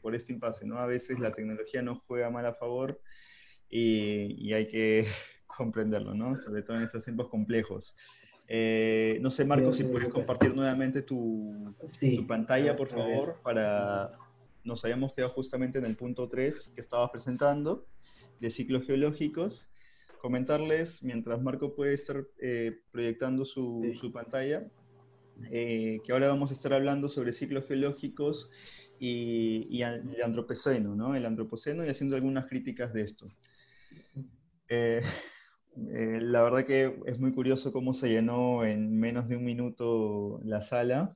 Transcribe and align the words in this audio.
por 0.00 0.14
este 0.14 0.32
impasse, 0.32 0.66
¿no? 0.66 0.78
A 0.78 0.86
veces 0.86 1.18
la 1.18 1.32
tecnología 1.32 1.82
nos 1.82 2.00
juega 2.06 2.30
mal 2.30 2.46
a 2.46 2.54
favor 2.54 3.00
y, 3.68 4.52
hay 4.52 4.66
que 4.68 5.06
comprenderlo, 5.46 6.14
¿no? 6.14 6.40
Sobre 6.40 6.62
todo 6.62 6.76
en 6.76 6.84
estos 6.84 7.04
tiempos 7.04 7.28
complejos. 7.28 7.96
Eh, 8.46 9.18
no 9.22 9.30
sé, 9.30 9.44
Marco, 9.44 9.72
si 9.72 9.84
puedes 9.84 10.08
compartir 10.08 10.54
nuevamente 10.54 11.02
tu, 11.02 11.74
tu 12.00 12.26
pantalla, 12.26 12.76
por 12.76 12.88
favor, 12.88 13.40
para... 13.42 14.10
Nos 14.64 14.82
habíamos 14.82 15.12
quedado 15.12 15.30
justamente 15.32 15.78
en 15.78 15.84
el 15.84 15.94
punto 15.94 16.26
3 16.26 16.72
que 16.74 16.80
estabas 16.80 17.10
presentando, 17.10 17.86
de 18.40 18.50
ciclos 18.50 18.86
geológicos. 18.86 19.70
Comentarles, 20.22 21.02
mientras 21.02 21.42
Marco 21.42 21.74
puede 21.74 21.92
estar 21.92 22.24
eh, 22.40 22.80
proyectando 22.90 23.44
su, 23.44 23.92
su 24.00 24.10
pantalla, 24.10 24.66
eh, 25.50 26.00
que 26.04 26.12
ahora 26.12 26.28
vamos 26.28 26.50
a 26.50 26.54
estar 26.54 26.72
hablando 26.72 27.08
sobre 27.08 27.32
ciclos 27.32 27.66
geológicos 27.66 28.50
y, 29.06 29.66
y 29.68 29.82
el 29.82 30.22
antropoceno, 30.24 30.94
¿no? 30.94 31.14
El 31.14 31.26
antropoceno 31.26 31.84
y 31.84 31.90
haciendo 31.90 32.16
algunas 32.16 32.46
críticas 32.46 32.94
de 32.94 33.02
esto. 33.02 33.28
Eh, 34.68 35.02
eh, 35.92 36.18
la 36.22 36.42
verdad 36.42 36.64
que 36.64 36.96
es 37.04 37.18
muy 37.18 37.32
curioso 37.32 37.70
cómo 37.70 37.92
se 37.92 38.08
llenó 38.08 38.64
en 38.64 38.98
menos 38.98 39.28
de 39.28 39.36
un 39.36 39.44
minuto 39.44 40.40
la 40.44 40.62
sala. 40.62 41.14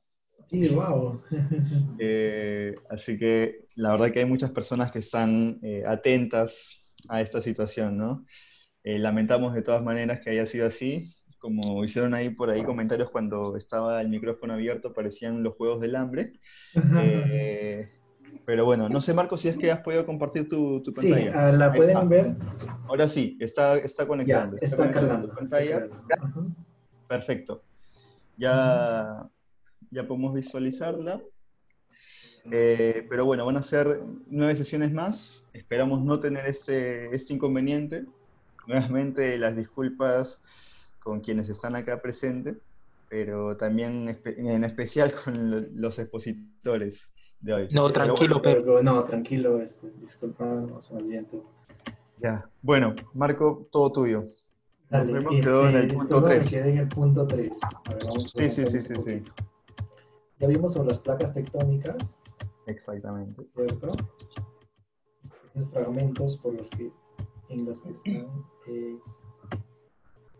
Sí, 0.51 0.69
wow. 0.69 1.23
Eh, 2.01 2.77
así 2.91 3.19
que 3.19 3.67
la 3.75 3.91
verdad 3.91 4.13
que 4.13 4.21
hay 4.21 4.25
muchas 4.25 4.53
personas 4.53 4.93
que 4.93 5.01
están 5.01 5.59
atentas 5.85 6.87
a 7.09 7.21
esta 7.21 7.43
situación, 7.43 7.97
¿no? 7.97 8.25
lamentamos 8.85 9.53
de 9.55 9.63
todas 9.63 9.83
maneras 9.83 10.21
que 10.21 10.31
haya 10.31 10.47
sido 10.47 10.67
así. 10.67 11.13
Como 11.39 11.85
hicieron 11.85 12.15
ahí 12.15 12.31
por 12.31 12.51
ahí 12.51 12.65
comentarios 12.65 13.11
cuando 13.11 13.57
estaba 13.57 14.01
el 14.01 14.09
micrófono 14.09 14.55
abierto, 14.55 14.93
parecían 14.93 15.43
los 15.43 15.55
juegos 15.55 15.81
del 15.81 15.97
hambre. 15.97 16.33
Pero 18.45 18.65
bueno, 18.65 18.89
no 18.89 19.01
sé, 19.01 19.15
Marco, 19.15 19.37
si 19.37 19.49
es 19.49 19.57
que 19.57 19.71
has 19.71 19.81
podido 19.81 20.07
compartir 20.07 20.49
tu, 20.49 20.83
tu 20.83 20.91
pantalla. 20.93 21.53
Sí, 21.53 21.59
¿la 21.59 21.73
pueden 21.73 22.09
ver? 22.09 22.35
Ahora 22.87 23.09
sí, 23.09 23.37
está, 23.41 23.77
está 23.77 24.07
conectando. 24.07 24.57
está, 24.61 24.91
cargando. 24.91 25.35
pantalla. 25.35 25.87
Perfecto. 27.07 27.63
Ya, 28.37 29.29
ya 29.91 30.07
podemos 30.07 30.35
visualizarla. 30.35 31.21
Eh, 32.51 33.07
pero 33.09 33.27
bueno, 33.27 33.45
van 33.45 33.59
a 33.59 33.63
ser 33.63 34.01
nueve 34.29 34.57
sesiones 34.57 34.93
más. 34.93 35.47
Esperamos 35.53 36.03
no 36.03 36.19
tener 36.19 36.47
este, 36.47 37.15
este 37.15 37.35
inconveniente. 37.35 38.07
Nuevamente 38.67 39.39
las 39.39 39.57
disculpas 39.57 40.43
con 40.99 41.21
quienes 41.21 41.49
están 41.49 41.77
acá 41.77 42.01
presentes, 42.01 42.59
pero 43.09 43.57
también 43.57 44.21
en 44.25 44.65
especial 44.65 45.13
con 45.25 45.81
los 45.81 45.99
expositores. 45.99 47.11
No, 47.41 47.93
tranquilo, 47.93 48.43
pero, 48.43 48.83
No, 48.83 49.05
tranquilo, 49.05 49.61
este, 49.61 49.91
disculpa, 50.01 50.45
no 50.45 50.83
se 50.83 50.95
me 50.95 51.25
Ya, 52.19 52.51
bueno, 52.63 52.95
Marco, 53.15 53.69
todo 53.71 53.93
tuyo. 53.93 54.25
Nos 54.91 55.11
hemos 55.11 55.37
quedado 55.37 55.69
en 55.69 55.77
el 55.77 55.95
punto 55.95 56.23
3. 56.23 56.53
Me 56.53 56.59
en 56.71 56.79
el 56.79 56.89
punto 56.89 57.27
3. 57.27 57.59
sí, 58.35 58.51
sí, 58.51 58.67
sí, 58.67 58.81
sí, 58.81 58.95
sí. 58.97 59.23
Ya 60.41 60.49
vimos 60.49 60.73
sobre 60.73 60.89
las 60.89 60.99
placas 60.99 61.35
tectónicas. 61.35 62.25
Exactamente. 62.67 63.45
¿Cierto? 63.55 63.89
Los 65.55 65.71
fragmentos 65.71 66.39
por 66.39 66.55
los 66.55 66.69
que 66.71 66.91
en 67.49 67.65
los 67.65 67.83
que 67.83 67.91
están 67.91 68.27
es 68.67 69.25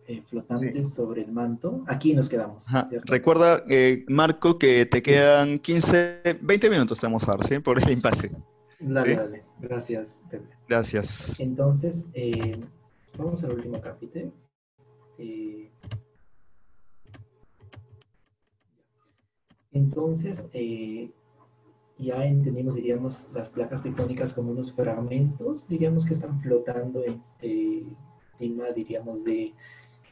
eh, 0.09 0.23
flotantes 0.27 0.91
sobre 0.91 1.21
el 1.21 1.31
manto. 1.31 1.83
Aquí 1.85 2.15
nos 2.15 2.27
quedamos. 2.27 2.65
Recuerda, 3.03 3.63
eh, 3.69 4.05
Marco, 4.07 4.57
que 4.57 4.87
te 4.87 5.03
quedan 5.03 5.59
15, 5.59 6.39
20 6.41 6.69
minutos, 6.71 6.99
te 6.99 7.05
vamos 7.05 7.29
a 7.29 7.33
dar, 7.33 7.45
¿sí? 7.45 7.59
Por 7.59 7.79
el 7.79 7.87
impasse. 7.91 8.31
Dale, 8.79 9.15
dale. 9.15 9.43
Gracias, 9.59 10.23
Pepe. 10.31 10.47
Gracias. 10.67 11.35
Entonces, 11.37 12.07
eh, 12.15 12.59
vamos 13.19 13.43
al 13.43 13.51
último 13.51 13.79
capítulo. 13.79 14.31
entonces, 19.71 20.49
ya 21.99 22.25
entendimos, 22.25 22.73
diríamos, 22.73 23.27
las 23.31 23.51
placas 23.51 23.83
tectónicas 23.83 24.33
como 24.33 24.53
unos 24.53 24.73
fragmentos, 24.73 25.67
diríamos 25.67 26.03
que 26.03 26.13
están 26.13 26.41
flotando 26.41 27.03
encima, 27.05 28.71
diríamos, 28.73 29.23
de 29.23 29.53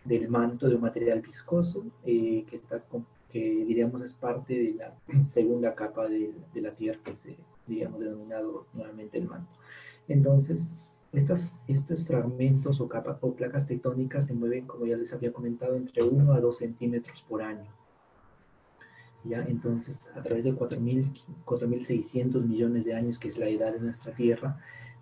del 0.07 0.29
manto 0.29 0.69
de 0.69 0.75
un 0.75 0.81
material 0.81 1.21
viscoso 1.21 1.85
eh, 2.05 2.45
que, 2.49 2.55
está, 2.55 2.81
que 3.29 3.65
diríamos 3.65 4.01
es 4.01 4.13
parte 4.13 4.57
de 4.57 4.73
la 4.73 4.93
segunda 5.27 5.75
capa 5.75 6.07
de, 6.07 6.33
de, 6.53 6.61
la 6.61 6.71
Tierra 6.71 6.99
que 7.03 7.15
se, 7.15 7.35
diríamos, 7.67 7.99
denominado 7.99 8.65
nuevamente 8.73 9.17
el 9.17 9.27
manto. 9.27 9.51
Entonces, 10.07 10.67
estas, 11.11 11.59
estos 11.67 12.05
fragmentos 12.05 12.79
o, 12.79 12.87
capas 12.87 13.17
o 13.21 13.33
placas 13.33 13.67
tectónicas 13.67 14.27
se 14.27 14.33
mueven, 14.33 14.65
como 14.65 14.85
ya 14.85 14.95
les 14.95 15.13
había 15.13 15.33
comentado, 15.33 15.75
entre 15.75 16.03
1 16.03 16.33
a 16.33 16.39
2 16.39 16.57
centímetros 16.57 17.25
por 17.27 17.41
año. 17.41 17.69
¿Ya? 19.23 19.43
Entonces, 19.43 20.07
a 20.15 20.21
través 20.21 20.45
de 20.45 20.53
4.600 20.53 22.41
millones 22.45 22.85
de 22.85 22.93
años, 22.93 23.19
que 23.19 23.27
es 23.27 23.37
la 23.37 23.49
edad 23.49 23.73
de 23.73 23.79
nuestra 23.81 24.13
Tierra, 24.13 24.57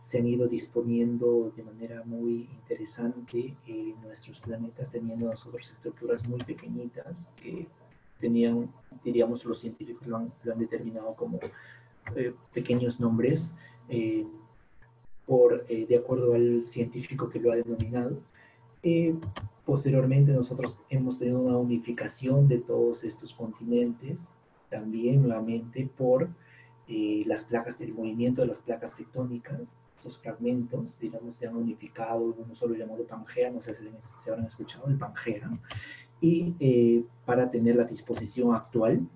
se 0.05 0.19
han 0.19 0.27
ido 0.27 0.47
disponiendo 0.47 1.51
de 1.57 1.63
manera 1.63 2.03
muy 2.05 2.47
interesante 2.59 3.55
en 3.65 3.99
nuestros 4.03 4.39
planetas, 4.39 4.91
teniendo 4.91 5.25
nosotros 5.31 5.71
estructuras 5.71 6.27
muy 6.27 6.39
pequeñitas 6.43 7.31
que 7.41 7.67
tenían, 8.19 8.71
diríamos, 9.03 9.43
los 9.45 9.59
científicos 9.59 10.05
lo 10.07 10.17
han, 10.17 10.59
determinado 10.59 11.15
como 11.15 11.39
eh, 12.15 12.35
pequeños 12.53 12.99
nombres, 12.99 13.51
eh, 13.89 14.27
por, 15.25 15.65
eh, 15.69 15.87
de 15.87 15.97
acuerdo 15.97 16.35
al 16.35 16.67
científico 16.67 17.27
que 17.27 17.39
lo 17.39 17.51
ha 17.51 17.55
denominado. 17.55 18.21
posteriormente 19.65 20.31
nosotros 20.31 20.77
hemos 20.91 21.17
tenido 21.17 21.41
una 21.41 21.57
unificación 21.57 22.47
de 22.47 22.59
todos 22.59 23.03
estos 23.03 23.33
continentes, 23.33 24.31
también 24.69 25.23
nuevamente 25.23 25.89
por 25.97 26.29
las 26.87 27.43
placas 27.43 27.79
del 27.79 27.91
movimiento 27.95 28.41
de 28.41 28.47
las 28.47 28.59
placas 28.59 28.95
tectónicas, 28.95 29.75
fragmentos, 30.13 30.99
digamos, 30.99 31.35
se 31.35 31.47
han 31.47 31.55
unificado 31.55 32.33
en 32.33 32.43
uno 32.43 32.55
solo 32.55 32.75
llamado 32.75 33.05
Pangea, 33.05 33.51
no 33.51 33.61
sé 33.61 33.73
si 33.73 33.83
se 34.19 34.29
habrán 34.29 34.45
escuchado, 34.45 34.87
el 34.87 34.97
Pangea, 34.97 35.49
y 36.21 36.55
eh, 36.59 37.03
para 37.25 37.49
tener 37.49 37.75
la 37.75 37.83
disposición 37.83 38.53
actual 38.55 39.07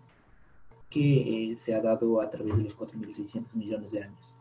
que 0.90 1.52
eh, 1.52 1.56
se 1.56 1.76
ha 1.76 1.82
dado 1.82 2.22
a 2.22 2.30
través 2.30 2.58
de 2.58 2.64
los 2.64 2.78
4.600 2.78 3.54
millones 3.54 3.92
de 3.92 4.04
años, 4.04 4.36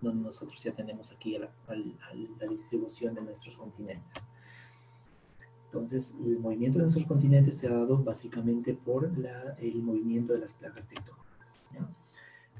donde 0.00 0.24
nosotros 0.24 0.62
ya 0.62 0.72
tenemos 0.72 1.12
aquí 1.12 1.38
la, 1.38 1.50
la 1.68 2.46
distribución 2.48 3.14
de 3.14 3.22
nuestros 3.22 3.56
continentes. 3.56 4.14
Entonces, 5.66 6.16
el 6.24 6.40
movimiento 6.40 6.78
de 6.78 6.86
nuestros 6.86 7.06
continentes 7.06 7.58
se 7.58 7.68
ha 7.68 7.70
dado 7.70 7.96
básicamente 7.96 8.74
por 8.74 9.16
la, 9.16 9.54
el 9.60 9.80
movimiento 9.82 10.32
de 10.32 10.40
las 10.40 10.52
placas 10.52 10.88
tectónicas. 10.88 11.20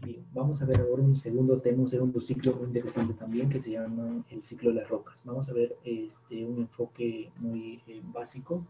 Bien, 0.02 0.24
vamos 0.32 0.62
a 0.62 0.64
ver 0.64 0.80
ahora 0.80 1.02
un 1.02 1.14
segundo 1.14 1.60
tema, 1.60 1.82
un 1.82 1.88
segundo 1.88 2.22
ciclo 2.22 2.54
muy 2.54 2.68
interesante 2.68 3.12
también 3.12 3.50
que 3.50 3.60
se 3.60 3.72
llama 3.72 4.24
el 4.30 4.42
ciclo 4.42 4.70
de 4.70 4.76
las 4.76 4.88
rocas. 4.88 5.26
Vamos 5.26 5.50
a 5.50 5.52
ver 5.52 5.76
este, 5.84 6.46
un 6.46 6.60
enfoque 6.60 7.30
muy 7.36 7.82
eh, 7.86 8.00
básico 8.02 8.64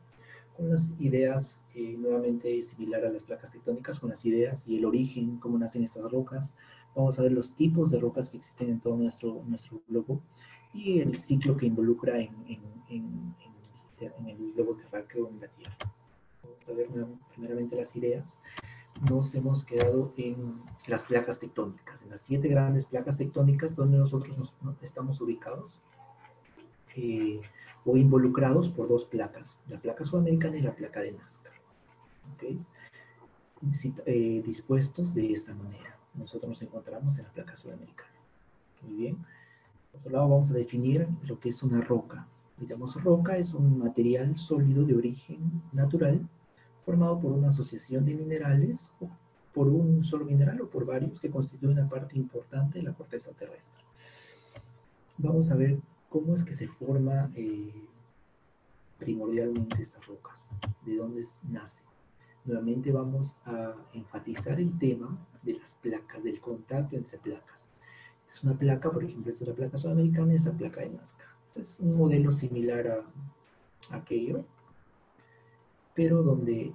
con 0.57 0.71
las 0.71 0.93
ideas 0.99 1.61
eh, 1.77 1.95
nuevamente 1.97 2.61
similar 2.65 3.05
a 3.05 3.11
las 3.11 3.23
placas 3.23 3.53
tectónicas, 3.53 4.01
con 4.01 4.11
las 4.11 4.27
ideas 4.27 4.67
y 4.67 4.79
el 4.79 4.85
origen, 4.85 5.37
cómo 5.39 5.57
nacen 5.57 5.85
estas 5.85 6.11
rocas. 6.11 6.53
Vamos 6.97 7.17
a 7.21 7.23
ver 7.23 7.31
los 7.31 7.55
tipos 7.55 7.93
de 7.93 8.01
rocas 8.01 8.29
que 8.29 8.39
existen 8.39 8.69
en 8.69 8.81
todo 8.81 8.97
nuestro, 8.97 9.45
nuestro 9.47 9.81
globo 9.89 10.21
y 10.75 10.99
el 10.99 11.17
ciclo 11.17 11.57
que 11.57 11.67
involucra 11.67 12.19
en, 12.19 12.35
en, 12.49 12.61
en, 12.89 13.35
en 14.01 14.29
el 14.29 14.53
globo 14.55 14.75
terráqueo 14.75 15.29
en 15.29 15.41
la 15.41 15.47
Tierra. 15.47 15.77
Vamos 16.43 16.69
a 16.69 16.73
ver 16.73 16.89
primeramente 17.33 17.77
las 17.77 17.95
ideas 17.95 18.41
nos 19.09 19.35
hemos 19.35 19.65
quedado 19.65 20.13
en 20.17 20.61
las 20.87 21.05
placas 21.05 21.39
tectónicas, 21.39 22.03
en 22.03 22.11
las 22.11 22.23
siete 22.23 22.49
grandes 22.49 22.87
placas 22.87 23.17
tectónicas 23.17 23.77
donde 23.77 23.99
nosotros 23.99 24.37
nos, 24.39 24.55
estamos 24.83 25.21
ubicados 25.21 25.83
eh, 26.97 27.41
o 27.85 27.97
involucrados 27.97 28.69
por 28.69 28.89
dos 28.89 29.07
placas, 29.07 29.61
la 29.69 29.81
placa 29.81 30.05
sudamericana 30.05 30.59
y 30.59 30.63
la 30.63 30.75
placa 30.75 31.01
de 31.01 31.13
Nazca. 31.13 31.51
¿okay? 32.35 32.61
Eh, 34.07 34.43
dispuestos 34.45 35.15
de 35.15 35.33
esta 35.33 35.55
manera. 35.55 35.97
Nosotros 36.15 36.49
nos 36.49 36.63
encontramos 36.63 37.19
en 37.19 37.25
la 37.25 37.31
placa 37.31 37.57
sudamericana. 37.57 38.11
Muy 38.83 38.97
bien. 38.97 39.17
Por 39.93 40.01
otro 40.01 40.13
lado, 40.13 40.29
vamos 40.29 40.51
a 40.51 40.55
definir 40.55 41.07
lo 41.25 41.39
que 41.39 41.51
es 41.51 41.63
una 41.63 41.81
roca. 41.81 42.27
Digamos, 42.59 43.03
roca 43.03 43.37
es 43.37 43.55
un 43.55 43.79
material 43.79 44.37
sólido 44.37 44.85
de 44.85 44.95
origen 44.95 45.63
natural 45.73 46.27
formado 46.91 47.21
por 47.21 47.31
una 47.31 47.49
asociación 47.49 48.05
de 48.05 48.15
minerales, 48.15 48.93
o 49.01 49.09
por 49.55 49.69
un 49.69 50.05
solo 50.05 50.25
mineral 50.25 50.61
o 50.61 50.69
por 50.69 50.85
varios 50.85 51.21
que 51.21 51.31
constituyen 51.31 51.79
una 51.79 51.89
parte 51.89 52.19
importante 52.19 52.81
de 52.81 52.85
la 52.85 52.95
corteza 52.95 53.31
terrestre. 53.33 53.85
Vamos 55.19 55.53
a 55.53 55.55
ver 55.55 55.79
cómo 56.09 56.35
es 56.35 56.43
que 56.43 56.53
se 56.53 56.67
forma 56.67 57.31
eh, 57.37 57.73
primordialmente 58.99 59.81
estas 59.81 60.05
rocas, 60.05 60.51
de 60.85 60.97
dónde 60.97 61.25
nace. 61.49 61.85
nuevamente 62.45 62.91
vamos 62.91 63.37
a 63.45 63.77
enfatizar 63.93 64.59
el 64.59 64.77
tema 64.77 65.17
de 65.45 65.59
las 65.61 65.75
placas, 65.75 66.25
del 66.25 66.41
contacto 66.41 66.97
entre 66.97 67.19
placas. 67.19 67.69
Es 68.27 68.43
una 68.43 68.59
placa, 68.59 68.91
por 68.91 69.05
ejemplo, 69.05 69.31
es 69.31 69.41
la 69.43 69.55
placa 69.55 69.79
sudamericana 69.79 70.33
y 70.33 70.37
esa 70.37 70.53
placa 70.53 70.81
de 70.81 70.91
Nazca. 70.91 71.25
Este 71.47 71.61
es 71.61 71.79
un 71.79 71.97
modelo 71.97 72.33
similar 72.33 73.05
a 73.91 73.97
aquello, 73.97 74.45
pero 75.95 76.23
donde 76.23 76.73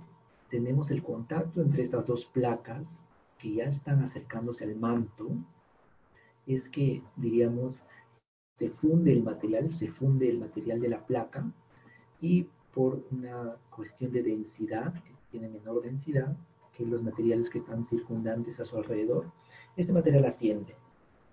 tenemos 0.50 0.92
el 0.92 1.04
contacto 1.04 1.62
entre 1.62 1.84
estas 1.84 2.08
dos 2.08 2.26
placas 2.26 3.04
que 3.38 3.54
ya 3.54 3.66
están 3.66 4.02
acercándose 4.02 4.64
al 4.64 4.76
manto, 4.76 5.30
es 6.46 6.70
que, 6.70 7.02
diríamos, 7.16 7.84
se 8.56 8.70
funde 8.70 9.12
el 9.12 9.24
material, 9.24 9.72
se 9.72 9.90
funde 9.90 10.30
el 10.30 10.40
material 10.40 10.80
de 10.80 10.90
la 10.90 11.06
placa 11.06 11.52
y 12.22 12.48
por 12.74 13.04
una 13.12 13.56
cuestión 13.70 14.12
de 14.12 14.24
densidad, 14.24 14.94
que 14.94 15.12
tiene 15.32 15.50
menor 15.50 15.82
densidad 15.82 16.36
que 16.74 16.86
los 16.86 17.02
materiales 17.02 17.50
que 17.50 17.60
están 17.60 17.86
circundantes 17.86 18.60
a 18.60 18.66
su 18.66 18.78
alrededor, 18.78 19.32
este 19.76 19.94
material 19.94 20.26
asciende. 20.26 20.76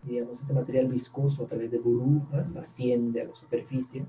Digamos, 0.02 0.40
este 0.40 0.52
material 0.52 0.88
viscoso 0.88 1.44
a 1.44 1.48
través 1.48 1.72
de 1.72 1.78
burbujas 1.78 2.56
asciende 2.56 3.22
a 3.22 3.24
la 3.26 3.34
superficie, 3.34 4.04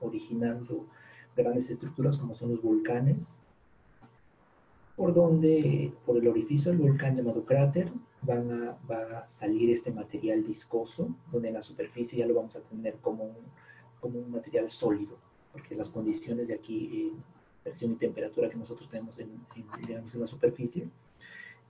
originando 0.00 0.86
grandes 1.36 1.70
estructuras 1.70 2.18
como 2.18 2.34
son 2.34 2.50
los 2.50 2.62
volcanes, 2.62 3.38
por 4.96 5.14
donde, 5.14 5.92
por 6.04 6.16
el 6.16 6.28
orificio 6.28 6.70
del 6.70 6.80
volcán 6.80 7.16
llamado 7.16 7.44
cráter, 7.44 7.90
van 8.20 8.52
a, 8.52 8.78
va 8.90 9.20
a 9.20 9.28
salir 9.28 9.70
este 9.70 9.90
material 9.90 10.42
viscoso, 10.42 11.08
donde 11.30 11.48
en 11.48 11.54
la 11.54 11.62
superficie 11.62 12.18
ya 12.18 12.26
lo 12.26 12.34
vamos 12.34 12.56
a 12.56 12.60
tener 12.60 12.96
como 12.96 13.24
un, 13.24 13.36
como 14.00 14.18
un 14.18 14.30
material 14.30 14.70
sólido, 14.70 15.16
porque 15.52 15.74
las 15.74 15.88
condiciones 15.88 16.48
de 16.48 16.54
aquí, 16.54 16.90
eh, 16.92 17.12
presión 17.62 17.92
y 17.92 17.96
temperatura 17.96 18.48
que 18.48 18.56
nosotros 18.56 18.88
tenemos 18.88 19.18
en, 19.18 19.30
digamos, 19.86 20.14
en 20.14 20.20
la 20.20 20.26
superficie, 20.26 20.88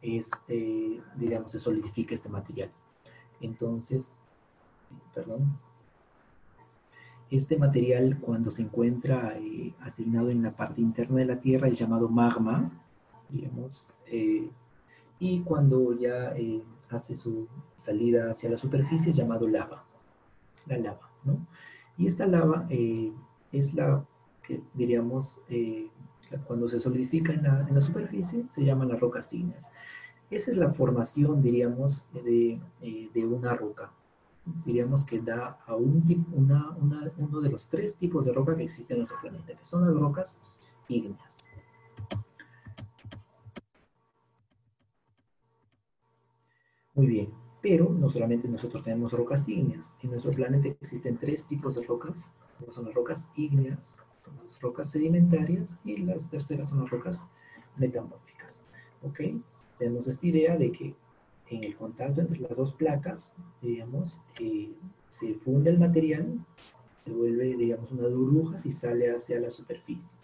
es, 0.01 0.31
eh, 0.49 1.01
digamos, 1.17 1.53
se 1.53 1.61
solidifica 1.61 2.15
este 2.15 2.29
material. 2.29 2.71
Entonces, 3.41 4.13
perdón, 5.15 5.59
este 7.33 7.57
material 7.57 8.19
cuando 8.21 8.51
se 8.51 8.61
encuentra 8.61 9.39
eh, 9.39 9.73
asignado 9.81 10.29
en 10.29 10.43
la 10.43 10.51
parte 10.55 10.83
interna 10.83 11.21
de 11.21 11.25
la 11.25 11.41
Tierra 11.41 11.67
es 11.67 11.79
llamado 11.79 12.09
magma, 12.11 12.71
digamos, 13.31 13.89
eh, 14.07 14.51
y 15.19 15.41
cuando 15.41 15.99
ya 15.99 16.37
eh, 16.37 16.63
hace 16.91 17.17
su 17.17 17.49
salida 17.75 18.31
hacia 18.31 18.51
la 18.51 18.59
superficie 18.59 19.11
es 19.11 19.17
llamado 19.17 19.49
lava, 19.49 19.83
la 20.67 20.77
lava, 20.77 21.11
¿no? 21.25 21.39
Y 21.97 22.07
esta 22.07 22.27
lava 22.27 22.67
es 22.71 23.75
la 23.75 24.05
que 24.43 24.61
diríamos, 24.75 25.41
cuando 26.47 26.69
se 26.69 26.81
solidifica 26.81 27.33
en 27.33 27.43
la, 27.45 27.81
superficie, 27.81 28.45
se 28.49 28.65
llaman 28.65 28.89
las 28.89 29.01
rocas 29.01 29.33
ígneas. 29.33 29.71
Esa 30.31 30.51
es 30.51 30.57
la 30.57 30.73
formación, 30.73 31.43
diríamos, 31.43 32.07
de 32.13 32.61
una 33.25 33.55
roca. 33.55 33.93
Diríamos 34.65 35.05
que 35.05 35.21
da 35.21 35.59
a 35.67 35.77
uno 35.77 37.41
de 37.41 37.51
los 37.51 37.69
tres 37.69 37.97
tipos 37.97 38.25
de 38.25 38.33
roca 38.33 38.57
que 38.57 38.65
existen 38.65 38.97
en 38.97 39.01
nuestro 39.03 39.21
planeta, 39.21 39.55
que 39.57 39.65
son 39.65 39.87
las 39.87 39.95
rocas 39.95 40.39
ígneas. 40.89 41.49
Muy 46.95 47.07
bien, 47.07 47.31
pero 47.63 47.89
no 47.89 48.11
solamente 48.11 48.49
nosotros 48.49 48.83
tenemos 48.83 49.13
rocas 49.13 49.49
ígneas. 49.49 49.95
En 50.03 50.11
nuestro 50.11 50.33
planeta 50.33 50.69
existen 50.69 51.17
tres 51.17 51.47
tipos 51.47 51.77
de 51.77 51.83
rocas. 51.83 52.31
Son 52.69 52.85
las 52.85 52.95
rocas 52.95 53.29
ígneas, 53.37 54.03
las 54.45 54.61
rocas 54.61 54.91
sedimentarias 54.91 55.79
y 55.85 55.97
las 55.99 56.29
terceras 56.29 56.69
son 56.69 56.81
las 56.81 56.91
rocas 56.91 57.27
metamórficas. 57.77 58.63
¿Ok? 59.03 59.21
Tenemos 59.79 60.07
esta 60.07 60.27
idea 60.27 60.57
de 60.57 60.71
que 60.71 60.95
en 61.57 61.65
el 61.65 61.77
contacto 61.77 62.21
entre 62.21 62.41
las 62.41 62.57
dos 62.57 62.73
placas, 62.73 63.37
digamos, 63.61 64.21
eh, 64.41 64.71
se 65.09 65.35
funde 65.35 65.71
el 65.71 65.79
material, 65.79 66.39
se 67.05 67.11
vuelve, 67.11 67.57
digamos, 67.57 67.91
unas 67.93 68.13
burbujas 68.13 68.65
y 68.67 68.73
sale 68.73 69.15
hacia 69.15 69.41
la 69.41 69.51
superficie. 69.51 70.17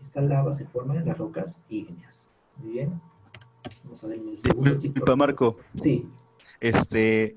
Esta 0.00 0.20
lava 0.20 0.52
se 0.52 0.66
forma 0.66 0.96
en 0.96 1.06
las 1.06 1.18
rocas 1.18 1.64
ígneas. 1.68 2.30
Muy 2.58 2.72
bien. 2.72 3.00
Vamos 3.84 4.02
a 4.04 4.08
ver 4.08 4.18
el 4.18 4.38
segundo 4.38 4.78
tipo. 4.78 5.16
Marco. 5.16 5.56
Sí. 5.76 6.06
Este, 6.60 7.36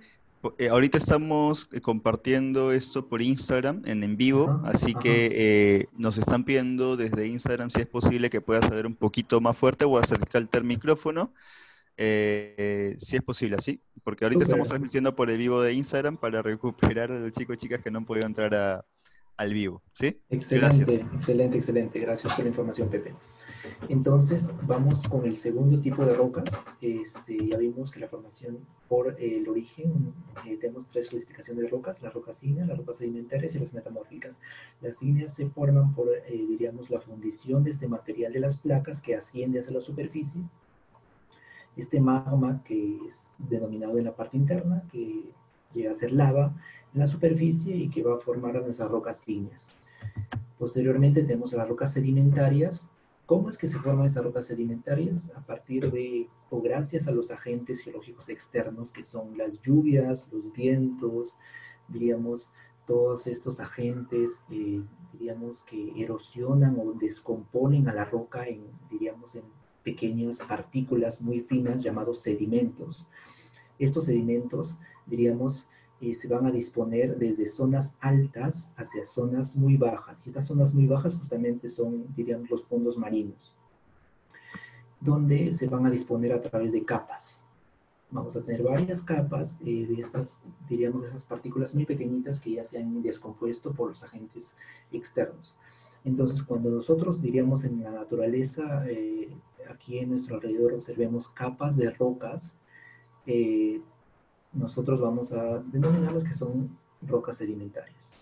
eh, 0.57 0.69
ahorita 0.69 0.97
estamos 0.97 1.67
eh, 1.73 1.81
compartiendo 1.81 2.71
esto 2.71 3.07
por 3.07 3.21
Instagram 3.21 3.81
en 3.85 4.03
en 4.03 4.15
vivo, 4.15 4.61
así 4.63 4.95
que 4.95 5.29
eh, 5.33 5.87
nos 5.97 6.17
están 6.17 6.45
pidiendo 6.45 6.95
desde 6.95 7.27
Instagram 7.27 7.71
si 7.71 7.81
es 7.81 7.87
posible 7.87 8.29
que 8.29 8.39
puedas 8.39 8.63
hablar 8.63 8.87
un 8.87 8.95
poquito 8.95 9.41
más 9.41 9.57
fuerte 9.57 9.83
o 9.83 9.97
acercarte 9.97 10.57
al 10.57 10.63
micrófono. 10.63 11.33
Si 11.99 13.15
es 13.17 13.23
posible, 13.23 13.57
así, 13.57 13.81
porque 14.03 14.25
ahorita 14.25 14.43
estamos 14.43 14.67
transmitiendo 14.67 15.15
por 15.15 15.29
el 15.29 15.37
vivo 15.37 15.61
de 15.61 15.73
Instagram 15.73 16.17
para 16.17 16.41
recuperar 16.41 17.11
a 17.11 17.19
los 17.19 17.31
chicos 17.33 17.55
y 17.55 17.59
chicas 17.59 17.81
que 17.81 17.91
no 17.91 17.99
han 17.99 18.05
podido 18.05 18.25
entrar 18.25 18.85
al 19.37 19.53
vivo, 19.53 19.81
¿sí? 19.93 20.19
Excelente, 20.29 20.95
excelente, 21.13 21.57
excelente. 21.57 21.99
Gracias 21.99 22.33
por 22.33 22.43
la 22.43 22.49
información, 22.49 22.89
Pepe. 22.89 23.13
Entonces, 23.87 24.53
vamos 24.63 25.07
con 25.07 25.25
el 25.25 25.37
segundo 25.37 25.79
tipo 25.79 26.05
de 26.05 26.13
rocas. 26.13 26.49
Este, 26.81 27.47
ya 27.47 27.57
vimos 27.57 27.91
que 27.91 27.99
la 27.99 28.07
formación 28.07 28.59
por 28.87 29.15
el 29.19 29.47
origen, 29.47 30.13
eh, 30.45 30.57
tenemos 30.57 30.87
tres 30.89 31.07
clasificaciones 31.07 31.63
de 31.63 31.69
rocas, 31.69 32.01
las 32.01 32.13
rocas 32.13 32.43
ígneas, 32.43 32.67
las 32.67 32.77
rocas 32.77 32.97
sedimentarias 32.97 33.55
y 33.55 33.59
las 33.59 33.73
metamórficas. 33.73 34.37
Las 34.81 35.01
ígneas 35.01 35.33
se 35.33 35.47
forman 35.47 35.93
por, 35.93 36.09
eh, 36.09 36.21
diríamos, 36.27 36.89
la 36.89 36.99
fundición 36.99 37.63
de 37.63 37.71
este 37.71 37.87
material 37.87 38.33
de 38.33 38.39
las 38.41 38.57
placas 38.57 39.01
que 39.01 39.15
asciende 39.15 39.59
hacia 39.59 39.73
la 39.73 39.81
superficie. 39.81 40.41
Este 41.79 41.99
magma 41.99 42.61
que 42.63 42.99
es 43.07 43.33
denominado 43.37 43.97
en 43.97 44.05
la 44.05 44.15
parte 44.15 44.37
interna, 44.37 44.83
que 44.91 45.31
llega 45.73 45.91
a 45.91 45.95
ser 45.95 46.11
lava 46.11 46.53
en 46.93 46.99
la 46.99 47.07
superficie 47.07 47.75
y 47.75 47.89
que 47.89 48.03
va 48.03 48.15
a 48.15 48.19
formar 48.19 48.61
nuestras 48.61 48.89
rocas 48.89 49.27
ígneas. 49.27 49.73
Posteriormente 50.57 51.21
tenemos 51.21 51.53
las 51.53 51.67
rocas 51.67 51.93
sedimentarias, 51.93 52.91
¿Cómo 53.29 53.47
es 53.47 53.59
que 53.59 53.67
se 53.67 53.77
forman 53.77 54.07
estas 54.07 54.23
rocas 54.23 54.47
sedimentarias? 54.47 55.31
A 55.35 55.41
partir 55.41 55.91
de, 55.91 56.27
o 56.49 56.63
gracias 56.63 57.07
a 57.07 57.11
los 57.11 57.29
agentes 57.29 57.81
geológicos 57.81 58.27
externos, 58.27 58.91
que 58.91 59.03
son 59.03 59.37
las 59.37 59.61
lluvias, 59.61 60.27
los 60.31 60.51
vientos, 60.51 61.35
diríamos, 61.87 62.51
todos 62.87 63.27
estos 63.27 63.59
agentes, 63.59 64.43
eh, 64.49 64.81
diríamos, 65.13 65.61
que 65.61 65.93
erosionan 66.03 66.75
o 66.79 66.93
descomponen 66.93 67.87
a 67.87 67.93
la 67.93 68.03
roca 68.03 68.47
en, 68.47 68.63
diríamos, 68.89 69.35
en 69.35 69.43
pequeñas 69.83 70.39
partículas 70.39 71.21
muy 71.21 71.41
finas 71.41 71.81
llamados 71.81 72.19
sedimentos. 72.19 73.07
Estos 73.77 74.05
sedimentos, 74.05 74.79
diríamos, 75.05 75.67
eh, 76.01 76.13
se 76.13 76.27
van 76.29 76.45
a 76.45 76.51
disponer 76.51 77.17
desde 77.17 77.45
zonas 77.45 77.95
altas 77.99 78.71
hacia 78.77 79.03
zonas 79.03 79.55
muy 79.55 79.75
bajas. 79.75 80.25
Y 80.25 80.29
estas 80.29 80.47
zonas 80.47 80.73
muy 80.73 80.87
bajas 80.87 81.15
justamente 81.15 81.67
son, 81.67 82.05
diríamos, 82.15 82.49
los 82.49 82.63
fondos 82.63 82.97
marinos, 82.97 83.53
donde 85.01 85.51
se 85.51 85.67
van 85.67 85.85
a 85.85 85.91
disponer 85.91 86.33
a 86.33 86.41
través 86.41 86.71
de 86.71 86.85
capas. 86.85 87.41
Vamos 88.11 88.35
a 88.35 88.41
tener 88.41 88.63
varias 88.63 89.01
capas 89.01 89.59
eh, 89.65 89.85
de 89.87 90.01
estas, 90.01 90.41
diríamos, 90.67 91.03
esas 91.03 91.23
partículas 91.23 91.75
muy 91.75 91.85
pequeñitas 91.85 92.39
que 92.39 92.51
ya 92.51 92.63
se 92.63 92.79
han 92.79 93.01
descompuesto 93.01 93.73
por 93.73 93.89
los 93.89 94.03
agentes 94.03 94.55
externos. 94.91 95.55
Entonces, 96.05 96.41
cuando 96.43 96.69
nosotros, 96.69 97.21
diríamos, 97.21 97.63
en 97.63 97.83
la 97.83 97.91
naturaleza, 97.91 98.87
eh, 98.87 99.29
aquí 99.69 99.99
en 99.99 100.09
nuestro 100.09 100.35
alrededor, 100.35 100.73
observemos 100.73 101.29
capas 101.29 101.77
de 101.77 101.91
rocas, 101.91 102.57
nosotros 104.53 104.99
vamos 104.99 105.31
a 105.33 105.59
denominarlos 105.59 106.23
que 106.23 106.33
son 106.33 106.75
rocas 107.03 107.37
sedimentarias. 107.37 108.15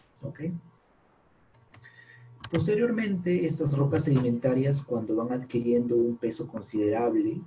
Posteriormente, 2.52 3.46
estas 3.46 3.78
rocas 3.78 4.06
sedimentarias, 4.06 4.82
cuando 4.82 5.16
van 5.16 5.32
adquiriendo 5.42 5.96
un 5.96 6.16
peso 6.16 6.48
considerable, 6.48 7.42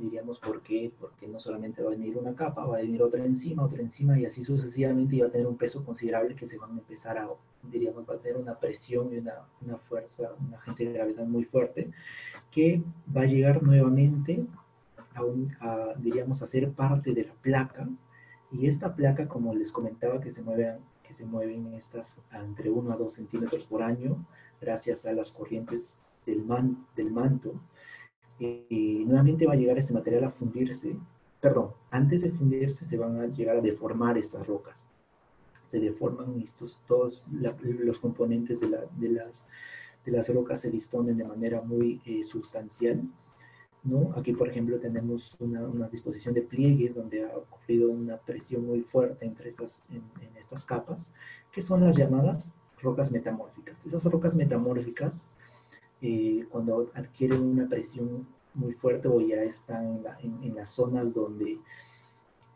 diríamos 0.00 0.38
por 0.40 0.62
qué, 0.62 0.92
porque 0.98 1.28
no 1.28 1.38
solamente 1.38 1.82
va 1.82 1.88
a 1.88 1.92
venir 1.92 2.16
una 2.16 2.34
capa, 2.34 2.64
va 2.64 2.78
a 2.78 2.80
venir 2.80 3.02
otra 3.02 3.24
encima, 3.24 3.64
otra 3.64 3.80
encima, 3.80 4.18
y 4.18 4.26
así 4.26 4.44
sucesivamente, 4.44 5.16
y 5.16 5.20
va 5.20 5.28
a 5.28 5.30
tener 5.30 5.46
un 5.46 5.56
peso 5.56 5.84
considerable 5.84 6.34
que 6.34 6.46
se 6.46 6.58
van 6.58 6.70
a 6.70 6.78
empezar 6.78 7.18
a, 7.18 7.28
diríamos, 7.62 8.08
va 8.08 8.14
a 8.14 8.18
tener 8.18 8.36
una 8.36 8.58
presión 8.58 9.12
y 9.12 9.18
una, 9.18 9.34
una 9.60 9.76
fuerza, 9.76 10.30
un 10.40 10.54
agente 10.54 10.84
de 10.84 10.92
gravedad 10.92 11.26
muy 11.26 11.44
fuerte, 11.44 11.90
que 12.50 12.82
va 13.14 13.22
a 13.22 13.26
llegar 13.26 13.62
nuevamente 13.62 14.44
a, 15.60 15.94
diríamos, 15.98 16.42
a 16.42 16.46
ser 16.46 16.70
parte 16.72 17.12
de 17.12 17.24
la 17.24 17.34
placa. 17.34 17.88
Y 18.52 18.66
esta 18.66 18.94
placa, 18.94 19.28
como 19.28 19.54
les 19.54 19.70
comentaba, 19.70 20.20
que 20.20 20.30
se 20.30 20.42
mueven, 20.42 20.78
que 21.06 21.14
se 21.14 21.24
mueven 21.24 21.72
estas 21.74 22.20
entre 22.32 22.70
1 22.70 22.92
a 22.92 22.96
2 22.96 23.12
centímetros 23.12 23.64
por 23.64 23.82
año, 23.82 24.16
gracias 24.60 25.06
a 25.06 25.12
las 25.12 25.30
corrientes 25.30 26.02
del, 26.26 26.44
man, 26.44 26.86
del 26.96 27.10
manto, 27.10 27.54
y 28.40 29.04
nuevamente 29.06 29.46
va 29.46 29.52
a 29.52 29.56
llegar 29.56 29.76
este 29.78 29.92
material 29.92 30.24
a 30.24 30.30
fundirse, 30.30 30.96
perdón, 31.40 31.72
antes 31.90 32.22
de 32.22 32.30
fundirse 32.30 32.86
se 32.86 32.96
van 32.96 33.20
a 33.20 33.26
llegar 33.26 33.58
a 33.58 33.60
deformar 33.60 34.16
estas 34.16 34.46
rocas. 34.46 34.88
Se 35.68 35.78
deforman 35.78 36.40
estos, 36.40 36.80
todos 36.86 37.24
los 37.30 37.98
componentes 38.00 38.60
de, 38.60 38.68
la, 38.70 38.80
de, 38.96 39.08
las, 39.10 39.44
de 40.04 40.12
las 40.12 40.34
rocas 40.34 40.60
se 40.60 40.70
disponen 40.70 41.16
de 41.16 41.24
manera 41.24 41.60
muy 41.60 42.00
eh, 42.06 42.24
sustancial. 42.24 43.02
¿no? 43.84 44.12
Aquí, 44.16 44.32
por 44.32 44.48
ejemplo, 44.48 44.78
tenemos 44.78 45.36
una, 45.38 45.88
disposición 45.88 46.34
de 46.34 46.42
pliegues 46.42 46.96
donde 46.96 47.24
ha 47.24 47.36
ocurrido 47.36 47.90
una 47.90 48.16
presión 48.16 48.66
muy 48.66 48.80
fuerte 48.80 49.24
entre 49.24 49.48
estas, 49.48 49.82
en, 49.90 50.02
estas 50.36 50.64
capas, 50.64 51.12
que 51.52 51.62
son 51.62 51.84
las 51.84 51.96
llamadas 51.96 52.54
rocas 52.80 53.12
metamórficas. 53.12 53.84
Esas 53.86 54.04
rocas 54.06 54.34
metamórficas, 54.34 55.28
eh, 56.02 56.46
cuando 56.50 56.90
adquieren 56.94 57.42
una 57.42 57.68
presión 57.68 58.26
muy 58.54 58.72
fuerte 58.72 59.08
o 59.08 59.20
ya 59.20 59.42
están 59.42 60.02
en, 60.22 60.42
en, 60.42 60.54
las 60.54 60.70
zonas 60.70 61.14
donde 61.14 61.58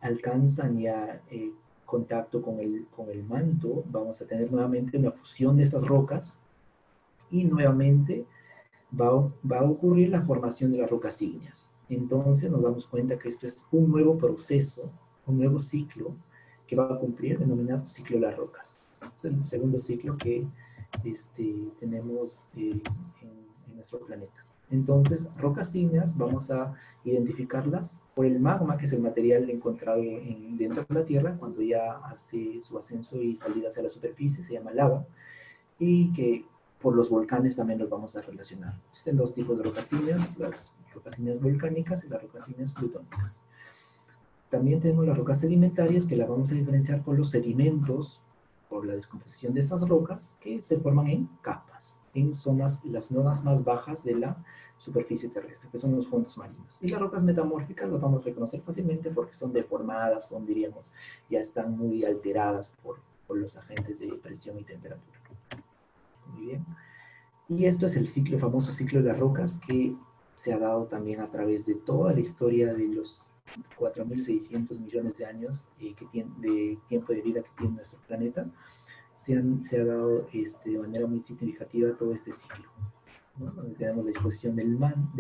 alcanzan 0.00 0.78
ya 0.78 1.22
eh, 1.30 1.52
contacto 1.84 2.42
con 2.42 2.58
el, 2.58 2.86
con 2.94 3.10
el 3.10 3.22
manto, 3.22 3.84
vamos 3.86 4.20
a 4.20 4.26
tener 4.26 4.50
nuevamente 4.50 4.98
una 4.98 5.12
fusión 5.12 5.56
de 5.56 5.62
esas 5.62 5.86
rocas 5.86 6.40
y 7.30 7.44
nuevamente 7.44 8.26
va, 8.98 9.30
va 9.50 9.58
a 9.60 9.64
ocurrir 9.64 10.10
la 10.10 10.22
formación 10.22 10.72
de 10.72 10.78
las 10.78 10.90
rocas 10.90 11.20
ígneas. 11.22 11.70
Entonces 11.88 12.50
nos 12.50 12.62
damos 12.62 12.86
cuenta 12.86 13.18
que 13.18 13.28
esto 13.28 13.46
es 13.46 13.66
un 13.70 13.90
nuevo 13.90 14.16
proceso, 14.16 14.90
un 15.26 15.38
nuevo 15.38 15.58
ciclo 15.58 16.14
que 16.66 16.76
va 16.76 16.92
a 16.92 16.98
cumplir, 16.98 17.38
denominado 17.38 17.86
ciclo 17.86 18.16
de 18.16 18.26
las 18.26 18.36
rocas. 18.36 18.78
Es 19.14 19.24
el 19.24 19.44
segundo 19.44 19.78
ciclo 19.78 20.16
que 20.16 20.46
este, 21.02 21.54
tenemos 21.80 22.46
eh, 22.56 22.80
en 23.22 23.76
nuestro 23.76 24.00
planeta. 24.00 24.44
Entonces, 24.70 25.28
rocas 25.36 25.74
ígneas 25.74 26.16
vamos 26.16 26.50
a 26.50 26.74
identificarlas 27.04 28.02
por 28.14 28.26
el 28.26 28.40
magma, 28.40 28.76
que 28.78 28.86
es 28.86 28.92
el 28.92 29.02
material 29.02 29.48
encontrado 29.50 30.02
dentro 30.02 30.84
de 30.88 30.94
la 30.94 31.04
Tierra 31.04 31.36
cuando 31.38 31.60
ya 31.62 31.98
hace 31.98 32.60
su 32.60 32.78
ascenso 32.78 33.20
y 33.20 33.36
salida 33.36 33.68
hacia 33.68 33.82
la 33.82 33.90
superficie, 33.90 34.42
se 34.42 34.54
llama 34.54 34.72
lava, 34.72 35.04
y 35.78 36.12
que 36.12 36.44
por 36.80 36.94
los 36.94 37.10
volcanes 37.10 37.56
también 37.56 37.78
los 37.78 37.90
vamos 37.90 38.16
a 38.16 38.22
relacionar. 38.22 38.74
Existen 38.90 39.16
dos 39.16 39.34
tipos 39.34 39.56
de 39.56 39.64
rocas 39.64 39.92
ígneas, 39.92 40.38
las 40.38 40.74
rocas 40.94 41.18
ígneas 41.18 41.40
volcánicas 41.40 42.04
y 42.04 42.08
las 42.08 42.22
rocas 42.22 42.48
ígneas 42.48 42.72
plutónicas. 42.72 43.40
También 44.48 44.80
tenemos 44.80 45.06
las 45.06 45.16
rocas 45.16 45.40
sedimentarias 45.40 46.06
que 46.06 46.16
las 46.16 46.28
vamos 46.28 46.50
a 46.50 46.54
diferenciar 46.54 47.02
por 47.02 47.18
los 47.18 47.30
sedimentos, 47.30 48.20
por 48.75 48.85
la 48.85 48.95
descomposición 48.95 49.54
de 49.54 49.61
estas 49.61 49.88
rocas 49.88 50.35
que 50.40 50.61
se 50.61 50.81
forman 50.81 51.07
en 51.07 51.28
capas 51.43 52.00
en 52.12 52.35
zonas, 52.35 52.85
las 52.85 53.04
zonas 53.04 53.45
más 53.45 53.62
bajas 53.62 54.02
de 54.02 54.16
la 54.16 54.37
superficie 54.78 55.28
terrestre, 55.28 55.69
que 55.71 55.78
son 55.78 55.95
los 55.95 56.09
fondos 56.09 56.37
marinos. 56.38 56.81
Y 56.83 56.88
las 56.88 56.99
rocas 56.99 57.23
metamórficas 57.23 57.88
las 57.88 58.00
vamos 58.00 58.23
a 58.23 58.25
reconocer 58.25 58.62
fácilmente 58.62 59.11
porque 59.11 59.33
son 59.33 59.52
deformadas, 59.52 60.26
son, 60.26 60.45
diríamos, 60.45 60.93
ya 61.31 61.38
están 61.38 61.78
muy 61.78 62.04
alteradas 62.04 62.75
por, 62.83 62.99
por 63.28 63.37
los 63.37 63.57
agentes 63.57 64.00
de 64.00 64.09
presión 64.09 64.59
y 64.59 64.64
temperatura. 64.64 65.21
Muy 66.33 66.47
bien. 66.47 66.66
Y 67.49 67.66
esto 67.66 67.87
es 67.87 67.95
el 67.95 68.09
ciclo, 68.09 68.40
famoso 68.40 68.73
ciclo 68.73 69.02
de 69.02 69.11
las 69.11 69.21
rocas 69.21 69.61
que 69.64 69.95
se 70.35 70.52
ha 70.52 70.59
dado 70.59 70.87
también 70.87 71.21
a 71.21 71.31
través 71.31 71.64
de 71.66 71.76
toda 71.76 72.12
la 72.12 72.19
historia 72.19 72.75
de 72.75 72.88
los 72.88 73.31
4.600 73.78 74.78
millones 74.78 75.16
de 75.16 75.26
años 75.26 75.68
eh, 75.78 75.94
que 75.94 76.06
tiene, 76.06 76.30
de 76.38 76.78
tiempo 76.88 77.12
de 77.12 77.22
vida 77.22 77.42
que 77.42 77.50
tiene 77.56 77.76
nuestro 77.76 77.98
planeta 78.06 78.46
se, 79.16 79.34
ha 79.80 79.84
dado 79.84 80.28
este, 80.32 80.70
de 80.70 80.78
manera 80.78 81.06
muy 81.06 81.20
significativa 81.20 81.96
todo 81.96 82.12
este 82.12 82.32
ciclo. 82.32 82.64
Donde 83.36 83.74
tenemos 83.74 84.04
la 84.04 84.10
disposición 84.10 84.54
del, 84.54 84.76
man, 84.78 85.10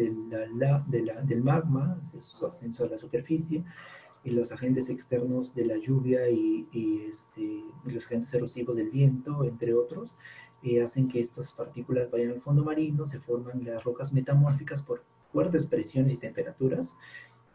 la, 0.54 0.84
del 0.88 1.42
magma, 1.42 1.98
su 2.02 2.46
ascenso 2.46 2.84
a 2.84 2.88
la 2.88 2.98
superficie, 2.98 3.64
y 4.24 4.30
los 4.30 4.52
agentes 4.52 4.88
externos 4.88 5.54
de 5.54 5.66
la 5.66 5.76
lluvia 5.76 6.28
y, 6.30 6.66
este, 7.10 7.62
los 7.84 8.06
agentes 8.06 8.32
erosivos 8.32 8.74
del 8.74 8.90
viento, 8.90 9.44
entre 9.44 9.74
otros, 9.74 10.16
eh, 10.62 10.82
hacen 10.82 11.08
que 11.08 11.20
estas 11.20 11.52
partículas 11.52 12.10
vayan 12.10 12.30
al 12.30 12.40
fondo 12.40 12.64
marino, 12.64 13.06
se 13.06 13.20
forman 13.20 13.64
las 13.64 13.84
rocas 13.84 14.14
metamórficas 14.14 14.80
por 14.80 15.02
fuertes 15.30 15.66
presiones 15.66 16.14
y 16.14 16.16
temperaturas, 16.16 16.96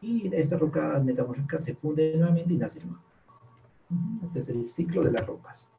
y 0.01 0.33
estas 0.33 0.59
rocas 0.59 1.03
metamórficas 1.03 1.63
se 1.63 1.75
funden 1.75 2.19
nuevamente 2.19 2.53
y 2.53 2.57
nace 2.57 2.79
el 2.79 2.87
mar. 2.87 3.01
Este 4.23 4.39
es 4.39 4.49
el 4.49 4.67
ciclo 4.67 5.03
de 5.03 5.11
las 5.11 5.25
rocas. 5.25 5.69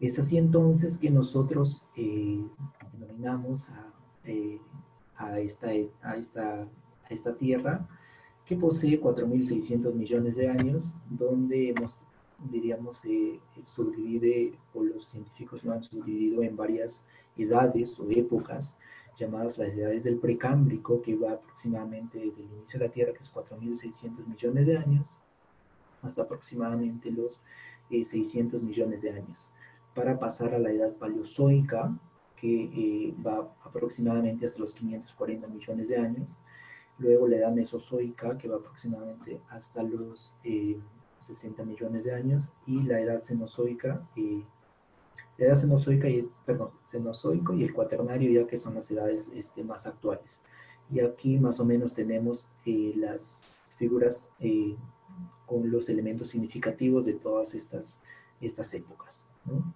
Es 0.00 0.18
así 0.18 0.36
entonces 0.36 0.96
que 0.96 1.10
nosotros 1.10 1.88
eh, 1.96 2.44
denominamos 2.92 3.70
eh, 4.24 4.58
a, 5.16 5.38
esta, 5.38 5.68
a, 6.02 6.16
esta, 6.16 6.62
a 6.62 7.08
esta 7.08 7.34
Tierra 7.34 7.86
que 8.44 8.56
posee 8.56 9.00
4.600 9.00 9.94
millones 9.94 10.36
de 10.36 10.48
años, 10.48 10.96
donde 11.08 11.70
hemos, 11.70 12.04
diríamos, 12.50 12.96
se 12.96 13.40
subdivide, 13.64 14.58
o 14.74 14.82
los 14.82 15.06
científicos 15.06 15.64
lo 15.64 15.72
han 15.72 15.82
subdividido 15.82 16.42
en 16.42 16.56
varias 16.56 17.06
edades 17.36 17.98
o 17.98 18.10
épocas, 18.10 18.76
llamadas 19.18 19.58
las 19.58 19.68
edades 19.68 20.04
del 20.04 20.18
precámbrico, 20.18 21.02
que 21.02 21.16
va 21.16 21.32
aproximadamente 21.32 22.18
desde 22.18 22.42
el 22.42 22.52
inicio 22.52 22.78
de 22.78 22.86
la 22.86 22.92
Tierra, 22.92 23.12
que 23.12 23.20
es 23.20 23.32
4.600 23.32 24.26
millones 24.26 24.66
de 24.66 24.78
años, 24.78 25.16
hasta 26.02 26.22
aproximadamente 26.22 27.10
los 27.10 27.42
600 27.90 28.60
eh, 28.60 28.64
millones 28.64 29.02
de 29.02 29.10
años 29.10 29.50
para 29.94 30.18
pasar 30.18 30.54
a 30.54 30.58
la 30.58 30.70
edad 30.70 30.92
paleozoica, 30.96 31.96
que 32.36 32.64
eh, 32.64 33.14
va 33.24 33.54
aproximadamente 33.64 34.44
hasta 34.44 34.60
los 34.60 34.74
540 34.74 35.46
millones 35.46 35.88
de 35.88 35.96
años. 35.96 36.36
Luego 36.98 37.28
la 37.28 37.36
edad 37.36 37.52
mesozoica, 37.52 38.36
que 38.36 38.48
va 38.48 38.56
aproximadamente 38.56 39.40
hasta 39.48 39.82
los 39.82 40.34
60 41.20 41.62
eh, 41.62 41.64
millones 41.64 42.04
de 42.04 42.12
años. 42.12 42.50
Y 42.66 42.82
la 42.82 43.00
edad 43.00 43.22
cenozoica, 43.22 44.06
eh, 44.16 44.42
la 45.38 45.46
edad 45.46 45.56
cenozoica 45.56 46.08
y, 46.08 46.28
perdón, 46.46 46.70
cenozoico 46.84 47.54
y 47.54 47.64
el 47.64 47.74
cuaternario, 47.74 48.42
ya 48.42 48.46
que 48.46 48.56
son 48.56 48.74
las 48.74 48.90
edades 48.90 49.32
este, 49.34 49.64
más 49.64 49.86
actuales. 49.86 50.42
Y 50.90 51.00
aquí 51.00 51.38
más 51.38 51.60
o 51.60 51.64
menos 51.64 51.94
tenemos 51.94 52.48
las 52.64 53.58
figuras 53.76 54.28
con 55.46 55.70
los 55.70 55.88
elementos 55.88 56.28
significativos 56.28 57.06
de 57.06 57.14
todas 57.14 57.54
estas, 57.54 57.98
estas 58.40 58.72
épocas. 58.74 59.26
¿no? 59.44 59.74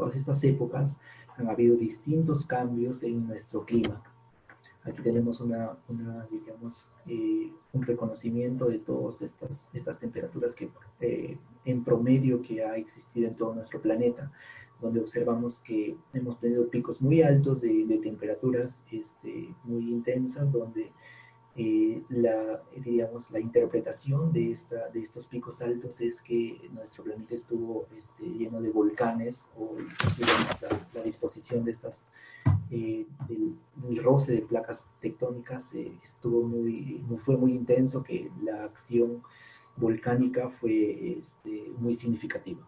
todas 0.00 0.16
estas 0.16 0.42
épocas 0.44 0.98
han 1.36 1.48
habido 1.50 1.76
distintos 1.76 2.46
cambios 2.46 3.02
en 3.02 3.26
nuestro 3.26 3.66
clima. 3.66 4.02
Aquí 4.82 5.02
tenemos 5.02 5.42
una, 5.42 5.76
digamos, 6.30 6.88
eh, 7.06 7.52
un 7.74 7.82
reconocimiento 7.82 8.66
de 8.66 8.78
todas 8.78 9.20
estas, 9.20 9.68
estas 9.74 9.98
temperaturas 9.98 10.54
que 10.54 10.70
eh, 11.00 11.36
en 11.64 11.84
promedio 11.84 12.42
que 12.42 12.64
ha 12.64 12.76
existido 12.76 13.28
en 13.28 13.34
todo 13.34 13.54
nuestro 13.54 13.80
planeta, 13.80 14.30
donde 14.80 15.00
observamos 15.00 15.60
que 15.60 15.96
hemos 16.14 16.38
tenido 16.38 16.68
picos 16.68 17.02
muy 17.02 17.22
altos 17.22 17.60
de, 17.60 17.84
de 17.84 17.98
temperaturas 17.98 18.80
este, 18.90 19.54
muy 19.64 19.90
intensas, 19.90 20.50
donde 20.50 20.90
eh, 21.56 22.02
la, 22.10 22.62
digamos, 22.76 23.30
la 23.32 23.40
interpretación 23.40 24.32
de, 24.32 24.52
esta, 24.52 24.88
de 24.88 25.00
estos 25.00 25.26
picos 25.26 25.60
altos 25.60 26.00
es 26.00 26.22
que 26.22 26.60
nuestro 26.72 27.02
planeta 27.02 27.34
estuvo 27.34 27.86
este, 27.98 28.24
lleno 28.24 28.60
de 28.60 28.70
volcanes 28.70 29.50
o 29.58 29.76
la, 30.94 31.02
disposición 31.02 31.64
de 31.64 31.72
estas, 31.72 32.04
eh, 32.70 33.04
del, 33.28 34.02
roce 34.02 34.32
de 34.32 34.42
placas 34.42 34.90
tectónicas 35.00 35.74
eh, 35.74 35.92
estuvo 36.04 36.44
muy, 36.44 37.04
fue 37.18 37.36
muy 37.36 37.52
intenso, 37.52 38.04
que 38.04 38.30
la 38.44 38.64
acción 38.64 39.22
volcánica 39.80 40.50
fue 40.60 41.18
este, 41.18 41.72
muy 41.78 41.94
significativa. 41.94 42.60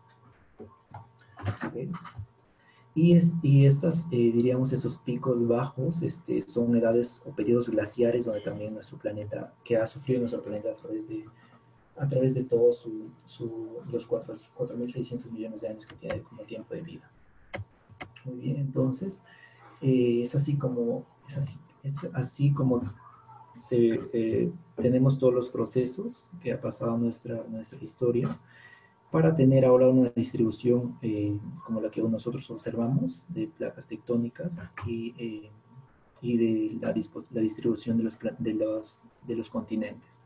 Y, 2.95 3.19
y 3.43 3.67
estas, 3.67 4.07
eh, 4.11 4.17
diríamos, 4.17 4.73
esos 4.73 4.97
picos 4.99 5.47
bajos 5.47 6.03
este, 6.03 6.43
son 6.43 6.77
edades 6.77 7.23
o 7.25 7.31
periodos 7.31 7.69
glaciares 7.71 8.27
donde 8.27 8.43
también 8.43 8.75
nuestro 8.75 8.99
planeta, 8.99 9.55
que 9.65 9.77
ha 9.77 9.87
sufrido 9.87 10.21
nuestro 10.21 10.43
planeta 10.43 10.71
a 10.73 10.77
través 10.77 11.09
de, 11.09 11.25
a 11.97 12.07
través 12.07 12.35
de 12.35 12.45
todos 12.45 12.79
su, 12.79 13.11
su, 13.27 13.81
los 13.91 14.09
4.600 14.09 15.31
millones 15.31 15.63
de 15.63 15.69
años 15.69 15.87
que 15.87 15.97
tiene 15.97 16.23
como 16.23 16.43
tiempo 16.43 16.75
de 16.75 16.83
vida. 16.83 17.11
Muy 18.25 18.39
bien, 18.39 18.57
entonces, 18.57 19.23
eh, 19.81 20.21
es 20.23 20.35
así 20.35 20.57
como, 20.57 21.07
es 21.27 21.39
así, 21.39 21.57
es 21.83 22.05
así 22.13 22.53
como 22.53 22.83
se, 23.63 24.01
eh, 24.13 24.51
tenemos 24.75 25.19
todos 25.19 25.33
los 25.33 25.49
procesos 25.49 26.29
que 26.41 26.53
ha 26.53 26.61
pasado 26.61 26.99
nuestra, 26.99 27.45
nuestra 27.49 27.79
historia 27.79 28.37
para 29.13 29.37
tener 29.37 29.65
ahora 29.65 29.89
una 29.89 30.11
distribución 30.11 30.99
eh, 31.01 31.39
como 31.65 31.81
la 31.81 31.89
que 31.89 32.03
nosotros 32.03 32.51
observamos 32.51 33.25
de 33.29 33.47
placas 33.47 33.87
tectónicas 33.87 34.61
y, 34.85 35.15
eh, 35.17 35.51
y 36.21 36.37
de 36.39 36.79
la, 36.81 36.93
la 37.31 37.41
distribución 37.41 37.99
de 37.99 38.03
los, 38.03 38.19
de, 38.39 38.55
los, 38.55 39.05
de 39.29 39.37
los 39.37 39.49
continentes. 39.49 40.21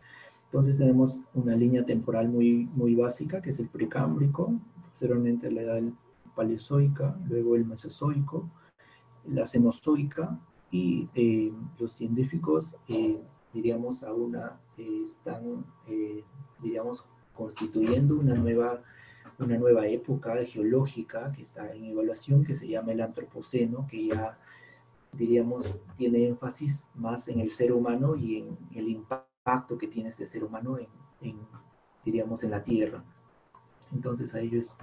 Entonces 0.47 0.79
tenemos 0.79 1.23
una 1.35 1.55
línea 1.55 1.85
temporal 1.85 2.31
muy, 2.31 2.71
muy 2.75 2.95
básica, 2.95 3.43
que 3.43 3.51
es 3.51 3.61
el 3.61 3.69
precámbrico, 3.69 4.55
posteriormente 4.89 5.51
la 5.51 5.61
edad 5.61 5.83
paleozoica, 6.35 7.19
luego 7.29 7.55
el 7.57 7.67
mesozoico, 7.67 8.49
la 9.27 9.47
cenozoica, 9.47 10.41
y 10.77 11.09
eh, 11.15 11.53
los 11.79 11.93
científicos, 11.93 12.77
diríamos, 13.53 14.03
aún 14.03 14.37
están, 14.77 15.65
diríamos, 16.61 17.05
constituyendo 17.35 18.17
una 18.17 18.35
nueva, 18.35 18.83
una 19.39 19.57
nueva 19.57 19.87
época 19.87 20.37
geológica 20.45 21.33
que 21.33 21.43
está 21.43 21.73
en 21.73 21.87
evaluación, 21.87 22.45
que 22.45 22.55
se 22.55 22.69
llama 22.69 22.93
el 22.93 23.01
antropoceno, 23.01 23.87
que 23.87 24.09
ya 24.09 24.39
diríamos 25.13 25.81
tiene 25.97 26.27
énfasis 26.27 26.89
más 26.95 27.29
en 27.29 27.41
el 27.41 27.51
ser 27.51 27.73
humano 27.73 28.17
y 28.17 28.39
en 28.41 28.59
el 28.75 28.89
impacto 28.89 29.79
que 29.79 29.89
tiene 29.89 30.11
este 30.11 30.27
ser 30.27 30.45
humano 30.45 30.79
en, 31.23 31.37
diríamos, 32.05 32.45
en 32.45 32.51
la 32.51 32.63
Tierra. 32.63 33.03
Entonces 33.95 34.35
a 34.35 34.41
ello 34.41 34.59
es 34.59 34.77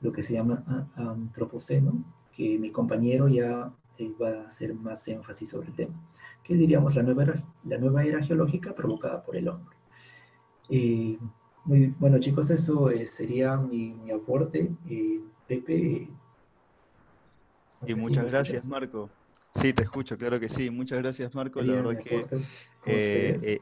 lo 0.00 0.10
que 0.10 0.22
se 0.22 0.32
llama 0.32 0.88
antropoceno, 0.96 2.02
que 2.34 2.58
mi 2.58 2.70
compañero 2.70 3.28
ya 3.28 3.70
eh, 3.98 4.12
va 4.20 4.42
a 4.42 4.48
hacer 4.48 4.74
más 4.74 5.06
énfasis 5.08 5.48
sobre 5.50 5.68
el 5.68 5.74
tema, 5.74 5.94
que 6.42 6.54
diríamos 6.54 6.94
la 6.94 7.02
nueva 7.02 7.22
era, 7.24 7.44
la 7.64 7.78
nueva 7.78 8.04
era 8.04 8.22
geológica 8.22 8.74
provocada 8.74 9.22
por 9.24 9.36
el 9.36 9.48
hombre. 9.48 9.76
Eh, 10.68 11.18
muy, 11.64 11.94
bueno 11.98 12.18
chicos, 12.18 12.50
eso 12.50 12.90
eh, 12.90 13.06
sería 13.06 13.56
mi, 13.56 13.92
mi 13.92 14.10
aporte. 14.10 14.70
Pepe. 15.46 16.08
y 17.86 17.94
muchas 17.94 18.32
gracias 18.32 18.66
Marco. 18.66 19.10
Sí, 19.54 19.72
te 19.72 19.82
escucho, 19.82 20.16
claro 20.16 20.40
que 20.40 20.48
sí. 20.48 20.70
Muchas 20.70 20.98
gracias 20.98 21.34
Marco. 21.34 21.62
La 21.62 21.74
verdad 21.74 21.98
que 22.02 23.60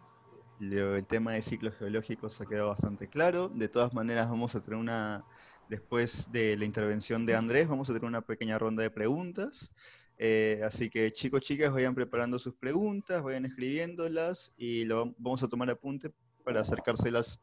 el 0.62 1.06
tema 1.06 1.32
de 1.32 1.42
ciclos 1.42 1.74
geológicos 1.76 2.40
ha 2.40 2.46
quedado 2.46 2.68
bastante 2.68 3.08
claro. 3.08 3.48
De 3.48 3.68
todas 3.68 3.92
maneras, 3.92 4.28
vamos 4.30 4.54
a 4.54 4.60
tener 4.60 4.78
una, 4.78 5.24
después 5.68 6.30
de 6.30 6.56
la 6.56 6.64
intervención 6.64 7.26
de 7.26 7.34
Andrés, 7.34 7.68
vamos 7.68 7.88
a 7.90 7.92
tener 7.92 8.06
una 8.06 8.20
pequeña 8.20 8.58
ronda 8.58 8.82
de 8.82 8.90
preguntas. 8.90 9.72
Eh, 10.24 10.60
así 10.64 10.88
que 10.88 11.12
chicos, 11.12 11.40
chicas, 11.40 11.72
vayan 11.72 11.96
preparando 11.96 12.38
sus 12.38 12.54
preguntas, 12.54 13.20
vayan 13.24 13.44
escribiéndolas 13.44 14.52
y 14.56 14.84
lo, 14.84 15.12
vamos 15.18 15.42
a 15.42 15.48
tomar 15.48 15.68
apunte 15.68 16.12
para 16.44 16.60
acercárselas 16.60 17.40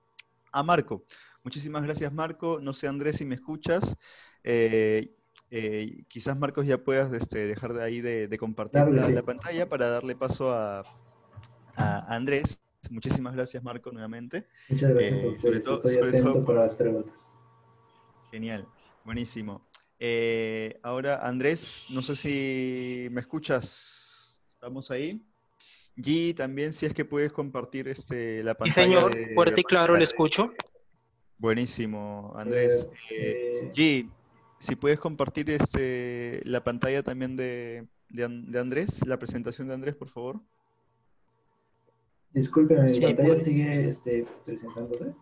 a 0.53 0.63
Marco. 0.63 1.03
Muchísimas 1.43 1.83
gracias 1.83 2.13
Marco. 2.13 2.59
No 2.61 2.71
sé 2.71 2.87
Andrés 2.87 3.17
si 3.17 3.25
me 3.25 3.35
escuchas. 3.35 3.97
Eh, 4.45 5.13
eh, 5.51 6.05
quizás 6.07 6.37
Marcos 6.37 6.65
ya 6.65 6.77
puedas 6.77 7.11
este, 7.11 7.47
dejar 7.47 7.73
de 7.73 7.83
ahí 7.83 7.99
de, 7.99 8.37
compartir 8.37 8.81
la, 8.87 9.23
pantalla 9.23 9.67
para 9.67 9.89
darle 9.89 10.15
paso 10.15 10.53
a, 10.53 10.83
a 11.75 12.15
Andrés. 12.15 12.61
Muchísimas 12.89 13.35
gracias, 13.35 13.61
Marco, 13.61 13.91
nuevamente. 13.91 14.47
Muchas 14.69 14.93
gracias 14.93 15.21
a 15.25 15.27
ustedes. 15.27 15.67
Estoy 15.67 15.97
atento 15.97 16.45
para 16.45 16.61
las 16.61 16.75
preguntas. 16.75 17.29
Genial, 18.31 18.65
buenísimo. 19.03 19.68
Eh, 19.99 20.79
ahora, 20.81 21.27
Andrés, 21.27 21.85
no 21.89 22.01
sé 22.01 22.15
si 22.15 23.07
me 23.11 23.21
escuchas. 23.21 24.41
¿Estamos 24.53 24.89
ahí? 24.91 25.21
G, 25.97 26.35
también, 26.35 26.73
si 26.73 26.85
es 26.85 26.93
que 26.93 27.03
puedes 27.03 27.31
compartir 27.31 27.87
este, 27.89 28.41
la 28.43 28.55
pantalla. 28.55 28.73
Sí, 28.73 28.81
señor, 28.81 29.33
fuerte 29.33 29.61
y 29.61 29.63
claro, 29.63 29.97
le 29.97 30.03
escucho. 30.03 30.53
Buenísimo, 31.37 32.33
Andrés. 32.35 32.87
Eh, 33.11 33.71
G, 33.75 34.09
si 34.59 34.75
puedes 34.75 34.99
compartir 34.99 35.49
este, 35.49 36.41
la 36.45 36.63
pantalla 36.63 37.03
también 37.03 37.35
de, 37.35 37.87
de 38.09 38.59
Andrés, 38.59 39.05
la 39.05 39.17
presentación 39.17 39.67
de 39.67 39.73
Andrés, 39.73 39.95
por 39.95 40.09
favor. 40.09 40.39
Disculpen, 42.31 42.85
mi 42.85 42.99
pantalla 42.99 43.29
pues. 43.29 43.43
sigue 43.43 43.87
este, 43.87 44.25
presentándose. 44.45 45.13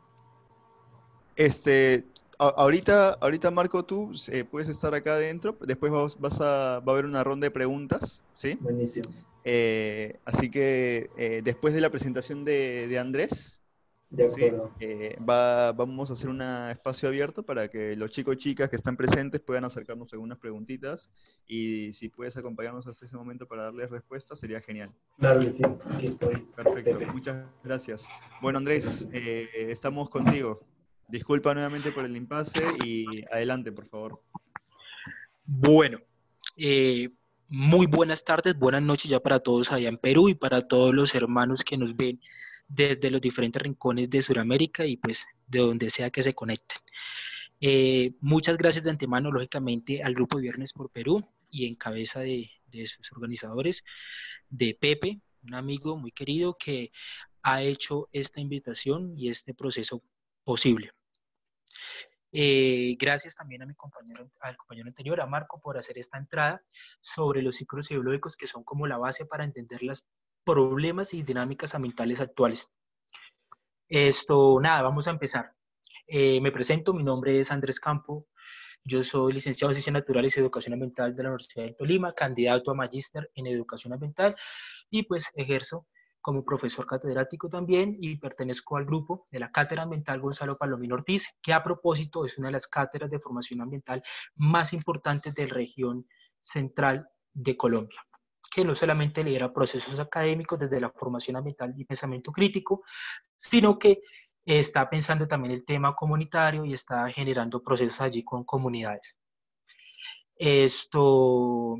Este, 1.35 2.03
ahorita, 2.37 3.13
ahorita 3.13 3.51
Marco, 3.51 3.83
tú 3.85 4.11
eh, 4.29 4.43
puedes 4.43 4.69
estar 4.69 4.93
acá 4.93 5.15
adentro, 5.15 5.57
después 5.61 5.91
vas, 6.19 6.41
a, 6.41 6.79
va 6.79 6.83
a 6.87 6.91
haber 6.91 7.05
una 7.05 7.23
ronda 7.23 7.45
de 7.45 7.51
preguntas, 7.51 8.19
¿sí? 8.33 8.57
Buenísimo. 8.59 9.09
Eh, 9.49 10.19
así 10.25 10.51
que 10.51 11.09
eh, 11.17 11.41
después 11.41 11.73
de 11.73 11.79
la 11.79 11.89
presentación 11.89 12.43
de, 12.43 12.87
de 12.89 12.99
Andrés, 12.99 13.61
eh, 14.79 15.17
va, 15.27 15.71
vamos 15.71 16.09
a 16.09 16.13
hacer 16.13 16.29
un 16.29 16.41
espacio 16.41 17.07
abierto 17.07 17.43
para 17.43 17.69
que 17.69 17.95
los 17.95 18.11
chicos 18.11 18.35
y 18.35 18.39
chicas 18.39 18.69
que 18.69 18.75
están 18.75 18.97
presentes 18.97 19.39
puedan 19.39 19.63
acercarnos 19.63 20.11
algunas 20.11 20.37
preguntitas 20.37 21.09
y 21.45 21.93
si 21.93 22.09
puedes 22.09 22.35
acompañarnos 22.35 22.87
hasta 22.87 23.05
ese 23.05 23.15
momento 23.15 23.47
para 23.47 23.63
darles 23.63 23.89
respuesta 23.89 24.35
sería 24.35 24.59
genial. 24.59 24.91
Claro 25.17 25.39
que 25.39 25.49
sí, 25.49 25.63
aquí 25.91 26.07
estoy. 26.07 26.35
Perfecto, 26.55 26.99
muchas 27.13 27.45
gracias. 27.63 28.05
Bueno 28.41 28.57
Andrés, 28.57 29.07
estamos 29.11 30.09
contigo. 30.09 30.61
Disculpa 31.07 31.53
nuevamente 31.53 31.91
por 31.91 32.05
el 32.05 32.15
impasse 32.17 32.63
y 32.83 33.23
adelante, 33.31 33.71
por 33.71 33.87
favor. 33.87 34.21
Bueno, 35.45 35.99
eh, 36.57 37.09
muy 37.47 37.85
buenas 37.85 38.25
tardes, 38.25 38.59
buenas 38.59 38.81
noches 38.81 39.09
ya 39.09 39.21
para 39.21 39.39
todos 39.39 39.71
allá 39.71 39.87
en 39.87 39.97
Perú 39.97 40.27
y 40.27 40.35
para 40.35 40.67
todos 40.67 40.93
los 40.93 41.15
hermanos 41.15 41.63
que 41.63 41.77
nos 41.77 41.95
ven 41.95 42.19
desde 42.67 43.09
los 43.09 43.21
diferentes 43.21 43.61
rincones 43.61 44.09
de 44.09 44.21
Sudamérica 44.21 44.85
y 44.85 44.97
pues 44.97 45.25
de 45.47 45.59
donde 45.59 45.89
sea 45.89 46.09
que 46.09 46.21
se 46.21 46.35
conecten. 46.35 46.79
Eh, 47.61 48.11
muchas 48.19 48.57
gracias 48.57 48.83
de 48.83 48.89
antemano, 48.89 49.31
lógicamente, 49.31 50.03
al 50.03 50.13
Grupo 50.13 50.37
Viernes 50.37 50.73
por 50.73 50.89
Perú 50.89 51.25
y 51.49 51.67
en 51.67 51.75
cabeza 51.75 52.19
de, 52.19 52.51
sus 52.85 53.11
organizadores, 53.13 53.85
de 54.49 54.77
Pepe, 54.79 55.21
un 55.43 55.53
amigo 55.53 55.95
muy 55.95 56.11
querido 56.11 56.57
que 56.59 56.91
ha 57.43 57.63
hecho 57.63 58.09
esta 58.11 58.41
invitación 58.41 59.17
y 59.17 59.29
este 59.29 59.53
proceso 59.53 60.03
posible. 60.47 60.91
Eh, 62.31 62.95
gracias 62.97 63.35
también 63.35 63.63
a 63.63 63.65
mi 63.65 63.75
compañero, 63.75 64.31
al 64.39 64.55
compañero 64.55 64.87
anterior, 64.87 65.19
a 65.19 65.25
Marco, 65.25 65.59
por 65.59 65.77
hacer 65.77 65.97
esta 65.97 66.17
entrada 66.17 66.63
sobre 67.01 67.41
los 67.41 67.57
ciclos 67.57 67.89
biológicos 67.89 68.37
que 68.37 68.47
son 68.47 68.63
como 68.63 68.87
la 68.87 68.97
base 68.97 69.25
para 69.25 69.43
entender 69.43 69.83
las 69.83 70.07
problemas 70.45 71.13
y 71.13 71.21
dinámicas 71.23 71.75
ambientales 71.75 72.21
actuales. 72.21 72.65
Esto, 73.89 74.57
nada, 74.61 74.83
vamos 74.83 75.09
a 75.09 75.11
empezar. 75.11 75.51
Eh, 76.07 76.39
me 76.39 76.53
presento, 76.53 76.93
mi 76.93 77.03
nombre 77.03 77.41
es 77.41 77.51
Andrés 77.51 77.81
Campo, 77.81 78.27
yo 78.85 79.03
soy 79.03 79.33
licenciado 79.33 79.71
en 79.71 79.75
Ciencias 79.75 79.93
Naturales 79.95 80.37
y 80.37 80.39
Educación 80.39 80.75
Ambiental 80.75 81.13
de 81.13 81.23
la 81.23 81.29
Universidad 81.29 81.65
de 81.65 81.73
Tolima, 81.73 82.13
candidato 82.13 82.71
a 82.71 82.73
magíster 82.73 83.29
en 83.35 83.47
Educación 83.47 83.91
Ambiental 83.91 84.33
y 84.89 85.03
pues 85.03 85.25
ejerzo 85.35 85.87
como 86.27 86.43
profesor 86.43 86.85
catedrático 86.85 87.47
también 87.47 87.95
y 88.01 88.17
pertenezco 88.17 88.75
al 88.75 88.83
grupo 88.83 89.27
de 89.31 89.39
la 89.39 89.49
Cátedra 89.49 89.83
Ambiental 89.83 90.19
Gonzalo 90.19 90.57
Palomino 90.57 90.95
Ortiz, 90.95 91.25
que 91.41 91.53
a 91.53 91.63
propósito 91.63 92.25
es 92.25 92.37
una 92.37 92.49
de 92.49 92.51
las 92.51 92.67
cátedras 92.67 93.09
de 93.09 93.17
formación 93.17 93.61
ambiental 93.61 94.03
más 94.35 94.73
importantes 94.73 95.33
de 95.33 95.47
la 95.47 95.53
región 95.53 96.05
central 96.41 97.07
de 97.33 97.55
Colombia 97.55 98.01
que 98.51 98.65
no 98.65 98.75
solamente 98.75 99.23
lidera 99.23 99.53
procesos 99.53 99.97
académicos 99.99 100.59
desde 100.59 100.81
la 100.81 100.89
formación 100.89 101.37
ambiental 101.37 101.73
y 101.77 101.85
pensamiento 101.85 102.33
crítico, 102.33 102.83
sino 103.37 103.79
que 103.79 104.01
está 104.43 104.89
pensando 104.89 105.29
también 105.29 105.53
el 105.53 105.63
tema 105.63 105.95
comunitario 105.95 106.65
y 106.65 106.73
está 106.73 107.09
generando 107.09 107.63
procesos 107.63 108.01
allí 108.01 108.25
con 108.25 108.43
comunidades. 108.43 109.15
Esto, 110.35 111.77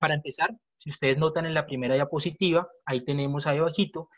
para 0.00 0.14
empezar, 0.14 0.50
si 0.82 0.90
ustedes 0.90 1.16
notan 1.16 1.46
en 1.46 1.54
la 1.54 1.64
primera 1.64 1.94
diapositiva, 1.94 2.68
ahí 2.84 3.04
tenemos 3.04 3.46
ahí 3.46 3.58
abajito 3.58 4.08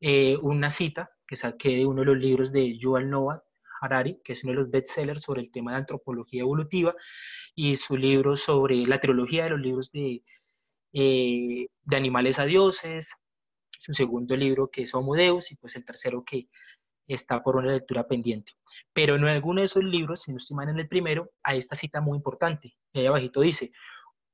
eh, 0.00 0.36
una 0.42 0.68
cita 0.68 1.10
que 1.26 1.36
saqué 1.36 1.70
de 1.76 1.86
uno 1.86 2.00
de 2.00 2.06
los 2.06 2.18
libros 2.18 2.52
de 2.52 2.76
Yuval 2.76 3.08
Noah 3.08 3.42
Harari, 3.80 4.20
que 4.22 4.34
es 4.34 4.44
uno 4.44 4.52
de 4.52 4.58
los 4.58 4.70
bestsellers 4.70 5.22
sobre 5.22 5.40
el 5.40 5.50
tema 5.50 5.72
de 5.72 5.78
antropología 5.78 6.42
evolutiva, 6.42 6.94
y 7.54 7.76
su 7.76 7.96
libro 7.96 8.36
sobre 8.36 8.76
la 8.86 9.00
trilogía 9.00 9.44
de 9.44 9.50
los 9.50 9.60
libros 9.60 9.90
de 9.90 10.22
eh, 10.92 11.68
de 11.84 11.96
animales 11.96 12.38
a 12.38 12.44
dioses, 12.44 13.14
su 13.78 13.94
segundo 13.94 14.36
libro 14.36 14.68
que 14.70 14.82
es 14.82 14.94
Homo 14.94 15.14
Deus 15.14 15.50
y 15.50 15.56
pues 15.56 15.74
el 15.74 15.86
tercero 15.86 16.22
que 16.22 16.48
está 17.08 17.42
por 17.42 17.56
una 17.56 17.72
lectura 17.72 18.06
pendiente. 18.06 18.52
Pero 18.92 19.16
en 19.16 19.24
alguno 19.24 19.60
de 19.60 19.66
esos 19.66 19.82
libros, 19.82 20.22
si 20.22 20.32
no 20.32 20.36
estoy 20.36 20.56
mal 20.56 20.68
en 20.68 20.78
el 20.78 20.88
primero, 20.88 21.30
hay 21.42 21.58
esta 21.58 21.76
cita 21.76 22.02
muy 22.02 22.16
importante. 22.16 22.76
Ahí 22.92 23.06
abajito 23.06 23.40
dice, 23.40 23.72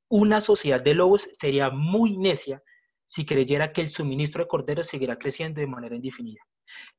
una 0.09 0.41
sociedad 0.41 0.83
de 0.83 0.95
lobos 0.95 1.29
sería 1.33 1.71
muy 1.71 2.17
necia 2.17 2.63
si 3.07 3.25
creyera 3.25 3.73
que 3.73 3.81
el 3.81 3.91
suministro 3.91 4.45
de 4.45 4.49
corderos 4.49 4.89
seguirá 4.89 5.19
creciendo 5.19 5.61
de 5.61 5.67
manera 5.67 5.97
indefinida. 5.97 6.43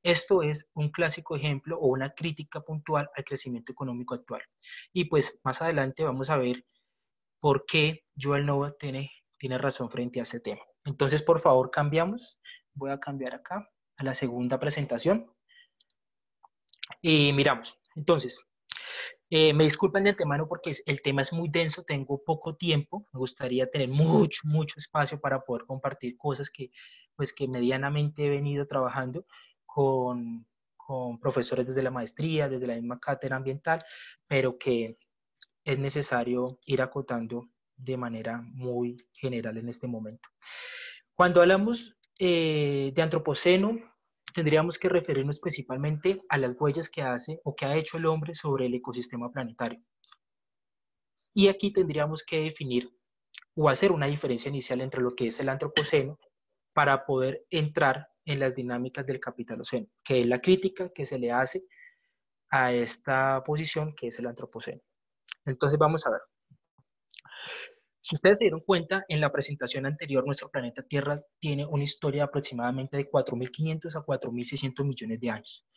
Esto 0.01 0.41
es 0.41 0.69
un 0.73 0.89
clásico 0.89 1.35
ejemplo 1.35 1.77
o 1.79 1.87
una 1.87 2.11
crítica 2.11 2.61
puntual 2.61 3.09
al 3.15 3.23
crecimiento 3.23 3.71
económico 3.71 4.15
actual. 4.15 4.41
Y 4.91 5.05
pues 5.05 5.39
más 5.43 5.61
adelante 5.61 6.03
vamos 6.03 6.29
a 6.29 6.37
ver 6.37 6.65
por 7.39 7.65
qué 7.65 8.03
Joel 8.19 8.45
Nova 8.45 8.75
tiene 8.77 9.11
tiene 9.39 9.57
razón 9.57 9.89
frente 9.89 10.19
a 10.19 10.23
este 10.23 10.39
tema. 10.39 10.61
Entonces, 10.85 11.23
por 11.23 11.41
favor, 11.41 11.71
cambiamos. 11.71 12.37
Voy 12.73 12.91
a 12.91 12.99
cambiar 12.99 13.33
acá 13.33 13.67
a 13.97 14.03
la 14.03 14.13
segunda 14.13 14.59
presentación. 14.59 15.33
Y 17.01 17.33
miramos. 17.33 17.79
Entonces, 17.95 18.39
eh, 19.31 19.53
me 19.53 19.65
disculpen 19.65 20.03
de 20.03 20.11
antemano 20.11 20.47
porque 20.47 20.75
el 20.85 21.01
tema 21.01 21.21
es 21.21 21.31
muy 21.31 21.49
denso, 21.49 21.83
tengo 21.83 22.23
poco 22.23 22.55
tiempo, 22.55 23.05
me 23.13 23.19
gustaría 23.19 23.69
tener 23.69 23.89
mucho, 23.89 24.41
mucho 24.45 24.75
espacio 24.77 25.19
para 25.19 25.41
poder 25.41 25.65
compartir 25.65 26.17
cosas 26.17 26.49
que, 26.49 26.71
pues, 27.15 27.31
que 27.31 27.47
medianamente 27.47 28.25
he 28.25 28.29
venido 28.29 28.65
trabajando 28.65 29.25
con, 29.65 30.45
profesores 31.21 31.67
desde 31.67 31.83
la 31.83 31.91
maestría, 31.91 32.49
desde 32.49 32.65
la 32.65 32.73
misma 32.73 32.99
cátedra 32.99 33.35
ambiental, 33.35 33.85
pero 34.25 34.57
que 34.57 34.97
es 35.63 35.77
necesario 35.77 36.57
ir 36.65 36.81
acotando 36.81 37.47
de 37.77 37.95
manera 37.95 38.41
muy 38.41 38.97
general 39.13 39.57
en 39.57 39.69
este 39.69 39.85
momento. 39.85 40.29
Cuando 41.13 41.41
hablamos 41.41 41.95
eh, 42.17 42.91
de 42.95 43.01
antropoceno, 43.03 43.77
tendríamos 44.33 44.77
que 44.77 44.89
referirnos 44.89 45.39
principalmente 45.39 46.21
a 46.29 46.37
las 46.37 46.55
huellas 46.59 46.89
que 46.89 47.01
hace 47.01 47.39
o 47.43 47.55
que 47.55 47.65
ha 47.65 47.75
hecho 47.75 47.97
el 47.97 48.05
hombre 48.05 48.35
sobre 48.35 48.65
el 48.65 48.73
ecosistema 48.73 49.31
planetario. 49.31 49.79
Y 51.33 51.47
aquí 51.47 51.71
tendríamos 51.71 52.23
que 52.23 52.39
definir 52.41 52.89
o 53.55 53.69
hacer 53.69 53.91
una 53.91 54.07
diferencia 54.07 54.49
inicial 54.49 54.81
entre 54.81 55.01
lo 55.01 55.15
que 55.15 55.27
es 55.27 55.39
el 55.39 55.49
antropoceno 55.49 56.17
para 56.73 57.05
poder 57.05 57.45
entrar 57.49 58.07
en 58.25 58.39
las 58.39 58.55
dinámicas 58.55 59.05
del 59.05 59.19
capitaloceno, 59.19 59.87
que 60.03 60.21
es 60.21 60.27
la 60.27 60.39
crítica 60.39 60.91
que 60.93 61.05
se 61.05 61.19
le 61.19 61.31
hace 61.31 61.63
a 62.51 62.73
esta 62.73 63.43
posición 63.43 63.93
que 63.95 64.07
es 64.07 64.19
el 64.19 64.27
antropoceno. 64.27 64.81
Entonces 65.45 65.79
vamos 65.79 66.05
a 66.05 66.11
ver. 66.11 66.21
Si 68.09 68.15
ustedes 68.15 68.39
se 68.39 68.45
dieron 68.45 68.61
cuenta, 68.61 69.05
en 69.07 69.21
la 69.21 69.31
presentación 69.31 69.85
anterior, 69.85 70.25
nuestro 70.25 70.49
planeta 70.49 70.81
Tierra 70.81 71.21
tiene 71.39 71.63
una 71.67 71.83
historia 71.83 72.23
de 72.23 72.29
aproximadamente 72.29 72.97
de 72.97 73.07
4.500 73.07 73.95
a 73.95 74.03
4.600 74.03 74.83
millones 74.83 75.19
de 75.19 75.29
años. 75.29 75.67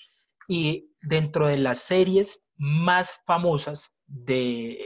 Y 0.48 0.88
dentro 1.02 1.46
de 1.46 1.58
las 1.58 1.80
series 1.80 2.42
más 2.56 3.20
famosas 3.26 3.94
de, 4.06 4.80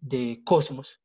de 0.00 0.42
Cosmos, 0.44 1.00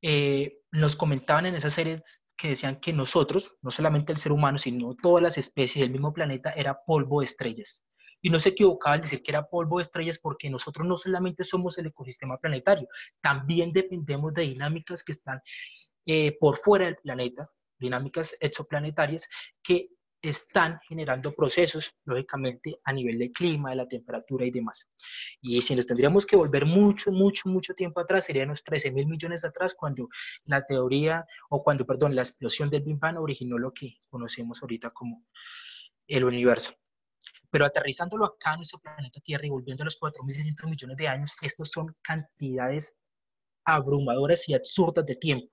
eh, 0.00 0.62
nos 0.70 0.96
comentaban 0.96 1.44
en 1.44 1.54
esas 1.54 1.74
series 1.74 2.24
que 2.34 2.48
decían 2.48 2.80
que 2.80 2.94
nosotros, 2.94 3.54
no 3.60 3.70
solamente 3.70 4.12
el 4.12 4.18
ser 4.18 4.32
humano, 4.32 4.56
sino 4.56 4.94
todas 4.94 5.22
las 5.22 5.36
especies 5.36 5.82
del 5.82 5.90
mismo 5.90 6.14
planeta, 6.14 6.52
era 6.52 6.82
polvo 6.86 7.20
de 7.20 7.26
estrellas. 7.26 7.84
Y 8.20 8.30
no 8.30 8.38
se 8.38 8.50
equivocaba 8.50 8.94
al 8.94 9.00
decir 9.00 9.22
que 9.22 9.30
era 9.30 9.46
polvo 9.46 9.78
de 9.78 9.82
estrellas 9.82 10.18
porque 10.18 10.50
nosotros 10.50 10.86
no 10.86 10.96
solamente 10.96 11.44
somos 11.44 11.78
el 11.78 11.86
ecosistema 11.86 12.38
planetario, 12.38 12.88
también 13.20 13.72
dependemos 13.72 14.34
de 14.34 14.42
dinámicas 14.42 15.02
que 15.02 15.12
están 15.12 15.40
eh, 16.06 16.36
por 16.38 16.56
fuera 16.56 16.86
del 16.86 16.96
planeta, 16.96 17.50
dinámicas 17.78 18.34
exoplanetarias 18.40 19.28
que 19.62 19.90
están 20.22 20.80
generando 20.88 21.32
procesos, 21.32 21.94
lógicamente, 22.04 22.80
a 22.84 22.92
nivel 22.92 23.18
del 23.18 23.32
clima, 23.32 23.70
de 23.70 23.76
la 23.76 23.88
temperatura 23.88 24.44
y 24.44 24.50
demás. 24.50 24.86
Y 25.40 25.60
si 25.62 25.76
nos 25.76 25.86
tendríamos 25.86 26.26
que 26.26 26.36
volver 26.36 26.66
mucho, 26.66 27.12
mucho, 27.12 27.48
mucho 27.48 27.74
tiempo 27.74 28.00
atrás, 28.00 28.24
serían 28.24 28.48
unos 28.48 28.64
13 28.64 28.90
mil 28.90 29.06
millones 29.06 29.44
atrás, 29.44 29.74
cuando 29.74 30.08
la 30.44 30.64
teoría, 30.64 31.24
o 31.50 31.62
cuando, 31.62 31.86
perdón, 31.86 32.16
la 32.16 32.22
explosión 32.22 32.68
del 32.68 32.82
Big 32.82 32.98
Bang 32.98 33.18
originó 33.18 33.58
lo 33.58 33.72
que 33.72 33.98
conocemos 34.08 34.60
ahorita 34.62 34.90
como 34.90 35.24
el 36.06 36.24
universo. 36.24 36.74
Pero 37.50 37.64
aterrizándolo 37.64 38.26
acá 38.26 38.52
en 38.52 38.58
nuestro 38.58 38.78
planeta 38.78 39.20
Tierra 39.20 39.46
y 39.46 39.50
volviendo 39.50 39.82
a 39.82 39.86
los 39.86 39.98
4.600 39.98 40.68
millones 40.68 40.96
de 40.96 41.08
años, 41.08 41.36
estos 41.42 41.70
son 41.70 41.96
cantidades 42.02 42.94
abrumadoras 43.64 44.48
y 44.48 44.54
absurdas 44.54 45.06
de 45.06 45.16
tiempo. 45.16 45.48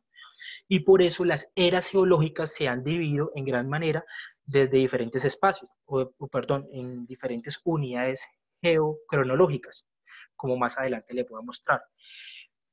Y 0.68 0.82
por 0.82 1.02
eso 1.02 1.26
las 1.26 1.48
eras 1.56 1.88
geológicas 1.88 2.54
se 2.54 2.68
han 2.68 2.84
dividido 2.84 3.32
en 3.36 3.46
gran 3.46 3.68
manera 3.68 4.04
desde 4.46 4.78
diferentes 4.78 5.26
espacios, 5.26 5.70
o, 5.86 6.12
perdón, 6.32 6.68
en 6.72 7.06
diferentes 7.06 7.60
unidades 7.64 8.24
geocronológicas, 8.62 9.88
como 10.36 10.58
más 10.58 10.78
adelante 10.78 11.14
le 11.14 11.26
puedo 11.26 11.42
mostrar. 11.44 11.82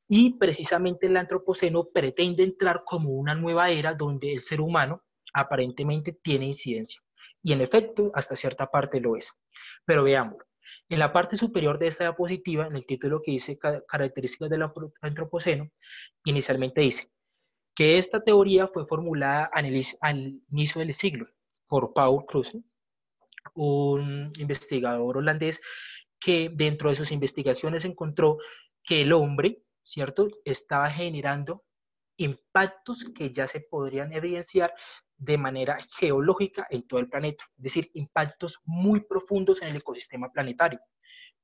Y 0.08 0.36
precisamente 0.36 1.06
el 1.06 1.16
antropoceno 1.16 1.88
pretende 1.88 2.42
entrar 2.42 2.82
como 2.84 3.10
una 3.10 3.34
nueva 3.34 3.70
era 3.70 3.94
donde 3.94 4.32
el 4.32 4.40
ser 4.40 4.60
humano 4.60 5.02
aparentemente 5.32 6.12
tiene 6.12 6.46
incidencia. 6.46 7.00
Y 7.42 7.52
en 7.52 7.60
efecto, 7.60 8.10
hasta 8.14 8.36
cierta 8.36 8.66
parte 8.66 9.00
lo 9.00 9.16
es. 9.16 9.32
Pero 9.84 10.04
veamos, 10.04 10.36
en 10.88 10.98
la 10.98 11.12
parte 11.12 11.36
superior 11.36 11.78
de 11.78 11.88
esta 11.88 12.04
diapositiva, 12.04 12.66
en 12.66 12.76
el 12.76 12.86
título 12.86 13.20
que 13.22 13.32
dice 13.32 13.58
características 13.58 14.50
del 14.50 14.68
antropoceno, 15.00 15.70
inicialmente 16.24 16.82
dice 16.82 17.10
que 17.74 17.98
esta 17.98 18.22
teoría 18.22 18.68
fue 18.68 18.86
formulada 18.86 19.50
al 19.54 19.66
inicio 20.50 20.80
del 20.80 20.92
siglo 20.92 21.26
por 21.66 21.94
Paul 21.94 22.26
Kruse, 22.26 22.62
un 23.54 24.32
investigador 24.38 25.16
holandés 25.16 25.60
que 26.20 26.50
dentro 26.52 26.90
de 26.90 26.96
sus 26.96 27.10
investigaciones 27.10 27.84
encontró 27.84 28.38
que 28.84 29.02
el 29.02 29.12
hombre, 29.12 29.62
¿cierto?, 29.82 30.28
estaba 30.44 30.90
generando 30.90 31.64
impactos 32.18 33.04
que 33.14 33.32
ya 33.32 33.46
se 33.46 33.60
podrían 33.60 34.12
evidenciar 34.12 34.74
de 35.22 35.38
manera 35.38 35.78
geológica 35.98 36.66
en 36.68 36.82
todo 36.82 36.98
el 36.98 37.08
planeta, 37.08 37.44
es 37.56 37.62
decir, 37.62 37.90
impactos 37.94 38.58
muy 38.64 39.00
profundos 39.00 39.62
en 39.62 39.68
el 39.68 39.76
ecosistema 39.76 40.32
planetario. 40.32 40.80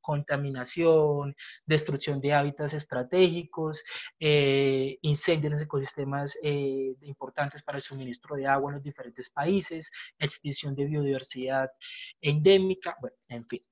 Contaminación, 0.00 1.36
destrucción 1.64 2.20
de 2.20 2.32
hábitats 2.32 2.72
estratégicos, 2.72 3.84
eh, 4.18 4.98
incendios 5.02 5.46
en 5.46 5.52
los 5.52 5.62
ecosistemas 5.62 6.36
eh, 6.42 6.96
importantes 7.02 7.62
para 7.62 7.78
el 7.78 7.82
suministro 7.82 8.34
de 8.34 8.46
agua 8.46 8.70
en 8.70 8.76
los 8.76 8.82
diferentes 8.82 9.30
países, 9.30 9.90
extinción 10.18 10.74
de 10.74 10.86
biodiversidad 10.86 11.70
endémica, 12.20 12.96
bueno, 13.00 13.16
en 13.28 13.46
fin. 13.46 13.64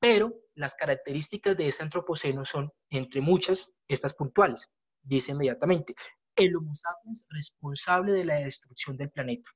Pero 0.00 0.34
las 0.54 0.74
características 0.74 1.56
de 1.56 1.68
este 1.68 1.84
antropoceno 1.84 2.44
son, 2.44 2.72
entre 2.90 3.20
muchas, 3.20 3.70
estas 3.86 4.14
puntuales. 4.14 4.68
Dice 5.02 5.30
inmediatamente, 5.30 5.94
el 6.36 6.56
Homo 6.56 6.74
sapiens 6.74 7.26
responsable 7.30 8.12
de 8.12 8.24
la 8.24 8.36
destrucción 8.36 8.96
del 8.96 9.10
planeta. 9.10 9.50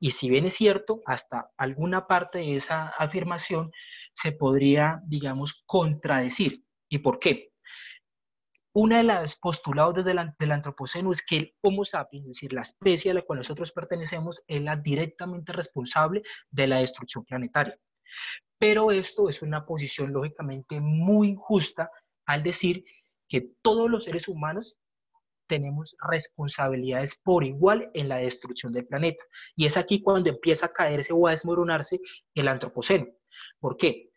Y 0.00 0.12
si 0.12 0.28
bien 0.28 0.46
es 0.46 0.54
cierto, 0.54 1.00
hasta 1.06 1.50
alguna 1.56 2.06
parte 2.06 2.38
de 2.38 2.56
esa 2.56 2.88
afirmación 2.88 3.70
se 4.12 4.32
podría, 4.32 5.00
digamos, 5.06 5.62
contradecir. 5.66 6.64
¿Y 6.88 6.98
por 6.98 7.18
qué? 7.18 7.52
Una 8.72 8.98
de 8.98 9.04
las 9.04 9.34
postulados 9.36 9.94
desde 9.94 10.12
el 10.12 10.32
del 10.38 10.52
antropoceno 10.52 11.10
es 11.10 11.22
que 11.22 11.36
el 11.36 11.54
Homo 11.62 11.84
sapiens, 11.84 12.26
es 12.26 12.34
decir, 12.34 12.52
la 12.52 12.62
especie 12.62 13.10
a 13.10 13.14
la 13.14 13.22
cual 13.22 13.38
nosotros 13.38 13.72
pertenecemos, 13.72 14.42
es 14.46 14.62
la 14.62 14.76
directamente 14.76 15.52
responsable 15.52 16.22
de 16.50 16.66
la 16.66 16.78
destrucción 16.78 17.24
planetaria. 17.24 17.76
Pero 18.58 18.92
esto 18.92 19.28
es 19.28 19.42
una 19.42 19.64
posición 19.64 20.12
lógicamente 20.12 20.80
muy 20.80 21.28
injusta 21.30 21.90
al 22.26 22.42
decir 22.42 22.84
que 23.28 23.52
todos 23.62 23.90
los 23.90 24.04
seres 24.04 24.28
humanos 24.28 24.76
tenemos 25.48 25.96
responsabilidades 26.08 27.20
por 27.24 27.44
igual 27.44 27.90
en 27.94 28.08
la 28.08 28.18
destrucción 28.18 28.72
del 28.72 28.86
planeta. 28.86 29.22
Y 29.56 29.66
es 29.66 29.76
aquí 29.76 30.02
cuando 30.02 30.30
empieza 30.30 30.66
a 30.66 30.72
caerse 30.72 31.12
o 31.12 31.26
a 31.26 31.32
desmoronarse 31.32 32.00
el 32.34 32.48
antropoceno. 32.48 33.06
¿Por 33.58 33.76
qué? 33.76 34.10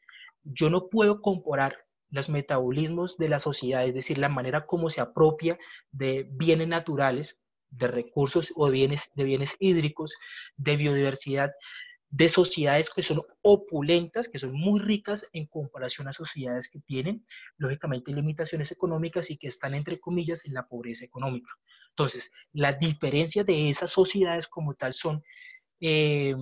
Yo 0.44 0.70
no 0.70 0.90
puedo 0.90 1.22
comparar 1.22 1.76
los 2.10 2.30
metabolismos 2.30 3.18
de 3.18 3.30
la 3.30 3.40
sociedad, 3.40 3.86
es 3.86 3.94
decir, 3.94 4.18
la 4.18 4.30
manera 4.30 4.66
como 4.66 4.90
se 4.90 5.02
apropia 5.02 5.58
de 5.92 6.28
bienes 6.30 6.68
naturales, 6.68 7.40
de 7.70 7.88
recursos 7.88 8.52
o 8.56 8.70
bienes, 8.70 9.10
de 9.16 9.24
bienes 9.24 9.56
hídricos, 9.60 10.14
de 10.58 10.76
biodiversidad, 10.76 11.52
de 12.12 12.28
sociedades 12.28 12.90
que 12.90 13.02
son 13.02 13.22
opulentas, 13.42 14.28
que 14.28 14.38
son 14.38 14.54
muy 14.54 14.80
ricas 14.82 15.26
en 15.32 15.48
comparación 15.48 16.10
a 16.10 16.14
sociedades 16.14 16.70
que 16.70 16.82
tienen, 16.82 17.26
lógicamente, 17.58 18.12
limitaciones 18.12 18.70
económicas 18.72 19.32
y 19.32 19.38
que 19.38 19.48
están, 19.48 19.74
entre 19.74 20.00
comillas, 20.00 20.44
en 20.46 20.54
la 20.54 20.68
pobreza 20.68 21.06
económica. 21.06 21.50
Entonces, 21.90 22.32
las 22.52 22.78
diferencias 22.78 23.46
de 23.46 23.70
esas 23.70 23.92
sociedades 23.92 24.48
como 24.48 24.74
tal 24.74 24.94
son, 24.94 25.24
eh, 25.80 26.36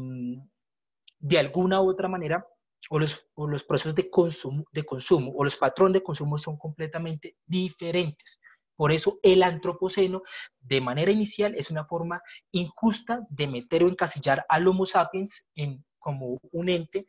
de 1.19 1.39
alguna 1.39 1.82
u 1.82 1.89
otra 1.89 2.08
manera, 2.08 2.45
o 2.89 2.97
los, 2.97 3.27
o 3.36 3.47
los 3.47 3.63
procesos 3.63 3.93
de 3.93 4.10
consumo, 4.10 4.65
de 4.71 4.84
consumo 4.84 5.34
o 5.36 5.43
los 5.43 5.58
patrones 5.58 5.93
de 5.93 6.03
consumo 6.03 6.38
son 6.38 6.58
completamente 6.58 7.38
diferentes. 7.45 8.39
Por 8.80 8.94
eso 8.94 9.20
el 9.24 9.44
antropoceno, 9.44 10.24
de 10.62 10.80
manera 10.80 11.12
inicial, 11.12 11.54
es 11.56 11.70
una 11.70 11.84
forma 11.84 12.22
injusta 12.54 13.28
de 13.30 13.46
meter 13.46 13.84
o 13.84 13.89
encasillar 13.89 14.46
al 14.48 14.65
Homo 14.70 14.86
sapiens 14.86 15.50
en, 15.54 15.84
como 15.98 16.39
un 16.54 16.70
ente 16.70 17.06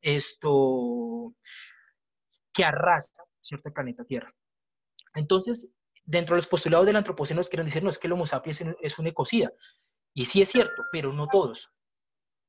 esto, 0.00 1.32
que 2.52 2.64
arrastra 2.64 3.22
cierto 3.40 3.72
planeta 3.72 4.04
Tierra. 4.04 4.34
Entonces, 5.14 5.68
dentro 6.02 6.34
de 6.34 6.38
los 6.38 6.48
postulados 6.48 6.86
del 6.86 6.96
antropoceno 6.96 7.40
quieren 7.44 7.66
decir, 7.66 7.84
no, 7.84 7.90
es 7.90 7.98
que 7.98 8.08
el 8.08 8.14
Homo 8.14 8.26
sapiens 8.26 8.60
es 8.80 8.98
un 8.98 9.06
ecocida. 9.06 9.52
Y 10.14 10.24
sí 10.24 10.42
es 10.42 10.48
cierto, 10.48 10.82
pero 10.90 11.12
no 11.12 11.28
todos 11.28 11.70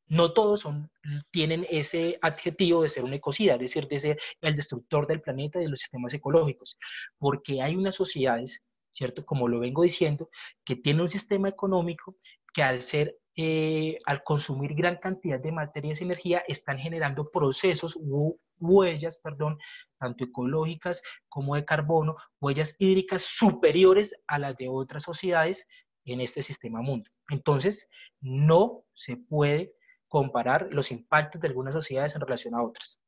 no 0.08 0.34
todos 0.34 0.62
son, 0.62 0.92
tienen 1.32 1.66
ese 1.70 2.18
adjetivo 2.22 2.84
de 2.84 2.90
ser 2.90 3.04
un 3.04 3.14
ecocida, 3.14 3.54
es 3.54 3.60
decir, 3.60 3.88
de 3.88 4.00
ser 4.00 4.20
el 4.42 4.56
destructor 4.56 5.08
del 5.08 5.22
planeta 5.22 5.60
y 5.60 5.64
de 5.64 5.70
los 5.70 5.80
sistemas 5.80 6.14
ecológicos, 6.14 6.78
porque 7.18 7.62
hay 7.62 7.76
unas 7.76 7.96
sociedades, 7.96 8.64
¿cierto? 8.92 9.26
Como 9.26 9.48
lo 9.48 9.60
vengo 9.60 9.84
diciendo, 9.84 10.30
que 10.66 10.76
tienen 10.76 11.04
un 11.04 11.10
sistema 11.10 11.50
económico 11.50 12.18
que 12.54 12.64
al 12.64 12.82
ser, 12.82 13.18
eh, 13.36 13.98
al 14.06 14.24
consumir 14.24 14.76
gran 14.76 14.98
cantidad 14.98 15.40
de 15.40 15.52
materias 15.52 16.02
y 16.02 16.04
energía, 16.04 16.44
están 16.48 16.78
generando 16.78 17.32
procesos 17.32 17.96
u 17.96 18.38
huellas, 18.60 19.18
perdón, 19.18 19.58
tanto 20.00 20.26
ecológicas 20.26 21.02
como 21.28 21.56
de 21.56 21.66
carbono, 21.66 22.16
huellas 22.40 22.76
hídricas 22.78 23.24
superiores 23.24 24.16
a 24.28 24.38
las 24.40 24.56
de 24.58 24.70
otras 24.70 25.04
sociedades 25.04 25.66
en 26.06 26.22
este 26.22 26.44
sistema 26.44 26.82
mundo. 26.82 27.10
Entonces, 27.30 27.88
no 28.22 28.84
se 28.94 29.18
puede 29.18 29.74
comparar 30.14 30.68
los 30.70 30.92
impactos 30.92 31.42
de 31.42 31.48
algunas 31.48 31.74
sociedades 31.74 32.14
en 32.14 32.22
relación 32.22 32.54
a 32.54 32.62
otras. 32.62 33.02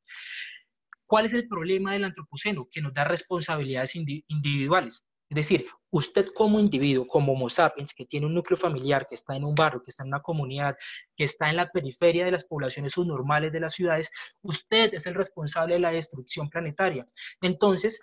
¿Cuál 1.06 1.26
es 1.26 1.34
el 1.34 1.46
problema 1.46 1.92
del 1.92 2.02
antropoceno? 2.02 2.66
Que 2.68 2.82
nos 2.82 2.92
da 2.92 3.04
responsabilidades 3.04 3.94
individuales. 3.94 5.04
Es 5.30 5.36
decir, 5.36 5.68
usted 5.90 6.26
como 6.34 6.58
individuo, 6.58 7.06
como 7.06 7.34
Homo 7.34 7.48
sapiens, 7.48 7.94
que 7.94 8.06
tiene 8.06 8.26
un 8.26 8.34
núcleo 8.34 8.56
familiar, 8.56 9.06
que 9.06 9.14
está 9.14 9.36
en 9.36 9.44
un 9.44 9.54
barrio, 9.54 9.84
que 9.84 9.90
está 9.90 10.02
en 10.02 10.08
una 10.08 10.20
comunidad, 10.20 10.76
que 11.16 11.22
está 11.22 11.48
en 11.48 11.58
la 11.58 11.70
periferia 11.70 12.24
de 12.24 12.32
las 12.32 12.42
poblaciones 12.42 12.94
subnormales 12.94 13.52
de 13.52 13.60
las 13.60 13.74
ciudades, 13.74 14.10
usted 14.42 14.92
es 14.92 15.06
el 15.06 15.14
responsable 15.14 15.74
de 15.74 15.80
la 15.80 15.92
destrucción 15.92 16.50
planetaria. 16.50 17.06
Entonces, 17.40 18.00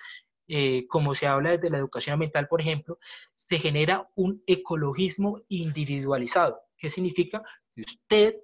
eh, 0.47 0.87
como 0.87 1.13
se 1.13 1.27
habla 1.27 1.51
desde 1.51 1.69
la 1.69 1.79
educación 1.79 2.13
ambiental, 2.13 2.47
por 2.47 2.61
ejemplo, 2.61 2.99
se 3.35 3.59
genera 3.59 4.07
un 4.15 4.41
ecologismo 4.47 5.41
individualizado. 5.49 6.61
¿Qué 6.77 6.89
significa? 6.89 7.43
Que 7.75 7.81
usted 7.81 8.35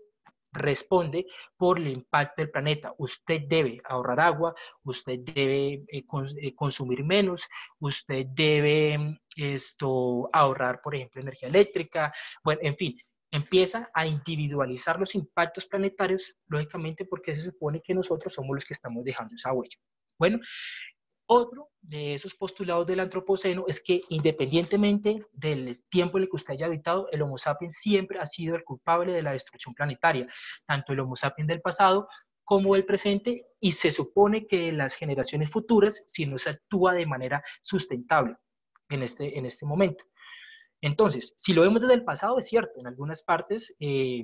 responde 0.51 1.25
por 1.57 1.77
el 1.77 1.87
impacto 1.87 2.41
del 2.41 2.51
planeta. 2.51 2.93
Usted 2.97 3.41
debe 3.47 3.81
ahorrar 3.85 4.19
agua, 4.19 4.55
usted 4.83 5.19
debe 5.19 5.85
eh, 5.87 6.03
eh, 6.41 6.55
consumir 6.55 7.03
menos, 7.03 7.47
usted 7.79 8.25
debe 8.27 9.19
esto, 9.35 10.29
ahorrar, 10.33 10.81
por 10.81 10.95
ejemplo, 10.95 11.21
energía 11.21 11.49
eléctrica, 11.49 12.13
bueno, 12.43 12.61
en 12.63 12.75
fin, 12.75 12.97
empieza 13.31 13.89
a 13.93 14.05
individualizar 14.05 14.99
los 14.99 15.15
impactos 15.15 15.65
planetarios, 15.65 16.35
lógicamente 16.47 17.05
porque 17.05 17.35
se 17.35 17.43
supone 17.43 17.81
que 17.81 17.93
nosotros 17.93 18.33
somos 18.33 18.55
los 18.55 18.65
que 18.65 18.73
estamos 18.73 19.03
dejando 19.03 19.35
esa 19.35 19.53
huella. 19.53 19.77
Bueno, 20.17 20.39
otro 21.31 21.69
de 21.81 22.15
esos 22.15 22.33
postulados 22.33 22.87
del 22.87 22.99
antropoceno 22.99 23.65
es 23.67 23.79
que 23.81 24.01
independientemente 24.09 25.23
del 25.31 25.83
tiempo 25.89 26.17
en 26.17 26.23
el 26.23 26.29
que 26.29 26.35
usted 26.35 26.53
haya 26.53 26.65
habitado, 26.65 27.07
el 27.11 27.21
Homo 27.21 27.37
sapiens 27.37 27.75
siempre 27.75 28.19
ha 28.19 28.25
sido 28.25 28.55
el 28.55 28.63
culpable 28.63 29.13
de 29.13 29.21
la 29.21 29.31
destrucción 29.31 29.75
planetaria, 29.75 30.27
tanto 30.65 30.91
el 30.91 30.99
Homo 30.99 31.15
sapiens 31.15 31.47
del 31.47 31.61
pasado 31.61 32.07
como 32.43 32.75
el 32.75 32.83
presente, 32.83 33.45
y 33.59 33.73
se 33.73 33.91
supone 33.91 34.47
que 34.47 34.71
las 34.71 34.95
generaciones 34.95 35.51
futuras, 35.51 36.03
si 36.07 36.25
no 36.25 36.39
se 36.39 36.49
actúa 36.49 36.93
de 36.93 37.05
manera 37.05 37.43
sustentable 37.61 38.35
en 38.89 39.03
este, 39.03 39.37
en 39.37 39.45
este 39.45 39.67
momento. 39.67 40.05
Entonces, 40.81 41.33
si 41.37 41.53
lo 41.53 41.61
vemos 41.61 41.79
desde 41.79 41.93
el 41.93 42.03
pasado, 42.03 42.39
es 42.39 42.47
cierto, 42.47 42.79
en 42.79 42.87
algunas 42.87 43.21
partes, 43.21 43.75
eh, 43.79 44.23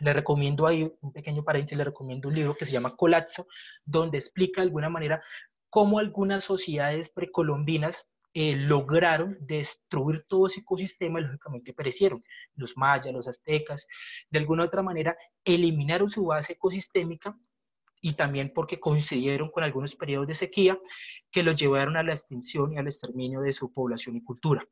le 0.00 0.12
recomiendo 0.12 0.66
ahí 0.66 0.92
un 1.00 1.12
pequeño 1.12 1.44
paréntesis, 1.44 1.78
le 1.78 1.84
recomiendo 1.84 2.28
un 2.28 2.34
libro 2.34 2.56
que 2.56 2.64
se 2.64 2.72
llama 2.72 2.96
Colapso, 2.96 3.46
donde 3.84 4.18
explica 4.18 4.60
de 4.60 4.66
alguna 4.66 4.88
manera 4.88 5.22
cómo 5.70 5.98
algunas 5.98 6.44
sociedades 6.44 7.10
precolombinas 7.10 8.06
eh, 8.34 8.56
lograron 8.56 9.36
destruir 9.40 10.24
todo 10.28 10.46
ese 10.46 10.60
ecosistema 10.60 11.18
y 11.18 11.24
lógicamente 11.24 11.72
perecieron. 11.72 12.22
Los 12.54 12.76
mayas, 12.76 13.12
los 13.12 13.26
aztecas, 13.26 13.86
de 14.30 14.38
alguna 14.38 14.64
u 14.64 14.66
otra 14.66 14.82
manera 14.82 15.16
eliminaron 15.44 16.10
su 16.10 16.26
base 16.26 16.52
ecosistémica 16.52 17.36
y 18.00 18.12
también 18.12 18.52
porque 18.54 18.78
coincidieron 18.78 19.50
con 19.50 19.64
algunos 19.64 19.96
periodos 19.96 20.28
de 20.28 20.34
sequía 20.34 20.78
que 21.30 21.42
los 21.42 21.56
llevaron 21.56 21.96
a 21.96 22.02
la 22.02 22.12
extinción 22.12 22.72
y 22.72 22.78
al 22.78 22.86
exterminio 22.86 23.40
de 23.40 23.52
su 23.52 23.72
población 23.72 24.16
y 24.16 24.22
cultura. 24.22 24.64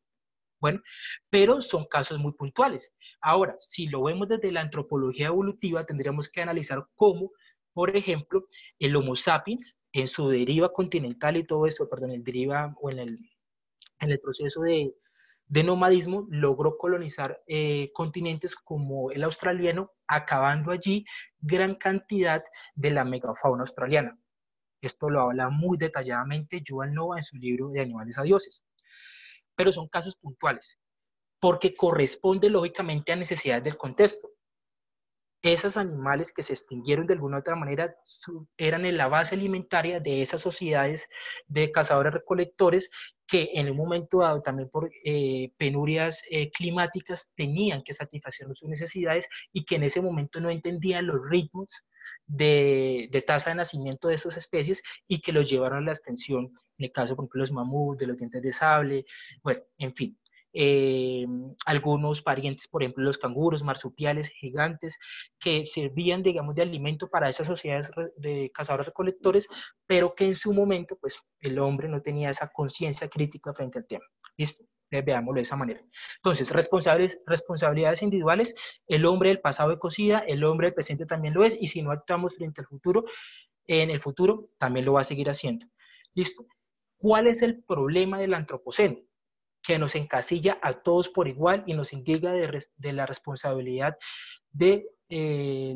Bueno, 0.58 0.80
pero 1.28 1.60
son 1.60 1.86
casos 1.86 2.18
muy 2.18 2.32
puntuales. 2.32 2.94
Ahora, 3.20 3.56
si 3.58 3.88
lo 3.88 4.04
vemos 4.04 4.28
desde 4.28 4.52
la 4.52 4.62
antropología 4.62 5.26
evolutiva, 5.26 5.84
tendríamos 5.84 6.30
que 6.30 6.40
analizar 6.40 6.86
cómo, 6.94 7.32
por 7.76 7.94
ejemplo, 7.94 8.46
el 8.78 8.96
Homo 8.96 9.14
sapiens 9.16 9.78
en 9.92 10.08
su 10.08 10.30
deriva 10.30 10.72
continental 10.72 11.36
y 11.36 11.44
todo 11.44 11.66
eso, 11.66 11.86
perdón, 11.90 12.12
el 12.12 12.24
deriva 12.24 12.74
o 12.80 12.90
en 12.90 12.98
el, 14.00 14.20
proceso 14.20 14.62
de, 14.62 14.94
de 15.44 15.62
nomadismo, 15.62 16.26
logró 16.30 16.78
colonizar 16.78 17.38
eh, 17.46 17.90
continentes 17.92 18.54
como 18.54 19.10
el 19.10 19.22
australiano, 19.24 19.92
acabando 20.08 20.72
allí 20.72 21.04
gran 21.38 21.74
cantidad 21.74 22.42
de 22.74 22.92
la 22.92 23.04
megafauna 23.04 23.64
australiana. 23.64 24.18
Esto 24.80 25.10
lo 25.10 25.20
habla 25.20 25.50
muy 25.50 25.76
detalladamente 25.76 26.62
Yuval 26.62 26.94
Noah 26.94 27.18
en 27.18 27.24
su 27.24 27.36
libro 27.36 27.68
de 27.68 27.82
Animales 27.82 28.16
a 28.16 28.22
Dioses. 28.22 28.64
Pero 29.54 29.70
son 29.70 29.88
casos 29.88 30.16
puntuales, 30.16 30.78
porque 31.38 31.76
corresponde 31.76 32.48
lógicamente 32.48 33.12
a 33.12 33.16
necesidades 33.16 33.64
del 33.64 33.76
contexto 33.76 34.30
esos 35.52 35.76
animales 35.76 36.32
que 36.32 36.42
se 36.42 36.52
extinguieron 36.52 37.06
de 37.06 37.14
alguna 37.14 37.36
u 37.36 37.40
otra 37.40 37.56
manera 37.56 37.94
eran 38.56 38.86
en 38.86 38.96
la 38.96 39.08
base 39.08 39.34
alimentaria 39.34 40.00
de 40.00 40.22
esas 40.22 40.40
sociedades 40.40 41.08
de 41.46 41.70
cazadores 41.72 42.12
recolectores 42.12 42.90
que 43.26 43.50
en 43.54 43.70
un 43.70 43.76
momento 43.76 44.18
dado 44.18 44.42
también 44.42 44.68
por 44.68 44.90
eh, 45.04 45.50
penurias 45.56 46.22
eh, 46.30 46.50
climáticas 46.50 47.28
tenían 47.34 47.82
que 47.82 47.92
satisfacer 47.92 48.46
sus 48.54 48.68
necesidades 48.68 49.28
y 49.52 49.64
que 49.64 49.76
en 49.76 49.84
ese 49.84 50.00
momento 50.00 50.40
no 50.40 50.50
entendían 50.50 51.06
los 51.06 51.20
ritmos 51.28 51.82
de, 52.26 53.24
tasa 53.26 53.50
de 53.50 53.56
nacimiento 53.56 54.08
de 54.08 54.14
esas 54.14 54.36
especies 54.36 54.82
y 55.08 55.20
que 55.20 55.32
los 55.32 55.48
llevaron 55.50 55.78
a 55.78 55.86
la 55.86 55.92
extensión, 55.92 56.52
en 56.78 56.84
el 56.84 56.92
caso, 56.92 57.16
por 57.16 57.24
ejemplo, 57.24 57.40
los 57.40 57.52
mamuts, 57.52 57.98
de 57.98 58.06
los 58.06 58.16
dientes 58.16 58.42
de 58.42 58.52
sable, 58.52 59.06
bueno, 59.42 59.62
en 59.78 59.94
fin. 59.94 60.18
Eh, 60.58 61.26
algunos 61.66 62.22
parientes, 62.22 62.66
por 62.66 62.82
ejemplo, 62.82 63.04
los 63.04 63.18
canguros, 63.18 63.62
marsupiales, 63.62 64.30
gigantes, 64.30 64.96
que 65.38 65.66
servían, 65.66 66.22
digamos, 66.22 66.54
de 66.54 66.62
alimento 66.62 67.08
para 67.08 67.28
esas 67.28 67.46
sociedades 67.46 67.90
de 68.16 68.50
cazadores 68.54 68.86
recolectores, 68.86 69.48
pero 69.86 70.14
que 70.14 70.28
en 70.28 70.34
su 70.34 70.54
momento, 70.54 70.96
pues, 70.98 71.20
el 71.40 71.58
hombre 71.58 71.88
no 71.88 72.00
tenía 72.00 72.30
esa 72.30 72.48
conciencia 72.48 73.06
crítica 73.08 73.52
frente 73.52 73.78
al 73.78 73.86
tema. 73.86 74.04
¿Listo? 74.38 74.64
veámoslo 74.90 75.34
de 75.34 75.42
esa 75.42 75.56
manera. 75.56 75.82
Entonces, 76.16 76.50
responsables, 76.50 77.18
responsabilidades 77.26 78.02
individuales, 78.02 78.54
el 78.86 79.04
hombre 79.04 79.30
del 79.30 79.40
pasado 79.40 79.70
de 79.70 79.78
cocida, 79.78 80.20
el 80.20 80.42
hombre 80.44 80.68
del 80.68 80.74
presente 80.74 81.04
también 81.04 81.34
lo 81.34 81.44
es, 81.44 81.58
y 81.60 81.68
si 81.68 81.82
no 81.82 81.90
actuamos 81.90 82.34
frente 82.36 82.62
al 82.62 82.66
futuro, 82.66 83.04
en 83.66 83.90
el 83.90 84.00
futuro 84.00 84.48
también 84.58 84.86
lo 84.86 84.94
va 84.94 85.00
a 85.02 85.04
seguir 85.04 85.28
haciendo. 85.28 85.66
¿Listo? 86.14 86.46
¿Cuál 86.96 87.26
es 87.26 87.42
el 87.42 87.62
problema 87.62 88.18
del 88.18 88.32
antropoceno? 88.32 88.96
Que 89.66 89.78
nos 89.78 89.96
encasilla 89.96 90.58
a 90.62 90.74
todos 90.74 91.08
por 91.08 91.26
igual 91.26 91.64
y 91.66 91.74
nos 91.74 91.92
indica 91.92 92.32
de, 92.32 92.92
la 92.92 93.04
responsabilidad 93.04 93.96
de, 94.52 94.86
eh, 95.08 95.74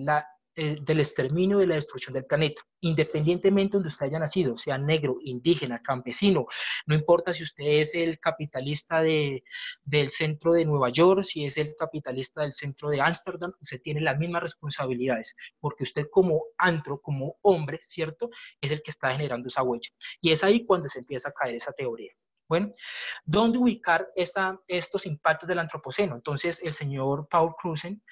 eh, 0.55 0.77
del 0.81 1.01
exterminio 1.01 1.59
de 1.59 1.67
la 1.67 1.75
destrucción 1.75 2.15
del 2.15 2.25
planeta, 2.25 2.63
independientemente 2.83 3.77
donde 3.77 3.89
usted 3.89 4.07
haya 4.07 4.21
nacido, 4.21 4.57
sea 4.59 4.79
negro, 4.79 5.19
indígena, 5.23 5.83
campesino, 5.83 6.47
no 6.87 6.95
importa 6.95 7.33
si 7.33 7.43
usted 7.43 7.65
es 7.65 7.97
el 7.97 8.21
capitalista 8.21 9.03
de, 9.03 9.43
del 9.83 10.11
centro 10.11 10.53
de 10.53 10.65
Nueva 10.65 10.91
York, 10.91 11.25
si 11.25 11.45
es 11.45 11.59
el 11.59 11.75
capitalista 11.75 12.43
del 12.43 12.53
centro 12.53 12.91
de 12.91 13.01
Ámsterdam, 13.01 13.53
usted 13.61 13.81
tiene 13.83 14.01
las 14.03 14.19
mismas 14.19 14.43
responsabilidades, 14.43 15.35
porque 15.59 15.83
usted 15.83 16.07
como 16.13 16.45
antro, 16.59 17.01
como 17.01 17.39
hombre, 17.43 17.81
¿cierto? 17.83 18.31
Es 18.61 18.71
el 18.71 18.83
que 18.83 18.93
está 18.93 19.11
generando 19.11 19.49
esa 19.49 19.65
huella. 19.65 19.91
Y 20.21 20.31
es 20.31 20.45
ahí 20.45 20.65
cuando 20.65 20.89
se 20.89 21.01
empieza 21.01 21.31
a 21.31 21.33
caer 21.33 21.57
esa 21.57 21.73
teoría. 21.73 22.13
Bueno, 22.51 22.75
¿dónde 23.25 23.59
ubicar 23.59 24.09
estos 24.17 25.07
impactos 25.07 25.49
del 25.49 25.61
antropoceno? 25.61 26.17
Entonces, 26.17 26.61
el 26.65 26.75
señor 26.75 27.29
Paul 27.31 27.55
Cruzen 27.55 28.03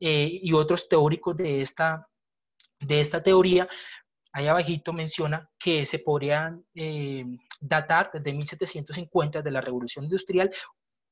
eh, 0.00 0.28
y 0.42 0.52
otros 0.52 0.88
teóricos 0.88 1.36
de 1.36 1.60
esta, 1.60 2.04
de 2.80 3.00
esta 3.00 3.22
teoría, 3.22 3.68
ahí 4.32 4.48
abajito 4.48 4.92
menciona 4.92 5.48
que 5.56 5.86
se 5.86 6.00
podrían 6.00 6.64
eh, 6.74 7.24
datar 7.60 8.10
desde 8.12 8.32
1750 8.32 9.42
de 9.42 9.50
la 9.52 9.60
revolución 9.60 10.06
industrial 10.06 10.50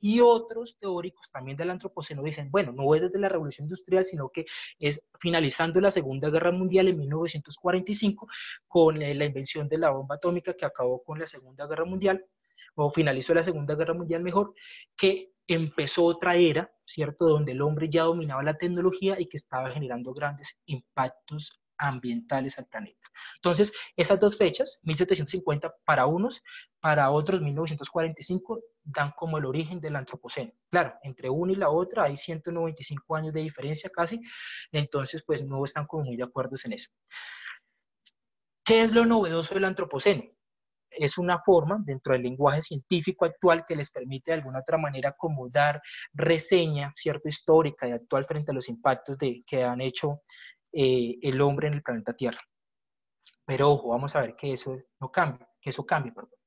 y 0.01 0.19
otros 0.19 0.77
teóricos 0.81 1.31
también 1.31 1.57
del 1.57 1.71
antropoceno 1.71 2.25
dicen, 2.25 2.51
bueno, 2.51 2.73
no 2.73 2.93
es 2.97 3.03
desde 3.03 3.21
la 3.21 3.29
revolución 3.29 3.67
industrial, 3.67 4.05
sino 4.05 4.29
que 4.29 4.45
es 4.81 5.01
finalizando 5.21 5.81
la 5.81 5.93
Segunda 5.93 6.31
Guerra 6.31 6.51
Mundial 6.51 6.89
en 6.89 6.99
1945 6.99 8.27
con 8.67 9.01
eh, 9.01 9.15
la 9.15 9.25
invención 9.25 9.69
de 9.69 9.79
la 9.79 9.91
bomba 9.91 10.17
atómica 10.17 10.55
que 10.55 10.65
acabó 10.65 11.05
con 11.05 11.21
la 11.21 11.29
Segunda 11.29 11.69
Guerra 11.69 11.85
Mundial 11.85 12.27
o 12.75 12.91
finalizó 12.91 13.35
la 13.35 13.45
Segunda 13.45 13.75
Guerra 13.75 13.95
Mundial 13.95 14.23
mejor, 14.23 14.55
que 14.97 15.33
empezó 15.47 16.05
otra 16.05 16.37
era, 16.37 16.73
¿cierto?, 16.87 17.27
donde 17.27 17.53
el 17.53 17.63
hombre 17.63 17.89
ya 17.91 18.05
dominaba 18.05 18.43
la 18.43 18.57
tecnología 18.57 19.21
y 19.21 19.27
que 19.27 19.37
estaba 19.37 19.71
generando 19.71 20.13
grandes 20.15 20.57
impactos 20.67 21.63
ambientales 21.79 22.59
al 22.59 22.67
planeta. 22.67 23.09
Entonces, 23.37 23.73
esas 23.97 24.21
dos 24.21 24.37
fechas, 24.37 24.79
1750 24.83 25.75
para 25.85 26.07
unos, 26.07 26.43
para 26.81 27.11
otros 27.11 27.41
1945, 27.41 28.61
dan 28.85 29.13
como 29.17 29.39
el 29.39 29.45
origen 29.45 29.81
del 29.81 29.97
antropoceno. 29.97 30.53
Claro, 30.71 30.95
entre 31.03 31.29
una 31.29 31.53
y 31.53 31.57
la 31.57 31.71
otra 31.71 32.05
hay 32.05 32.17
195 32.17 33.17
años 33.17 33.35
de 33.35 33.41
diferencia 33.41 33.91
casi, 33.91 34.21
entonces 34.71 35.23
pues 35.27 35.45
no 35.45 35.65
están 35.65 35.87
como 35.87 36.05
muy 36.05 36.17
de 36.17 36.25
acuerdo 36.25 36.57
en 36.65 36.73
eso. 36.73 36.91
¿Qué 38.65 38.83
es 38.83 38.93
lo 38.93 39.05
novedoso 39.05 39.55
del 39.55 39.65
antropoceno? 39.65 40.23
Es 40.99 41.19
una 41.19 41.41
forma 41.41 41.79
dentro 41.85 42.13
del 42.13 42.23
lenguaje 42.23 42.63
científico 42.63 43.25
actual 43.25 43.65
que 43.67 43.77
les 43.77 43.91
permite 43.91 44.31
de 44.31 44.39
alguna 44.39 44.61
otra 44.61 44.79
manera 44.79 45.13
como 45.17 45.49
dar 45.49 45.81
reseña, 46.13 46.93
cierto, 46.97 47.29
histórica 47.29 47.89
y 47.89 47.93
actual 47.93 48.27
frente 48.27 48.51
a 48.51 48.55
los 48.55 48.69
impactos 48.69 49.19
de, 49.19 49.43
que 49.47 49.63
han 49.65 49.81
hecho 49.81 50.23
eh, 50.73 51.19
el 51.23 51.41
hombre 51.41 51.69
en 51.69 51.75
el 51.75 51.83
planeta 51.83 52.15
Tierra. 52.15 52.41
Pero 53.45 53.71
ojo, 53.71 53.89
vamos 53.91 54.15
a 54.15 54.21
ver 54.21 54.37
que 54.37 54.53
eso 54.53 54.77
no 55.01 55.11
cambia, 55.11 55.49
que 55.61 55.71
eso 55.71 55.85
cambie, 55.85 56.13
perdón. 56.13 56.39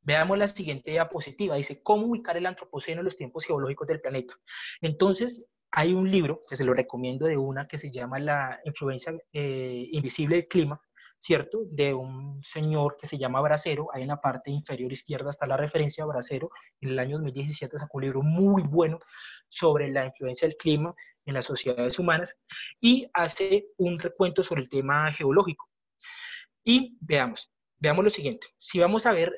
Veamos 0.00 0.36
la 0.36 0.48
siguiente 0.48 0.90
diapositiva. 0.90 1.56
Dice, 1.56 1.82
¿cómo 1.82 2.06
ubicar 2.06 2.36
el 2.36 2.46
antropoceno 2.46 3.00
en 3.00 3.06
los 3.06 3.16
tiempos 3.16 3.44
geológicos 3.44 3.88
del 3.88 4.00
planeta? 4.00 4.34
Entonces, 4.82 5.46
hay 5.70 5.92
un 5.92 6.10
libro 6.10 6.44
que 6.48 6.56
se 6.56 6.64
lo 6.64 6.72
recomiendo 6.72 7.26
de 7.26 7.36
una 7.36 7.66
que 7.66 7.78
se 7.78 7.90
llama 7.90 8.18
La 8.18 8.60
influencia 8.64 9.12
eh, 9.32 9.88
invisible 9.90 10.36
del 10.36 10.48
clima, 10.48 10.80
¿cierto? 11.24 11.60
De 11.70 11.94
un 11.94 12.44
señor 12.44 12.98
que 13.00 13.08
se 13.08 13.16
llama 13.16 13.40
Bracero, 13.40 13.88
ahí 13.94 14.02
en 14.02 14.08
la 14.08 14.20
parte 14.20 14.50
inferior 14.50 14.92
izquierda 14.92 15.30
está 15.30 15.46
la 15.46 15.56
referencia 15.56 16.04
a 16.04 16.06
Bracero, 16.06 16.50
en 16.82 16.90
el 16.90 16.98
año 16.98 17.12
2017 17.16 17.78
sacó 17.78 17.96
un 17.96 18.04
libro 18.04 18.22
muy 18.22 18.62
bueno 18.62 18.98
sobre 19.48 19.90
la 19.90 20.04
influencia 20.04 20.46
del 20.46 20.58
clima 20.58 20.94
en 21.24 21.32
las 21.32 21.46
sociedades 21.46 21.98
humanas 21.98 22.36
y 22.78 23.08
hace 23.14 23.68
un 23.78 23.98
recuento 23.98 24.42
sobre 24.42 24.60
el 24.60 24.68
tema 24.68 25.10
geológico. 25.14 25.66
Y 26.62 26.98
veamos, 27.00 27.50
veamos 27.78 28.04
lo 28.04 28.10
siguiente, 28.10 28.48
si 28.58 28.78
vamos 28.78 29.06
a 29.06 29.12
ver 29.12 29.32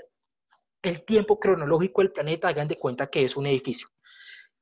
el 0.82 1.04
tiempo 1.04 1.38
cronológico 1.38 2.02
del 2.02 2.10
planeta, 2.10 2.48
hagan 2.48 2.66
de 2.66 2.78
cuenta 2.78 3.06
que 3.06 3.22
es 3.22 3.36
un 3.36 3.46
edificio. 3.46 3.86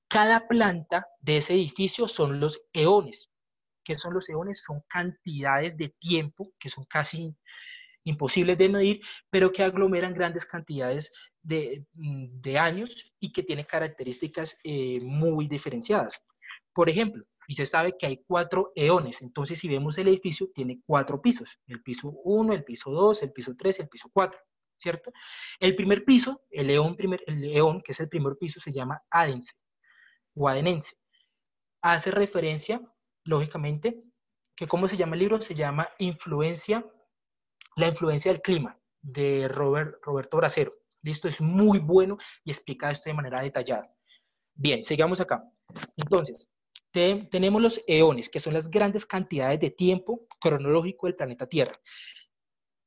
Cada 0.08 0.46
planta 0.46 1.06
de 1.20 1.38
ese 1.38 1.54
edificio 1.54 2.06
son 2.06 2.38
los 2.38 2.60
eones, 2.74 3.30
¿Qué 3.84 3.96
son 3.98 4.14
los 4.14 4.28
eones? 4.28 4.62
Son 4.62 4.82
cantidades 4.88 5.76
de 5.76 5.90
tiempo 6.00 6.52
que 6.58 6.68
son 6.68 6.84
casi 6.86 7.36
imposibles 8.04 8.58
de 8.58 8.68
medir, 8.68 9.00
pero 9.30 9.50
que 9.52 9.62
aglomeran 9.62 10.14
grandes 10.14 10.44
cantidades 10.44 11.10
de, 11.42 11.84
mm, 11.94 12.56
años 12.58 13.12
y 13.20 13.32
que 13.32 13.42
tienen 13.42 13.64
características 13.64 14.56
eh, 14.64 15.00
muy 15.00 15.46
diferenciadas. 15.48 16.22
Por 16.72 16.88
ejemplo, 16.90 17.24
y 17.46 17.54
se 17.54 17.66
sabe 17.66 17.96
que 17.98 18.06
hay 18.06 18.22
cuatro 18.26 18.72
eones, 18.74 19.20
entonces 19.22 19.58
si 19.58 19.68
vemos 19.68 19.98
el 19.98 20.08
edificio, 20.08 20.48
tiene 20.54 20.80
cuatro 20.86 21.20
pisos, 21.20 21.58
el 21.66 21.82
piso 21.82 22.08
1, 22.24 22.54
el 22.54 22.64
piso 22.64 22.90
2, 22.90 23.22
el 23.22 23.32
piso 23.32 23.54
3 23.56 23.78
y 23.78 23.82
el 23.82 23.88
piso 23.88 24.10
4, 24.12 24.40
¿cierto? 24.76 25.12
El 25.60 25.76
primer 25.76 26.04
piso, 26.04 26.42
el 26.50 26.70
eón, 26.70 26.96
primer, 26.96 27.22
el 27.26 27.44
eón, 27.44 27.82
que 27.82 27.92
es 27.92 28.00
el 28.00 28.08
primer 28.08 28.36
piso, 28.38 28.60
se 28.60 28.72
llama 28.72 29.00
adense 29.10 29.52
o 30.34 30.48
adenense. 30.48 30.96
Hace 31.82 32.10
referencia 32.10 32.80
lógicamente, 33.24 34.04
que 34.56 34.66
cómo 34.66 34.88
se 34.88 34.96
llama 34.96 35.14
el 35.14 35.20
libro, 35.20 35.40
se 35.40 35.54
llama 35.54 35.88
Influencia, 35.98 36.86
la 37.76 37.88
influencia 37.88 38.30
del 38.32 38.42
clima, 38.42 38.78
de 39.02 39.48
Robert, 39.48 39.96
Roberto 40.02 40.36
Bracero. 40.36 40.72
Listo, 41.02 41.28
es 41.28 41.40
muy 41.40 41.78
bueno 41.80 42.16
y 42.44 42.50
explica 42.50 42.90
esto 42.90 43.10
de 43.10 43.14
manera 43.14 43.42
detallada. 43.42 43.92
Bien, 44.54 44.82
sigamos 44.82 45.20
acá. 45.20 45.44
Entonces, 45.96 46.48
tenemos 46.92 47.60
los 47.60 47.80
eones, 47.88 48.30
que 48.30 48.38
son 48.38 48.54
las 48.54 48.70
grandes 48.70 49.04
cantidades 49.04 49.58
de 49.58 49.70
tiempo 49.70 50.26
cronológico 50.40 51.06
del 51.06 51.16
planeta 51.16 51.46
Tierra. 51.46 51.78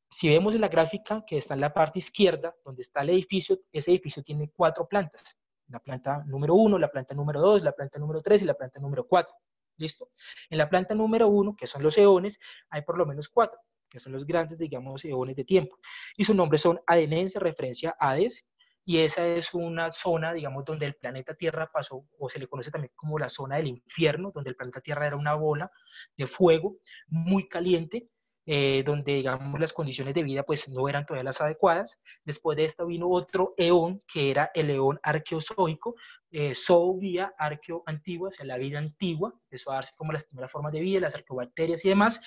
Si 0.10 0.30
vemos 0.30 0.56
en 0.56 0.62
la 0.62 0.69
gráfica 0.69 1.26
que 1.28 1.38
está 1.38 1.54
en 1.54 1.60
la 1.60 1.73
parte 1.73 2.00
izquierda, 2.00 2.56
donde 2.63 2.82
está 2.82 3.02
el 3.02 3.10
edificio, 3.10 3.60
ese 3.73 3.91
edificio 3.91 4.23
tiene 4.23 4.50
cuatro 4.56 4.88
plantas. 4.88 5.38
La 5.67 5.80
planta 5.80 6.23
número 6.26 6.56
uno, 6.56 6.80
la 6.80 6.89
planta 6.89 7.13
número 7.13 7.41
dos, 7.41 7.62
la 7.62 7.73
planta 7.73 8.00
número 8.00 8.21
tres 8.21 8.41
y 8.41 8.45
la 8.45 8.54
planta 8.54 8.80
número 8.80 9.06
cuatro. 9.06 9.36
¿Listo? 9.78 10.10
En 10.50 10.58
la 10.58 10.70
planta 10.70 10.96
número 10.96 11.28
uno, 11.28 11.56
que 11.56 11.68
son 11.68 11.84
los 11.84 11.98
eones, 11.98 12.40
hay 12.70 12.82
por 12.82 12.98
lo 12.98 13.06
menos 13.06 13.30
cuatro, 13.30 13.60
que 13.90 14.00
son 14.00 14.13
los 14.13 14.26
grandes, 14.26 14.60
digamos, 14.60 15.06
eones 15.06 15.36
de 15.36 15.46
tiempo. 15.46 15.78
Y 16.16 16.24
sus 16.24 16.36
nombres 16.36 16.62
son 16.62 16.80
adenense, 16.88 17.40
referencia 17.40 17.96
a 18.00 18.12
Hades, 18.12 18.46
y 18.90 19.00
esa 19.00 19.28
es 19.28 19.54
una 19.54 19.92
zona, 19.92 20.32
digamos, 20.32 20.63
donde 20.63 20.86
el 20.86 20.96
planeta 20.96 21.36
Tierra 21.36 21.70
pasó, 21.72 22.08
o 22.18 22.30
se 22.30 22.40
le 22.40 22.48
conoce 22.48 22.72
también 22.72 22.94
como 22.96 23.20
la 23.20 23.28
zona 23.28 23.58
del 23.58 23.68
infierno, 23.68 24.32
donde 24.34 24.52
el 24.52 24.56
planeta 24.56 24.80
Tierra 24.80 25.08
era 25.08 25.18
una 25.18 25.34
bola 25.34 25.70
de 26.16 26.26
fuego 26.26 26.78
muy 27.08 27.50
caliente, 27.50 28.10
eh, 28.50 28.82
donde, 28.86 29.16
digamos, 29.16 29.60
las 29.60 29.74
condiciones 29.74 30.14
de 30.14 30.24
vida 30.24 30.44
pues 30.44 30.70
no 30.70 30.88
eran 30.88 31.06
todavía 31.06 31.26
las 31.26 31.42
adecuadas. 31.42 32.00
Después 32.24 32.56
de 32.56 32.64
esto 32.64 32.86
vino 32.86 33.10
otro 33.10 33.54
eón, 33.58 34.02
que 34.12 34.32
era 34.32 34.52
el 34.54 34.70
eón 34.70 35.02
arqueozoico, 35.04 35.96
eh, 36.32 36.56
zoovía 36.56 37.34
arqueo 37.38 37.84
antigua, 37.86 38.30
o 38.30 38.32
sea, 38.32 38.46
la 38.46 38.58
vida 38.58 38.80
antigua, 38.80 39.34
eso 39.52 39.70
a 39.70 39.76
darse 39.76 39.92
como 39.98 40.14
las 40.14 40.24
primeras 40.24 40.50
formas 40.50 40.72
de 40.72 40.80
vida, 40.80 41.02
las 41.02 41.16
arqueobacterias 41.16 41.84
y 41.84 41.90
demás. 41.90 42.22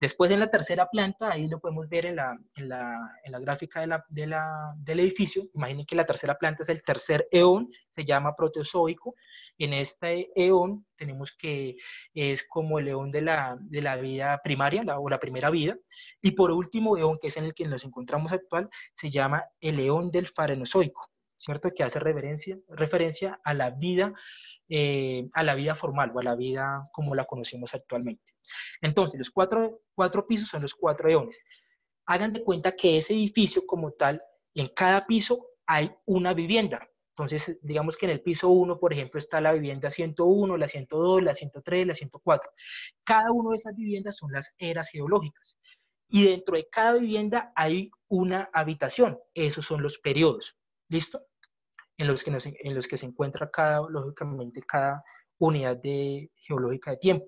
Después 0.00 0.30
en 0.30 0.38
la 0.40 0.50
tercera 0.50 0.88
planta, 0.88 1.32
ahí 1.32 1.48
lo 1.48 1.58
podemos 1.58 1.88
ver 1.88 2.06
en 2.06 2.16
la, 2.16 2.38
en 2.54 2.68
la, 2.68 3.18
en 3.24 3.32
la 3.32 3.40
gráfica 3.40 3.80
de 3.80 3.88
la, 3.88 4.04
de 4.08 4.26
la, 4.28 4.72
del 4.76 5.00
edificio, 5.00 5.48
imaginen 5.52 5.86
que 5.86 5.96
la 5.96 6.04
tercera 6.04 6.38
planta 6.38 6.62
es 6.62 6.68
el 6.68 6.82
tercer 6.84 7.26
eón, 7.32 7.70
se 7.90 8.04
llama 8.04 8.36
proteozoico, 8.36 9.16
en 9.58 9.72
este 9.72 10.30
eón 10.34 10.86
tenemos 10.96 11.32
que 11.32 11.76
es 12.14 12.46
como 12.48 12.78
el 12.78 12.88
eón 12.88 13.10
de 13.10 13.22
la, 13.22 13.56
de 13.60 13.80
la 13.80 13.96
vida 13.96 14.40
primaria 14.42 14.82
o 14.98 15.08
la 15.08 15.18
primera 15.18 15.50
vida. 15.50 15.76
Y 16.20 16.32
por 16.32 16.50
último, 16.50 16.96
eón, 16.96 17.18
que 17.20 17.28
es 17.28 17.36
en 17.36 17.44
el 17.44 17.54
que 17.54 17.64
nos 17.64 17.84
encontramos 17.84 18.32
actual, 18.32 18.68
se 18.94 19.10
llama 19.10 19.44
el 19.60 19.80
eón 19.80 20.10
del 20.10 20.26
farenozoico, 20.26 21.08
¿cierto? 21.36 21.70
Que 21.74 21.82
hace 21.82 21.98
referencia, 21.98 22.58
referencia 22.68 23.40
a 23.44 23.54
la 23.54 23.70
vida 23.70 24.14
eh, 24.68 25.28
a 25.34 25.44
la 25.44 25.54
vida 25.54 25.76
formal 25.76 26.10
o 26.12 26.18
a 26.18 26.24
la 26.24 26.34
vida 26.34 26.88
como 26.92 27.14
la 27.14 27.24
conocemos 27.24 27.72
actualmente. 27.72 28.34
Entonces, 28.80 29.16
los 29.16 29.30
cuatro, 29.30 29.82
cuatro 29.94 30.26
pisos 30.26 30.48
son 30.48 30.62
los 30.62 30.74
cuatro 30.74 31.08
eones. 31.08 31.44
Hagan 32.06 32.32
de 32.32 32.42
cuenta 32.42 32.72
que 32.72 32.98
ese 32.98 33.14
edificio 33.14 33.64
como 33.64 33.92
tal, 33.92 34.20
en 34.54 34.68
cada 34.68 35.06
piso 35.06 35.50
hay 35.66 35.92
una 36.04 36.34
vivienda. 36.34 36.88
Entonces, 37.18 37.58
digamos 37.62 37.96
que 37.96 38.04
en 38.04 38.12
el 38.12 38.20
piso 38.20 38.50
1, 38.50 38.78
por 38.78 38.92
ejemplo, 38.92 39.18
está 39.18 39.40
la 39.40 39.54
vivienda 39.54 39.88
101, 39.88 40.58
la 40.58 40.68
102, 40.68 41.22
la 41.22 41.34
103, 41.34 41.86
la 41.86 41.94
104. 41.94 42.50
Cada 43.04 43.32
una 43.32 43.50
de 43.50 43.56
esas 43.56 43.74
viviendas 43.74 44.16
son 44.18 44.32
las 44.32 44.54
eras 44.58 44.90
geológicas. 44.90 45.56
Y 46.10 46.26
dentro 46.26 46.56
de 46.56 46.68
cada 46.68 46.92
vivienda 46.92 47.52
hay 47.56 47.90
una 48.08 48.50
habitación. 48.52 49.18
Esos 49.32 49.64
son 49.64 49.82
los 49.82 49.98
periodos. 49.98 50.58
¿Listo? 50.90 51.22
En 51.96 52.06
los 52.06 52.22
que, 52.22 52.30
en 52.30 52.74
los 52.74 52.86
que 52.86 52.98
se 52.98 53.06
encuentra 53.06 53.50
cada, 53.50 53.80
lógicamente, 53.88 54.60
cada 54.60 55.02
unidad 55.38 55.78
de, 55.78 56.30
geológica 56.34 56.90
de 56.90 56.96
tiempo. 56.98 57.26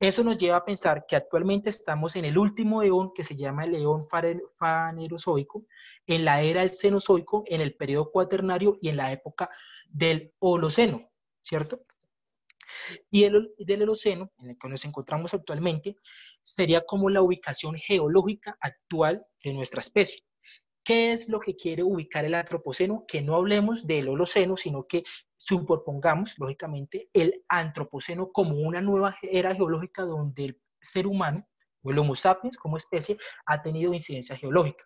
Eso 0.00 0.24
nos 0.24 0.38
lleva 0.38 0.56
a 0.56 0.64
pensar 0.64 1.04
que 1.06 1.14
actualmente 1.14 1.68
estamos 1.68 2.16
en 2.16 2.24
el 2.24 2.38
último 2.38 2.82
eón 2.82 3.12
que 3.14 3.22
se 3.22 3.36
llama 3.36 3.64
el 3.64 3.74
eón 3.74 4.08
fanerozoico, 4.08 5.66
en 6.06 6.24
la 6.24 6.40
era 6.40 6.62
del 6.62 6.74
Cenozoico, 6.74 7.44
en 7.46 7.60
el 7.60 7.76
periodo 7.76 8.10
cuaternario 8.10 8.78
y 8.80 8.88
en 8.88 8.96
la 8.96 9.12
época 9.12 9.50
del 9.90 10.32
Holoceno, 10.38 11.10
¿cierto? 11.42 11.82
Y 13.10 13.24
el, 13.24 13.52
del 13.58 13.82
Holoceno, 13.82 14.30
en 14.38 14.50
el 14.50 14.58
que 14.58 14.68
nos 14.68 14.86
encontramos 14.86 15.34
actualmente, 15.34 15.96
sería 16.44 16.86
como 16.86 17.10
la 17.10 17.20
ubicación 17.20 17.74
geológica 17.74 18.56
actual 18.58 19.26
de 19.44 19.52
nuestra 19.52 19.80
especie. 19.80 20.22
¿Qué 20.84 21.12
es 21.12 21.28
lo 21.28 21.40
que 21.40 21.56
quiere 21.56 21.82
ubicar 21.82 22.24
el 22.24 22.34
antropoceno? 22.34 23.04
Que 23.06 23.20
no 23.20 23.36
hablemos 23.36 23.86
del 23.86 24.08
holoceno, 24.08 24.56
sino 24.56 24.86
que 24.86 25.04
superpongamos, 25.36 26.38
lógicamente, 26.38 27.06
el 27.12 27.44
antropoceno 27.48 28.32
como 28.32 28.56
una 28.56 28.80
nueva 28.80 29.16
era 29.22 29.54
geológica 29.54 30.02
donde 30.02 30.44
el 30.46 30.60
ser 30.80 31.06
humano, 31.06 31.46
o 31.82 31.90
el 31.90 31.98
Homo 31.98 32.14
sapiens 32.14 32.56
como 32.56 32.76
especie, 32.76 33.18
ha 33.46 33.62
tenido 33.62 33.92
incidencia 33.92 34.36
geológica. 34.36 34.84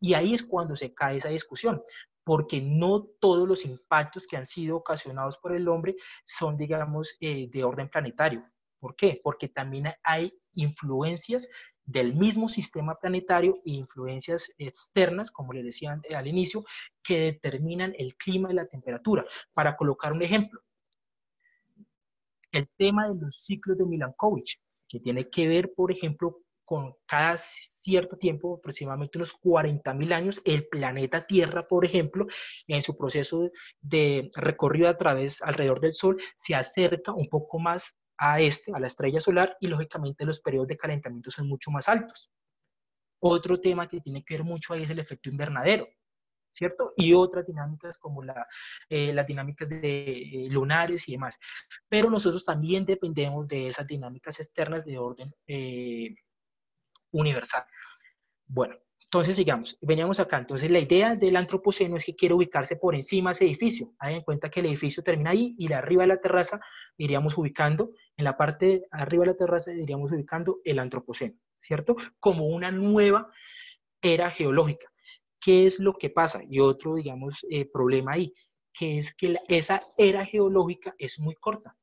Y 0.00 0.14
ahí 0.14 0.34
es 0.34 0.42
cuando 0.42 0.76
se 0.76 0.92
cae 0.92 1.16
esa 1.16 1.28
discusión, 1.28 1.82
porque 2.24 2.60
no 2.60 3.04
todos 3.20 3.48
los 3.48 3.64
impactos 3.64 4.26
que 4.26 4.36
han 4.36 4.46
sido 4.46 4.76
ocasionados 4.76 5.38
por 5.38 5.54
el 5.54 5.68
hombre 5.68 5.96
son, 6.24 6.56
digamos, 6.56 7.16
eh, 7.20 7.48
de 7.50 7.64
orden 7.64 7.88
planetario. 7.88 8.44
¿Por 8.80 8.96
qué? 8.96 9.20
Porque 9.22 9.48
también 9.48 9.94
hay 10.02 10.32
influencias 10.54 11.48
del 11.84 12.14
mismo 12.14 12.48
sistema 12.48 12.94
planetario 12.94 13.56
e 13.64 13.72
influencias 13.72 14.52
externas, 14.58 15.30
como 15.30 15.52
les 15.52 15.64
decía 15.64 16.00
al 16.14 16.26
inicio, 16.26 16.64
que 17.02 17.18
determinan 17.20 17.94
el 17.98 18.16
clima 18.16 18.50
y 18.50 18.54
la 18.54 18.66
temperatura. 18.66 19.24
Para 19.52 19.76
colocar 19.76 20.12
un 20.12 20.22
ejemplo, 20.22 20.60
el 22.52 22.68
tema 22.76 23.08
de 23.08 23.20
los 23.20 23.42
ciclos 23.42 23.78
de 23.78 23.84
Milankovitch, 23.84 24.60
que 24.88 25.00
tiene 25.00 25.28
que 25.30 25.48
ver, 25.48 25.72
por 25.74 25.90
ejemplo, 25.90 26.42
con 26.64 26.94
cada 27.06 27.36
cierto 27.36 28.16
tiempo, 28.16 28.56
aproximadamente 28.56 29.18
unos 29.18 29.34
40.000 29.40 30.12
años, 30.12 30.40
el 30.44 30.68
planeta 30.68 31.26
Tierra, 31.26 31.66
por 31.66 31.84
ejemplo, 31.84 32.26
en 32.66 32.82
su 32.82 32.96
proceso 32.96 33.50
de 33.80 34.30
recorrido 34.34 34.88
a 34.88 34.96
través, 34.96 35.42
alrededor 35.42 35.80
del 35.80 35.94
Sol, 35.94 36.22
se 36.34 36.54
acerca 36.54 37.12
un 37.12 37.28
poco 37.28 37.58
más 37.58 37.96
a 38.24 38.40
este, 38.40 38.72
a 38.72 38.78
la 38.78 38.86
estrella 38.86 39.20
solar, 39.20 39.56
y 39.60 39.66
lógicamente 39.66 40.24
los 40.24 40.40
periodos 40.40 40.68
de 40.68 40.76
calentamiento 40.76 41.32
son 41.32 41.48
mucho 41.48 41.72
más 41.72 41.88
altos. 41.88 42.30
Otro 43.20 43.60
tema 43.60 43.88
que 43.88 44.00
tiene 44.00 44.24
que 44.24 44.34
ver 44.34 44.44
mucho 44.44 44.72
ahí 44.72 44.84
es 44.84 44.90
el 44.90 45.00
efecto 45.00 45.28
invernadero, 45.28 45.88
¿cierto? 46.52 46.92
Y 46.96 47.14
otras 47.14 47.44
dinámicas 47.46 47.98
como 47.98 48.22
la, 48.22 48.46
eh, 48.88 49.12
las 49.12 49.26
dinámicas 49.26 49.68
de 49.68 50.04
eh, 50.06 50.48
lunares 50.50 51.08
y 51.08 51.12
demás. 51.12 51.36
Pero 51.88 52.10
nosotros 52.10 52.44
también 52.44 52.84
dependemos 52.84 53.48
de 53.48 53.66
esas 53.68 53.88
dinámicas 53.88 54.38
externas 54.38 54.84
de 54.84 54.98
orden 54.98 55.34
eh, 55.48 56.14
universal. 57.10 57.64
Bueno, 58.46 58.76
entonces, 59.12 59.36
sigamos, 59.36 59.76
veníamos 59.82 60.20
acá. 60.20 60.38
Entonces, 60.38 60.70
la 60.70 60.78
idea 60.78 61.14
del 61.14 61.36
antropoceno 61.36 61.98
es 61.98 62.06
que 62.06 62.16
quiere 62.16 62.34
ubicarse 62.34 62.76
por 62.76 62.94
encima 62.94 63.28
de 63.28 63.34
ese 63.34 63.44
edificio. 63.44 63.92
Hagan 63.98 64.16
en 64.16 64.22
cuenta 64.22 64.48
que 64.48 64.60
el 64.60 64.66
edificio 64.66 65.02
termina 65.02 65.32
ahí 65.32 65.54
y 65.58 65.68
la 65.68 65.78
arriba 65.78 66.04
de 66.04 66.06
la 66.06 66.16
terraza 66.16 66.62
iríamos 66.96 67.36
ubicando, 67.36 67.90
en 68.16 68.24
la 68.24 68.38
parte 68.38 68.66
de 68.66 68.86
arriba 68.90 69.24
de 69.24 69.32
la 69.32 69.36
terraza 69.36 69.70
iríamos 69.70 70.12
ubicando 70.12 70.60
el 70.64 70.78
antropoceno, 70.78 71.34
¿cierto? 71.58 71.94
Como 72.20 72.46
una 72.46 72.70
nueva 72.70 73.30
era 74.00 74.30
geológica. 74.30 74.90
¿Qué 75.38 75.66
es 75.66 75.78
lo 75.78 75.92
que 75.92 76.08
pasa? 76.08 76.40
Y 76.48 76.60
otro, 76.60 76.94
digamos, 76.94 77.44
eh, 77.50 77.66
problema 77.66 78.12
ahí, 78.12 78.32
que 78.72 78.96
es 78.96 79.14
que 79.14 79.36
esa 79.46 79.82
era 79.98 80.24
geológica 80.24 80.94
es 80.96 81.18
muy 81.18 81.34
corta. 81.34 81.76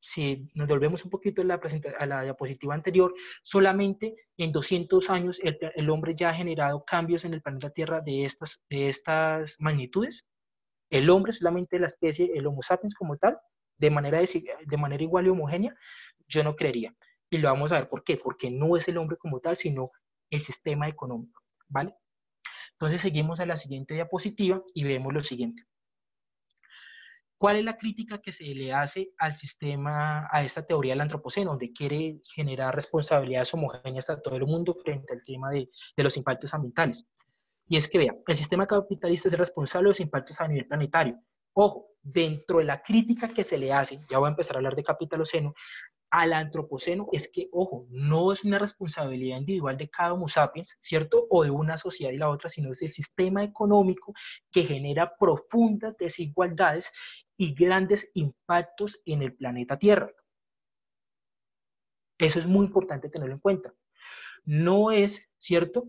Si 0.00 0.48
nos 0.54 0.68
volvemos 0.68 1.04
un 1.04 1.10
poquito 1.10 1.42
a 1.42 1.44
la, 1.44 1.60
a 1.98 2.06
la 2.06 2.22
diapositiva 2.22 2.74
anterior, 2.74 3.14
solamente 3.42 4.14
en 4.36 4.52
200 4.52 5.10
años 5.10 5.40
el, 5.42 5.90
hombre 5.90 6.14
ya 6.14 6.30
ha 6.30 6.34
generado 6.34 6.84
cambios 6.84 7.24
en 7.24 7.34
el 7.34 7.42
planeta 7.42 7.70
Tierra 7.70 8.00
de 8.00 8.24
estas, 8.24 8.64
de 8.70 8.94
magnitudes. 9.58 10.26
El 10.90 11.10
hombre, 11.10 11.32
solamente 11.32 11.78
la 11.78 11.86
especie, 11.86 12.30
el 12.34 12.46
Homo 12.46 12.62
sapiens 12.62 12.94
como 12.94 13.16
tal, 13.16 13.38
de 13.78 13.90
manera, 13.90 14.20
de 14.20 14.76
manera 14.76 15.02
igual 15.02 15.26
y 15.26 15.30
homogénea, 15.30 15.74
yo 16.28 16.44
no 16.44 16.54
creería. 16.54 16.94
Y 17.28 17.38
lo 17.38 17.48
vamos 17.48 17.72
a 17.72 17.80
ver 17.80 17.88
por 17.88 18.04
qué. 18.04 18.16
Porque 18.16 18.50
no 18.50 18.76
es 18.76 18.86
el 18.88 18.98
hombre 18.98 19.16
como 19.16 19.40
tal, 19.40 19.56
sino 19.56 19.90
el 20.30 20.42
sistema 20.42 20.88
económico. 20.88 21.42
¿Vale? 21.68 21.94
Entonces 22.72 23.00
seguimos 23.00 23.40
a 23.40 23.46
la 23.46 23.56
siguiente 23.56 23.94
diapositiva 23.94 24.62
y 24.74 24.84
vemos 24.84 25.12
lo 25.12 25.22
siguiente. 25.22 25.64
¿Cuál 27.38 27.56
es 27.56 27.64
la 27.64 27.76
crítica 27.76 28.18
que 28.18 28.32
se 28.32 28.44
le 28.44 28.72
hace 28.72 29.12
al 29.18 29.36
sistema, 29.36 30.26
a 30.30 30.42
esta 30.42 30.64
teoría 30.66 30.92
del 30.92 31.02
antropoceno, 31.02 31.50
donde 31.50 31.72
quiere 31.72 32.20
generar 32.34 32.74
responsabilidades 32.74 33.52
homogéneas 33.52 34.08
a 34.08 34.20
todo 34.22 34.36
el 34.36 34.46
mundo 34.46 34.74
frente 34.82 35.12
al 35.12 35.22
tema 35.24 35.50
de, 35.50 35.68
los 35.96 36.16
impactos 36.16 36.54
ambientales? 36.54 37.06
Y 37.68 37.76
es 37.76 37.88
que, 37.88 37.98
vea, 37.98 38.14
el 38.26 38.36
sistema 38.36 38.66
capitalista 38.66 39.28
es 39.28 39.36
responsable 39.36 39.86
de 39.86 39.90
los 39.90 40.00
impactos 40.00 40.40
a 40.40 40.48
nivel 40.48 40.66
planetario. 40.66 41.20
Ojo, 41.52 41.88
dentro 42.02 42.58
de 42.58 42.64
la 42.64 42.82
crítica 42.82 43.28
que 43.28 43.44
se 43.44 43.58
le 43.58 43.72
hace, 43.72 43.98
ya 44.08 44.18
voy 44.18 44.28
a 44.28 44.30
empezar 44.30 44.56
a 44.56 44.58
hablar 44.58 44.76
de 44.76 44.84
capitaloceno, 44.84 45.52
al 46.16 46.32
antropoceno 46.32 47.08
es 47.12 47.28
que, 47.28 47.50
ojo, 47.52 47.86
no 47.90 48.32
es 48.32 48.42
una 48.42 48.58
responsabilidad 48.58 49.36
individual 49.36 49.76
de 49.76 49.90
cada 49.90 50.14
Homo 50.14 50.28
sapiens, 50.28 50.78
¿cierto? 50.80 51.26
O 51.28 51.44
de 51.44 51.50
una 51.50 51.76
sociedad 51.76 52.10
y 52.10 52.16
la 52.16 52.30
otra, 52.30 52.48
sino 52.48 52.70
es 52.70 52.80
el 52.80 52.90
sistema 52.90 53.44
económico 53.44 54.14
que 54.50 54.64
genera 54.64 55.14
profundas 55.18 55.94
desigualdades 55.98 56.90
y 57.36 57.52
grandes 57.52 58.10
impactos 58.14 58.98
en 59.04 59.20
el 59.20 59.34
planeta 59.34 59.78
Tierra. 59.78 60.10
Eso 62.16 62.38
es 62.38 62.46
muy 62.46 62.64
importante 62.64 63.10
tenerlo 63.10 63.34
en 63.34 63.40
cuenta. 63.40 63.74
No 64.46 64.92
es, 64.92 65.28
¿cierto? 65.36 65.84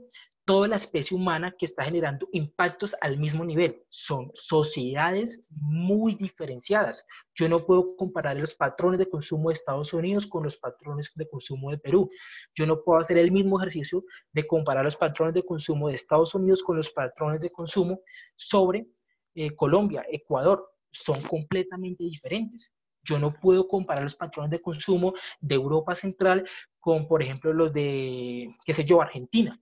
Toda 0.47 0.69
la 0.69 0.77
especie 0.77 1.17
humana 1.17 1.53
que 1.59 1.65
está 1.65 1.83
generando 1.83 2.29
impactos 2.31 2.95
al 3.01 3.17
mismo 3.17 3.43
nivel. 3.43 3.83
Son 3.89 4.31
sociedades 4.33 5.43
muy 5.49 6.15
diferenciadas. 6.15 7.05
Yo 7.35 7.49
no 7.49 7.65
puedo 7.65 7.97
comparar 7.97 8.37
los 8.37 8.53
patrones 8.53 8.97
de 8.97 9.09
consumo 9.09 9.49
de 9.49 9.55
Estados 9.55 9.91
Unidos 9.91 10.25
con 10.25 10.43
los 10.43 10.55
patrones 10.55 11.11
de 11.13 11.27
consumo 11.27 11.69
de 11.69 11.77
Perú. 11.77 12.09
Yo 12.55 12.65
no 12.65 12.81
puedo 12.81 12.97
hacer 12.97 13.17
el 13.17 13.29
mismo 13.29 13.59
ejercicio 13.59 14.05
de 14.31 14.47
comparar 14.47 14.85
los 14.85 14.95
patrones 14.95 15.35
de 15.35 15.43
consumo 15.43 15.89
de 15.89 15.95
Estados 15.95 16.33
Unidos 16.33 16.63
con 16.63 16.77
los 16.77 16.91
patrones 16.91 17.41
de 17.41 17.51
consumo 17.51 17.99
sobre 18.37 18.87
eh, 19.35 19.53
Colombia, 19.53 20.05
Ecuador 20.09 20.65
son 20.91 21.21
completamente 21.23 22.05
diferentes. 22.05 22.73
Yo 23.03 23.19
no 23.19 23.33
puedo 23.33 23.67
comparar 23.67 24.03
los 24.03 24.15
patrones 24.15 24.51
de 24.51 24.61
consumo 24.61 25.13
de 25.41 25.55
Europa 25.55 25.93
Central 25.93 26.47
con, 26.79 27.05
por 27.07 27.21
ejemplo, 27.21 27.51
los 27.51 27.73
de, 27.73 28.55
qué 28.65 28.73
sé 28.73 28.85
yo, 28.85 29.01
Argentina. 29.01 29.59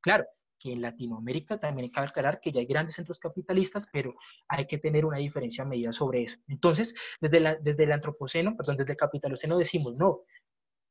Claro, 0.00 0.24
que 0.58 0.72
en 0.72 0.82
Latinoamérica 0.82 1.58
también 1.58 1.84
hay 1.84 1.90
que 1.90 2.00
aclarar 2.00 2.40
que 2.40 2.50
ya 2.50 2.60
hay 2.60 2.66
grandes 2.66 2.96
centros 2.96 3.18
capitalistas, 3.18 3.86
pero 3.92 4.14
hay 4.48 4.66
que 4.66 4.78
tener 4.78 5.04
una 5.04 5.18
diferencia 5.18 5.64
medida 5.64 5.92
sobre 5.92 6.22
eso. 6.22 6.38
Entonces, 6.48 6.94
desde, 7.20 7.84
el 7.84 7.92
antropoceno, 7.92 8.56
perdón, 8.56 8.76
desde 8.76 8.92
el 8.92 8.98
capitaloceno 8.98 9.56
decimos, 9.56 9.94
no, 9.96 10.22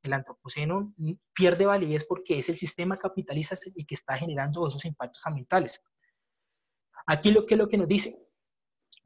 el 0.03 0.14
antropoceno 0.14 0.93
pierde 1.34 1.66
validez 1.66 2.05
porque 2.05 2.39
es 2.39 2.49
el 2.49 2.58
sistema 2.58 2.97
capitalista 2.97 3.55
el 3.76 3.86
que 3.86 3.95
está 3.95 4.18
generando 4.18 4.68
esos 4.68 4.86
impactos 4.86 5.26
ambientales. 5.26 5.82
Aquí 7.05 7.32
lo 7.32 7.45
que 7.45 7.55
lo 7.55 7.68
que 7.68 7.78
nos 7.78 7.88
dice, 7.88 8.18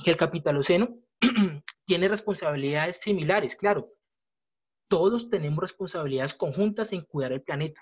que 0.03 0.11
el 0.11 0.17
capitaloceno 0.17 0.95
tiene 1.85 2.07
responsabilidades 2.07 2.97
similares, 2.97 3.55
claro. 3.55 3.91
Todos 4.89 5.29
tenemos 5.29 5.59
responsabilidades 5.59 6.33
conjuntas 6.33 6.91
en 6.91 7.01
cuidar 7.01 7.31
el 7.31 7.41
planeta, 7.41 7.81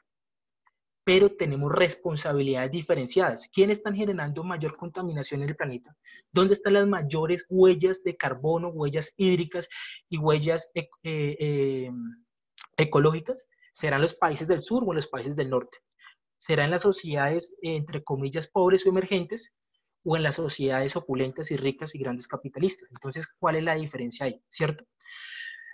pero 1.10 1.32
tenemos 1.32 1.72
responsabilidades 1.72 2.70
diferenciadas. 2.70 3.50
¿Quiénes 3.52 3.80
están 3.80 3.96
generando 3.96 4.44
mayor 4.44 4.78
contaminación 4.78 5.42
en 5.42 5.50
el 5.50 5.56
planeta? 5.56 5.98
¿Dónde 6.32 6.54
están 6.54 6.74
las 6.74 6.88
mayores 6.88 7.48
huellas 7.50 8.04
de 8.04 8.16
carbono, 8.16 8.68
huellas 8.68 9.12
hídricas 9.18 9.68
y 10.08 10.20
huellas 10.20 10.70
eh, 10.76 10.88
eh, 11.04 11.90
ecológicas? 12.78 13.48
¿Serán 13.74 14.04
los 14.04 14.14
países 14.14 14.48
del 14.48 14.62
sur 14.62 14.84
o 14.86 14.94
los 14.94 15.08
países 15.08 15.36
del 15.36 15.50
norte? 15.50 15.80
¿Serán 16.38 16.70
las 16.70 16.84
sociedades, 16.84 17.56
entre 17.64 18.04
comillas, 18.04 18.46
pobres 18.46 18.86
o 18.86 18.90
emergentes? 18.90 19.56
o 20.04 20.16
en 20.16 20.24
las 20.24 20.36
sociedades 20.36 20.96
opulentas 20.96 21.52
y 21.52 21.58
ricas 21.58 21.94
y 21.94 22.00
grandes 22.00 22.26
capitalistas. 22.26 22.88
Entonces, 22.90 23.28
¿cuál 23.38 23.58
es 23.58 23.64
la 23.64 23.76
diferencia 23.76 24.28
ahí? 24.28 24.42
¿Cierto? 24.48 24.86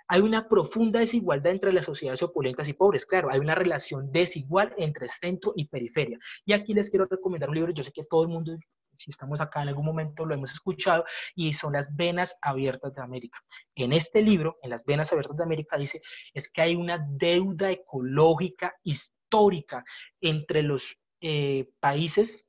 Hay 0.08 0.20
una 0.20 0.48
profunda 0.48 1.00
desigualdad 1.00 1.52
entre 1.52 1.72
las 1.72 1.84
sociedades 1.84 2.22
opulentas 2.22 2.68
y 2.68 2.72
pobres. 2.72 3.06
Claro, 3.06 3.30
hay 3.30 3.40
una 3.40 3.54
relación 3.54 4.12
desigual 4.12 4.74
entre 4.78 5.08
centro 5.08 5.52
y 5.56 5.66
periferia. 5.66 6.18
Y 6.44 6.52
aquí 6.52 6.74
les 6.74 6.90
quiero 6.90 7.06
recomendar 7.06 7.48
un 7.48 7.56
libro, 7.56 7.72
yo 7.72 7.82
sé 7.82 7.92
que 7.92 8.04
todo 8.04 8.22
el 8.22 8.28
mundo, 8.28 8.56
si 8.98 9.10
estamos 9.10 9.40
acá 9.40 9.62
en 9.62 9.68
algún 9.68 9.84
momento, 9.84 10.24
lo 10.24 10.34
hemos 10.34 10.52
escuchado, 10.52 11.04
y 11.34 11.52
son 11.52 11.72
las 11.72 11.94
venas 11.96 12.36
abiertas 12.40 12.94
de 12.94 13.02
América. 13.02 13.38
En 13.74 13.92
este 13.92 14.22
libro, 14.22 14.58
en 14.62 14.70
las 14.70 14.84
venas 14.84 15.12
abiertas 15.12 15.36
de 15.36 15.42
América, 15.42 15.76
dice, 15.76 16.00
es 16.34 16.50
que 16.50 16.62
hay 16.62 16.76
una 16.76 17.04
deuda 17.10 17.70
ecológica 17.70 18.74
histórica 18.82 19.84
entre 20.20 20.62
los 20.62 20.96
eh, 21.20 21.68
países 21.80 22.46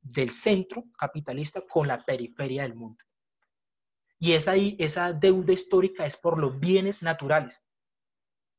del 0.00 0.30
centro 0.30 0.84
capitalista 0.98 1.62
con 1.68 1.88
la 1.88 2.04
periferia 2.04 2.62
del 2.62 2.74
mundo. 2.74 3.02
Y 4.20 4.34
esa, 4.34 5.12
deuda 5.14 5.52
histórica 5.54 6.04
es 6.04 6.16
por 6.16 6.38
los 6.38 6.60
bienes 6.60 7.02
naturales. 7.02 7.64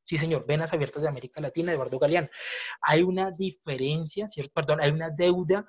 Sí, 0.03 0.17
señor, 0.17 0.45
Venas 0.47 0.73
Abiertas 0.73 1.03
de 1.03 1.07
América 1.07 1.39
Latina, 1.39 1.71
Eduardo 1.71 1.99
Galeano. 1.99 2.29
Hay 2.81 3.03
una 3.03 3.29
diferencia, 3.29 4.27
¿cierto? 4.27 4.51
Perdón, 4.55 4.81
hay 4.81 4.89
una 4.89 5.11
deuda 5.11 5.65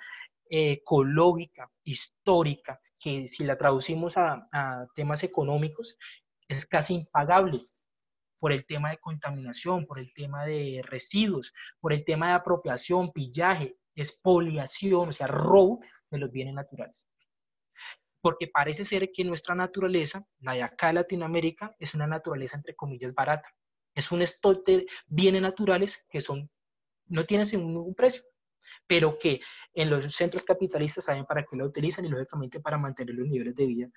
eh, 0.48 0.72
ecológica, 0.72 1.70
histórica, 1.84 2.80
que 2.98 3.26
si 3.26 3.44
la 3.44 3.58
traducimos 3.58 4.16
a, 4.16 4.48
a 4.50 4.86
temas 4.94 5.22
económicos, 5.24 5.98
es 6.48 6.64
casi 6.64 6.94
impagable 6.94 7.60
por 8.40 8.52
el 8.52 8.64
tema 8.64 8.90
de 8.90 8.98
contaminación, 8.98 9.86
por 9.86 9.98
el 9.98 10.12
tema 10.14 10.46
de 10.46 10.82
residuos, 10.84 11.52
por 11.80 11.92
el 11.92 12.04
tema 12.04 12.28
de 12.28 12.32
apropiación, 12.32 13.12
pillaje, 13.12 13.76
expoliación, 13.94 15.10
o 15.10 15.12
sea, 15.12 15.26
robo 15.26 15.80
de 16.10 16.18
los 16.18 16.32
bienes 16.32 16.54
naturales. 16.54 17.06
Porque 18.22 18.48
parece 18.48 18.84
ser 18.84 19.12
que 19.12 19.24
nuestra 19.24 19.54
naturaleza, 19.54 20.24
la 20.40 20.54
de 20.54 20.62
acá 20.62 20.88
en 20.88 20.94
Latinoamérica, 20.94 21.74
es 21.78 21.92
una 21.92 22.06
naturaleza 22.06 22.56
entre 22.56 22.74
comillas 22.74 23.12
barata. 23.12 23.54
Es 23.94 24.10
un 24.10 24.22
stock 24.22 24.64
de 24.64 24.86
bienes 25.06 25.42
naturales 25.42 26.02
que 26.08 26.22
son, 26.22 26.48
no 27.08 27.26
tienen 27.26 27.46
ningún 27.52 27.94
precio, 27.94 28.22
pero 28.86 29.18
que 29.18 29.40
en 29.74 29.90
los 29.90 30.14
centros 30.14 30.44
capitalistas 30.44 31.04
saben 31.04 31.26
para 31.26 31.44
qué 31.44 31.56
lo 31.56 31.66
utilizan 31.66 32.04
y 32.04 32.08
lógicamente 32.08 32.60
para 32.60 32.78
mantener 32.78 33.14
los 33.14 33.28
niveles 33.28 33.54
de 33.54 33.66
vida 33.66 33.88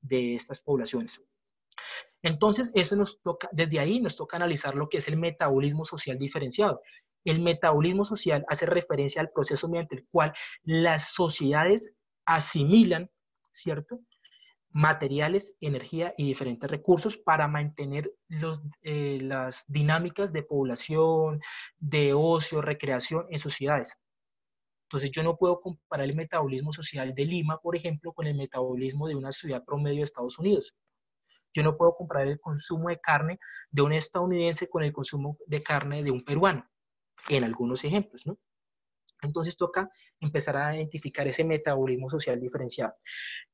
de 0.00 0.34
estas 0.34 0.60
poblaciones. 0.60 1.20
Entonces, 2.22 2.72
eso 2.74 2.96
nos 2.96 3.20
toca, 3.20 3.48
desde 3.52 3.78
ahí 3.78 4.00
nos 4.00 4.16
toca 4.16 4.36
analizar 4.36 4.74
lo 4.74 4.88
que 4.88 4.98
es 4.98 5.08
el 5.08 5.18
metabolismo 5.18 5.84
social 5.84 6.18
diferenciado. 6.18 6.80
El 7.24 7.40
metabolismo 7.40 8.04
social 8.04 8.44
hace 8.48 8.64
referencia 8.66 9.20
al 9.20 9.30
proceso 9.30 9.68
mediante 9.68 9.96
el 9.96 10.06
cual 10.10 10.32
las 10.62 11.12
sociedades 11.12 11.92
asimilan, 12.24 13.10
¿cierto? 13.54 14.00
materiales, 14.74 15.54
energía 15.60 16.14
y 16.16 16.26
diferentes 16.26 16.68
recursos 16.68 17.16
para 17.16 17.46
mantener 17.46 18.12
eh, 18.82 19.18
las 19.22 19.64
dinámicas 19.68 20.32
de 20.32 20.42
población, 20.42 21.40
de 21.78 22.12
ocio, 22.12 22.60
recreación 22.60 23.24
en 23.30 23.38
sociedades. 23.38 23.96
Entonces 24.88 25.12
yo 25.12 25.22
no 25.22 25.36
puedo 25.36 25.60
comparar 25.60 26.08
el 26.08 26.16
metabolismo 26.16 26.72
social 26.72 27.14
de 27.14 27.24
Lima, 27.24 27.58
por 27.58 27.76
ejemplo, 27.76 28.12
con 28.12 28.26
el 28.26 28.34
metabolismo 28.34 29.06
de 29.06 29.14
una 29.14 29.30
ciudad 29.30 29.64
promedio 29.64 29.98
de 29.98 30.04
Estados 30.04 30.40
Unidos. 30.40 30.74
Yo 31.54 31.62
no 31.62 31.76
puedo 31.76 31.94
comparar 31.94 32.26
el 32.26 32.40
consumo 32.40 32.88
de 32.88 32.98
carne 32.98 33.38
de 33.70 33.82
un 33.82 33.92
estadounidense 33.92 34.68
con 34.68 34.82
el 34.82 34.92
consumo 34.92 35.38
de 35.46 35.62
carne 35.62 36.02
de 36.02 36.10
un 36.10 36.24
peruano 36.24 36.68
en 37.28 37.44
algunos 37.44 37.84
ejemplos, 37.84 38.26
¿no? 38.26 38.38
Entonces 39.24 39.56
toca 39.56 39.90
empezar 40.20 40.56
a 40.56 40.76
identificar 40.76 41.26
ese 41.26 41.44
metabolismo 41.44 42.10
social 42.10 42.40
diferenciado. 42.40 42.94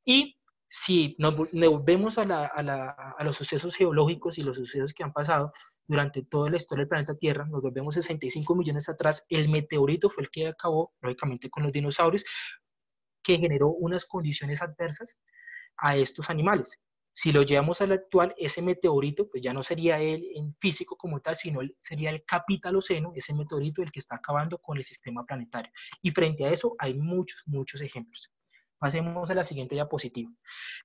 Y 0.04 0.36
si 0.68 1.16
nos, 1.18 1.34
volvemos 1.36 2.16
a, 2.18 3.16
los 3.20 3.36
sucesos 3.36 3.74
geológicos 3.74 4.38
y 4.38 4.42
los 4.42 4.56
sucesos 4.56 4.94
que 4.94 5.02
han 5.02 5.12
pasado 5.12 5.52
durante 5.86 6.22
toda 6.22 6.48
la 6.48 6.56
historia 6.56 6.82
del 6.82 6.88
planeta 6.88 7.16
Tierra, 7.16 7.44
nos 7.46 7.62
volvemos 7.62 7.94
65 7.94 8.54
millones 8.54 8.88
atrás, 8.88 9.26
el 9.28 9.48
meteorito 9.48 10.08
fue 10.08 10.22
el 10.22 10.30
que 10.30 10.46
acabó, 10.46 10.92
lógicamente, 11.00 11.50
con 11.50 11.64
los 11.64 11.72
dinosaurios, 11.72 12.24
que 13.22 13.38
generó 13.38 13.68
unas 13.68 14.04
condiciones 14.04 14.62
adversas 14.62 15.18
a 15.76 15.96
estos 15.96 16.30
animales. 16.30 16.80
Si 17.22 17.32
lo 17.32 17.42
llevamos 17.42 17.82
al 17.82 17.92
actual, 17.92 18.34
ese 18.38 18.62
meteorito, 18.62 19.28
pues 19.28 19.42
ya 19.42 19.52
no 19.52 19.62
sería 19.62 20.00
él 20.00 20.26
en 20.34 20.56
físico 20.58 20.96
como 20.96 21.20
tal, 21.20 21.36
sino 21.36 21.60
sería 21.78 22.08
el 22.08 22.24
capitaloceno, 22.24 23.12
ese 23.14 23.34
meteorito 23.34 23.82
el 23.82 23.92
que 23.92 23.98
está 23.98 24.16
acabando 24.16 24.56
con 24.56 24.78
el 24.78 24.84
sistema 24.84 25.26
planetario. 25.26 25.70
Y 26.00 26.12
frente 26.12 26.46
a 26.46 26.50
eso 26.50 26.76
hay 26.78 26.94
muchos, 26.94 27.42
muchos 27.44 27.82
ejemplos. 27.82 28.32
Pasemos 28.78 29.28
a 29.28 29.34
la 29.34 29.44
siguiente 29.44 29.74
diapositiva. 29.74 30.30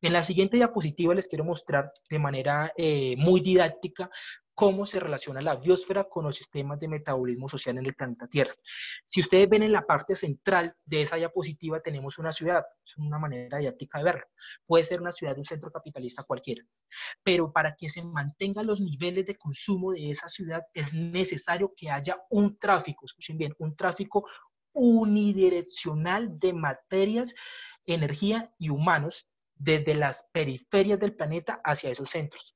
En 0.01 0.11
la 0.11 0.23
siguiente 0.23 0.57
diapositiva 0.57 1.15
les 1.15 1.29
quiero 1.29 1.45
mostrar 1.45 1.93
de 2.09 2.19
manera 2.19 2.73
eh, 2.75 3.15
muy 3.15 3.39
didáctica 3.39 4.09
cómo 4.56 4.86
se 4.86 5.01
relaciona 5.01 5.41
la 5.41 5.58
biosfera 5.58 6.06
con 6.06 6.24
los 6.24 6.38
sistemas 6.38 6.80
de 6.80 6.88
metabolismo 6.88 7.49
social 7.49 7.78
en 7.78 7.86
el 7.86 7.93
planeta 7.93 8.28
Tierra. 8.28 8.56
Si 9.06 9.20
ustedes 9.20 9.49
ven 9.49 9.64
en 9.64 9.74
la 9.74 9.86
parte 9.86 10.16
central 10.16 10.74
de 10.86 11.01
esa 11.01 11.18
diapositiva 11.18 11.82
tenemos 11.82 12.18
una 12.18 12.32
ciudad, 12.32 12.64
es 12.84 12.97
una 12.97 13.20
manera 13.20 13.58
didáctica 13.58 13.97
de 13.97 14.06
verlo. 14.06 14.26
Puede 14.66 14.86
ser 14.86 15.01
una 15.01 15.12
ciudad 15.12 15.34
de 15.34 15.41
un 15.41 15.45
centro 15.45 15.72
capitalista 15.72 16.24
cualquiera, 16.24 16.64
pero 17.22 17.51
para 17.51 17.76
que 17.76 17.89
se 17.89 18.01
mantengan 18.01 18.66
los 18.66 18.80
niveles 18.80 19.26
de 19.26 19.36
consumo 19.36 19.91
de 19.91 20.10
esa 20.10 20.30
ciudad 20.30 20.64
es 20.74 20.93
necesario 20.93 21.74
que 21.76 21.89
haya 21.89 22.18
un 22.30 22.58
tráfico, 22.58 23.06
escuchen 23.06 23.38
bien, 23.38 23.53
un 23.60 23.76
tráfico 23.76 24.26
unidireccional 24.72 26.39
de 26.39 26.53
materias, 26.53 27.34
energía 27.86 28.51
y 28.58 28.70
humanos 28.70 29.28
desde 29.56 29.93
las 29.95 30.26
periferias 30.32 30.99
del 30.99 31.16
planeta 31.16 31.62
hacia 31.64 31.89
esos 31.89 32.10
centros. 32.10 32.56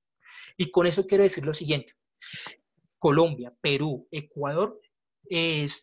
Y 0.60 0.72
con 0.72 0.86
eso 0.86 1.07
quiero 1.07 1.24
decir 1.24 1.45
lo 1.45 1.53
siguiente. 1.53 1.93
Colombia, 2.97 3.53
Perú, 3.62 4.10
Ecuador, 4.12 4.78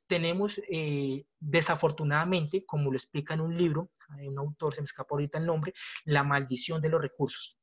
tenemos 0.06 0.60
eh, 0.70 1.24
desafortunadamente, 1.40 2.66
como 2.66 2.90
lo 2.90 2.96
explica 2.98 3.32
en 3.32 3.40
un 3.40 3.56
libro, 3.56 3.90
un 4.20 4.38
autor, 4.38 4.74
se 4.74 4.82
me 4.82 4.84
escapa 4.84 5.14
ahorita 5.14 5.38
el 5.38 5.46
nombre, 5.46 5.72
la 6.04 6.22
maldición 6.24 6.82
de 6.82 6.90
los 6.90 7.00
recursos, 7.00 7.56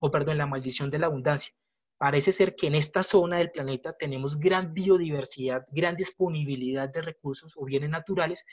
o 0.00 0.10
perdón, 0.10 0.36
la 0.36 0.46
maldición 0.46 0.90
de 0.90 0.98
la 0.98 1.06
abundancia. 1.06 1.54
Parece 1.96 2.32
ser 2.32 2.56
que 2.56 2.66
en 2.66 2.74
esta 2.74 3.04
zona 3.04 3.38
del 3.38 3.52
planeta 3.52 3.92
tenemos 3.96 4.36
gran 4.36 4.74
biodiversidad, 4.74 5.64
gran 5.70 5.94
disponibilidad 5.94 6.88
de 6.88 7.02
recursos 7.02 7.52
o 7.56 7.66
bienes 7.66 7.90
naturales 7.90 8.44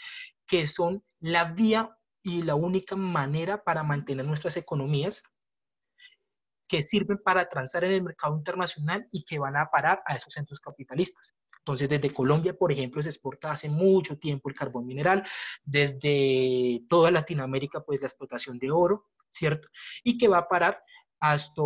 que 0.46 0.68
son 0.68 1.04
la 1.20 1.46
vía 1.54 1.98
y 2.22 2.44
la 2.44 2.54
única 2.54 2.96
manera 2.96 3.64
para 3.64 3.82
mantener 3.82 4.26
nuestras 4.26 4.58
economías 4.58 5.24
que 6.68 6.82
sirven 6.82 7.20
para 7.24 7.48
transar 7.48 7.84
en 7.84 7.92
el 7.92 8.04
mercado 8.04 8.36
internacional 8.36 9.08
y 9.12 9.24
que 9.26 9.40
van 9.40 9.56
a 9.56 9.70
parar 9.70 10.02
a 10.06 10.16
esos 10.16 10.34
centros 10.34 10.60
capitalistas. 10.60 11.36
Entonces, 11.60 11.90
desde 11.90 12.14
Colombia, 12.14 12.56
por 12.56 12.72
ejemplo, 12.72 13.02
se 13.02 13.10
exporta 13.10 13.52
hace 13.52 13.70
mucho 13.70 14.18
tiempo 14.20 14.50
el 14.50 14.56
carbón 14.56 14.86
mineral, 14.86 15.26
desde 15.64 16.84
toda 16.88 17.10
Latinoamérica, 17.10 17.84
pues 17.84 18.02
la 18.02 18.08
explotación 18.08 18.60
de 18.60 18.70
oro, 18.70 19.08
¿cierto? 19.32 19.68
Y 20.04 20.18
que 20.18 20.28
va 20.28 20.40
a 20.40 20.48
parar 20.48 20.84
hasta 21.20 21.62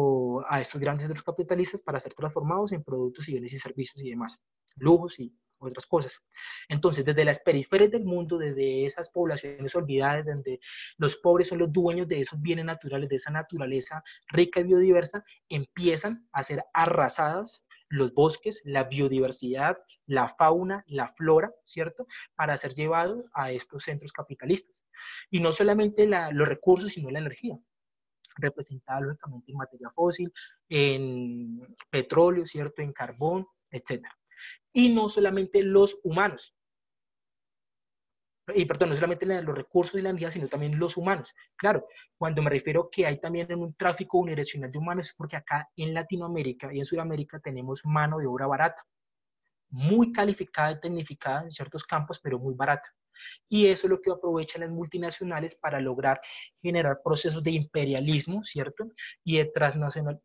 a 0.48 0.62
estos 0.62 0.80
grandes 0.80 1.08
centros 1.08 1.26
capitalistas 1.26 1.82
para 1.82 2.00
ser 2.00 2.14
transformados 2.14 2.72
en 2.72 2.84
productos 2.84 3.28
y 3.28 3.34
bienes 3.34 3.52
y 3.52 3.60
servicios 3.60 4.02
y 4.02 4.10
demás, 4.10 4.40
lujos 4.78 5.20
y 5.20 5.36
otras 5.60 5.86
cosas. 5.86 6.20
Entonces, 6.68 7.06
desde 7.06 7.26
las 7.26 7.40
periferias 7.40 7.92
del 7.92 8.04
mundo, 8.04 8.38
desde 8.38 8.86
esas 8.86 9.10
poblaciones 9.10 9.76
olvidadas, 9.76 10.26
donde 10.26 10.60
los 10.98 11.16
pobres 11.18 11.48
son 11.48 11.60
los 11.60 11.72
dueños 11.72 12.08
de 12.08 12.22
esos 12.22 12.42
bienes 12.42 12.66
naturales, 12.66 13.10
de 13.10 13.16
esa 13.16 13.32
naturaleza 13.32 14.04
rica 14.28 14.60
y 14.60 14.64
biodiversa, 14.64 15.24
empiezan 15.50 16.28
a 16.32 16.44
ser 16.44 16.64
arrasadas 16.74 17.66
los 17.90 18.14
bosques, 18.14 18.62
la 18.66 18.84
biodiversidad, 18.84 19.78
la 20.06 20.30
fauna, 20.30 20.84
la 20.88 21.08
flora, 21.08 21.52
¿cierto? 21.66 22.08
Para 22.36 22.56
ser 22.56 22.74
llevados 22.74 23.26
a 23.34 23.52
estos 23.52 23.84
centros 23.84 24.12
capitalistas. 24.12 24.84
Y 25.32 25.40
no 25.40 25.52
solamente 25.52 26.08
los 26.08 26.48
recursos, 26.48 26.94
sino 26.94 27.10
la 27.10 27.20
energía 27.20 27.58
representada 28.36 29.02
lógicamente 29.02 29.52
en 29.52 29.58
materia 29.58 29.90
fósil, 29.90 30.32
en 30.70 31.76
petróleo, 31.90 32.46
¿cierto? 32.46 32.82
En 32.82 32.94
carbón, 32.94 33.46
etcétera 33.72 34.16
y 34.74 34.90
no 34.90 35.10
solamente 35.10 35.64
los 35.64 35.98
humanos. 36.04 36.56
Y 38.56 38.66
perdón, 38.66 38.90
no 38.90 38.96
solamente 38.96 39.26
los 39.26 39.56
recursos 39.56 40.00
y 40.00 40.02
la 40.02 40.10
energía, 40.10 40.32
sino 40.32 40.48
también 40.48 40.80
los 40.80 40.98
humanos. 40.98 41.34
Claro, 41.56 41.88
cuando 42.18 42.42
me 42.42 42.50
refiero 42.50 42.90
que 42.92 43.06
hay 43.06 43.20
también 43.20 43.54
un 43.54 43.74
tráfico 43.76 44.18
unidireccional 44.18 44.72
de 44.72 44.78
humanos, 44.78 45.08
es 45.08 45.14
porque 45.14 45.36
acá 45.36 45.70
en 45.76 45.94
Latinoamérica 45.94 46.74
y 46.74 46.80
en 46.80 46.86
Sudamérica 46.86 47.40
tenemos 47.40 47.82
mano 47.86 48.18
de 48.18 48.28
obra 48.28 48.48
barata, 48.48 48.84
muy 49.70 50.12
calificada 50.12 50.72
y 50.72 50.80
tecnificada 50.80 51.44
en 51.44 51.52
ciertos 51.52 51.84
campos, 51.84 52.20
pero 52.20 52.40
muy 52.40 52.56
barata. 52.56 52.90
Y 53.48 53.68
eso 53.68 53.88
es 53.88 53.92
lo 53.92 54.02
que 54.02 54.12
aprovechan 54.12 54.62
las 54.62 54.70
multinacionales 54.70 55.56
para 55.56 55.80
lograr 55.80 56.22
generar 56.62 57.02
procesos 57.04 57.44
de 57.44 57.52
imperialismo, 57.52 58.44
¿cierto? 58.44 58.86
Y 59.24 59.38
de 59.38 59.52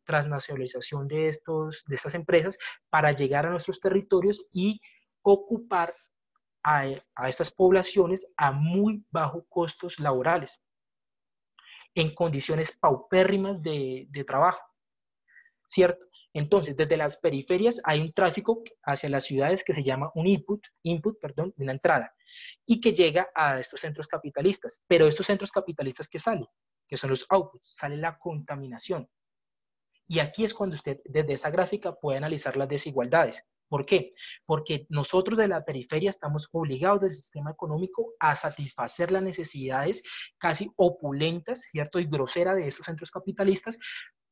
transnacionalización 0.05 1.09
de, 1.09 1.29
estos, 1.29 1.85
de 1.87 1.95
estas 1.95 2.15
empresas 2.15 2.59
para 2.91 3.13
llegar 3.13 3.47
a 3.47 3.51
nuestros 3.51 3.81
territorios 3.81 4.45
y 4.53 4.81
ocupar 5.23 5.95
a, 6.63 6.87
estas 7.29 7.51
poblaciones 7.51 8.27
a 8.37 8.53
muy 8.53 9.05
bajos 9.11 9.45
costos 9.49 10.01
laborales, 10.01 10.61
en 11.95 12.15
condiciones 12.15 12.73
paupérrimas 12.73 13.63
de, 13.63 14.07
de 14.11 14.25
trabajo, 14.25 14.61
¿cierto? 15.69 16.07
Entonces, 16.35 16.77
desde 16.77 16.97
las 16.97 17.17
periferias 17.17 17.81
hay 17.85 18.01
un 18.01 18.13
tráfico 18.13 18.63
hacia 18.83 19.09
las 19.09 19.25
ciudades 19.25 19.63
que 19.63 19.73
se 19.73 19.85
llama 19.85 20.11
un 20.15 20.27
input, 20.27 20.61
input, 20.83 21.19
perdón, 21.21 21.55
una 21.57 21.73
entrada, 21.73 22.13
y 22.67 22.81
que 22.81 22.93
llega 22.93 23.29
a 23.35 23.61
estos 23.61 23.81
centros 23.81 24.09
capitalistas. 24.09 24.83
Pero 24.89 25.07
estos 25.07 25.27
centros 25.27 25.53
capitalistas 25.53 26.09
que 26.09 26.19
salen, 26.19 26.47
que 26.89 26.97
son 26.97 27.11
los 27.11 27.25
outputs, 27.29 27.71
sale 27.73 27.97
la 27.97 28.19
contaminación. 28.19 29.09
Y 30.09 30.19
aquí 30.19 30.45
es 30.45 30.53
cuando 30.53 30.75
usted 30.75 30.99
desde 31.05 31.35
esa 31.35 31.51
gráfica 31.51 31.95
puede 31.95 32.19
analizar 32.19 32.57
las 32.57 32.69
desigualdades. 32.69 33.43
¿Por 33.69 33.87
qué? 33.87 34.13
Porque 34.45 34.87
nosotros 34.91 35.39
de 35.39 35.49
la 35.49 35.65
periferia 35.65 36.11
estamos 36.11 36.49
obligados 36.53 37.01
del 37.01 37.15
sistema 37.15 37.53
económico 37.53 38.13
a 38.19 38.35
satisfacer 38.35 39.11
las 39.11 39.23
necesidades 39.23 40.03
casi 40.37 40.71
opulentas, 40.77 41.63
¿cierto? 41.71 41.99
Y 41.99 42.07
grosera 42.07 42.55
de 42.55 42.69
estos 42.69 42.87
centros 42.87 43.11
capitalistas, 43.11 43.79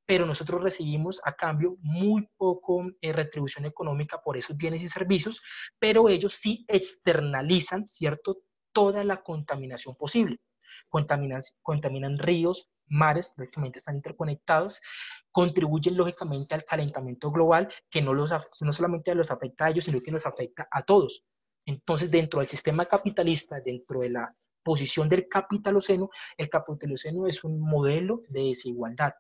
pero 0.07 0.27
nosotros 0.27 0.63
recibimos 0.63 1.21
a 1.25 1.35
cambio 1.35 1.77
muy 1.81 2.29
poco 2.37 2.85
eh, 3.01 3.13
retribución 3.13 3.65
económica 3.65 4.21
por 4.21 4.37
esos 4.37 4.57
bienes 4.57 4.83
y 4.83 4.89
servicios, 4.89 5.41
pero 5.79 6.09
ellos 6.09 6.35
sí 6.35 6.65
externalizan, 6.69 7.89
¿cierto?, 7.89 8.39
toda 8.73 9.05
la 9.05 9.23
contaminación 9.23 9.95
posible. 9.95 10.39
Contaminan, 10.89 11.41
contaminan 11.63 12.19
ríos, 12.19 12.69
mares, 12.87 13.33
lógicamente 13.37 13.79
están 13.79 13.97
interconectados, 13.97 14.81
contribuyen 15.31 15.97
lógicamente 15.97 16.55
al 16.55 16.65
calentamiento 16.65 17.31
global, 17.31 17.73
que 17.91 18.03
no, 18.03 18.13
los, 18.13 18.33
no 18.61 18.73
solamente 18.73 19.15
los 19.15 19.31
afecta 19.31 19.67
a 19.67 19.71
ellos, 19.71 19.85
sino 19.85 20.01
que 20.01 20.11
nos 20.11 20.27
afecta 20.27 20.69
a 20.71 20.83
todos. 20.83 21.25
Entonces, 21.65 22.11
dentro 22.11 22.41
del 22.41 22.49
sistema 22.49 22.87
capitalista, 22.87 23.61
dentro 23.61 24.01
de 24.01 24.11
la 24.11 24.35
posición 24.63 25.09
del 25.09 25.29
capitaloceno, 25.29 26.11
el 26.37 26.51
capitaloceno 26.51 27.27
es 27.27 27.45
un 27.45 27.61
modelo 27.61 28.23
de 28.29 28.43
desigualdad 28.49 29.13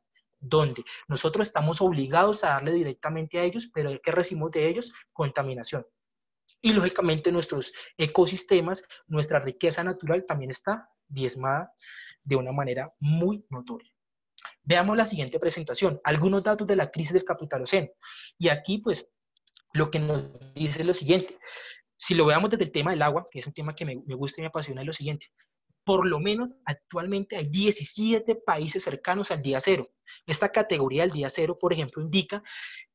donde 0.42 0.84
nosotros 1.08 1.46
estamos 1.46 1.80
obligados 1.80 2.44
a 2.44 2.48
darle 2.48 2.72
directamente 2.72 3.38
a 3.38 3.44
ellos, 3.44 3.70
pero 3.72 3.98
¿qué 4.02 4.10
recibimos 4.10 4.50
de 4.50 4.68
ellos? 4.68 4.92
Contaminación. 5.12 5.86
Y 6.60 6.72
lógicamente 6.72 7.32
nuestros 7.32 7.72
ecosistemas, 7.96 8.82
nuestra 9.06 9.38
riqueza 9.38 9.82
natural 9.82 10.24
también 10.26 10.50
está 10.50 10.88
diezmada 11.08 11.72
de 12.22 12.36
una 12.36 12.52
manera 12.52 12.92
muy 12.98 13.44
notoria. 13.50 13.90
Veamos 14.64 14.96
la 14.96 15.06
siguiente 15.06 15.38
presentación, 15.38 16.00
algunos 16.04 16.42
datos 16.42 16.66
de 16.66 16.76
la 16.76 16.90
crisis 16.90 17.12
del 17.12 17.24
capitaloceno. 17.24 17.88
Y 18.38 18.48
aquí, 18.48 18.78
pues, 18.78 19.10
lo 19.72 19.90
que 19.90 20.00
nos 20.00 20.24
dice 20.54 20.84
lo 20.84 20.94
siguiente. 20.94 21.38
Si 21.96 22.14
lo 22.14 22.26
veamos 22.26 22.50
desde 22.50 22.64
el 22.64 22.72
tema 22.72 22.90
del 22.90 23.02
agua, 23.02 23.26
que 23.30 23.38
es 23.38 23.46
un 23.46 23.52
tema 23.52 23.74
que 23.74 23.84
me, 23.84 24.02
me 24.04 24.14
gusta 24.14 24.40
y 24.40 24.42
me 24.42 24.48
apasiona, 24.48 24.82
es 24.82 24.86
lo 24.88 24.92
siguiente 24.92 25.30
por 25.84 26.06
lo 26.06 26.20
menos 26.20 26.54
actualmente 26.64 27.36
hay 27.36 27.48
17 27.48 28.36
países 28.36 28.84
cercanos 28.84 29.30
al 29.30 29.42
día 29.42 29.60
cero. 29.60 29.90
Esta 30.26 30.50
categoría 30.50 31.02
del 31.02 31.12
día 31.12 31.30
cero, 31.30 31.58
por 31.58 31.72
ejemplo, 31.72 32.02
indica 32.02 32.42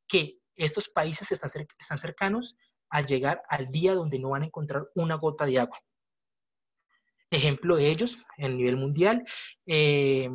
que 0.08 0.40
estos 0.56 0.88
países 0.90 1.32
están, 1.32 2.00
cercanos 2.00 2.58
a 2.90 3.02
llegar 3.02 3.44
al 3.50 3.68
día 3.68 3.94
donde 3.94 4.20
no 4.20 4.30
van 4.30 4.44
a 4.44 4.46
encontrar 4.46 4.88
una 4.96 5.16
gota 5.16 5.46
de 5.46 5.60
agua. 5.60 5.80
Ejemplo 7.30 7.76
de 7.76 7.90
ellos, 7.92 8.18
en 8.38 8.58
nivel 8.58 8.78
mundial, 8.78 9.26
eh, 9.66 10.30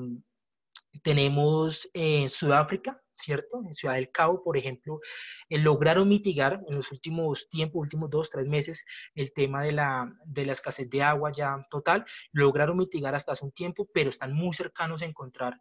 tenemos 1.02 1.88
en 1.94 2.28
Sudáfrica, 2.28 3.01
¿cierto? 3.22 3.62
En 3.64 3.72
Ciudad 3.72 3.94
del 3.94 4.10
Cabo, 4.10 4.42
por 4.42 4.56
ejemplo, 4.56 5.00
lograron 5.48 6.08
mitigar 6.08 6.60
en 6.68 6.76
los 6.76 6.90
últimos 6.92 7.48
tiempos, 7.48 7.80
últimos 7.80 8.10
dos, 8.10 8.30
tres 8.30 8.46
meses, 8.46 8.84
el 9.14 9.32
tema 9.32 9.62
de 9.62 9.72
la, 9.72 10.12
de 10.24 10.46
la 10.46 10.52
escasez 10.52 10.90
de 10.90 11.02
agua 11.02 11.32
ya 11.32 11.66
total, 11.70 12.04
lograron 12.32 12.76
mitigar 12.76 13.14
hasta 13.14 13.32
hace 13.32 13.44
un 13.44 13.52
tiempo, 13.52 13.88
pero 13.92 14.10
están 14.10 14.32
muy 14.32 14.54
cercanos 14.54 15.02
a 15.02 15.06
encontrar 15.06 15.60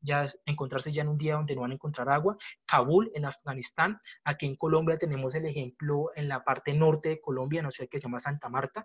ya 0.00 0.26
encontrarse 0.46 0.92
ya 0.92 1.02
en 1.02 1.08
un 1.08 1.18
día 1.18 1.34
donde 1.34 1.54
no 1.54 1.62
van 1.62 1.70
a 1.70 1.74
encontrar 1.74 2.08
agua. 2.08 2.36
Kabul, 2.66 3.10
en 3.14 3.24
Afganistán. 3.24 4.00
Aquí 4.24 4.46
en 4.46 4.56
Colombia 4.56 4.98
tenemos 4.98 5.34
el 5.34 5.46
ejemplo 5.46 6.10
en 6.14 6.28
la 6.28 6.44
parte 6.44 6.72
norte 6.72 7.10
de 7.10 7.20
Colombia, 7.20 7.62
no 7.62 7.70
sé 7.70 7.88
qué 7.88 7.98
se 7.98 8.04
llama 8.04 8.20
Santa 8.20 8.48
Marta. 8.48 8.84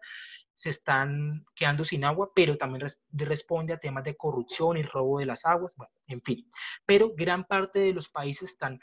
Se 0.53 0.69
están 0.69 1.45
quedando 1.55 1.83
sin 1.83 2.03
agua, 2.03 2.31
pero 2.35 2.57
también 2.57 2.87
responde 3.11 3.73
a 3.73 3.79
temas 3.79 4.03
de 4.03 4.15
corrupción 4.15 4.77
y 4.77 4.83
robo 4.83 5.19
de 5.19 5.25
las 5.25 5.45
aguas, 5.45 5.75
bueno, 5.75 5.93
en 6.07 6.21
fin. 6.21 6.49
Pero 6.85 7.11
gran 7.15 7.45
parte 7.45 7.79
de 7.79 7.93
los 7.93 8.09
países 8.09 8.51
están 8.51 8.79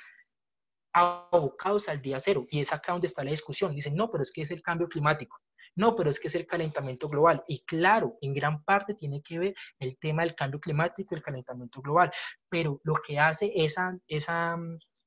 abocados 0.92 1.88
al 1.88 2.00
día 2.00 2.20
cero 2.20 2.46
y 2.48 2.61
es 2.61 2.72
acá 2.72 2.92
donde 2.92 3.09
está 3.09 3.24
la 3.24 3.32
discusión. 3.32 3.74
Dicen, 3.74 3.96
no, 3.96 4.11
pero 4.11 4.22
es 4.22 4.30
que 4.30 4.42
es 4.42 4.50
el 4.50 4.62
cambio 4.62 4.88
climático. 4.88 5.40
No, 5.76 5.94
pero 5.96 6.10
es 6.10 6.20
que 6.20 6.28
es 6.28 6.34
el 6.34 6.46
calentamiento 6.46 7.08
global. 7.08 7.42
Y 7.48 7.64
claro, 7.64 8.16
en 8.20 8.32
gran 8.34 8.62
parte 8.64 8.94
tiene 8.94 9.22
que 9.22 9.38
ver 9.38 9.54
el 9.78 9.98
tema 9.98 10.22
del 10.22 10.34
cambio 10.34 10.60
climático 10.60 11.14
el 11.14 11.22
calentamiento 11.22 11.80
global. 11.80 12.12
Pero 12.48 12.80
lo 12.84 12.94
que 12.94 13.18
hace 13.18 13.52
esa, 13.54 13.98
esa, 14.06 14.56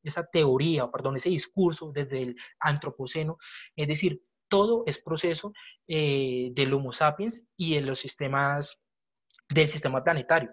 esa 0.03 0.25
teoría, 0.25 0.85
o 0.85 0.91
perdón, 0.91 1.15
ese 1.17 1.29
discurso 1.29 1.91
desde 1.93 2.21
el 2.21 2.35
antropoceno, 2.59 3.37
es 3.75 3.87
decir, 3.87 4.21
todo 4.49 4.83
es 4.85 4.97
proceso 5.01 5.53
eh, 5.87 6.51
del 6.53 6.73
Homo 6.73 6.91
sapiens 6.91 7.47
y 7.57 7.75
de 7.75 7.81
los 7.81 7.99
sistemas 7.99 8.81
del 9.49 9.69
sistema 9.69 10.03
planetario. 10.03 10.51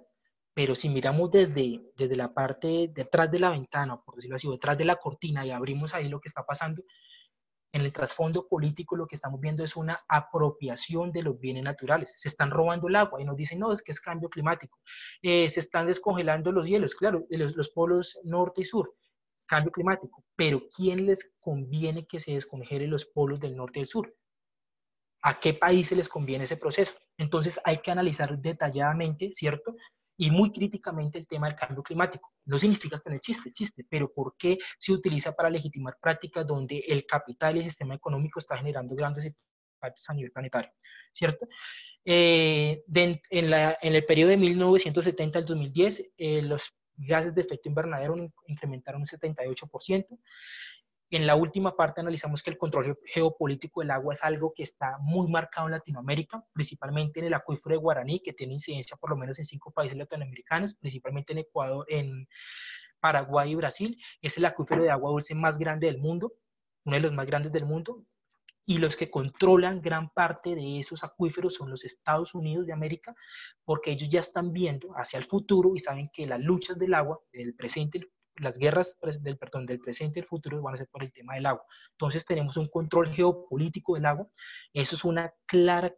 Pero 0.54 0.76
si 0.76 0.88
miramos 0.88 1.32
desde, 1.32 1.80
desde 1.96 2.16
la 2.16 2.32
parte 2.32 2.90
detrás 2.92 3.30
de 3.30 3.40
la 3.40 3.50
ventana, 3.50 4.00
por 4.00 4.14
decirlo 4.14 4.36
así, 4.36 4.48
detrás 4.48 4.78
de 4.78 4.84
la 4.84 4.96
cortina 4.96 5.44
y 5.44 5.50
abrimos 5.50 5.94
ahí 5.94 6.08
lo 6.08 6.20
que 6.20 6.28
está 6.28 6.44
pasando, 6.44 6.82
en 7.74 7.80
el 7.80 7.92
trasfondo 7.92 8.46
político 8.46 8.94
lo 8.94 9.08
que 9.08 9.16
estamos 9.16 9.40
viendo 9.40 9.64
es 9.64 9.74
una 9.74 10.04
apropiación 10.08 11.10
de 11.10 11.22
los 11.22 11.40
bienes 11.40 11.64
naturales. 11.64 12.14
Se 12.16 12.28
están 12.28 12.52
robando 12.52 12.86
el 12.86 12.94
agua 12.94 13.20
y 13.20 13.24
nos 13.24 13.36
dicen, 13.36 13.58
no, 13.58 13.72
es 13.72 13.82
que 13.82 13.90
es 13.90 14.00
cambio 14.00 14.28
climático. 14.28 14.78
Eh, 15.20 15.50
se 15.50 15.58
están 15.58 15.88
descongelando 15.88 16.52
los 16.52 16.68
hielos, 16.68 16.94
claro, 16.94 17.26
los, 17.28 17.56
los 17.56 17.68
polos 17.70 18.16
norte 18.22 18.60
y 18.60 18.64
sur, 18.64 18.94
cambio 19.44 19.72
climático. 19.72 20.24
Pero 20.36 20.62
¿quién 20.74 21.04
les 21.04 21.32
conviene 21.40 22.06
que 22.06 22.20
se 22.20 22.34
descongelen 22.34 22.90
los 22.90 23.06
polos 23.06 23.40
del 23.40 23.56
norte 23.56 23.80
y 23.80 23.82
del 23.82 23.88
sur? 23.88 24.14
¿A 25.22 25.40
qué 25.40 25.52
países 25.52 25.98
les 25.98 26.08
conviene 26.08 26.44
ese 26.44 26.56
proceso? 26.56 26.92
Entonces 27.18 27.58
hay 27.64 27.78
que 27.78 27.90
analizar 27.90 28.38
detalladamente, 28.38 29.32
¿cierto? 29.32 29.74
Y 30.16 30.30
muy 30.30 30.52
críticamente 30.52 31.18
el 31.18 31.26
tema 31.26 31.48
del 31.48 31.56
cambio 31.56 31.82
climático. 31.82 32.32
No 32.44 32.58
significa 32.58 33.00
que 33.00 33.10
no 33.10 33.16
existe, 33.16 33.48
existe, 33.48 33.84
pero 33.88 34.12
¿por 34.12 34.36
qué 34.38 34.58
se 34.78 34.92
utiliza 34.92 35.32
para 35.32 35.50
legitimar 35.50 35.96
prácticas 36.00 36.46
donde 36.46 36.78
el 36.88 37.06
capital 37.06 37.56
y 37.56 37.60
el 37.60 37.64
sistema 37.64 37.94
económico 37.94 38.38
está 38.38 38.56
generando 38.56 38.94
grandes 38.94 39.24
impactos 39.24 40.08
a 40.08 40.14
nivel 40.14 40.32
planetario? 40.32 40.70
¿Cierto? 41.12 41.46
Eh, 42.04 42.82
en, 42.94 43.20
el 43.94 44.04
periodo 44.04 44.30
de 44.30 44.36
1970 44.36 45.38
al 45.38 45.44
2010, 45.44 46.10
eh, 46.16 46.42
los 46.42 46.62
gases 46.96 47.34
de 47.34 47.40
efecto 47.40 47.68
invernadero 47.68 48.14
incrementaron 48.46 49.00
un 49.00 49.06
78%. 49.06 50.06
En 51.10 51.26
la 51.26 51.36
última 51.36 51.76
parte 51.76 52.00
analizamos 52.00 52.42
que 52.42 52.50
el 52.50 52.58
control 52.58 52.98
geopolítico 53.04 53.80
del 53.80 53.90
agua 53.90 54.14
es 54.14 54.24
algo 54.24 54.52
que 54.54 54.62
está 54.62 54.98
muy 55.00 55.28
marcado 55.28 55.68
en 55.68 55.72
Latinoamérica, 55.72 56.44
principalmente 56.52 57.20
en 57.20 57.26
el 57.26 57.34
acuífero 57.34 57.74
de 57.74 57.80
Guaraní, 57.80 58.20
que 58.20 58.32
tiene 58.32 58.54
incidencia 58.54 58.96
por 58.96 59.10
lo 59.10 59.16
menos 59.16 59.38
en 59.38 59.44
cinco 59.44 59.70
países 59.70 59.96
latinoamericanos, 59.98 60.74
principalmente 60.74 61.32
en 61.32 61.40
Ecuador, 61.40 61.86
en 61.88 62.26
Paraguay 63.00 63.52
y 63.52 63.54
Brasil. 63.54 64.02
Es 64.22 64.38
el 64.38 64.46
acuífero 64.46 64.82
de 64.82 64.90
agua 64.90 65.10
dulce 65.10 65.34
más 65.34 65.58
grande 65.58 65.86
del 65.86 65.98
mundo, 65.98 66.32
uno 66.84 66.96
de 66.96 67.02
los 67.02 67.12
más 67.12 67.26
grandes 67.26 67.52
del 67.52 67.66
mundo, 67.66 68.02
y 68.66 68.78
los 68.78 68.96
que 68.96 69.10
controlan 69.10 69.82
gran 69.82 70.08
parte 70.08 70.54
de 70.54 70.78
esos 70.78 71.04
acuíferos 71.04 71.54
son 71.54 71.70
los 71.70 71.84
Estados 71.84 72.34
Unidos 72.34 72.66
de 72.66 72.72
América, 72.72 73.14
porque 73.64 73.92
ellos 73.92 74.08
ya 74.08 74.20
están 74.20 74.52
viendo 74.52 74.92
hacia 74.96 75.18
el 75.18 75.24
futuro 75.24 75.74
y 75.74 75.78
saben 75.78 76.10
que 76.12 76.26
las 76.26 76.40
luchas 76.40 76.78
del 76.78 76.94
agua, 76.94 77.20
del 77.32 77.54
presente 77.54 78.00
las 78.36 78.58
guerras 78.58 78.96
del, 79.20 79.38
perdón, 79.38 79.66
del 79.66 79.80
presente 79.80 80.18
y 80.18 80.22
el 80.22 80.28
futuro 80.28 80.60
van 80.60 80.74
a 80.74 80.78
ser 80.78 80.88
por 80.88 81.02
el 81.02 81.12
tema 81.12 81.34
del 81.34 81.46
agua. 81.46 81.64
Entonces 81.92 82.24
tenemos 82.24 82.56
un 82.56 82.68
control 82.68 83.12
geopolítico 83.12 83.94
del 83.94 84.06
agua. 84.06 84.28
Eso 84.72 84.96
es 84.96 85.04
una 85.04 85.32
clara 85.46 85.94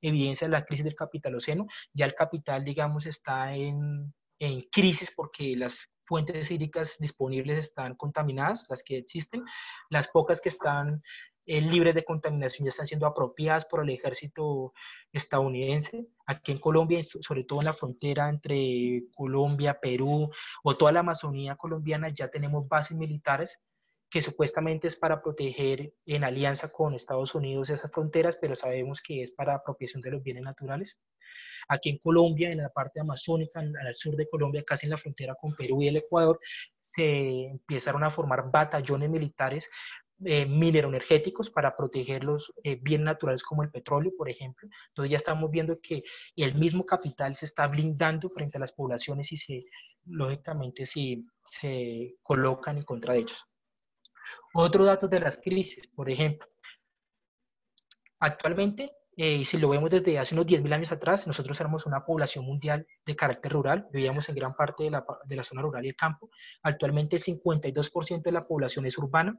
evidencia 0.00 0.46
de 0.46 0.52
la 0.52 0.64
crisis 0.64 0.84
del 0.84 0.96
capitaloceno. 0.96 1.66
Ya 1.92 2.06
el 2.06 2.14
capital, 2.14 2.64
digamos, 2.64 3.06
está 3.06 3.54
en, 3.54 4.12
en 4.38 4.62
crisis 4.70 5.12
porque 5.14 5.54
las 5.56 5.88
fuentes 6.06 6.50
hídricas 6.50 6.96
disponibles 6.98 7.58
están 7.58 7.94
contaminadas, 7.96 8.66
las 8.68 8.82
que 8.82 8.98
existen. 8.98 9.44
Las 9.90 10.08
pocas 10.08 10.40
que 10.40 10.48
están 10.48 11.02
eh, 11.46 11.60
libres 11.60 11.94
de 11.94 12.04
contaminación 12.04 12.66
ya 12.66 12.70
están 12.70 12.86
siendo 12.86 13.06
apropiadas 13.06 13.64
por 13.64 13.82
el 13.82 13.90
ejército 13.90 14.72
estadounidense. 15.12 16.06
Aquí 16.26 16.52
en 16.52 16.58
Colombia, 16.58 17.00
sobre 17.02 17.44
todo 17.44 17.60
en 17.60 17.66
la 17.66 17.72
frontera 17.72 18.28
entre 18.28 19.04
Colombia, 19.14 19.78
Perú 19.80 20.30
o 20.64 20.76
toda 20.76 20.92
la 20.92 21.00
Amazonía 21.00 21.56
colombiana, 21.56 22.08
ya 22.08 22.28
tenemos 22.28 22.66
bases 22.68 22.96
militares 22.96 23.60
que 24.10 24.22
supuestamente 24.22 24.88
es 24.88 24.96
para 24.96 25.22
proteger 25.22 25.92
en 26.04 26.24
alianza 26.24 26.68
con 26.70 26.94
Estados 26.94 27.34
Unidos 27.34 27.70
esas 27.70 27.90
fronteras, 27.90 28.36
pero 28.40 28.54
sabemos 28.54 29.00
que 29.00 29.22
es 29.22 29.30
para 29.30 29.54
apropiación 29.54 30.02
de 30.02 30.10
los 30.10 30.22
bienes 30.22 30.42
naturales. 30.42 30.98
Aquí 31.68 31.90
en 31.90 31.98
Colombia, 31.98 32.50
en 32.50 32.58
la 32.58 32.68
parte 32.68 33.00
amazónica, 33.00 33.60
el 33.60 33.94
sur 33.94 34.14
de 34.14 34.28
Colombia, 34.28 34.62
casi 34.64 34.86
en 34.86 34.90
la 34.90 34.98
frontera 34.98 35.34
con 35.34 35.54
Perú 35.54 35.82
y 35.82 35.88
el 35.88 35.96
Ecuador, 35.96 36.38
se 36.80 37.46
empezaron 37.46 38.04
a 38.04 38.10
formar 38.10 38.50
batallones 38.50 39.10
militares 39.10 39.68
eh, 40.24 40.46
mineroenergéticos 40.46 41.50
para 41.50 41.76
proteger 41.76 42.24
los 42.24 42.52
eh, 42.64 42.78
bienes 42.80 43.04
naturales 43.04 43.42
como 43.42 43.62
el 43.62 43.70
petróleo, 43.70 44.12
por 44.16 44.30
ejemplo. 44.30 44.68
Entonces 44.88 45.10
ya 45.10 45.18
estamos 45.18 45.50
viendo 45.50 45.76
que 45.82 46.04
el 46.36 46.54
mismo 46.54 46.86
capital 46.86 47.34
se 47.34 47.44
está 47.44 47.66
blindando 47.66 48.30
frente 48.30 48.56
a 48.56 48.60
las 48.60 48.72
poblaciones 48.72 49.30
y 49.32 49.36
se, 49.36 49.64
lógicamente, 50.06 50.86
se, 50.86 51.22
se 51.44 52.16
colocan 52.22 52.78
en 52.78 52.84
contra 52.84 53.12
de 53.12 53.20
ellos. 53.20 53.44
Otro 54.54 54.84
dato 54.84 55.06
de 55.06 55.20
las 55.20 55.36
crisis, 55.36 55.86
por 55.88 56.08
ejemplo. 56.08 56.48
Actualmente, 58.18 58.92
eh, 59.18 59.44
si 59.44 59.58
lo 59.58 59.68
vemos 59.68 59.90
desde 59.90 60.18
hace 60.18 60.34
unos 60.34 60.46
10.000 60.46 60.72
años 60.72 60.92
atrás, 60.92 61.26
nosotros 61.26 61.60
éramos 61.60 61.86
una 61.86 62.04
población 62.04 62.44
mundial 62.44 62.86
de 63.04 63.16
carácter 63.16 63.52
rural, 63.52 63.86
vivíamos 63.92 64.28
en 64.28 64.34
gran 64.34 64.54
parte 64.54 64.84
de 64.84 64.90
la, 64.90 65.04
de 65.24 65.36
la 65.36 65.44
zona 65.44 65.62
rural 65.62 65.84
y 65.84 65.88
el 65.88 65.96
campo. 65.96 66.30
Actualmente 66.62 67.16
el 67.16 67.22
52% 67.22 68.22
de 68.22 68.32
la 68.32 68.42
población 68.42 68.86
es 68.86 68.96
urbana, 68.98 69.38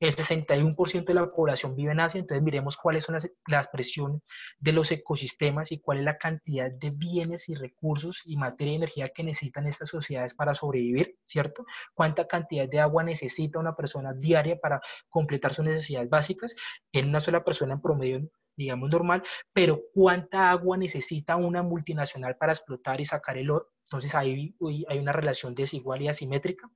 el 0.00 0.16
61% 0.16 1.04
de 1.04 1.14
la 1.14 1.30
población 1.30 1.76
vive 1.76 1.92
en 1.92 2.00
Asia, 2.00 2.18
entonces 2.18 2.42
miremos 2.42 2.76
cuáles 2.78 3.04
son 3.04 3.14
las, 3.16 3.30
las 3.46 3.68
presiones 3.68 4.22
de 4.58 4.72
los 4.72 4.90
ecosistemas 4.90 5.72
y 5.72 5.78
cuál 5.78 5.98
es 5.98 6.04
la 6.04 6.16
cantidad 6.16 6.70
de 6.70 6.90
bienes 6.90 7.50
y 7.50 7.54
recursos 7.54 8.22
y 8.24 8.36
materia 8.36 8.72
y 8.72 8.76
energía 8.76 9.08
que 9.08 9.22
necesitan 9.22 9.66
estas 9.66 9.90
sociedades 9.90 10.34
para 10.34 10.54
sobrevivir, 10.54 11.18
¿cierto? 11.24 11.66
¿Cuánta 11.94 12.26
cantidad 12.26 12.66
de 12.66 12.80
agua 12.80 13.04
necesita 13.04 13.58
una 13.58 13.76
persona 13.76 14.14
diaria 14.14 14.58
para 14.58 14.80
completar 15.10 15.52
sus 15.52 15.66
necesidades 15.66 16.08
básicas 16.08 16.54
en 16.92 17.08
una 17.10 17.20
sola 17.20 17.44
persona 17.44 17.74
en 17.74 17.80
promedio? 17.82 18.30
digamos 18.56 18.90
normal, 18.90 19.22
pero 19.54 19.80
cuánta 19.94 20.50
agua 20.50 20.76
necesita 20.76 21.36
una 21.36 21.62
multinacional 21.62 22.36
para 22.36 22.52
explotar 22.52 23.00
y 23.00 23.06
sacar 23.06 23.38
el 23.38 23.50
oro. 23.50 23.70
Entonces 23.86 24.14
ahí 24.14 24.54
hay 24.86 24.98
una 24.98 25.12
relación 25.12 25.54
desigual 25.54 26.02
y 26.02 26.08
asimétrica 26.08 26.68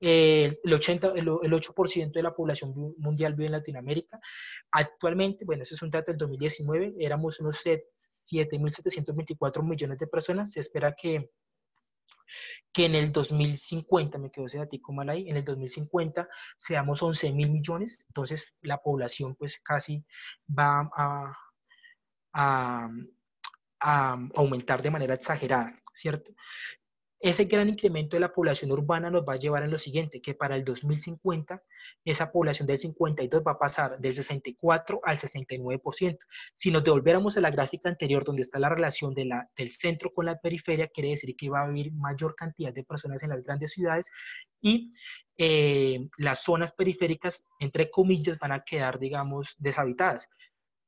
el, 0.00 0.58
80, 0.72 1.12
el, 1.14 1.26
8% 1.26 2.12
de 2.12 2.22
la 2.22 2.34
población 2.34 2.72
mundial 2.98 3.34
vive 3.34 3.46
en 3.46 3.52
Latinoamérica. 3.52 4.18
Actualmente, 4.72 5.44
bueno, 5.44 5.62
ese 5.62 5.74
es 5.74 5.82
un 5.82 5.90
dato 5.90 6.10
del 6.10 6.18
2019, 6.18 6.94
éramos 6.98 7.38
unos 7.40 7.56
7.724 7.64 9.62
millones 9.62 9.98
de 9.98 10.06
personas. 10.06 10.52
Se 10.52 10.60
espera 10.60 10.94
que, 10.94 11.30
que 12.72 12.86
en 12.86 12.94
el 12.94 13.12
2050, 13.12 14.18
me 14.18 14.30
quedo 14.30 14.46
ese 14.46 14.58
datico 14.58 14.92
mal 14.92 15.10
ahí, 15.10 15.28
en 15.28 15.36
el 15.36 15.44
2050 15.44 16.28
seamos 16.56 17.02
11 17.02 17.32
mil 17.32 17.50
millones, 17.50 18.02
entonces 18.08 18.54
la 18.62 18.78
población 18.78 19.34
pues 19.34 19.60
casi 19.60 20.04
va 20.48 20.90
a, 20.96 21.32
a, 22.32 22.88
a 23.80 24.18
aumentar 24.34 24.80
de 24.82 24.90
manera 24.90 25.14
exagerada, 25.14 25.78
¿cierto? 25.94 26.32
Ese 27.22 27.44
gran 27.44 27.68
incremento 27.68 28.16
de 28.16 28.20
la 28.20 28.32
población 28.32 28.72
urbana 28.72 29.10
nos 29.10 29.28
va 29.28 29.34
a 29.34 29.36
llevar 29.36 29.62
en 29.62 29.70
lo 29.70 29.78
siguiente, 29.78 30.22
que 30.22 30.32
para 30.32 30.56
el 30.56 30.64
2050 30.64 31.62
esa 32.02 32.32
población 32.32 32.66
del 32.66 32.78
52 32.78 33.42
va 33.46 33.52
a 33.52 33.58
pasar 33.58 33.98
del 33.98 34.14
64 34.14 35.00
al 35.04 35.18
69%. 35.18 36.18
Si 36.54 36.70
nos 36.70 36.82
devolviéramos 36.82 37.36
a 37.36 37.42
la 37.42 37.50
gráfica 37.50 37.90
anterior 37.90 38.24
donde 38.24 38.40
está 38.40 38.58
la 38.58 38.70
relación 38.70 39.12
de 39.12 39.26
la, 39.26 39.50
del 39.54 39.70
centro 39.70 40.14
con 40.14 40.24
la 40.24 40.40
periferia, 40.40 40.88
quiere 40.88 41.10
decir 41.10 41.36
que 41.36 41.50
va 41.50 41.60
a 41.60 41.64
haber 41.64 41.92
mayor 41.92 42.34
cantidad 42.34 42.72
de 42.72 42.84
personas 42.84 43.22
en 43.22 43.28
las 43.28 43.44
grandes 43.44 43.72
ciudades 43.72 44.10
y 44.62 44.94
eh, 45.36 46.08
las 46.16 46.42
zonas 46.42 46.72
periféricas, 46.72 47.44
entre 47.58 47.90
comillas, 47.90 48.38
van 48.38 48.52
a 48.52 48.64
quedar, 48.64 48.98
digamos, 48.98 49.56
deshabitadas. 49.58 50.26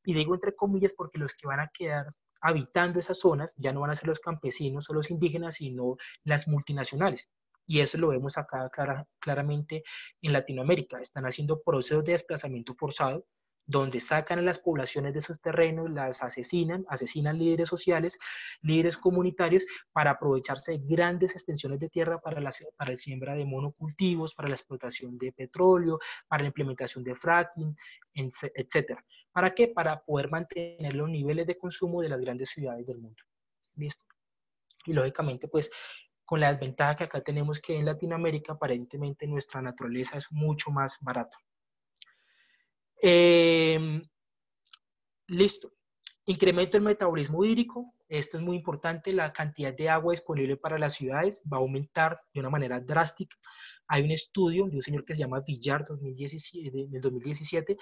Y 0.03 0.15
digo 0.15 0.35
entre 0.35 0.57
comillas 0.57 0.95
porque 0.95 1.19
los 1.19 1.35
que 1.35 1.47
van 1.47 1.61
a 1.61 1.69
quedar 1.69 2.07
habitando 2.43 3.01
esas 3.01 3.19
zonas 3.19 3.55
ya 3.57 3.73
no 3.73 3.81
van 3.81 3.91
a 3.91 3.95
ser 3.95 4.09
los 4.09 4.21
campesinos 4.21 4.91
o 4.91 4.95
los 4.95 5.11
indígenas, 5.11 5.57
sino 5.57 5.97
las 6.25 6.49
multinacionales. 6.49 7.31
Y 7.67 7.81
eso 7.81 7.97
lo 7.97 8.09
vemos 8.09 8.37
acá 8.37 8.69
claramente 9.21 9.85
en 10.21 10.33
Latinoamérica. 10.33 11.01
Están 11.01 11.25
haciendo 11.25 11.63
procesos 11.63 12.05
de 12.05 12.13
desplazamiento 12.13 12.75
forzado, 12.75 13.25
donde 13.67 14.01
sacan 14.01 14.41
a 14.41 14.43
las 14.43 14.59
poblaciones 14.59 15.15
de 15.15 15.21
sus 15.21 15.41
terrenos, 15.41 15.91
las 15.91 16.23
asesinan, 16.23 16.85
asesinan 16.89 17.39
líderes 17.39 17.69
sociales, 17.69 18.19
líderes 18.61 18.97
comunitarios, 18.97 19.65
para 19.93 20.13
aprovecharse 20.13 20.73
de 20.73 20.81
grandes 20.83 21.33
extensiones 21.33 21.79
de 21.79 21.89
tierra 21.89 22.21
para 22.21 22.41
la, 22.41 22.51
para 22.77 22.91
la 22.91 22.97
siembra 22.97 23.35
de 23.35 23.45
monocultivos, 23.45 24.35
para 24.35 24.49
la 24.49 24.57
explotación 24.57 25.17
de 25.17 25.33
petróleo, 25.33 26.01
para 26.29 26.43
la 26.43 26.49
implementación 26.49 27.05
de 27.05 27.15
fracking, 27.15 27.77
etc. 28.15 28.99
¿Para 29.33 29.55
qué? 29.55 29.69
Para 29.69 30.03
poder 30.03 30.31
mantener 30.31 30.95
los 30.95 31.09
niveles 31.09 31.47
de 31.47 31.57
consumo 31.57 32.03
de 32.03 32.09
las 32.09 32.21
grandes 32.21 32.51
ciudades 32.51 32.87
del 32.87 32.99
mundo. 32.99 33.23
¿Listo? 33.77 34.05
Y 34.87 34.93
lógicamente, 34.93 35.49
pues, 35.49 35.71
con 36.25 36.41
la 36.41 36.53
desventaja 36.53 36.97
que 36.97 37.05
acá 37.05 37.21
tenemos 37.23 37.61
que 37.61 37.77
en 37.77 37.87
Latinoamérica, 37.87 38.53
aparentemente 38.53 39.27
nuestra 39.27 39.63
naturaleza 39.63 40.19
es 40.19 40.27
mucho 40.31 40.71
más 40.71 40.99
barata. 41.01 41.37
Em, 43.01 44.03
Listo. 45.33 45.73
Incremento 46.27 46.73
del 46.73 46.83
metabolismo 46.83 47.45
hídrico. 47.45 47.95
Esto 48.09 48.37
es 48.37 48.43
muy 48.43 48.57
importante. 48.57 49.13
La 49.13 49.33
cantidad 49.33 49.73
de 49.73 49.89
agua 49.89 50.13
disponible 50.13 50.57
para 50.57 50.79
las 50.79 50.95
ciudades 50.95 51.43
va 51.51 51.57
a 51.57 51.61
aumentar 51.61 52.21
de 52.35 52.41
una 52.41 52.51
manera 52.51 52.81
drástica. 52.81 53.35
Hay 53.93 54.05
un 54.05 54.11
estudio 54.11 54.69
de 54.69 54.77
un 54.77 54.83
señor 54.83 55.05
que 55.05 55.15
se 55.15 55.19
llama 55.19 55.41
Villar 55.41 55.85
2017, 55.85 56.71
del 56.89 57.01
2017 57.03 57.77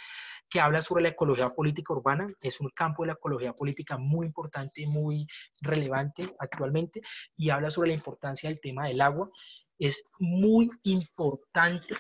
que 0.49 0.59
habla 0.59 0.81
sobre 0.81 1.05
la 1.05 1.11
ecología 1.11 1.51
política 1.51 1.93
urbana. 1.93 2.29
Es 2.41 2.61
un 2.61 2.69
campo 2.71 3.05
de 3.05 3.09
la 3.09 3.13
ecología 3.13 3.53
política 3.53 3.97
muy 3.97 4.27
importante, 4.27 4.85
muy 4.89 5.29
relevante 5.61 6.35
actualmente 6.41 7.01
y 7.37 7.51
habla 7.51 7.71
sobre 7.71 7.91
la 7.91 7.95
importancia 7.95 8.49
del 8.49 8.59
tema 8.61 8.89
del 8.89 9.01
agua. 9.01 9.31
Es 9.79 10.03
muy 10.19 10.69
importante 10.83 11.95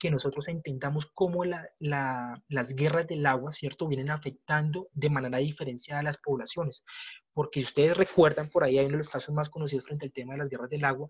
que 0.00 0.10
nosotros 0.10 0.48
entendamos 0.48 1.06
cómo 1.14 1.44
las 1.44 2.74
guerras 2.74 3.06
del 3.06 3.24
agua, 3.24 3.52
¿cierto?, 3.52 3.86
vienen 3.86 4.10
afectando 4.10 4.88
de 4.92 5.10
manera 5.10 5.38
diferenciada 5.38 6.00
a 6.00 6.04
las 6.04 6.18
poblaciones. 6.18 6.82
Porque 7.32 7.60
si 7.60 7.66
ustedes 7.66 7.96
recuerdan, 7.96 8.50
por 8.50 8.64
ahí 8.64 8.78
hay 8.78 8.86
uno 8.86 8.94
de 8.94 9.04
los 9.04 9.08
casos 9.08 9.32
más 9.32 9.48
conocidos 9.48 9.84
frente 9.84 10.06
al 10.06 10.12
tema 10.12 10.32
de 10.32 10.40
las 10.40 10.48
guerras 10.48 10.70
del 10.70 10.84
agua, 10.84 11.06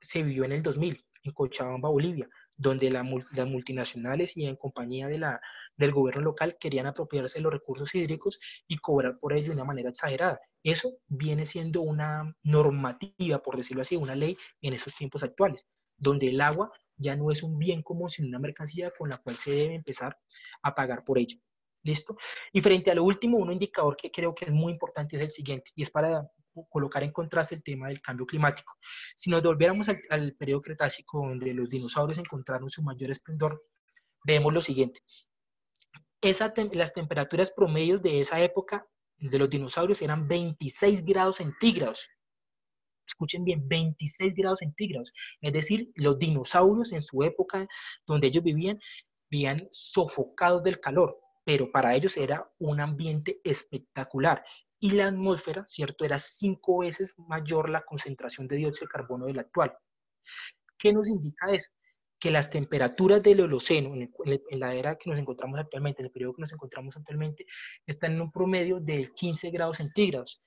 se 0.00 0.24
vivió 0.24 0.44
en 0.44 0.52
el 0.52 0.62
2000, 0.62 1.05
en 1.26 1.34
Cochabamba, 1.34 1.88
Bolivia, 1.88 2.28
donde 2.56 2.90
las 2.90 3.04
multinacionales 3.46 4.36
y 4.36 4.46
en 4.46 4.56
compañía 4.56 5.08
del 5.08 5.92
gobierno 5.92 6.22
local 6.22 6.56
querían 6.58 6.86
apropiarse 6.86 7.38
de 7.38 7.42
los 7.42 7.52
recursos 7.52 7.94
hídricos 7.94 8.38
y 8.66 8.78
cobrar 8.78 9.18
por 9.18 9.32
ello 9.34 9.48
de 9.48 9.54
una 9.54 9.64
manera 9.64 9.90
exagerada. 9.90 10.40
Eso 10.62 10.98
viene 11.06 11.46
siendo 11.46 11.82
una 11.82 12.34
normativa, 12.42 13.42
por 13.42 13.56
decirlo 13.56 13.82
así, 13.82 13.96
una 13.96 14.14
ley 14.14 14.36
en 14.62 14.74
esos 14.74 14.94
tiempos 14.94 15.22
actuales, 15.22 15.68
donde 15.96 16.28
el 16.28 16.40
agua 16.40 16.72
ya 16.96 17.14
no 17.14 17.30
es 17.30 17.42
un 17.42 17.58
bien 17.58 17.82
común, 17.82 18.08
sino 18.08 18.28
una 18.28 18.38
mercancía 18.38 18.90
con 18.96 19.10
la 19.10 19.18
cual 19.18 19.36
se 19.36 19.52
debe 19.52 19.74
empezar 19.74 20.16
a 20.62 20.74
pagar 20.74 21.04
por 21.04 21.18
ello. 21.18 21.38
¿Listo? 21.82 22.16
Y 22.52 22.62
frente 22.62 22.90
a 22.90 22.94
lo 22.96 23.04
último, 23.04 23.38
un 23.38 23.52
indicador 23.52 23.96
que 23.96 24.10
creo 24.10 24.34
que 24.34 24.46
es 24.46 24.50
muy 24.50 24.72
importante 24.72 25.14
es 25.16 25.22
el 25.22 25.30
siguiente, 25.30 25.70
y 25.76 25.82
es 25.82 25.90
para 25.90 26.28
colocar 26.68 27.02
en 27.02 27.12
contraste 27.12 27.54
el 27.54 27.62
tema 27.62 27.88
del 27.88 28.00
cambio 28.00 28.26
climático. 28.26 28.74
Si 29.14 29.30
nos 29.30 29.42
volviéramos 29.42 29.88
al, 29.88 30.34
periodo 30.34 30.62
Cretácico, 30.62 31.26
donde 31.26 31.52
los 31.52 31.68
dinosaurios 31.68 32.18
encontraron 32.18 32.70
su 32.70 32.82
mayor 32.82 33.10
esplendor, 33.10 33.62
vemos 34.24 34.52
lo 34.52 34.62
siguiente. 34.62 35.00
las 36.72 36.92
temperaturas 36.92 37.50
promedios 37.50 38.02
de 38.02 38.20
esa 38.20 38.40
época 38.40 38.86
de 39.18 39.38
los 39.38 39.48
dinosaurios 39.48 40.02
eran 40.02 40.28
26 40.28 41.04
grados 41.04 41.36
centígrados 41.36 42.08
escuchen 43.06 43.44
bien, 43.44 43.66
26 43.66 44.34
grados 44.34 44.58
centígrados. 44.58 45.12
Es 45.40 45.52
decir, 45.52 45.90
los 45.94 46.18
dinosaurios 46.18 46.92
en 46.92 47.02
su 47.02 47.22
época 47.22 47.66
donde 48.06 48.26
ellos 48.26 48.44
vivían, 48.44 48.78
vivían 49.30 49.68
sofocados 49.70 50.62
del 50.62 50.80
calor, 50.80 51.18
pero 51.44 51.70
para 51.70 51.94
ellos 51.94 52.16
era 52.16 52.50
un 52.58 52.80
ambiente 52.80 53.40
espectacular. 53.44 54.44
Y 54.78 54.90
la 54.90 55.08
atmósfera, 55.08 55.64
¿cierto? 55.68 56.04
Era 56.04 56.18
cinco 56.18 56.78
veces 56.78 57.14
mayor 57.16 57.70
la 57.70 57.82
concentración 57.82 58.46
de 58.46 58.56
dióxido 58.56 58.86
de 58.86 58.92
carbono 58.92 59.26
del 59.26 59.38
actual. 59.38 59.76
¿Qué 60.78 60.92
nos 60.92 61.08
indica 61.08 61.50
eso? 61.50 61.70
Que 62.18 62.30
las 62.30 62.50
temperaturas 62.50 63.22
del 63.22 63.40
Holoceno, 63.40 63.94
en, 63.94 64.60
la 64.60 64.74
era 64.74 64.96
que 64.96 65.10
nos 65.10 65.18
encontramos 65.18 65.58
actualmente, 65.58 66.02
en 66.02 66.06
el 66.06 66.12
periodo 66.12 66.34
que 66.34 66.42
nos 66.42 66.52
encontramos 66.52 66.96
actualmente, 66.96 67.46
están 67.86 68.12
en 68.12 68.20
un 68.20 68.32
promedio 68.32 68.80
de 68.80 69.12
15 69.14 69.50
grados 69.50 69.78
centígrados 69.78 70.42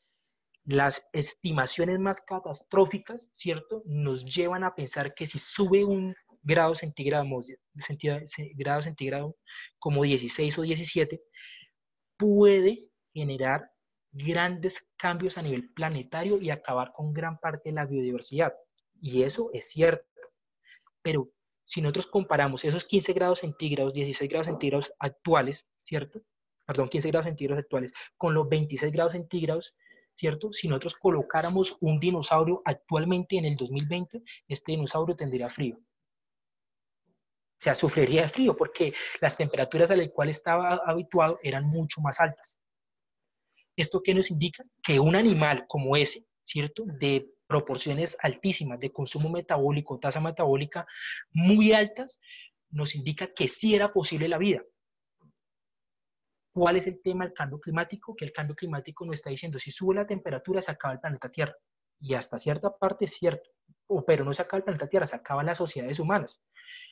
las 0.66 1.08
estimaciones 1.14 2.00
más 2.00 2.22
catastróficas, 2.22 3.28
¿cierto? 3.32 3.82
Nos 3.86 4.24
llevan 4.24 4.64
a 4.64 4.76
pensar 4.76 5.16
que 5.16 5.26
si 5.26 5.40
sube 5.40 5.84
un 5.84 6.14
grado 6.44 6.76
centígrado, 6.76 7.26
grado 8.56 8.82
centígrado 8.82 9.36
como 9.80 10.04
16 10.04 10.60
o 10.60 10.62
17, 10.62 11.22
puede 12.18 12.88
generar 13.14 13.72
grandes 14.12 14.90
cambios 14.98 15.38
a 15.38 15.42
nivel 15.42 15.72
planetario 15.74 16.40
y 16.42 16.50
acabar 16.50 16.92
con 16.94 17.14
gran 17.14 17.40
parte 17.40 17.70
de 17.70 17.76
la 17.76 17.86
biodiversidad. 17.86 18.54
Y 19.02 19.24
eso 19.24 19.50
es 19.54 19.70
cierto. 19.70 20.06
Pero 21.02 21.30
si 21.64 21.82
nosotros 21.82 22.08
comparamos 22.08 22.66
esos 22.66 22.84
15 22.84 23.14
grados 23.14 23.40
centígrados, 23.40 23.94
16 23.94 24.30
grados 24.30 24.48
centígrados 24.48 24.92
actuales, 25.00 25.68
¿cierto? 25.82 26.22
Perdón, 26.66 26.90
15 26.90 27.08
grados 27.10 27.26
centígrados 27.26 27.64
actuales, 27.64 27.94
con 28.18 28.34
los 28.34 28.50
26 28.50 28.92
grados 28.92 29.14
centígrados, 29.14 29.76
¿cierto? 30.14 30.52
Si 30.52 30.68
nosotros 30.68 30.96
colocáramos 30.96 31.78
un 31.80 32.00
dinosaurio 32.00 32.62
actualmente 32.66 33.38
en 33.38 33.46
el 33.46 33.56
2020, 33.56 34.22
este 34.48 34.72
dinosaurio 34.72 35.16
tendría 35.16 35.50
frío. 35.50 35.78
O 35.78 37.62
sea, 37.62 37.76
sufriría 37.76 38.24
de 38.24 38.30
frío 38.30 38.56
porque 38.56 38.94
las 39.20 39.36
temperaturas 39.36 39.92
a 39.92 39.96
las 39.96 40.10
cuales 40.10 40.38
estaba 40.38 40.82
habituado 40.86 41.40
eran 41.44 41.66
mucho 41.66 42.02
más 42.02 42.20
altas. 42.20 42.58
¿Esto 43.80 44.04
qué 44.04 44.14
nos 44.14 44.30
indica? 44.30 44.66
Que 44.84 45.00
un 45.00 45.16
animal 45.16 45.66
como 45.66 45.96
ese, 45.96 46.26
¿cierto? 46.44 46.84
De 46.86 47.30
proporciones 47.48 48.18
altísimas, 48.22 48.78
de 48.78 48.92
consumo 48.92 49.30
metabólico, 49.30 49.98
tasa 49.98 50.20
metabólica 50.20 50.86
muy 51.32 51.72
altas, 51.72 52.20
nos 52.72 52.94
indica 52.94 53.34
que 53.34 53.48
sí 53.48 53.76
era 53.76 53.94
posible 53.94 54.28
la 54.28 54.38
vida. 54.38 54.62
¿Cuál 56.54 56.76
es 56.76 56.88
el 56.88 57.02
tema 57.02 57.24
del 57.24 57.34
cambio 57.34 57.58
climático? 57.58 58.18
Que 58.18 58.26
el 58.26 58.34
cambio 58.34 58.54
climático 58.54 59.06
nos 59.06 59.14
está 59.14 59.30
diciendo, 59.30 59.58
si 59.60 59.72
sube 59.72 59.96
la 59.96 60.06
temperatura, 60.06 60.62
se 60.62 60.72
acaba 60.72 60.96
el 60.96 61.00
planeta 61.00 61.32
Tierra. 61.32 61.56
Y 62.02 62.16
hasta 62.16 62.38
cierta 62.38 62.76
parte 62.78 63.06
es 63.06 63.14
cierto, 63.14 63.50
pero 64.06 64.26
no 64.26 64.34
se 64.34 64.42
acaba 64.42 64.58
el 64.58 64.66
planeta 64.66 64.90
Tierra, 64.90 65.08
se 65.08 65.16
acaban 65.16 65.46
las 65.46 65.58
sociedades 65.58 66.00
humanas. 66.00 66.44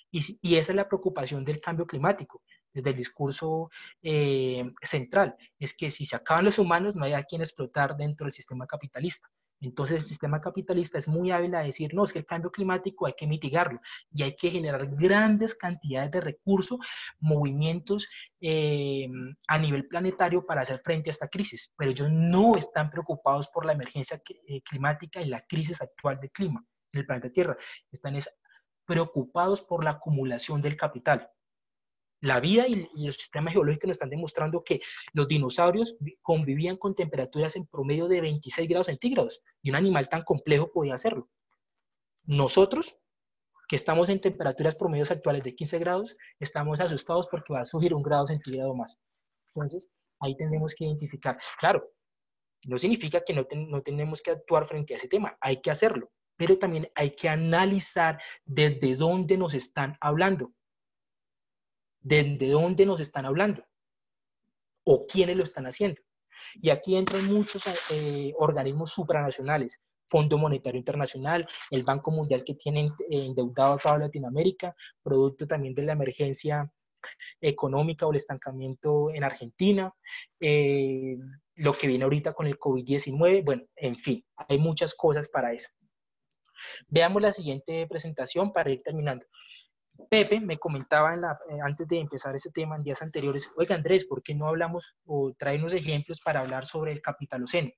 Y, 0.10 0.40
y 0.42 0.56
esa 0.56 0.72
es 0.72 0.76
la 0.78 0.88
preocupación 0.88 1.44
del 1.44 1.60
cambio 1.60 1.86
climático, 1.86 2.44
desde 2.78 2.92
el 2.92 2.96
discurso 2.96 3.70
eh, 4.04 4.72
central, 4.84 5.36
es 5.60 5.76
que 5.76 5.90
si 5.90 6.06
se 6.06 6.16
acaban 6.16 6.46
los 6.46 6.60
humanos, 6.60 6.96
no 6.96 7.06
hay 7.06 7.14
a 7.14 7.24
quien 7.24 7.42
explotar 7.42 7.98
dentro 7.98 8.26
del 8.26 8.34
sistema 8.34 8.68
capitalista. 8.68 9.28
Entonces 9.60 9.98
el 9.98 10.06
sistema 10.06 10.40
capitalista 10.40 11.00
es 11.00 11.08
muy 11.08 11.32
hábil 11.32 11.56
a 11.56 11.62
decir, 11.62 11.92
no, 11.96 12.04
es 12.04 12.14
que 12.14 12.20
el 12.20 12.28
cambio 12.28 12.52
climático 12.52 13.08
hay 13.08 13.14
que 13.18 13.26
mitigarlo 13.26 13.82
y 14.12 14.22
hay 14.22 14.36
que 14.36 14.52
generar 14.52 14.86
grandes 14.96 15.56
cantidades 15.56 16.12
de 16.12 16.22
recursos, 16.22 16.78
movimientos 17.20 18.08
eh, 18.40 19.08
a 19.48 19.58
nivel 19.58 19.88
planetario 19.88 20.46
para 20.46 20.62
hacer 20.62 20.80
frente 20.84 21.10
a 21.10 21.12
esta 21.12 21.28
crisis. 21.28 21.74
Pero 21.76 21.90
ellos 21.90 22.12
no 22.12 22.56
están 22.56 22.92
preocupados 22.92 23.48
por 23.48 23.66
la 23.66 23.74
emergencia 23.74 24.22
eh, 24.48 24.62
climática 24.62 25.22
y 25.22 25.26
la 25.26 25.42
crisis 25.42 25.82
actual 25.82 26.20
de 26.20 26.30
clima 26.30 26.64
en 26.94 27.00
el 27.00 27.08
planeta 27.08 27.32
Tierra. 27.32 27.58
Están 27.92 28.20
preocupados 28.86 29.64
por 29.64 29.84
la 29.84 29.92
acumulación 29.92 30.62
del 30.62 30.78
capital. 30.78 31.32
La 32.22 32.40
vida 32.40 32.68
y, 32.68 32.90
los 33.06 33.16
sistemas 33.16 33.54
geológicos 33.54 33.90
nos 33.90 33.96
están 33.96 34.10
demostrando 34.10 34.64
que 34.64 34.82
los 35.14 35.28
dinosaurios 35.28 35.96
convivían 36.22 36.78
con 36.78 36.96
temperaturas 36.96 37.56
en 37.56 37.68
promedio 37.68 38.08
de 38.08 38.22
26 38.22 38.68
grados 38.68 38.88
centígrados 38.88 39.42
y 39.62 39.70
un 39.70 39.76
animal 39.76 40.10
tan 40.10 40.24
complejo 40.24 40.72
podía 40.72 40.96
hacerlo. 40.96 41.30
Nosotros, 42.24 42.98
que 43.68 43.76
estamos 43.76 44.10
en 44.10 44.20
temperaturas 44.20 44.76
promedios 44.76 45.12
actuales 45.12 45.44
de 45.44 45.56
15 45.56 45.78
grados, 45.80 46.18
estamos 46.40 46.82
asustados 46.82 47.28
porque 47.30 47.54
va 47.54 47.62
a 47.62 47.66
subir 47.66 47.94
un 47.94 48.02
grado 48.02 48.28
centígrado 48.28 48.74
más. 48.74 49.00
Entonces, 49.54 49.90
ahí 50.20 50.36
tenemos 50.36 50.74
que 50.74 50.86
identificar. 50.86 51.38
Claro, 51.60 51.88
no 52.64 52.80
significa 52.80 53.24
que 53.24 53.34
no, 53.34 53.46
no 53.56 53.84
tenemos 53.84 54.24
que 54.24 54.32
actuar 54.32 54.68
frente 54.68 54.94
a 54.94 54.98
ese 54.98 55.08
tema, 55.08 55.38
hay 55.40 55.62
que 55.62 55.70
hacerlo, 55.70 56.10
pero 56.36 56.58
también 56.58 56.90
hay 56.96 57.16
que 57.16 57.30
analizar 57.30 58.20
desde 58.44 58.96
dónde 58.96 59.38
nos 59.38 59.54
están 59.54 59.96
hablando 60.02 60.52
de, 62.08 62.50
dónde 62.50 62.86
nos 62.86 63.00
están 63.02 63.26
hablando 63.26 63.64
o 64.84 65.06
quiénes 65.06 65.36
lo 65.36 65.44
están 65.44 65.66
haciendo. 65.66 66.02
Y 66.62 66.70
aquí 66.70 66.96
entran 66.96 67.26
muchos 67.26 67.64
eh, 67.92 68.34
organismos 68.38 68.92
supranacionales, 68.92 69.82
Fondo 70.06 70.38
Monetario 70.38 70.80
Internacional, 70.80 71.48
el 71.70 71.84
Banco 71.84 72.12
Mundial 72.12 72.44
que 72.46 72.56
tiene 72.56 72.86
eh, 73.10 73.26
endeudado 73.26 73.74
a 73.74 73.78
toda 73.78 73.98
Latinoamérica, 73.98 74.74
producto 75.04 75.46
también 75.46 75.74
de 75.74 75.84
la 75.84 75.94
emergencia 75.94 76.72
económica 77.42 78.08
o 78.08 78.12
el 78.12 78.18
estancamiento 78.18 79.12
en 79.12 79.24
Argentina, 79.26 79.94
eh, 80.40 81.18
lo 81.56 81.74
que 81.74 81.88
viene 81.88 82.06
ahorita 82.06 82.34
con 82.34 82.48
el 82.48 82.58
COVID-19, 82.58 83.44
bueno, 83.44 83.64
en 83.76 83.96
fin, 83.96 84.26
hay 84.48 84.58
muchas 84.58 84.96
cosas 84.96 85.28
para 85.28 85.54
eso. 85.54 85.70
Veamos 86.88 87.22
la 87.22 87.34
siguiente 87.34 87.86
presentación 87.88 88.54
para 88.54 88.72
ir 88.72 88.82
terminando. 88.82 89.26
Pepe 90.10 90.40
me 90.40 90.58
comentaba 90.58 91.14
eh, 91.16 91.60
antes 91.64 91.88
de 91.88 92.00
empezar 92.00 92.36
ese 92.36 92.52
tema 92.52 92.76
en 92.76 92.84
días 92.84 93.02
anteriores, 93.02 93.50
oiga 93.58 93.76
Andrés, 93.76 94.06
¿por 94.06 94.24
qué 94.24 94.36
no 94.36 94.48
hablamos 94.48 94.96
o 95.06 95.34
trae 95.38 95.58
unos 95.58 95.74
ejemplos 95.74 96.22
para 96.22 96.42
hablar 96.42 96.66
sobre 96.66 96.92
el 96.92 97.02
capitaloceno? 97.02 97.72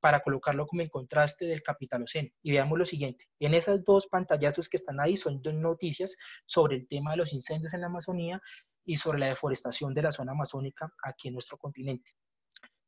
Para 0.00 0.20
colocarlo 0.20 0.66
como 0.66 0.82
en 0.82 0.88
contraste 0.88 1.44
del 1.44 1.62
capitaloceno. 1.62 2.28
Y 2.42 2.50
veamos 2.50 2.78
lo 2.78 2.84
siguiente, 2.84 3.28
en 3.38 3.54
esas 3.54 3.84
dos 3.84 4.08
pantallazos 4.08 4.68
que 4.68 4.76
están 4.76 5.00
ahí 5.00 5.16
son 5.16 5.40
dos 5.42 5.54
noticias 5.54 6.16
sobre 6.44 6.76
el 6.76 6.88
tema 6.88 7.12
de 7.12 7.18
los 7.18 7.32
incendios 7.32 7.72
en 7.72 7.82
la 7.82 7.86
Amazonía 7.86 8.40
y 8.84 8.96
sobre 8.96 9.20
la 9.20 9.26
deforestación 9.26 9.94
de 9.94 10.02
la 10.02 10.12
zona 10.12 10.32
amazónica 10.32 10.92
aquí 11.04 11.28
en 11.28 11.34
nuestro 11.34 11.56
continente. 11.56 12.10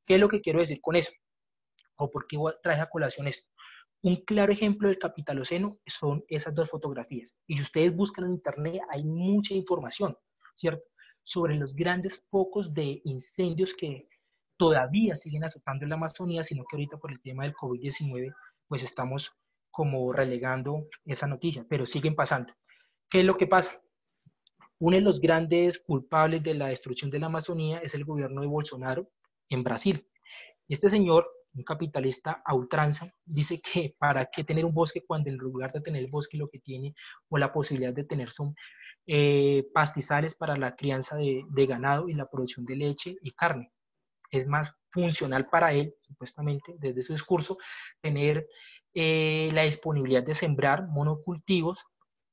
¿Qué 0.04 0.16
es 0.16 0.20
lo 0.20 0.28
que 0.28 0.40
quiero 0.40 0.58
decir 0.58 0.80
con 0.80 0.96
eso? 0.96 1.12
¿O 1.96 2.10
por 2.10 2.26
qué 2.26 2.36
traje 2.62 2.80
a 2.80 2.90
colación 2.90 3.28
esto? 3.28 3.48
Un 4.04 4.16
claro 4.16 4.52
ejemplo 4.52 4.88
del 4.88 4.98
capitaloceno 4.98 5.78
son 5.86 6.24
esas 6.28 6.54
dos 6.54 6.68
fotografías. 6.68 7.36
Y 7.46 7.56
si 7.56 7.62
ustedes 7.62 7.94
buscan 7.94 8.26
en 8.26 8.32
internet, 8.32 8.82
hay 8.90 9.02
mucha 9.02 9.54
información, 9.54 10.16
¿cierto? 10.54 10.84
sobre 11.24 11.56
los 11.56 11.74
grandes 11.74 12.22
focos 12.30 12.72
de 12.72 13.00
incendios 13.04 13.74
que 13.74 14.06
todavía 14.56 15.14
siguen 15.14 15.44
azotando 15.44 15.84
en 15.84 15.88
la 15.88 15.96
Amazonía, 15.96 16.44
sino 16.44 16.64
que 16.64 16.76
ahorita 16.76 16.98
por 16.98 17.10
el 17.10 17.20
tema 17.20 17.44
del 17.44 17.54
COVID-19, 17.54 18.32
pues 18.68 18.82
estamos 18.82 19.32
como 19.70 20.12
relegando 20.12 20.86
esa 21.04 21.26
noticia, 21.26 21.66
pero 21.68 21.86
siguen 21.86 22.14
pasando. 22.14 22.52
¿Qué 23.08 23.20
es 23.20 23.26
lo 23.26 23.36
que 23.36 23.46
pasa? 23.46 23.80
Uno 24.78 24.96
de 24.96 25.02
los 25.02 25.20
grandes 25.20 25.78
culpables 25.78 26.42
de 26.42 26.54
la 26.54 26.68
destrucción 26.68 27.10
de 27.10 27.18
la 27.18 27.26
Amazonía 27.26 27.78
es 27.78 27.94
el 27.94 28.04
gobierno 28.04 28.42
de 28.42 28.46
Bolsonaro 28.46 29.08
en 29.48 29.64
Brasil. 29.64 30.06
Este 30.68 30.90
señor, 30.90 31.26
un 31.54 31.62
capitalista 31.62 32.42
a 32.44 32.54
dice 33.24 33.60
que 33.60 33.94
para 33.98 34.26
qué 34.26 34.44
tener 34.44 34.64
un 34.64 34.74
bosque 34.74 35.04
cuando 35.06 35.30
en 35.30 35.36
lugar 35.36 35.72
de 35.72 35.80
tener 35.80 36.02
el 36.02 36.10
bosque 36.10 36.36
lo 36.36 36.48
que 36.48 36.58
tiene 36.58 36.94
o 37.28 37.38
la 37.38 37.52
posibilidad 37.52 37.94
de 37.94 38.04
tener 38.04 38.30
son 38.30 38.54
eh, 39.06 39.66
pastizales 39.72 40.34
para 40.34 40.56
la 40.56 40.74
crianza 40.74 41.16
de, 41.16 41.44
ganado 41.66 42.08
y 42.08 42.14
la 42.14 42.28
producción 42.28 42.64
de 42.64 42.76
leche 42.76 43.16
y 43.22 43.32
carne. 43.32 43.70
Es 44.30 44.46
más 44.46 44.74
funcional 44.90 45.48
para 45.48 45.72
él, 45.72 45.94
supuestamente, 46.00 46.74
desde 46.78 47.02
su 47.02 47.12
discurso, 47.12 47.58
tener 48.00 48.48
eh, 48.94 49.50
la 49.52 49.62
disponibilidad 49.62 50.24
de 50.24 50.34
sembrar 50.34 50.88
monocultivos 50.88 51.84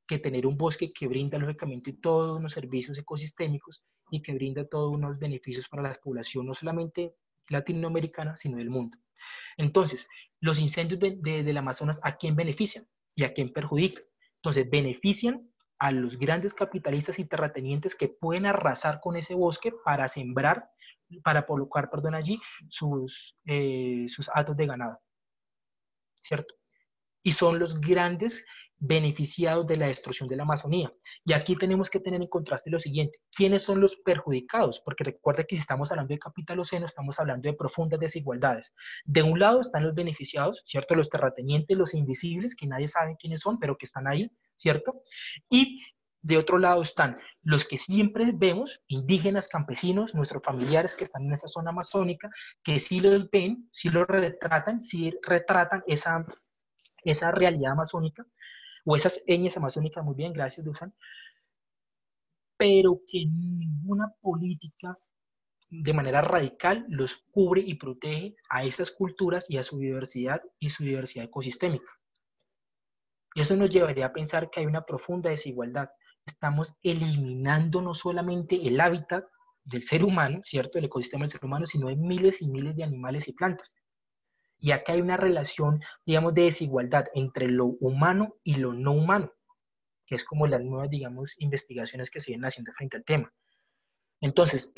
que 0.08 0.20
tener 0.20 0.46
un 0.46 0.58
bosque 0.58 0.92
que 0.92 1.08
brinda 1.08 1.38
lógicamente 1.38 1.94
todos 1.94 2.38
unos 2.38 2.54
servicios 2.54 2.98
ecosistémicos 2.98 3.84
y 4.10 4.22
que 4.22 4.34
brinda 4.34 4.68
todos 4.68 4.92
unos 4.92 5.20
beneficios 5.20 5.70
para 5.70 5.84
la 5.84 5.94
población, 5.94 6.46
no 6.46 6.54
solamente 6.54 7.16
latinoamericana, 7.50 8.36
sino 8.36 8.58
del 8.58 8.70
mundo. 8.70 8.98
Entonces, 9.58 10.08
los 10.40 10.60
incendios 10.60 11.00
del 11.00 11.58
Amazonas, 11.58 12.00
¿a 12.04 12.18
quién 12.18 12.36
benefician 12.36 12.88
y 13.16 13.24
a 13.24 13.34
quién 13.34 13.54
perjudican? 13.54 14.04
Entonces, 14.38 14.70
benefician 14.70 15.52
a 15.80 15.92
los 15.92 16.18
grandes 16.18 16.54
capitalistas 16.54 17.18
y 17.20 17.26
terratenientes 17.26 17.96
que 17.96 18.08
pueden 18.08 18.46
arrasar 18.46 19.00
con 19.02 19.16
ese 19.16 19.34
bosque 19.34 19.74
para 19.84 20.08
sembrar, 20.08 20.70
para 21.24 21.46
colocar, 21.46 21.90
perdón, 21.90 22.16
allí 22.16 22.40
sus, 22.70 23.36
eh, 23.46 24.06
sus 24.08 24.30
atos 24.34 24.56
de 24.56 24.68
ganado. 24.68 25.00
¿Cierto? 26.22 26.54
Y 27.24 27.32
son 27.32 27.60
los 27.60 27.80
grandes 27.82 28.46
beneficiados 28.82 29.68
de 29.68 29.76
la 29.76 29.88
destrucción 29.88 30.28
de 30.28 30.36
la 30.36 30.44
Amazonía. 30.44 30.92
Y 31.24 31.34
aquí 31.34 31.56
tenemos 31.56 31.90
que 31.90 32.00
tener 32.00 32.20
en 32.20 32.28
contraste 32.28 32.72
lo 32.72 32.80
siguiente, 32.80 33.20
¿quiénes 33.32 33.62
son 33.62 33.80
los 33.80 33.96
perjudicados? 33.98 34.82
Porque 34.84 35.04
recuerda 35.04 35.44
que 35.44 35.56
si 35.56 35.62
estamos 35.62 35.92
hablando 35.92 36.14
de 36.14 36.20
capitaloceno, 36.20 36.88
estamos 36.88 37.20
hablando 37.20 37.48
de 37.48 37.56
profundas 37.56 38.00
desigualdades. 38.00 38.74
De 39.06 39.22
un 39.22 39.40
lado 39.40 39.62
están 39.62 39.84
los 39.84 39.94
beneficiados, 39.94 40.64
¿cierto? 40.66 40.96
Los 40.96 41.10
terratenientes, 41.10 41.78
los 41.78 41.94
invisibles, 41.94 42.56
que 42.56 42.66
nadie 42.66 42.88
sabe 42.88 43.16
quiénes 43.20 43.42
son, 43.42 43.60
pero 43.60 43.78
que 43.78 43.86
están 43.86 44.08
ahí, 44.08 44.32
¿cierto? 44.56 45.04
Y 45.48 45.80
de 46.24 46.38
otro 46.38 46.58
lado 46.58 46.82
están 46.82 47.18
los 47.44 47.66
que 47.66 47.78
siempre 47.78 48.32
vemos, 48.34 48.82
indígenas, 48.88 49.48
campesinos, 49.48 50.16
nuestros 50.16 50.42
familiares 50.42 50.96
que 50.96 51.04
están 51.04 51.26
en 51.26 51.34
esa 51.34 51.48
zona 51.48 51.70
amazónica, 51.70 52.30
que 52.64 52.80
sí 52.80 53.00
los 53.00 53.30
ven, 53.30 53.70
sí 53.72 53.90
lo 53.90 54.06
retratan, 54.06 54.82
sí 54.82 55.14
retratan 55.22 55.84
esa, 55.86 56.26
esa 57.04 57.32
realidad 57.32 57.74
amazónica, 57.74 58.26
o 58.86 58.96
esas 58.96 59.22
eñas 59.28 59.58
amazónicas, 59.58 60.04
muy 60.04 60.16
bien, 60.16 60.34
gracias, 60.34 60.66
Dusan, 60.66 60.94
pero 62.58 63.02
que 63.08 63.26
ninguna 63.26 64.14
política 64.22 64.96
de 65.70 65.94
manera 65.94 66.22
radical 66.22 66.86
los 66.90 67.24
cubre 67.32 67.62
y 67.62 67.76
protege 67.76 68.36
a 68.50 68.66
esas 68.66 68.92
culturas 68.92 69.50
y 69.50 69.58
a 69.58 69.64
su 69.64 69.80
diversidad 69.80 70.42
y 70.60 70.70
su 70.70 70.84
diversidad 70.84 71.26
ecosistémica. 71.26 71.90
Eso 73.34 73.56
nos 73.56 73.70
llevaría 73.70 74.08
a 74.08 74.14
pensar 74.14 74.50
que 74.50 74.60
hay 74.60 74.66
una 74.66 74.86
profunda 74.86 75.30
desigualdad. 75.30 75.90
Estamos 76.26 76.76
eliminando 76.84 77.82
no 77.82 77.94
solamente 77.94 78.68
el 78.68 78.82
hábitat 78.82 79.24
del 79.64 79.82
ser 79.84 80.04
humano, 80.04 80.42
¿cierto? 80.44 80.78
El 80.78 80.86
ecosistema 80.86 81.24
del 81.24 81.32
ser 81.32 81.46
humano, 81.46 81.66
sino 81.66 81.88
de 81.88 81.96
miles 81.96 82.42
y 82.42 82.48
miles 82.48 82.76
de 82.76 82.84
animales 82.84 83.30
y 83.30 83.34
plantas. 83.34 83.76
Y 84.62 84.72
acá 84.72 84.94
hay 84.94 85.02
una 85.02 85.18
relación, 85.18 85.82
digamos, 86.06 86.34
de 86.34 86.44
desigualdad 86.44 87.06
entre 87.14 87.48
lo 87.48 87.66
humano 87.66 88.36
y 88.44 88.56
lo 88.56 88.74
no 88.74 88.94
humano, 88.94 89.34
que 90.06 90.16
es 90.16 90.24
como 90.24 90.48
las 90.48 90.62
nuevas, 90.62 90.90
digamos, 90.90 91.36
investigaciones 91.40 92.10
que 92.10 92.22
se 92.22 92.32
vienen 92.32 92.46
haciendo 92.46 92.72
frente 92.72 92.96
al 92.96 93.04
tema. 93.04 93.34
Entonces, 94.22 94.72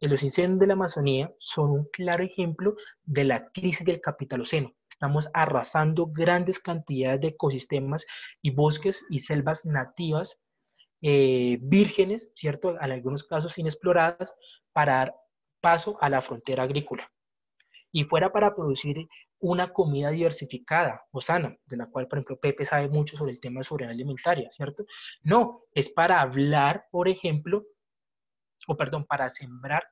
los 0.00 0.22
incendios 0.22 0.58
de 0.58 0.66
la 0.66 0.72
Amazonía 0.72 1.30
son 1.38 1.70
un 1.70 1.84
claro 1.92 2.24
ejemplo 2.24 2.76
de 3.04 3.24
la 3.24 3.50
crisis 3.52 3.84
del 3.84 4.00
capitaloceno. 4.00 4.74
Estamos 4.90 5.28
arrasando 5.34 6.06
grandes 6.06 6.58
cantidades 6.58 7.20
de 7.20 7.28
ecosistemas 7.28 8.06
y 8.40 8.50
bosques 8.50 9.04
y 9.10 9.18
selvas 9.18 9.66
nativas 9.66 10.40
eh, 11.02 11.58
vírgenes, 11.60 12.32
¿cierto? 12.34 12.80
En 12.80 12.90
algunos 12.90 13.24
casos 13.24 13.58
inexploradas, 13.58 14.34
para 14.72 14.94
dar 14.94 15.14
paso 15.60 15.98
a 16.00 16.08
la 16.08 16.22
frontera 16.22 16.62
agrícola. 16.62 17.12
Y 17.92 18.04
fuera 18.04 18.32
para 18.32 18.54
producir 18.54 19.06
una 19.40 19.72
comida 19.72 20.10
diversificada 20.10 21.04
o 21.10 21.20
sana, 21.20 21.56
de 21.66 21.76
la 21.76 21.86
cual, 21.86 22.08
por 22.08 22.18
ejemplo, 22.18 22.38
Pepe 22.38 22.64
sabe 22.64 22.88
mucho 22.88 23.16
sobre 23.16 23.32
el 23.32 23.40
tema 23.40 23.60
de 23.60 23.64
soberanía 23.64 23.94
alimentaria, 23.94 24.50
¿cierto? 24.50 24.86
No, 25.22 25.64
es 25.72 25.90
para 25.90 26.20
hablar, 26.20 26.86
por 26.90 27.08
ejemplo, 27.08 27.64
o 28.66 28.76
perdón, 28.76 29.04
para 29.04 29.28
sembrar 29.28 29.84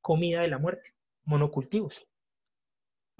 comida 0.00 0.42
de 0.42 0.48
la 0.48 0.58
muerte, 0.58 0.94
monocultivos, 1.24 2.06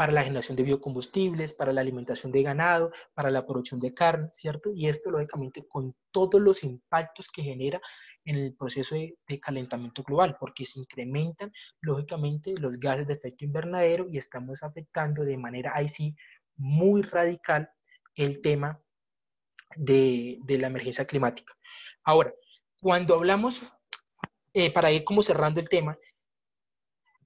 para 0.01 0.13
la 0.13 0.23
generación 0.23 0.57
de 0.57 0.63
biocombustibles, 0.63 1.53
para 1.53 1.75
la 1.75 1.83
alimentación 1.83 2.33
de 2.33 2.43
ganado, 2.43 2.91
para 3.13 3.31
la 3.31 3.45
producción 3.45 3.79
de 3.79 3.93
carne, 3.93 4.29
¿cierto? 4.33 4.73
Y 4.75 4.89
esto, 4.89 5.11
lógicamente, 5.11 5.69
con 5.69 5.95
todos 6.11 6.41
los 6.41 6.65
impactos 6.65 7.29
que 7.29 7.43
genera 7.43 7.83
en 8.25 8.37
el 8.37 8.55
proceso 8.57 8.95
de, 8.95 9.19
calentamiento 9.43 10.03
global, 10.03 10.39
porque 10.41 10.65
se 10.65 10.81
incrementan, 10.81 11.53
lógicamente, 11.83 12.55
los 12.57 12.81
gases 12.81 13.09
de 13.09 13.13
efecto 13.13 13.45
invernadero 13.45 14.09
y 14.09 14.17
estamos 14.17 14.63
afectando 14.63 15.23
de 15.23 15.37
manera, 15.37 15.73
ahí 15.75 15.87
sí, 15.87 16.17
muy 16.57 17.03
radical 17.03 17.69
el 18.15 18.41
tema 18.41 18.81
de, 19.77 20.39
la 20.49 20.69
emergencia 20.69 21.05
climática. 21.05 21.53
Ahora, 22.05 22.33
cuando 22.81 23.17
hablamos, 23.17 23.63
eh, 24.55 24.73
para 24.73 24.91
ir 24.93 25.05
como 25.05 25.23
cerrando 25.23 25.61
el 25.61 25.69
tema, 25.69 25.99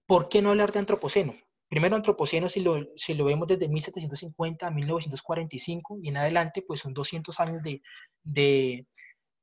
¿por 0.07 0.29
qué 0.29 0.43
no 0.43 0.51
hablar 0.51 0.73
de 0.73 0.81
antropoceno? 0.81 1.37
Primero, 1.69 1.97
antropoceno, 1.97 2.49
si 2.49 2.61
lo, 2.61 2.87
si 2.97 3.15
lo 3.15 3.25
vemos 3.25 3.49
desde 3.49 3.69
1750 3.69 4.67
a 4.67 4.71
1945 4.71 5.99
y 6.03 6.09
en 6.09 6.17
adelante, 6.19 6.63
pues 6.63 6.81
son 6.81 6.95
200 6.95 7.41
años 7.41 7.63
de, 7.63 7.83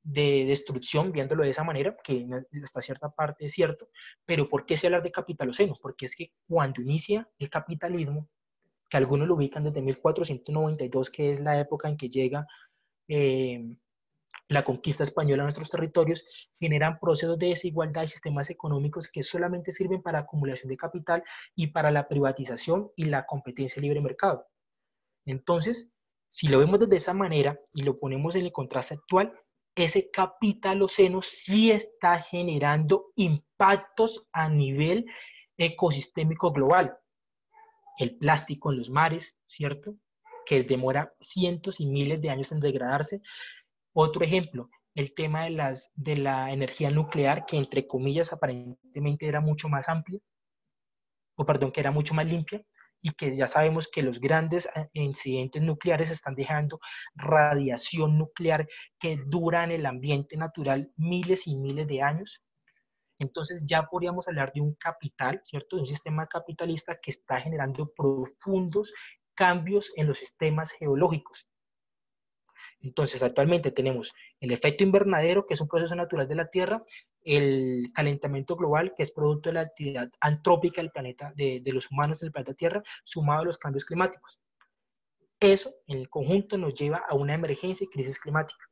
de 0.02 0.44
destrucción, 0.46 1.12
viéndolo 1.12 1.44
de 1.44 1.50
esa 1.50 1.64
manera, 1.64 1.96
que 2.02 2.26
hasta 2.62 2.80
cierta 2.80 3.10
parte 3.10 3.46
es 3.46 3.52
cierto, 3.52 3.88
pero 4.24 4.48
¿por 4.48 4.66
qué 4.66 4.76
se 4.76 4.86
hablar 4.86 5.02
de 5.02 5.12
capitaloceno? 5.12 5.76
Porque 5.80 6.06
es 6.06 6.16
que 6.16 6.32
cuando 6.48 6.82
inicia 6.82 7.28
el 7.38 7.48
capitalismo, 7.48 8.28
que 8.88 8.96
algunos 8.96 9.28
lo 9.28 9.34
ubican 9.36 9.64
desde 9.64 9.80
1492, 9.80 11.10
que 11.10 11.32
es 11.32 11.40
la 11.40 11.58
época 11.58 11.88
en 11.88 11.96
que 11.96 12.08
llega 12.08 12.46
eh, 13.08 13.76
la 14.52 14.64
conquista 14.64 15.02
española 15.02 15.42
a 15.42 15.46
nuestros 15.46 15.70
territorios, 15.70 16.24
generan 16.58 16.98
procesos 16.98 17.38
de 17.38 17.48
desigualdad 17.48 18.04
y 18.04 18.08
sistemas 18.08 18.50
económicos 18.50 19.10
que 19.10 19.22
solamente 19.22 19.72
sirven 19.72 20.02
para 20.02 20.20
acumulación 20.20 20.68
de 20.68 20.76
capital 20.76 21.24
y 21.54 21.68
para 21.68 21.90
la 21.90 22.08
privatización 22.08 22.90
y 22.96 23.04
la 23.06 23.26
competencia 23.26 23.80
libre 23.82 24.00
mercado. 24.00 24.46
Entonces, 25.24 25.92
si 26.28 26.48
lo 26.48 26.58
vemos 26.58 26.88
de 26.88 26.96
esa 26.96 27.12
manera 27.12 27.60
y 27.74 27.82
lo 27.82 27.98
ponemos 27.98 28.36
en 28.36 28.46
el 28.46 28.52
contraste 28.52 28.94
actual, 28.94 29.32
ese 29.74 30.10
capitaloceno 30.10 31.22
sí 31.22 31.70
está 31.70 32.20
generando 32.20 33.12
impactos 33.16 34.26
a 34.32 34.48
nivel 34.48 35.06
ecosistémico 35.56 36.52
global. 36.52 36.96
El 37.98 38.16
plástico 38.16 38.72
en 38.72 38.78
los 38.78 38.90
mares, 38.90 39.36
¿cierto? 39.46 39.94
Que 40.46 40.62
demora 40.62 41.14
cientos 41.20 41.80
y 41.80 41.86
miles 41.86 42.20
de 42.20 42.30
años 42.30 42.52
en 42.52 42.60
degradarse. 42.60 43.22
Otro 43.94 44.24
ejemplo, 44.24 44.70
el 44.94 45.14
tema 45.14 45.44
de, 45.44 45.50
las, 45.50 45.90
de 45.94 46.16
la 46.16 46.52
energía 46.52 46.90
nuclear, 46.90 47.44
que 47.46 47.58
entre 47.58 47.86
comillas 47.86 48.32
aparentemente 48.32 49.26
era 49.26 49.40
mucho 49.40 49.68
más 49.68 49.88
amplia, 49.88 50.20
o 51.36 51.44
perdón, 51.44 51.72
que 51.72 51.80
era 51.80 51.90
mucho 51.90 52.14
más 52.14 52.30
limpia, 52.30 52.62
y 53.02 53.10
que 53.10 53.34
ya 53.34 53.48
sabemos 53.48 53.88
que 53.88 54.02
los 54.02 54.20
grandes 54.20 54.66
eh, 54.74 54.88
incidentes 54.94 55.60
nucleares 55.60 56.10
están 56.10 56.34
dejando 56.36 56.78
radiación 57.14 58.16
nuclear 58.16 58.68
que 58.98 59.18
dura 59.26 59.64
en 59.64 59.72
el 59.72 59.86
ambiente 59.86 60.36
natural 60.36 60.92
miles 60.96 61.46
y 61.46 61.56
miles 61.56 61.88
de 61.88 62.00
años. 62.00 62.40
Entonces 63.18 63.64
ya 63.66 63.82
podríamos 63.84 64.28
hablar 64.28 64.52
de 64.54 64.60
un 64.60 64.74
capital, 64.76 65.40
¿cierto? 65.44 65.76
De 65.76 65.82
un 65.82 65.88
sistema 65.88 66.26
capitalista 66.28 66.98
que 67.02 67.10
está 67.10 67.40
generando 67.40 67.92
profundos 67.94 68.92
cambios 69.34 69.92
en 69.96 70.06
los 70.06 70.18
sistemas 70.18 70.70
geológicos. 70.70 71.48
Entonces, 72.82 73.22
actualmente 73.22 73.70
tenemos 73.70 74.12
el 74.40 74.50
efecto 74.50 74.82
invernadero, 74.82 75.46
que 75.46 75.54
es 75.54 75.60
un 75.60 75.68
proceso 75.68 75.94
natural 75.94 76.26
de 76.26 76.34
la 76.34 76.48
Tierra, 76.48 76.82
el 77.22 77.90
calentamiento 77.94 78.56
global, 78.56 78.92
que 78.96 79.04
es 79.04 79.12
producto 79.12 79.48
de 79.48 79.54
la 79.54 79.60
actividad 79.60 80.10
antrópica 80.20 80.82
del 80.82 80.90
planeta, 80.90 81.32
de, 81.36 81.62
los 81.66 81.90
humanos 81.90 82.20
en 82.20 82.26
el 82.26 82.32
planeta 82.32 82.54
Tierra, 82.54 82.82
sumado 83.04 83.42
a 83.42 83.44
los 83.44 83.56
cambios 83.56 83.84
climáticos. 83.84 84.40
Eso, 85.38 85.72
en 85.86 85.98
el 85.98 86.08
conjunto, 86.08 86.58
nos 86.58 86.74
lleva 86.74 87.02
a 87.08 87.14
una 87.14 87.34
emergencia 87.34 87.84
y 87.84 87.88
crisis 87.88 88.18
climática, 88.18 88.64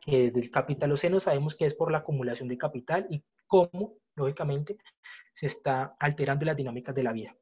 que 0.00 0.30
del 0.30 0.50
capitaloceno 0.50 1.20
sabemos 1.20 1.54
que 1.54 1.66
es 1.66 1.74
por 1.74 1.92
la 1.92 1.98
acumulación 1.98 2.48
de 2.48 2.56
capital 2.56 3.06
y 3.10 3.22
cómo, 3.46 3.98
lógicamente, 4.14 4.78
se 5.34 5.46
está 5.46 5.94
alterando 5.98 6.46
las 6.46 6.56
dinámicas 6.56 6.94
de 6.94 7.02
la 7.02 7.12
vida. 7.12 7.36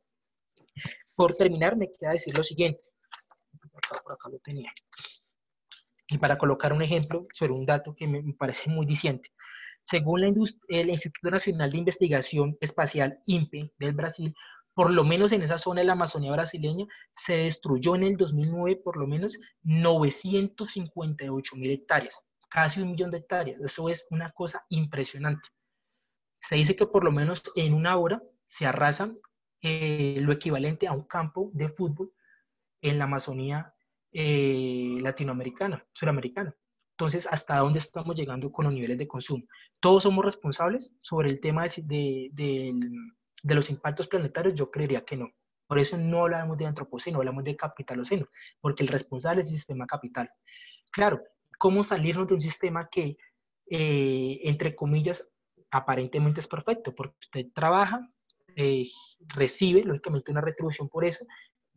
Por 1.15 1.35
terminar, 1.35 1.77
me 1.77 1.89
queda 1.91 2.11
decir 2.11 2.37
lo 2.37 2.43
siguiente. 2.43 2.81
por 4.03 4.13
acá 4.13 4.29
lo 4.29 4.39
tenía. 4.39 4.73
Y 6.09 6.19
para 6.19 6.39
colocar 6.39 6.73
un 6.73 6.83
ejemplo 6.83 7.27
sobre 7.35 7.53
un 7.53 7.67
dato 7.67 7.95
que 7.95 8.07
me, 8.07 8.23
parece 8.35 8.71
muy 8.71 8.87
diciente. 8.87 9.31
Según 9.83 10.23
la 10.23 10.33
el 10.69 10.91
Instituto 10.91 11.31
Nacional 11.31 11.71
de 11.71 11.79
Investigación 11.79 12.57
Espacial, 12.61 13.21
INPE, 13.27 13.73
del 13.79 13.93
Brasil, 13.93 14.35
por 14.75 14.91
lo 14.91 15.05
menos 15.05 15.33
en 15.33 15.43
esa 15.43 15.59
zona 15.59 15.81
de 15.81 15.87
la 15.87 15.95
Amazonía 15.95 16.31
brasileña, 16.33 16.87
se 17.15 17.35
destruyó 17.35 17.97
en 17.97 18.05
el 18.05 18.17
2009 18.17 18.81
por 18.85 18.97
lo 18.97 19.07
menos 19.07 19.37
958 19.63 21.57
mil 21.57 21.71
hectáreas, 21.71 22.25
casi 22.49 22.81
un 22.81 22.93
millón 22.93 23.11
de 23.11 23.19
hectáreas. 23.19 23.61
Eso 23.61 23.89
es 23.89 24.07
una 24.11 24.31
cosa 24.31 24.65
impresionante. 24.69 25.49
Se 26.41 26.55
dice 26.55 26.77
que 26.77 26.87
por 26.87 27.03
lo 27.03 27.11
menos 27.11 27.43
en 27.57 27.75
una 27.75 27.97
hora 27.97 28.23
se 28.47 28.67
arrasan 28.67 29.19
eh, 29.63 30.19
lo 30.21 30.33
equivalente 30.33 30.87
a 30.87 30.93
un 30.93 31.03
campo 31.03 31.51
de 31.55 31.69
fútbol 31.69 32.13
en 32.81 32.99
la 32.99 33.05
Amazonía 33.05 33.75
eh, 34.13 34.99
latinoamericana, 35.01 35.85
suramericana. 35.93 36.55
Entonces, 36.99 37.29
¿hasta 37.31 37.59
dónde 37.59 37.79
estamos 37.79 38.17
llegando 38.17 38.51
con 38.51 38.65
los 38.65 38.75
niveles 38.75 38.99
de 38.99 39.07
consumo? 39.07 39.45
¿Todos 39.79 40.03
somos 40.03 40.25
responsables 40.25 40.93
sobre 41.01 41.31
el 41.31 41.41
tema 41.41 41.69
de, 41.69 42.75
los 43.45 43.71
impactos 43.71 44.09
planetarios? 44.09 44.57
Yo 44.57 44.71
creería 44.71 45.05
que 45.05 45.17
no. 45.17 45.31
Por 45.69 45.79
eso 45.79 45.97
no 45.97 46.23
hablamos 46.23 46.59
de 46.59 46.67
antropoceno, 46.67 47.19
hablamos 47.19 47.45
de 47.45 47.55
capitaloceno, 47.55 48.27
porque 48.61 48.83
el 48.83 48.89
responsable 48.89 49.43
es 49.43 49.51
el 49.51 49.59
sistema 49.59 49.87
capital. 49.87 50.29
Claro, 50.91 51.23
¿cómo 51.59 51.85
salirnos 51.85 52.27
de 52.27 52.35
un 52.35 52.41
sistema 52.41 52.89
que, 52.91 53.17
eh, 53.71 54.41
entre 54.43 54.75
comillas, 54.75 55.23
aparentemente 55.71 56.41
es 56.41 56.49
perfecto? 56.49 56.95
Porque 56.97 57.15
usted 57.21 57.47
trabaja, 57.55 58.11
eh, 58.57 58.89
recibe, 59.29 59.85
lógicamente, 59.85 60.33
una 60.33 60.41
retribución 60.41 60.89
por 60.89 61.05
eso, 61.05 61.25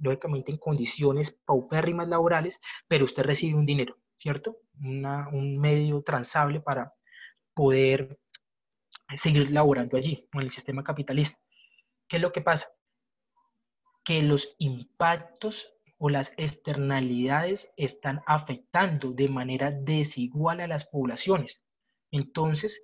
lógicamente 0.02 0.52
en 0.52 0.58
condiciones 0.58 1.32
paupérrimas 1.46 2.08
laborales, 2.08 2.60
pero 2.88 3.06
usted 3.06 3.24
recibe 3.24 3.58
un 3.58 3.66
dinero, 3.66 3.98
¿cierto? 4.20 4.58
un 4.80 5.60
medio 5.60 6.02
transable 6.02 6.60
para 6.60 6.94
poder 7.54 8.20
seguir 9.16 9.52
laborando 9.52 9.98
allí, 9.98 10.28
en 10.34 10.42
el 10.42 10.52
sistema 10.52 10.84
capitalista. 10.84 11.40
¿Qué 12.08 12.18
es 12.18 12.22
lo 12.22 12.32
que 12.32 12.42
pasa? 12.42 12.68
Que 14.04 14.22
los 14.22 14.56
impactos 14.58 15.72
o 15.98 16.10
las 16.10 16.34
externalidades 16.38 17.72
están 17.78 18.22
afectando 18.26 19.12
de 19.12 19.28
manera 19.28 19.72
desigual 19.72 20.62
a 20.62 20.68
las 20.68 20.88
poblaciones. 20.88 21.64
Entonces, 22.12 22.84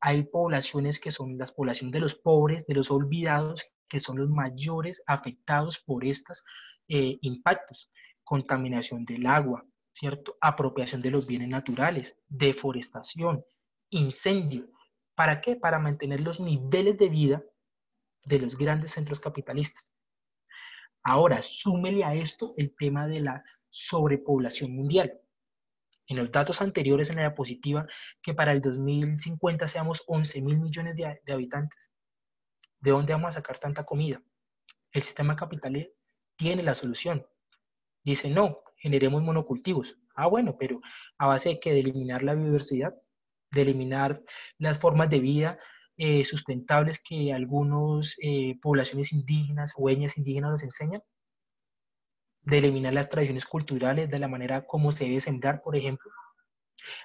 hay 0.00 0.24
poblaciones 0.24 1.00
que 1.00 1.10
son 1.10 1.38
las 1.38 1.52
poblaciones 1.52 1.92
de 1.92 2.00
los 2.00 2.14
pobres, 2.14 2.66
de 2.66 2.74
los 2.74 2.90
olvidados, 2.90 3.64
que 3.88 4.00
son 4.00 4.18
los 4.18 4.28
mayores 4.28 5.02
afectados 5.06 5.78
por 5.78 6.04
estos 6.04 6.44
eh, 6.88 7.18
impactos. 7.22 7.90
Contaminación 8.24 9.04
del 9.04 9.26
agua, 9.26 9.64
¿cierto? 9.92 10.36
Apropiación 10.40 11.00
de 11.00 11.10
los 11.10 11.26
bienes 11.26 11.48
naturales, 11.48 12.16
deforestación, 12.28 13.44
incendio. 13.90 14.68
¿Para 15.14 15.40
qué? 15.40 15.56
Para 15.56 15.78
mantener 15.78 16.20
los 16.20 16.40
niveles 16.40 16.98
de 16.98 17.08
vida 17.08 17.42
de 18.24 18.38
los 18.38 18.56
grandes 18.56 18.92
centros 18.92 19.20
capitalistas. 19.20 19.92
Ahora, 21.02 21.42
súmele 21.42 22.04
a 22.04 22.14
esto 22.14 22.54
el 22.56 22.74
tema 22.76 23.06
de 23.06 23.20
la 23.20 23.44
sobrepoblación 23.70 24.74
mundial. 24.74 25.18
En 26.06 26.16
los 26.16 26.30
datos 26.30 26.60
anteriores 26.62 27.10
en 27.10 27.16
la 27.16 27.22
diapositiva, 27.22 27.86
que 28.22 28.34
para 28.34 28.52
el 28.52 28.60
2050 28.60 29.68
seamos 29.68 30.02
11 30.06 30.42
mil 30.42 30.58
millones 30.58 30.96
de, 30.96 31.20
de 31.24 31.32
habitantes. 31.32 31.92
¿De 32.80 32.90
dónde 32.90 33.12
vamos 33.12 33.30
a 33.30 33.32
sacar 33.32 33.58
tanta 33.58 33.84
comida? 33.84 34.22
El 34.92 35.02
sistema 35.02 35.36
capitalista 35.36 35.92
tiene 36.36 36.62
la 36.62 36.74
solución. 36.74 37.26
Dice, 38.04 38.30
no, 38.30 38.60
generemos 38.76 39.22
monocultivos. 39.22 39.96
Ah, 40.14 40.26
bueno, 40.26 40.56
pero 40.58 40.80
a 41.18 41.26
base 41.26 41.50
de 41.50 41.60
que 41.60 41.72
de 41.72 41.80
eliminar 41.80 42.22
la 42.22 42.34
biodiversidad, 42.34 42.94
de 43.50 43.62
eliminar 43.62 44.22
las 44.58 44.78
formas 44.78 45.10
de 45.10 45.20
vida 45.20 45.58
eh, 45.96 46.24
sustentables 46.24 47.00
que 47.00 47.32
algunas 47.32 48.16
eh, 48.22 48.56
poblaciones 48.62 49.12
indígenas 49.12 49.72
o 49.76 49.90
indígenas 49.90 50.50
nos 50.50 50.62
enseñan, 50.62 51.02
de 52.42 52.58
eliminar 52.58 52.94
las 52.94 53.08
tradiciones 53.08 53.46
culturales, 53.46 54.08
de 54.08 54.18
la 54.18 54.28
manera 54.28 54.64
como 54.64 54.92
se 54.92 55.04
debe 55.04 55.20
sembrar, 55.20 55.60
por 55.60 55.76
ejemplo. 55.76 56.10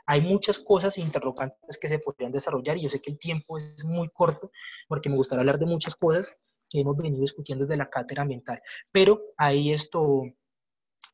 Hay 0.05 0.21
muchas 0.21 0.59
cosas 0.59 0.97
interrogantes 0.97 1.77
que 1.77 1.87
se 1.87 1.99
podrían 1.99 2.31
desarrollar 2.31 2.77
y 2.77 2.83
yo 2.83 2.89
sé 2.89 3.01
que 3.01 3.11
el 3.11 3.19
tiempo 3.19 3.57
es 3.57 3.83
muy 3.83 4.09
corto 4.09 4.51
porque 4.87 5.09
me 5.09 5.15
gustaría 5.15 5.41
hablar 5.41 5.59
de 5.59 5.65
muchas 5.65 5.95
cosas 5.95 6.35
que 6.69 6.79
hemos 6.79 6.97
venido 6.97 7.19
discutiendo 7.19 7.65
desde 7.65 7.77
la 7.77 7.89
cátedra 7.89 8.23
ambiental, 8.23 8.61
pero 8.91 9.21
ahí 9.37 9.71
esto 9.71 10.23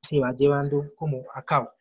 se 0.01 0.19
va 0.19 0.33
llevando 0.33 0.85
como 0.95 1.21
a 1.33 1.43
cabo. 1.43 1.71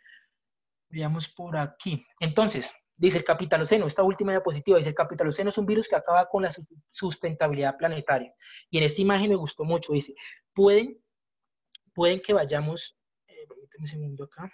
Veamos 0.90 1.28
por 1.28 1.56
aquí. 1.56 2.04
Entonces, 2.18 2.72
Dice 2.98 3.18
el 3.18 3.24
capitaloceno, 3.24 3.86
esta 3.86 4.02
última 4.02 4.32
diapositiva, 4.32 4.76
dice 4.76 4.88
el 4.88 4.94
capitaloceno 4.96 5.50
es 5.50 5.58
un 5.58 5.66
virus 5.66 5.88
que 5.88 5.94
acaba 5.94 6.28
con 6.28 6.42
la 6.42 6.50
sustentabilidad 6.88 7.76
planetaria. 7.76 8.34
Y 8.70 8.78
en 8.78 8.84
esta 8.84 9.00
imagen 9.00 9.30
me 9.30 9.36
gustó 9.36 9.62
mucho, 9.62 9.92
dice, 9.92 10.16
pueden, 10.52 11.00
pueden 11.94 12.20
que 12.20 12.32
vayamos, 12.32 12.98
eh, 13.28 13.46
un 13.78 13.86
segundo 13.86 14.24
acá, 14.24 14.52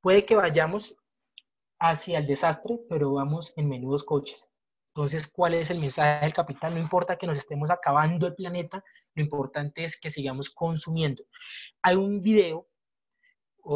puede 0.00 0.24
que 0.24 0.36
vayamos 0.36 0.96
hacia 1.78 2.18
el 2.18 2.26
desastre, 2.26 2.78
pero 2.88 3.12
vamos 3.12 3.52
en 3.56 3.68
menudos 3.68 4.04
coches. 4.04 4.48
Entonces, 4.94 5.28
¿cuál 5.28 5.54
es 5.54 5.70
el 5.70 5.80
mensaje 5.80 6.24
del 6.24 6.34
capital? 6.34 6.74
No 6.74 6.80
importa 6.80 7.16
que 7.16 7.26
nos 7.26 7.38
estemos 7.38 7.70
acabando 7.70 8.26
el 8.26 8.34
planeta, 8.34 8.84
lo 9.14 9.22
importante 9.22 9.84
es 9.84 9.98
que 9.98 10.10
sigamos 10.10 10.50
consumiendo. 10.50 11.24
Hay 11.82 11.96
un 11.96 12.20
video, 12.20 12.68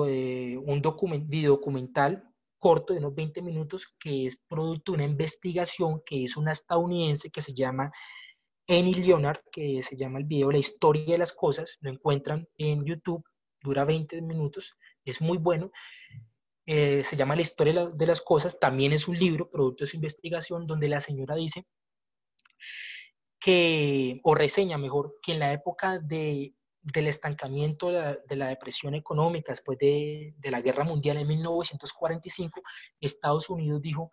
eh, 0.07 0.57
un 0.57 1.29
video 1.29 1.53
documental 1.53 2.29
corto 2.59 2.95
de 2.95 2.99
unos 2.99 3.15
20 3.15 3.43
minutos 3.43 3.95
que 4.01 4.27
es 4.27 4.37
producto 4.49 4.93
de 4.93 4.97
una 4.97 5.05
investigación 5.05 6.03
que 6.05 6.25
es 6.25 6.37
una 6.37 6.53
estadounidense 6.53 7.31
que 7.31 7.43
se 7.43 7.53
llama 7.53 7.93
Annie 8.67 8.95
Leonard, 8.95 9.41
que 9.53 9.83
se 9.83 9.97
llama 9.97 10.19
el 10.19 10.25
video 10.25 10.51
La 10.51 10.59
historia 10.59 11.13
de 11.13 11.19
las 11.19 11.33
cosas, 11.33 11.77
lo 11.81 11.91
encuentran 11.91 12.49
en 12.57 12.85
YouTube, 12.85 13.23
dura 13.63 13.85
20 13.85 14.23
minutos, 14.23 14.75
es 15.05 15.21
muy 15.21 15.39
bueno. 15.39 15.71
Eh, 16.67 17.05
se 17.05 17.17
llama 17.17 17.37
La 17.37 17.43
historia 17.43 17.87
de 17.87 18.07
las 18.07 18.23
cosas, 18.23 18.59
también 18.59 18.93
es 18.93 19.07
un 19.07 19.19
libro 19.19 19.51
producto 19.51 19.85
de 19.85 19.91
su 19.91 19.97
investigación 19.97 20.67
donde 20.67 20.89
la 20.89 21.01
señora 21.01 21.35
dice 21.37 21.67
que, 23.39 24.21
o 24.23 24.35
reseña 24.35 24.79
mejor, 24.79 25.17
que 25.23 25.33
en 25.33 25.41
la 25.41 25.53
época 25.53 25.99
de 25.99 26.55
del 26.85 27.09
estancamiento 27.09 27.89
de 27.89 28.37
la, 28.37 28.49
depresión 28.49 28.95
económica 28.95 29.53
después 29.53 29.79
de, 29.79 30.35
la 30.43 30.61
guerra 30.61 30.85
mundial 30.85 31.17
en 31.17 31.27
1945, 31.27 32.61
Estados 33.01 33.49
Unidos 33.49 33.81
dijo, 33.81 34.11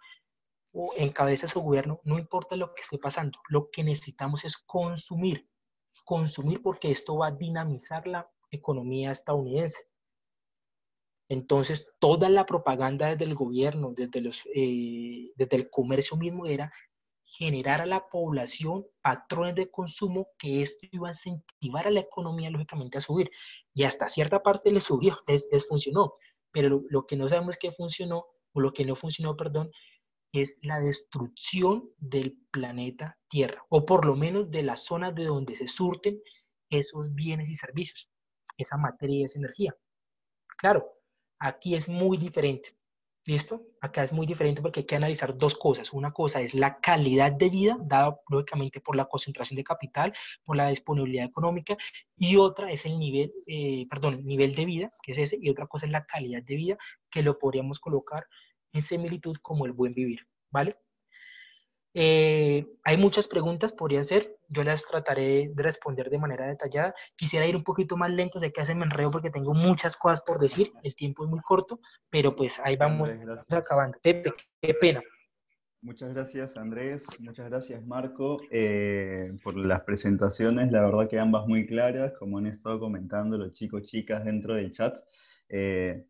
o 0.71 0.93
encabeza 0.95 1.47
su 1.47 1.59
gobierno, 1.59 1.99
no 2.05 2.17
importa 2.17 2.55
lo 2.55 2.73
que 2.73 2.81
esté 2.81 2.97
pasando, 2.97 3.37
lo 3.49 3.69
que 3.71 3.83
necesitamos 3.83 4.45
es 4.45 4.57
consumir, 4.57 5.49
consumir 6.05 6.61
porque 6.61 6.91
esto 6.91 7.17
va 7.17 7.27
a 7.27 7.31
dinamizar 7.31 8.07
la 8.07 8.29
economía 8.51 9.11
estadounidense. 9.11 9.79
Entonces, 11.31 11.87
toda 11.99 12.27
la 12.27 12.45
propaganda 12.45 13.07
desde 13.07 13.23
el 13.23 13.35
gobierno, 13.35 13.93
desde, 13.95 14.19
los, 14.19 14.43
eh, 14.53 15.31
desde 15.37 15.55
el 15.55 15.69
comercio 15.69 16.17
mismo, 16.17 16.45
era 16.45 16.73
generar 17.23 17.81
a 17.81 17.85
la 17.85 18.09
población 18.09 18.85
patrones 19.01 19.55
de 19.55 19.71
consumo 19.71 20.27
que 20.37 20.61
esto 20.61 20.85
iba 20.91 21.07
a 21.07 21.11
incentivar 21.11 21.87
a 21.87 21.91
la 21.91 22.01
economía, 22.01 22.49
lógicamente, 22.49 22.97
a 22.97 23.01
subir. 23.01 23.31
Y 23.73 23.83
hasta 23.83 24.09
cierta 24.09 24.43
parte 24.43 24.71
le 24.71 24.81
subió, 24.81 25.19
les, 25.25 25.47
funcionó. 25.69 26.15
Pero 26.51 26.83
lo, 26.89 27.07
que 27.07 27.15
no 27.15 27.29
sabemos 27.29 27.55
que 27.57 27.71
funcionó, 27.71 28.25
o 28.51 28.59
lo 28.59 28.73
que 28.73 28.83
no 28.83 28.97
funcionó, 28.97 29.37
perdón, 29.37 29.71
es 30.33 30.59
la 30.63 30.81
destrucción 30.81 31.91
del 31.97 32.37
planeta 32.51 33.17
Tierra, 33.29 33.63
o 33.69 33.85
por 33.85 34.05
lo 34.05 34.17
menos 34.17 34.51
de 34.51 34.63
las 34.63 34.83
zonas 34.83 35.15
de 35.15 35.23
donde 35.23 35.55
se 35.55 35.69
surten 35.69 36.21
esos 36.69 37.13
bienes 37.13 37.49
y 37.49 37.55
servicios, 37.55 38.09
esa 38.57 38.75
materia 38.75 39.19
y 39.19 39.23
esa 39.23 39.39
energía. 39.39 39.73
Claro, 40.57 41.00
aquí 41.41 41.75
es 41.75 41.89
muy 41.89 42.17
diferente. 42.17 42.69
¿Listo? 43.25 43.61
Acá 43.81 44.03
es 44.03 44.11
muy 44.11 44.25
diferente 44.25 44.63
porque 44.63 44.79
hay 44.79 44.85
que 44.87 44.95
analizar 44.95 45.37
dos 45.37 45.53
cosas. 45.55 45.93
Una 45.93 46.11
cosa 46.11 46.41
es 46.41 46.55
la 46.55 46.79
calidad 46.79 47.31
de 47.31 47.49
vida, 47.49 47.77
dada 47.79 48.19
lógicamente 48.29 48.81
por 48.81 48.95
la 48.95 49.05
concentración 49.05 49.57
de 49.57 49.63
capital, 49.63 50.11
por 50.43 50.55
la 50.55 50.69
disponibilidad 50.69 51.25
económica, 51.25 51.77
y 52.17 52.37
otra 52.37 52.71
es 52.71 52.83
el 52.87 52.97
nivel, 52.97 53.31
eh, 53.45 53.85
perdón, 53.91 54.25
nivel 54.25 54.55
de 54.55 54.65
vida, 54.65 54.89
que 55.03 55.11
es 55.11 55.19
ese, 55.19 55.37
y 55.39 55.51
otra 55.51 55.67
cosa 55.67 55.85
es 55.85 55.91
la 55.91 56.05
calidad 56.05 56.41
de 56.41 56.55
vida, 56.55 56.77
que 57.11 57.21
lo 57.21 57.37
podríamos 57.37 57.79
colocar 57.79 58.25
en 58.73 58.81
similitud 58.81 59.35
como 59.43 59.67
el 59.67 59.73
buen 59.73 59.93
vivir, 59.93 60.25
¿vale? 60.49 60.77
Eh, 61.93 62.65
hay 62.83 62.97
muchas 62.97 63.27
preguntas, 63.27 63.73
podría 63.73 64.03
ser, 64.03 64.37
yo 64.47 64.63
las 64.63 64.85
trataré 64.85 65.51
de 65.53 65.63
responder 65.63 66.09
de 66.09 66.19
manera 66.19 66.47
detallada. 66.47 66.93
Quisiera 67.15 67.45
ir 67.45 67.55
un 67.55 67.63
poquito 67.63 67.97
más 67.97 68.09
lento, 68.11 68.39
sé 68.39 68.51
que 68.51 68.61
hace 68.61 68.75
me 68.75 68.85
enredo 68.85 69.11
porque 69.11 69.29
tengo 69.29 69.53
muchas 69.53 69.97
cosas 69.97 70.21
por 70.21 70.39
decir, 70.39 70.71
el 70.83 70.95
tiempo 70.95 71.25
es 71.25 71.29
muy 71.29 71.41
corto, 71.41 71.79
pero 72.09 72.35
pues 72.35 72.59
ahí 72.63 72.75
vamos 72.77 73.09
acabando. 73.49 73.97
Pepe, 74.01 74.33
qué 74.61 74.73
pena. 74.73 75.01
Muchas 75.83 76.13
gracias 76.13 76.57
Andrés, 76.57 77.07
muchas 77.19 77.49
gracias 77.49 77.83
Marco 77.83 78.37
eh, 78.51 79.35
por 79.43 79.57
las 79.57 79.81
presentaciones, 79.81 80.71
la 80.71 80.81
verdad 80.81 81.09
que 81.09 81.17
ambas 81.17 81.47
muy 81.47 81.65
claras, 81.65 82.13
como 82.19 82.37
han 82.37 82.45
estado 82.45 82.79
comentando 82.79 83.35
los 83.35 83.53
chicos 83.53 83.87
chicas 83.87 84.23
dentro 84.23 84.53
del 84.53 84.71
chat. 84.71 84.95
Eh, 85.49 86.05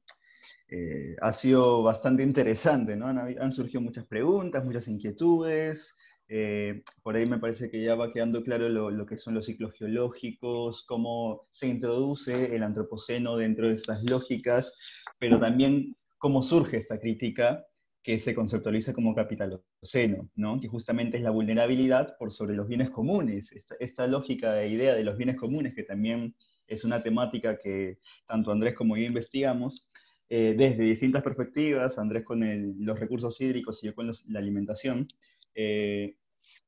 eh, 0.74 1.18
ha 1.22 1.34
sido 1.34 1.84
bastante 1.84 2.24
interesante, 2.24 2.96
¿no? 2.96 3.08
Han, 3.08 3.52
surgido 3.52 3.82
muchas 3.82 4.06
preguntas, 4.06 4.64
muchas 4.64 4.88
inquietudes. 4.88 5.98
Eh, 6.30 6.84
por 7.04 7.18
ahí 7.18 7.26
me 7.26 7.40
parece 7.40 7.70
que 7.70 7.84
ya 7.84 7.96
va 7.96 8.14
quedando 8.14 8.42
claro 8.42 8.70
lo, 8.70 9.06
que 9.06 9.18
son 9.18 9.34
los 9.34 9.46
ciclos 9.48 9.74
geológicos, 9.74 10.86
cómo 10.88 11.46
se 11.52 11.68
introduce 11.68 12.56
el 12.56 12.64
antropoceno 12.64 13.36
dentro 13.36 13.68
de 13.68 13.74
estas 13.74 14.10
lógicas, 14.10 14.74
pero 15.20 15.40
también 15.42 15.98
cómo 16.18 16.42
surge 16.42 16.78
esta 16.78 17.02
crítica 17.02 17.66
que 18.02 18.18
se 18.20 18.34
conceptualiza 18.34 18.94
como 18.94 19.14
capitaloceno, 19.14 20.30
¿no? 20.36 20.62
que 20.62 20.70
justamente 20.70 21.18
es 21.18 21.24
la 21.24 21.32
vulnerabilidad 21.32 22.16
por 22.18 22.32
sobre 22.32 22.56
los 22.56 22.70
bienes 22.70 22.92
comunes. 22.92 23.52
Esta, 23.52 23.76
esta 23.82 24.08
lógica 24.08 24.54
de 24.54 24.70
idea 24.70 24.94
de 24.96 25.04
los 25.04 25.18
bienes 25.18 25.36
comunes, 25.36 25.76
que 25.76 25.84
también 25.84 26.34
es 26.66 26.86
una 26.86 27.04
temática 27.04 27.58
que 27.58 28.00
tanto 28.26 28.54
Andrés 28.54 28.74
como 28.74 28.96
yo 28.96 29.04
investigamos, 29.04 29.90
eh, 30.34 30.56
desde 30.58 30.84
distintas 30.84 31.24
perspectivas, 31.24 31.98
Andrés 31.98 32.24
con 32.24 32.40
los 32.86 32.98
recursos 32.98 33.42
hídricos 33.42 33.84
y 33.84 33.88
yo 33.88 33.94
con 33.94 34.10
la 34.30 34.40
alimentación, 34.40 35.06
eh, 35.54 36.16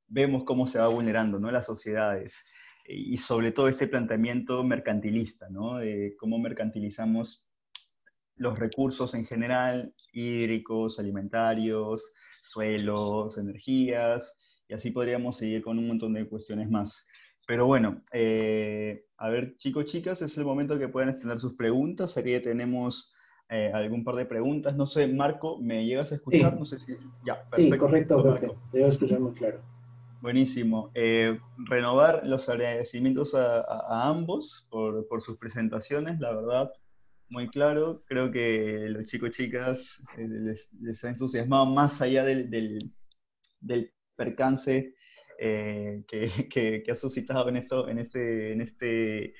vemos 0.05 0.43
cómo 0.43 0.68
se 0.68 0.80
va 0.80 0.89
vulnerando 0.89 1.39
¿no? 1.39 1.49
las 1.49 1.66
sociedades 1.66 2.43
y 2.86 3.16
sobre 3.20 3.53
todo 3.53 3.70
este 3.70 3.88
planteamiento 3.88 4.61
mercantilista, 4.66 5.47
¿no? 5.49 5.78
de 5.78 6.14
cómo 6.20 6.39
mercantilizamos 6.39 7.47
los 8.36 8.59
recursos 8.59 9.14
en 9.14 9.24
general, 9.24 9.95
hídricos, 10.11 10.99
alimentarios, 10.99 12.11
suelos, 12.41 13.38
energías, 13.38 14.36
y 14.68 14.74
así 14.74 14.91
podríamos 14.91 15.38
seguir 15.38 15.61
con 15.61 15.80
un 15.80 15.88
montón 15.88 16.11
de 16.11 16.28
cuestiones 16.28 16.70
más. 16.70 17.07
Pero 17.47 17.66
bueno, 17.66 18.03
eh, 18.11 19.05
a 19.16 19.30
ver, 19.30 19.55
chicos, 19.55 19.86
chicas, 19.86 20.22
es 20.22 20.38
el 20.38 20.43
momento 20.43 20.78
que 20.78 20.89
puedan 20.89 21.07
extender 21.07 21.39
sus 21.39 21.53
preguntas. 21.53 22.18
Aquí 22.18 22.38
tenemos 22.41 23.14
eh, 23.53 23.71
algún 23.71 24.03
par 24.03 24.15
de 24.15 24.25
preguntas. 24.25 24.75
No 24.75 24.87
sé, 24.87 25.07
Marco, 25.07 25.59
¿me 25.59 25.85
llegas 25.85 26.11
a 26.11 26.15
escuchar? 26.15 26.57
No 26.57 26.65
sé 26.65 26.79
si... 26.79 26.97
Ya, 27.23 27.45
sí, 27.55 27.69
correcto, 27.69 28.39
Te 28.71 28.79
voy 28.79 28.81
a 28.81 28.87
escuchar 28.87 29.19
muy 29.19 29.33
claro. 29.33 29.61
Buenísimo. 30.21 30.89
Eh, 30.95 31.37
renovar 31.57 32.25
los 32.25 32.49
agradecimientos 32.49 33.35
a, 33.35 34.09
ambos 34.09 34.65
por, 34.71 35.07
por, 35.07 35.21
sus 35.21 35.37
presentaciones, 35.37 36.19
la 36.19 36.33
verdad, 36.33 36.71
muy 37.29 37.47
claro. 37.47 38.03
Creo 38.07 38.31
que 38.31 38.87
los 38.89 39.05
chicos 39.05 39.29
y 39.29 39.43
chicas 39.43 40.01
eh, 40.17 40.27
les, 40.81 41.03
ha 41.03 41.09
entusiasmado 41.09 41.67
más 41.67 42.01
allá 42.01 42.23
del, 42.23 42.49
del, 42.49 43.93
percance 44.15 44.95
que, 45.37 46.03
que, 46.49 46.81
que, 46.83 46.91
ha 46.91 46.95
suscitado 46.95 47.47
en, 47.49 47.57
esto, 47.57 47.87
en, 47.87 47.99
este, 47.99 48.53
en 48.53 48.61
este 48.61 49.35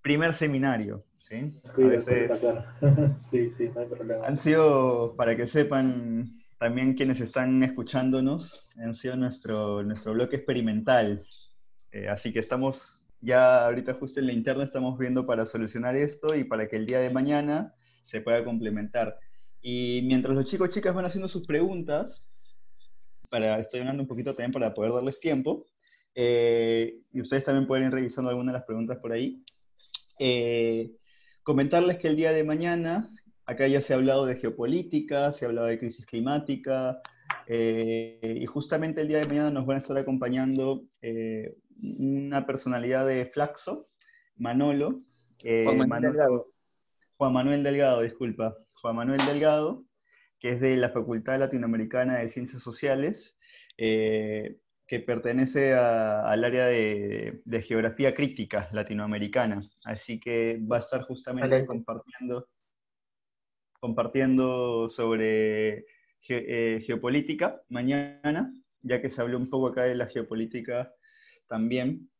primer 0.00 0.32
seminario. 0.32 1.04
¿sí? 3.18 3.52
sí, 3.56 3.70
no 3.74 3.80
hay 3.80 3.86
problema. 3.86 4.26
Han 4.26 4.36
sido, 4.36 5.14
para 5.16 5.36
que 5.36 5.46
sepan 5.46 6.40
también 6.58 6.94
quienes 6.94 7.20
están 7.20 7.62
escuchándonos, 7.62 8.68
han 8.76 8.94
sido 8.94 9.16
nuestro, 9.16 9.82
nuestro 9.82 10.12
bloque 10.12 10.36
experimental. 10.36 11.22
Eh, 11.92 12.08
así 12.08 12.32
que 12.32 12.38
estamos 12.38 13.06
ya 13.20 13.66
ahorita 13.66 13.94
justo 13.94 14.20
en 14.20 14.26
la 14.26 14.32
interna 14.32 14.64
estamos 14.64 14.98
viendo 14.98 15.26
para 15.26 15.44
solucionar 15.46 15.96
esto 15.96 16.34
y 16.34 16.44
para 16.44 16.68
que 16.68 16.76
el 16.76 16.86
día 16.86 17.00
de 17.00 17.10
mañana 17.10 17.74
se 18.02 18.20
pueda 18.20 18.44
complementar. 18.44 19.18
Y 19.60 20.00
mientras 20.04 20.34
los 20.34 20.46
chicos 20.46 20.70
y 20.70 20.72
chicas 20.72 20.94
van 20.94 21.04
haciendo 21.04 21.28
sus 21.28 21.46
preguntas, 21.46 22.28
para, 23.28 23.58
estoy 23.58 23.80
hablando 23.80 24.02
un 24.02 24.08
poquito 24.08 24.34
también 24.34 24.52
para 24.52 24.72
poder 24.72 24.92
darles 24.92 25.18
tiempo, 25.18 25.66
eh, 26.14 27.00
y 27.12 27.20
ustedes 27.20 27.44
también 27.44 27.66
pueden 27.66 27.86
ir 27.86 27.92
revisando 27.92 28.30
algunas 28.30 28.52
de 28.52 28.58
las 28.58 28.66
preguntas 28.66 28.98
por 28.98 29.12
ahí. 29.12 29.42
Eh, 30.18 30.90
Comentarles 31.42 31.98
que 31.98 32.08
el 32.08 32.16
día 32.16 32.32
de 32.32 32.44
mañana, 32.44 33.10
acá 33.46 33.66
ya 33.66 33.80
se 33.80 33.92
ha 33.92 33.96
hablado 33.96 34.26
de 34.26 34.36
geopolítica, 34.36 35.32
se 35.32 35.44
ha 35.44 35.48
hablado 35.48 35.66
de 35.68 35.78
crisis 35.78 36.06
climática, 36.06 37.00
eh, 37.46 38.38
y 38.40 38.46
justamente 38.46 39.00
el 39.00 39.08
día 39.08 39.18
de 39.18 39.26
mañana 39.26 39.50
nos 39.50 39.66
van 39.66 39.76
a 39.76 39.78
estar 39.78 39.96
acompañando 39.98 40.84
eh, 41.02 41.56
una 41.82 42.46
personalidad 42.46 43.06
de 43.06 43.26
Flaxo, 43.26 43.88
Manolo. 44.36 45.02
Juan 45.42 45.78
Manuel 45.78 46.12
Delgado. 46.12 46.52
Juan 47.16 47.32
Manuel 47.32 47.62
Delgado, 47.62 48.02
disculpa. 48.02 48.56
Juan 48.74 48.96
Manuel 48.96 49.20
Delgado, 49.26 49.84
que 50.38 50.52
es 50.52 50.60
de 50.60 50.76
la 50.76 50.90
Facultad 50.90 51.38
Latinoamericana 51.38 52.18
de 52.18 52.28
Ciencias 52.28 52.62
Sociales. 52.62 53.38
Eh, 53.76 54.58
que 54.90 54.98
pertenece 54.98 55.72
al 55.72 56.42
área 56.42 56.66
de, 56.66 57.62
geografía 57.62 58.12
crítica 58.12 58.68
latinoamericana. 58.72 59.60
Así 59.84 60.18
que 60.18 60.60
va 60.60 60.76
a 60.76 60.78
estar 60.80 61.02
justamente 61.02 61.64
compartiendo, 61.64 62.48
compartiendo 63.78 64.88
sobre 64.88 65.86
eh, 66.28 66.82
geopolítica 66.84 67.62
mañana, 67.68 68.52
ya 68.82 69.00
que 69.00 69.10
se 69.10 69.20
habló 69.20 69.38
un 69.38 69.48
poco 69.48 69.68
acá 69.68 69.84
de 69.84 69.94
la 69.94 70.08
geopolítica 70.08 70.92
también. 71.46 72.10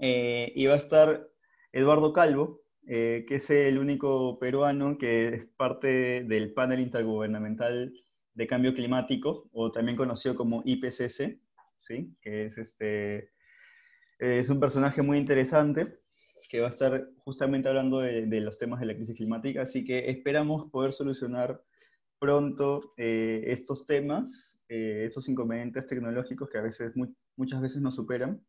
Eh, 0.00 0.52
y 0.56 0.66
va 0.66 0.74
a 0.74 0.78
estar 0.78 1.24
Eduardo 1.70 2.12
Calvo, 2.12 2.62
eh, 2.88 3.26
que 3.28 3.36
es 3.36 3.48
el 3.48 3.78
único 3.78 4.40
peruano 4.40 4.98
que 4.98 5.28
es 5.28 5.46
parte 5.56 6.24
del 6.24 6.52
panel 6.52 6.80
intergubernamental 6.80 7.94
de 8.34 8.46
cambio 8.48 8.74
climático, 8.74 9.48
o 9.52 9.70
también 9.70 9.96
conocido 9.96 10.34
como 10.34 10.64
IPCC, 10.64 11.38
¿sí? 11.88 12.14
que 12.20 12.44
es, 12.44 12.58
este, 12.58 13.32
es 14.18 14.48
un 14.48 14.60
personaje 14.60 15.02
muy 15.02 15.18
interesante 15.18 15.98
que 16.48 16.60
va 16.60 16.68
a 16.68 16.70
estar 16.70 17.08
justamente 17.18 17.68
hablando 17.68 18.00
de, 18.00 18.40
los 18.40 18.58
temas 18.58 18.80
de 18.80 18.86
la 18.86 18.94
crisis 18.94 19.16
climática, 19.16 19.62
así 19.62 19.84
que 19.84 20.10
esperamos 20.10 20.70
poder 20.70 20.92
solucionar 20.92 21.62
pronto 22.18 22.94
eh, 22.96 23.44
estos 23.48 23.86
temas, 23.86 24.60
eh, 24.68 25.04
estos 25.06 25.28
inconvenientes 25.28 25.86
tecnológicos 25.86 26.48
que 26.48 26.58
a 26.58 26.62
veces, 26.62 26.92
muchas 27.36 27.60
veces 27.60 27.80
nos 27.80 27.94
superan. 27.94 28.42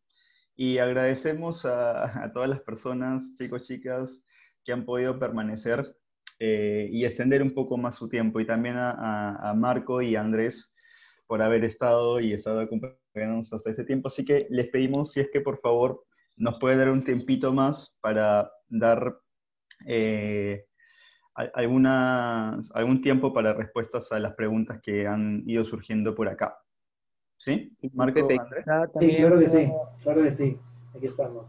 Y 0.55 0.79
agradecemos 0.79 1.65
a, 1.65 2.31
todas 2.33 2.49
las 2.49 2.61
personas, 2.61 3.33
chicos, 3.37 3.63
chicas, 3.63 4.25
que 4.63 4.73
han 4.73 4.85
podido 4.85 5.17
permanecer 5.19 5.95
eh, 6.39 6.89
y 6.91 7.05
extender 7.05 7.41
un 7.41 7.53
poco 7.53 7.77
más 7.77 7.95
su 7.95 8.09
tiempo. 8.09 8.39
Y 8.39 8.45
también 8.45 8.75
a, 8.77 9.53
Marco 9.55 10.01
y 10.01 10.15
Andrés 10.15 10.73
por 11.27 11.41
haber 11.41 11.63
estado 11.63 12.19
y 12.19 12.33
estado 12.33 12.67
hasta 13.51 13.69
ese 13.69 13.83
tiempo. 13.83 14.07
Así 14.07 14.23
que 14.23 14.47
les 14.49 14.67
pedimos, 14.67 15.11
si 15.11 15.19
es 15.19 15.29
que 15.31 15.41
por 15.41 15.59
favor 15.59 16.03
nos 16.37 16.57
puede 16.59 16.77
dar 16.77 16.89
un 16.89 17.03
tiempito 17.03 17.53
más 17.53 17.97
para 18.01 18.51
dar 18.67 19.19
eh, 19.85 20.65
alguna, 21.33 22.59
algún 22.73 23.01
tiempo 23.01 23.33
para 23.33 23.53
respuestas 23.53 24.11
a 24.11 24.19
las 24.19 24.35
preguntas 24.35 24.79
que 24.81 25.07
han 25.07 25.43
ido 25.45 25.63
surgiendo 25.63 26.15
por 26.15 26.27
acá. 26.27 26.57
¿Sí? 27.37 27.73
Marco, 27.93 28.27
sí, 28.27 28.37
claro 29.15 29.39
que 29.39 29.47
sí, 29.47 29.71
claro 30.03 30.23
que 30.23 30.31
sí. 30.31 30.59
Aquí 30.93 31.05
estamos. 31.05 31.47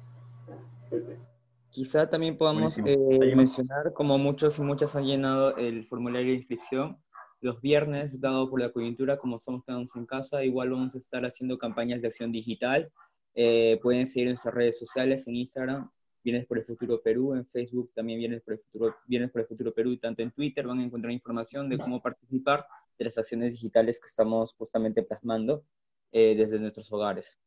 Quizá 1.71 2.09
también 2.09 2.37
podamos 2.37 2.79
eh, 2.79 3.35
mencionar, 3.35 3.93
como 3.93 4.19
muchos 4.19 4.59
y 4.59 4.63
muchas 4.63 4.95
han 4.97 5.07
llenado 5.07 5.57
el 5.57 5.87
formulario 5.87 6.31
de 6.31 6.39
inscripción, 6.39 6.99
los 7.41 7.61
viernes, 7.61 8.21
dado 8.21 8.49
por 8.51 8.61
la 8.61 8.73
coyuntura, 8.73 9.19
como 9.19 9.37
estamos 9.37 9.65
quedándonos 9.65 9.97
en 9.97 10.07
casa, 10.07 10.45
igual 10.45 10.71
vamos 10.71 10.95
a 10.95 10.99
estar 10.99 11.25
haciendo 11.25 11.59
campañas 11.59 12.03
de 12.03 12.09
acción 12.09 12.33
digital. 12.33 12.91
Eh, 13.35 13.79
pueden 13.83 14.07
seguir 14.07 14.29
nuestras 14.29 14.55
redes 14.55 14.79
sociales, 14.79 15.27
en 15.27 15.37
Instagram, 15.37 15.91
Vienes 16.23 16.47
por 16.47 16.59
el 16.59 16.65
Futuro 16.65 17.01
Perú, 17.01 17.35
en 17.35 17.47
Facebook 17.47 17.93
también 17.95 18.19
Vienes 18.19 18.43
por 18.43 18.55
el 18.55 18.61
Futuro, 18.61 18.97
Vienes 19.07 19.31
por 19.31 19.41
el 19.41 19.47
Futuro 19.47 19.73
Perú, 19.73 19.93
y 19.93 19.99
tanto 19.99 20.23
en 20.23 20.31
Twitter 20.33 20.67
van 20.67 20.81
a 20.81 20.85
encontrar 20.85 21.13
información 21.13 21.69
de 21.71 21.79
cómo 21.79 22.03
participar 22.03 22.67
de 22.99 23.05
las 23.07 23.17
acciones 23.17 23.53
digitales 23.53 23.99
que 23.99 24.07
estamos 24.07 24.53
justamente 24.55 25.03
plasmando 25.03 25.65
eh, 26.13 26.35
desde 26.37 26.59
nuestros 26.59 26.93
hogares. 26.93 27.39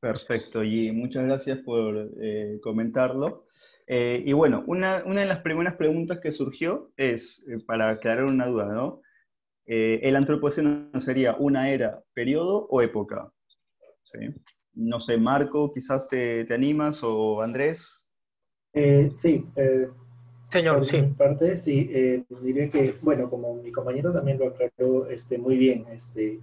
Perfecto, 0.00 0.62
y 0.62 0.92
muchas 0.92 1.24
gracias 1.24 1.58
por 1.60 2.10
eh, 2.20 2.58
comentarlo. 2.62 3.46
Eh, 3.92 4.22
y 4.24 4.32
bueno, 4.34 4.62
una, 4.68 5.00
de 5.00 5.26
las 5.26 5.40
primeras 5.40 5.74
preguntas 5.74 6.20
que 6.20 6.30
surgió 6.30 6.92
es, 6.96 7.44
eh, 7.48 7.58
para 7.66 7.88
aclarar 7.88 8.24
una 8.24 8.46
duda, 8.46 8.66
¿no? 8.66 9.02
Eh, 9.66 9.98
¿El 10.04 10.14
antropoceno 10.14 10.88
sería 11.00 11.34
una 11.34 11.70
era, 11.70 12.00
periodo 12.14 12.68
o 12.70 12.82
época? 12.82 13.32
No 14.74 15.00
sé, 15.00 15.18
Marco, 15.18 15.72
quizás 15.72 16.08
te, 16.08 16.46
animas 16.54 17.00
o 17.02 17.42
Andrés. 17.42 18.04
sí. 19.16 19.44
Señor, 20.52 20.86
sí. 20.86 21.02
parte, 21.18 21.56
sí, 21.56 21.90
diría 22.42 22.70
que, 22.70 22.94
bueno, 23.02 23.28
como 23.28 23.56
mi 23.56 23.72
compañero 23.72 24.12
también 24.12 24.38
lo 24.38 24.46
aclaró 24.46 25.08
este, 25.08 25.36
muy 25.36 25.56
bien, 25.56 25.86
este, 25.92 26.38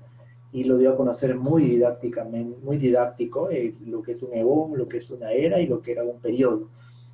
y 0.51 0.63
lo 0.63 0.77
dio 0.77 0.93
a 0.93 0.97
conocer 0.97 1.35
muy 1.35 1.63
didácticamente, 1.63 2.57
muy 2.63 2.77
didáctico, 2.77 3.49
eh, 3.51 3.75
lo 3.85 4.01
que 4.01 4.13
es 4.13 4.23
un 4.23 4.33
eón, 4.33 4.77
lo 4.77 4.87
que 4.87 4.97
es 4.97 5.09
una 5.11 5.31
era 5.31 5.59
y 5.59 5.67
lo 5.67 5.81
que 5.81 5.91
era 5.91 6.03
un 6.03 6.19
periodo. 6.21 6.69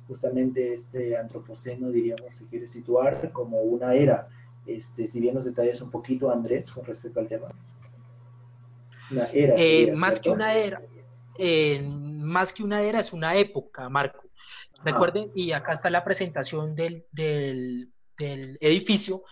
Justamente 0.06 0.72
este 0.72 1.16
antropoceno, 1.16 1.90
diríamos, 1.90 2.34
se 2.34 2.46
quiere 2.46 2.68
situar 2.68 3.32
como 3.32 3.62
una 3.62 3.94
era. 3.94 4.28
Este, 4.66 5.06
si 5.06 5.20
bien 5.20 5.34
nos 5.34 5.44
detalles 5.44 5.80
un 5.80 5.90
poquito, 5.90 6.30
Andrés, 6.30 6.70
con 6.70 6.84
respecto 6.84 7.20
al 7.20 7.28
tema. 7.28 7.48
Una 9.10 9.26
era. 9.26 9.54
Eh, 9.56 9.92
más 9.92 10.20
que 10.20 10.30
una 10.30 10.54
era, 10.54 10.82
eh, 11.38 11.82
más 11.82 12.52
que 12.52 12.62
una 12.62 12.82
era, 12.82 13.00
es 13.00 13.12
una 13.12 13.36
época, 13.36 13.88
Marco. 13.88 14.24
Recuerden, 14.84 15.30
y 15.34 15.52
acá 15.52 15.72
está 15.72 15.88
la 15.88 16.04
presentación 16.04 16.74
del, 16.74 17.06
del, 17.10 17.88
del 18.18 18.58
edificio. 18.60 19.22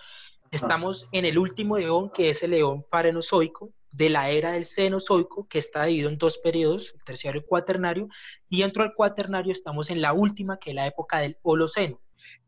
Estamos 0.51 1.09
en 1.13 1.25
el 1.25 1.39
último 1.39 1.77
eón, 1.79 2.11
que 2.11 2.31
es 2.31 2.43
el 2.43 2.55
eón 2.55 2.85
parenozoico, 2.91 3.71
de 3.93 4.09
la 4.09 4.31
era 4.31 4.53
del 4.53 4.65
Cenozoico, 4.65 5.47
que 5.49 5.59
está 5.59 5.85
dividido 5.85 6.09
en 6.09 6.19
dos 6.19 6.39
periodos, 6.39 6.93
el 6.95 7.05
terciario 7.05 7.41
y 7.41 7.43
el 7.43 7.47
cuaternario, 7.47 8.09
y 8.49 8.63
dentro 8.63 8.83
del 8.83 8.95
cuaternario 8.95 9.53
estamos 9.53 9.91
en 9.91 10.01
la 10.01 10.13
última, 10.15 10.59
que 10.59 10.71
es 10.71 10.77
la 10.77 10.87
época 10.87 11.19
del 11.19 11.37
Holoceno. 11.43 12.01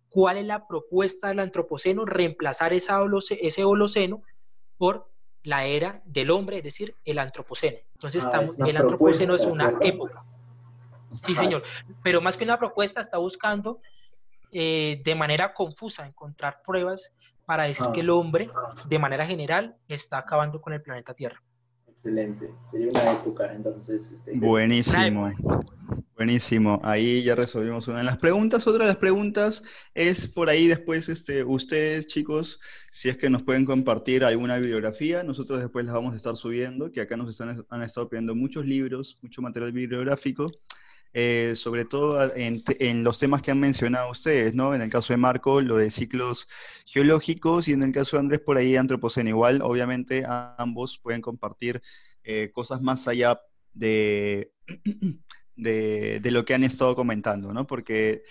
¿Cuál 0.09 0.39
es 0.39 0.47
la 0.47 0.67
propuesta 0.67 1.29
del 1.29 1.41
Antropoceno? 1.41 2.05
Reemplazar 2.05 2.73
esa 2.73 3.01
ese 3.41 3.65
Holoceno 3.65 4.23
por 4.79 5.11
la 5.43 5.67
era 5.67 6.03
del 6.07 6.31
hombre, 6.31 6.59
es 6.59 6.65
decir, 6.65 6.95
el 7.05 7.19
Antropoceno. 7.19 7.79
Entonces, 7.95 8.25
ah, 8.25 8.29
estamos, 8.29 8.59
el 8.61 8.77
Antropoceno 8.77 9.35
es 9.35 9.43
una 9.43 9.75
época. 9.81 10.25
Sí, 11.13 11.35
señor. 11.35 11.63
Pero 12.03 12.21
más 12.21 12.37
que 12.37 12.45
una 12.45 12.59
propuesta, 12.59 13.01
está 13.01 13.19
buscando 13.19 13.81
eh, 14.51 15.03
de 15.05 15.15
manera 15.15 15.53
confusa 15.53 16.07
encontrar 16.07 16.63
pruebas 16.65 17.13
para 17.47 17.65
decir 17.65 17.87
que 17.93 18.01
el 18.01 18.11
ah. 18.11 18.15
hombre, 18.15 18.51
de 18.89 18.99
manera 18.99 19.27
general, 19.27 19.77
está 19.89 20.19
acabando 20.19 20.61
con 20.61 20.73
el 20.73 20.83
planeta 20.83 21.15
Tierra. 21.15 21.41
Excelente. 21.87 22.51
Sería 22.71 22.89
una 22.91 23.13
época, 23.13 23.53
entonces. 23.53 24.13
Este, 24.13 24.33
Buenísimo. 24.37 25.33
Buenísimo. 26.17 26.81
Ahí 26.85 27.23
ya 27.25 27.35
resolvimos 27.35 27.89
una 27.89 27.99
de 27.99 28.05
las 28.05 28.19
preguntas. 28.19 28.67
Otra 28.67 28.85
de 28.85 28.91
las 28.91 28.99
preguntas 28.99 29.65
es 29.95 30.29
por 30.29 30.49
ahí 30.49 30.69
después, 30.69 31.09
este, 31.09 31.43
ustedes, 31.43 32.07
chicos, 32.07 32.61
si 32.91 33.09
es 33.09 33.17
que 33.17 33.31
nos 33.31 33.43
pueden 33.43 33.65
compartir 33.65 34.25
alguna 34.25 34.57
bibliografía, 34.59 35.25
nosotros 35.25 35.61
después 35.61 35.85
las 35.87 35.95
vamos 35.95 36.13
a 36.13 36.17
estar 36.17 36.37
subiendo, 36.37 36.89
que 36.89 37.01
acá 37.01 37.17
nos 37.17 37.31
están, 37.31 37.65
han 37.69 37.83
estado 37.83 38.09
pidiendo 38.09 38.35
muchos 38.35 38.65
libros, 38.65 39.19
mucho 39.23 39.43
material 39.43 39.73
bibliográfico. 39.73 40.47
Eh, 41.17 41.53
sobre 41.55 41.85
todo 41.85 42.33
en, 42.35 43.05
los 43.05 43.21
temas 43.21 43.41
que 43.41 43.53
han 43.53 43.61
mencionado 43.61 44.11
ustedes, 44.11 44.53
¿no? 44.53 44.75
En 44.75 44.83
el 44.83 44.91
caso 44.91 45.13
de 45.13 45.17
Marco, 45.17 45.61
lo 45.61 45.77
de 45.77 45.93
ciclos 45.93 46.49
geológicos 46.87 47.69
y 47.69 47.73
en 47.73 47.85
el 47.85 47.93
caso 47.93 48.17
de 48.17 48.21
Andrés, 48.21 48.41
por 48.41 48.59
ahí 48.59 48.75
antropoceno. 48.75 49.29
Igual, 49.31 49.63
obviamente, 49.63 50.25
ambos 50.27 50.99
pueden 50.99 51.21
compartir 51.21 51.81
eh, 52.25 52.51
cosas 52.53 52.83
más 52.83 53.07
allá 53.07 53.41
de, 53.73 54.51
de, 55.57 56.19
de, 56.21 56.31
lo 56.33 56.45
que 56.45 56.55
han 56.55 56.65
estado 56.65 56.97
comentando, 56.97 57.53
¿no? 57.53 57.65
Porque 57.65 58.25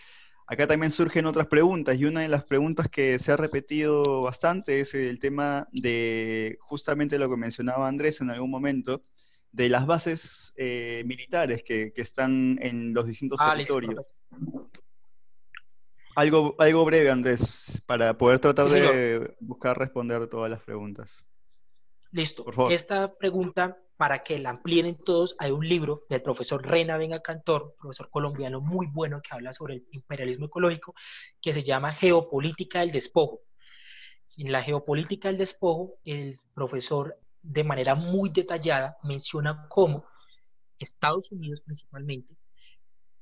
acá 0.45 0.67
también 0.67 0.91
surgen 0.91 1.25
otras 1.25 1.47
preguntas 1.47 1.97
y 1.97 2.03
una 2.03 2.19
de 2.19 2.27
las 2.27 2.43
preguntas 2.43 2.89
que 2.89 3.17
se 3.17 3.31
ha 3.31 3.37
repetido 3.37 4.23
bastante 4.23 4.81
es 4.81 4.93
el 4.93 5.19
tema 5.19 5.69
de 5.71 6.57
justamente 6.59 7.17
lo 7.17 7.29
que 7.29 7.37
mencionaba 7.37 7.87
Andrés 7.87 8.19
en 8.19 8.29
algún 8.29 8.51
momento, 8.51 9.01
de 9.53 9.69
las 9.69 9.85
bases 9.85 10.53
eh, 10.57 11.03
militares 11.05 11.63
que, 11.63 11.93
están 11.95 12.57
en 12.61 12.93
los 12.93 13.05
distintos 13.05 13.39
ah, 13.41 13.51
territorios. 13.51 14.05
Algo, 16.15 16.55
algo 16.59 16.85
breve, 16.85 17.09
Andrés, 17.09 17.81
para 17.85 18.17
poder 18.17 18.39
tratar 18.39 18.67
de 18.67 19.35
buscar 19.39 19.77
responder 19.77 20.27
todas 20.27 20.49
las 20.49 20.61
preguntas. 20.61 21.23
Listo. 22.11 22.45
Esta 22.69 23.15
pregunta, 23.15 23.77
para 23.95 24.23
que 24.23 24.37
la 24.37 24.51
amplíen 24.51 24.97
todos, 25.03 25.35
hay 25.39 25.51
un 25.51 25.67
libro 25.67 26.03
del 26.09 26.21
profesor 26.21 26.63
Reina 26.63 26.97
Venga 26.97 27.21
Cantor, 27.21 27.75
profesor 27.79 28.09
colombiano 28.09 28.59
muy 28.59 28.87
bueno 28.87 29.21
que 29.21 29.33
habla 29.33 29.53
sobre 29.53 29.75
el 29.75 29.87
imperialismo 29.91 30.47
ecológico, 30.47 30.93
que 31.41 31.53
se 31.53 31.63
llama 31.63 31.93
Geopolítica 31.93 32.81
del 32.81 32.91
Despojo. 32.91 33.41
En 34.35 34.51
la 34.51 34.63
geopolítica 34.63 35.27
del 35.27 35.37
despojo, 35.37 35.99
el 36.05 36.33
profesor 36.55 37.19
de 37.43 37.63
manera 37.63 37.93
muy 37.93 38.29
detallada 38.29 38.97
menciona 39.03 39.67
cómo 39.69 40.05
Estados 40.79 41.31
Unidos 41.31 41.61
principalmente 41.61 42.35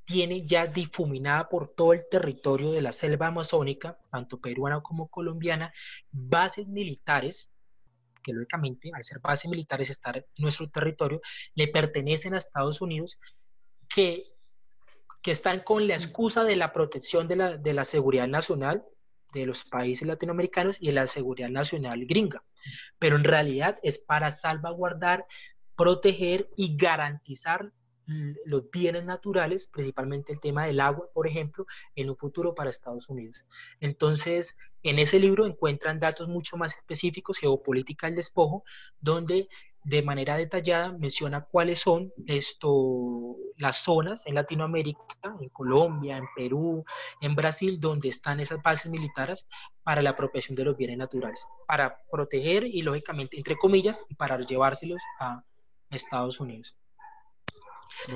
tiene 0.06 0.46
ya 0.46 0.68
difuminada 0.68 1.48
por 1.50 1.74
todo 1.74 1.94
el 1.94 2.08
territorio 2.10 2.72
de 2.72 2.82
la 2.82 2.92
selva 2.92 3.28
amazónica, 3.28 3.98
tanto 4.12 4.40
peruana 4.40 4.82
como 4.82 5.08
colombiana, 5.08 5.74
bases 6.12 6.68
militares, 6.68 7.52
que 8.24 8.34
lógicamente 8.34 8.92
al 8.94 9.04
ser 9.04 9.20
bases 9.20 9.50
militares 9.50 9.90
estar 9.90 10.18
en 10.18 10.26
nuestro 10.38 10.70
territorio, 10.70 11.22
le 11.56 11.68
pertenecen 11.68 12.34
a 12.34 12.40
Estados 12.40 12.82
Unidos, 12.82 13.18
que, 13.88 14.24
que 15.22 15.32
están 15.32 15.62
con 15.62 15.88
la 15.88 15.96
excusa 15.96 16.44
de 16.44 16.56
la 16.56 16.74
protección 16.74 17.28
de 17.28 17.36
la, 17.36 17.58
de 17.58 17.74
la 17.74 17.86
seguridad 17.86 18.28
nacional 18.28 18.84
de 19.34 19.46
los 19.46 19.64
países 19.66 20.08
latinoamericanos 20.08 20.78
y 20.80 20.88
de 20.88 20.94
la 20.94 21.08
seguridad 21.08 21.50
nacional 21.50 22.06
gringa 22.06 22.44
pero 23.00 23.16
en 23.16 23.24
realidad 23.24 23.80
es 23.84 23.98
para 23.98 24.32
salvaguardar, 24.32 25.26
proteger 25.76 26.50
y 26.56 26.76
garantizar 26.76 27.72
los 28.44 28.70
bienes 28.72 29.06
naturales, 29.06 29.68
principalmente 29.68 30.34
el 30.34 30.42
tema 30.42 30.66
del 30.66 30.82
agua, 30.82 31.08
por 31.14 31.28
ejemplo, 31.28 31.66
en 31.96 32.10
un 32.10 32.18
futuro 32.18 32.54
para 32.54 32.70
Estados 32.70 33.08
Unidos. 33.08 33.46
Entonces, 33.80 34.58
en 34.84 35.00
ese 35.00 35.18
libro 35.18 35.46
encuentran 35.46 36.00
datos 36.00 36.28
mucho 36.28 36.58
más 36.58 36.76
específicos, 36.76 37.38
geopolítica 37.38 38.08
del 38.08 38.18
despojo, 38.18 38.66
donde 39.00 39.48
de 39.84 40.04
manera 40.04 40.38
detallada 40.38 40.92
menciona 40.92 41.42
cuáles 41.42 41.80
son 41.80 42.14
esto, 42.28 43.36
las 43.58 43.78
zonas 43.78 44.26
en 44.28 44.36
Latinoamérica, 44.36 45.02
en 45.40 45.50
Colombia, 45.50 46.18
en 46.18 46.26
Perú, 46.36 46.86
en 47.20 47.36
Brasil, 47.36 47.80
donde 47.80 48.10
están 48.10 48.40
esas 48.40 48.62
bases 48.62 48.92
militares 48.92 49.48
para 49.84 50.02
la 50.02 50.12
apropiación 50.12 50.56
de 50.56 50.66
los 50.66 50.78
bienes 50.78 50.98
naturales, 50.98 51.46
para 51.68 51.98
proteger 52.12 52.66
y 52.66 52.82
lógicamente, 52.84 53.38
entre 53.38 53.58
comillas, 53.58 54.06
para 54.18 54.40
llevárselos 54.40 55.02
a 55.20 55.44
Estados 55.90 56.40
Unidos. 56.40 56.76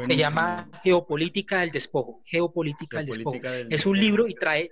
Se 0.06 0.16
llama 0.16 0.70
Geopolítica 0.84 1.60
del 1.60 1.72
Despojo. 1.72 2.22
Geopolítica, 2.26 2.98
del 2.98 3.08
Despojo. 3.08 3.40
es 3.70 3.86
un 3.86 4.00
libro 4.00 4.28
y 4.28 4.36
trae 4.36 4.72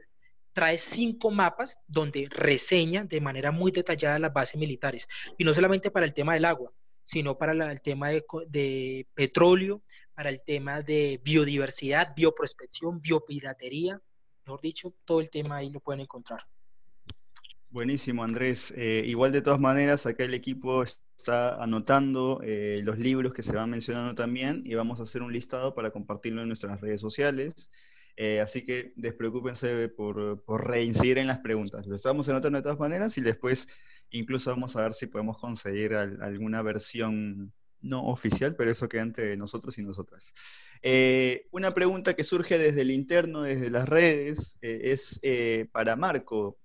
trae 0.53 0.77
cinco 0.77 1.31
mapas 1.31 1.79
donde 1.87 2.27
reseña 2.29 3.03
de 3.03 3.19
manera 3.19 3.51
muy 3.51 3.71
detallada 3.71 4.19
las 4.19 4.31
bases 4.31 4.59
militares. 4.59 5.07
Y 5.37 5.43
no 5.43 5.53
solamente 5.53 5.89
para 5.89 6.05
el 6.05 6.13
tema 6.13 6.35
del 6.35 6.45
agua, 6.45 6.71
sino 7.03 7.37
para 7.37 7.51
el 7.71 7.81
tema 7.81 8.09
de, 8.09 9.07
petróleo, 9.13 9.81
para 10.13 10.29
el 10.29 10.43
tema 10.43 10.81
de 10.81 11.19
biodiversidad, 11.23 12.15
bioprospección, 12.15 13.01
biopiratería, 13.01 14.01
mejor 14.45 14.61
dicho, 14.61 14.93
todo 15.05 15.19
el 15.19 15.29
tema 15.29 15.57
ahí 15.57 15.69
lo 15.69 15.79
pueden 15.79 16.01
encontrar. 16.01 16.41
Buenísimo, 17.69 18.23
Andrés. 18.23 18.71
Eh, 18.77 19.03
igual 19.05 19.31
de 19.31 19.41
todas 19.41 19.59
maneras, 19.59 20.05
acá 20.05 20.23
el 20.23 20.33
equipo 20.35 20.83
está 20.83 21.61
anotando 21.61 22.39
eh, 22.43 22.79
los 22.83 22.99
libros 22.99 23.33
que 23.33 23.41
se 23.41 23.55
van 23.55 23.69
mencionando 23.69 24.13
también 24.13 24.61
y 24.65 24.75
vamos 24.75 24.99
a 24.99 25.03
hacer 25.03 25.23
un 25.23 25.33
listado 25.33 25.73
para 25.73 25.91
compartirlo 25.91 26.41
en 26.41 26.47
nuestras 26.47 26.79
redes 26.81 27.01
sociales. 27.01 27.71
Eh, 28.15 28.41
así 28.41 28.63
que 28.63 28.93
despreocúpense 28.95 29.89
por, 29.89 30.43
por 30.43 30.67
reincidir 30.67 31.17
en 31.17 31.25
las 31.25 31.39
preguntas. 31.39 31.87
Lo 31.87 31.95
estamos 31.95 32.29
anotando 32.29 32.59
de 32.59 32.63
todas 32.63 32.77
maneras 32.77 33.17
y 33.17 33.21
después 33.21 33.67
Incluso 34.13 34.51
vamos 34.51 34.75
a 34.75 34.83
ver 34.83 34.93
si 34.93 35.07
podemos 35.07 35.39
conseguir 35.39 35.95
alguna 35.95 36.61
versión 36.61 37.51
no 37.81 38.05
oficial, 38.05 38.55
pero 38.55 38.71
eso 38.71 38.87
queda 38.87 39.01
entre 39.01 39.35
nosotros 39.35 39.75
y 39.79 39.81
nosotras. 39.81 40.33
Eh, 40.83 41.47
una 41.49 41.73
pregunta 41.73 42.15
que 42.15 42.23
surge 42.23 42.59
desde 42.59 42.81
el 42.81 42.91
interno, 42.91 43.41
desde 43.41 43.71
las 43.71 43.89
redes, 43.89 44.57
eh, 44.61 44.91
es 44.93 45.19
eh, 45.23 45.67
para 45.71 45.95
Marco. 45.95 46.59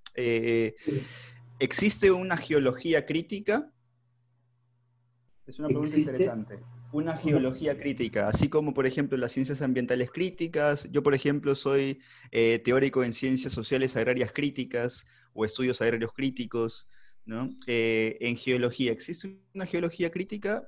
¿Existe 1.59 2.11
una 2.11 2.37
geología 2.37 3.07
crítica? 3.07 3.73
Es 5.47 5.59
una 5.59 5.69
pregunta 5.69 5.97
interesante. 5.97 6.59
Una 6.93 7.17
geología 7.17 7.79
crítica, 7.79 8.29
así 8.29 8.49
como 8.49 8.75
por 8.75 8.87
ejemplo 8.87 9.17
las 9.17 9.33
ciencias 9.33 9.63
ambientales 9.63 10.11
críticas. 10.11 10.87
Yo, 10.91 11.03
por 11.03 11.15
ejemplo, 11.15 11.55
soy 11.55 12.01
teórico 12.31 13.05
en 13.05 13.15
ciencias 13.15 13.55
sociales 13.55 13.97
agrarias 13.97 14.33
críticas 14.33 15.07
o 15.33 15.47
estudios 15.47 15.81
agrarios 15.81 16.13
críticos. 16.13 16.89
¿No? 17.29 17.51
Eh, 17.67 18.17
en 18.21 18.37
geología, 18.37 18.91
¿existe 18.91 19.39
una 19.55 19.67
geología 19.67 20.11
crítica? 20.11 20.67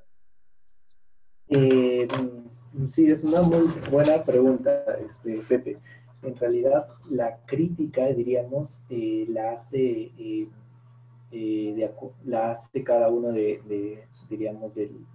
Eh, 1.49 2.07
sí, 2.87 3.11
es 3.11 3.25
una 3.25 3.41
muy 3.41 3.67
buena 3.91 4.23
pregunta, 4.23 4.85
este, 5.05 5.41
Pepe. 5.49 5.79
En 6.23 6.37
realidad, 6.37 6.87
la 7.09 7.39
crítica, 7.47 8.07
diríamos, 8.09 8.83
eh, 8.91 9.25
la, 9.31 9.53
hace, 9.53 10.13
la 12.27 12.51
hace 12.51 12.85
cada 12.85 13.09
uno 13.09 13.33
de, 13.33 14.05
diríamos, 14.29 14.75
del, 14.75 15.07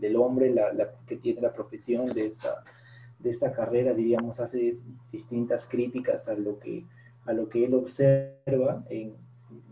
del, 0.00 0.16
hombre 0.16 0.52
la, 0.52 0.92
que 1.06 1.16
tiene 1.16 1.40
la 1.40 1.52
profesión 1.52 2.06
de 2.06 2.26
esta, 2.26 2.64
de 3.20 3.30
esta 3.30 3.52
carrera, 3.52 3.94
diríamos, 3.94 4.40
hace 4.40 4.76
distintas 5.12 5.68
críticas 5.68 6.28
a 6.28 6.34
lo 6.34 6.58
que, 6.58 6.84
a 7.26 7.32
lo 7.32 7.48
que 7.48 7.64
él 7.64 7.74
observa 7.74 8.84
en, 8.90 9.14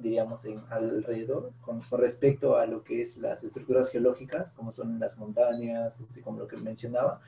diríamos, 0.00 0.44
en 0.44 0.60
alrededor 0.70 1.52
con, 1.60 1.80
respecto 1.98 2.56
a 2.56 2.66
lo 2.66 2.82
que 2.84 3.02
es 3.02 3.16
las 3.16 3.44
estructuras 3.44 3.90
geológicas, 3.90 4.52
como 4.52 4.72
son 4.72 4.98
las 4.98 5.18
montañas, 5.18 6.00
este, 6.00 6.22
como 6.22 6.38
lo 6.38 6.48
que 6.48 6.56
mencionaba, 6.56 7.20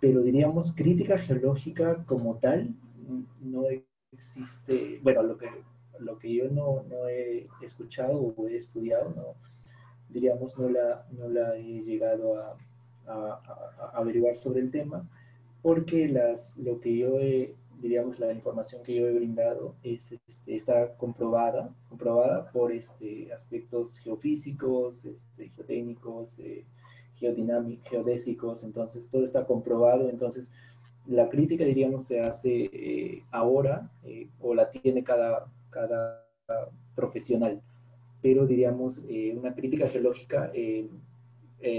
pero 0.00 0.20
diríamos 0.20 0.74
crítica 0.74 1.18
geológica 1.18 2.04
como 2.06 2.36
tal 2.38 2.74
no 3.40 3.64
existe, 4.12 5.00
bueno, 5.02 5.22
lo 5.22 5.38
que, 5.38 5.48
lo 5.98 6.18
que 6.18 6.34
yo 6.34 6.48
no, 6.50 6.82
no 6.88 7.08
he 7.08 7.48
escuchado 7.62 8.18
o 8.18 8.48
he 8.48 8.56
estudiado, 8.56 9.12
no, 9.14 9.34
diríamos, 10.08 10.58
no 10.58 10.68
la, 10.68 11.06
no 11.12 11.28
la 11.28 11.56
he 11.56 11.82
llegado 11.82 12.38
a, 12.38 12.56
a, 13.06 13.90
averiguar 13.94 14.36
sobre 14.36 14.60
el 14.60 14.70
tema, 14.70 15.08
porque 15.62 16.08
las, 16.08 16.56
lo 16.58 16.80
que 16.80 16.96
yo 16.96 17.20
he, 17.20 17.54
diríamos, 17.82 18.20
la 18.20 18.32
información 18.32 18.82
que 18.82 18.94
yo 18.94 19.08
he 19.08 19.12
brindado 19.12 19.74
es, 19.82 20.12
este, 20.12 20.54
está 20.54 20.96
comprobada, 20.96 21.74
comprobada 21.88 22.50
por 22.52 22.70
este, 22.70 23.32
aspectos 23.32 23.98
geofísicos, 23.98 25.04
este, 25.04 25.48
geotécnicos, 25.48 26.38
eh, 26.38 26.64
geodinámicos, 27.16 27.90
geodésicos, 27.90 28.62
entonces 28.62 29.08
todo 29.10 29.24
está 29.24 29.44
comprobado, 29.44 30.08
entonces 30.08 30.48
la 31.06 31.28
crítica, 31.28 31.64
diríamos, 31.64 32.04
se 32.04 32.20
hace 32.20 32.70
eh, 32.72 33.24
ahora 33.32 33.90
eh, 34.04 34.28
o 34.40 34.54
la 34.54 34.70
tiene 34.70 35.02
cada, 35.02 35.46
cada 35.70 36.24
profesional, 36.94 37.60
pero 38.22 38.46
diríamos, 38.46 39.04
una 39.36 39.52
crítica 39.52 39.88
geológica 39.88 40.52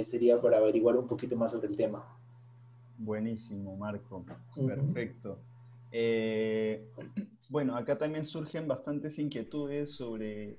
sería 0.04 0.42
para 0.42 0.58
averiguar 0.58 0.98
un 0.98 1.08
poquito 1.08 1.38
más 1.38 1.54
sobre 1.54 1.70
el 1.70 1.78
tema. 1.78 2.04
Buenísimo, 2.98 3.78
Marco. 3.78 4.26
Perfecto. 4.56 5.40
Bueno, 7.50 7.76
acá 7.76 7.98
también 7.98 8.26
surgen 8.26 8.68
bastantes 8.68 9.20
inquietudes 9.20 9.96
sobre 9.96 10.58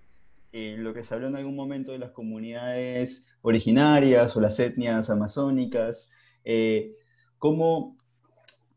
lo 0.52 0.94
que 0.94 1.02
se 1.02 1.15
habló 1.15 1.27
en 1.27 1.36
algún 1.36 1.56
momento 1.56 1.90
de 1.90 1.98
las 1.98 2.12
comunidades 2.12 3.28
originarias 3.43 4.36
o 4.36 4.40
las 4.40 4.61
etnias 4.61 5.11
amazónicas. 5.11 6.12
¿Cómo 7.39 7.97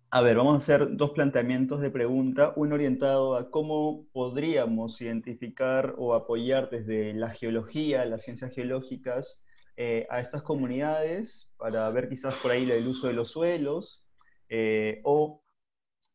a 0.09 0.21
ver, 0.21 0.37
vamos 0.37 0.53
a 0.53 0.57
hacer 0.57 0.95
dos 0.95 1.11
planteamientos 1.11 1.81
de 1.81 1.91
pregunta. 1.91 2.53
Uno 2.55 2.75
orientado 2.75 3.35
a 3.35 3.51
cómo 3.51 4.05
podríamos 4.13 5.01
identificar 5.01 5.95
o 5.97 6.13
apoyar 6.13 6.69
desde 6.69 7.13
la 7.13 7.29
geología, 7.31 8.05
las 8.05 8.23
ciencias 8.23 8.53
geológicas, 8.53 9.43
eh, 9.75 10.07
a 10.09 10.21
estas 10.21 10.43
comunidades 10.43 11.49
para 11.57 11.89
ver 11.91 12.07
quizás 12.07 12.35
por 12.35 12.51
ahí 12.51 12.69
el 12.71 12.87
uso 12.87 13.07
de 13.07 13.13
los 13.13 13.31
suelos. 13.31 14.05
Eh, 14.47 15.01
o 15.03 15.43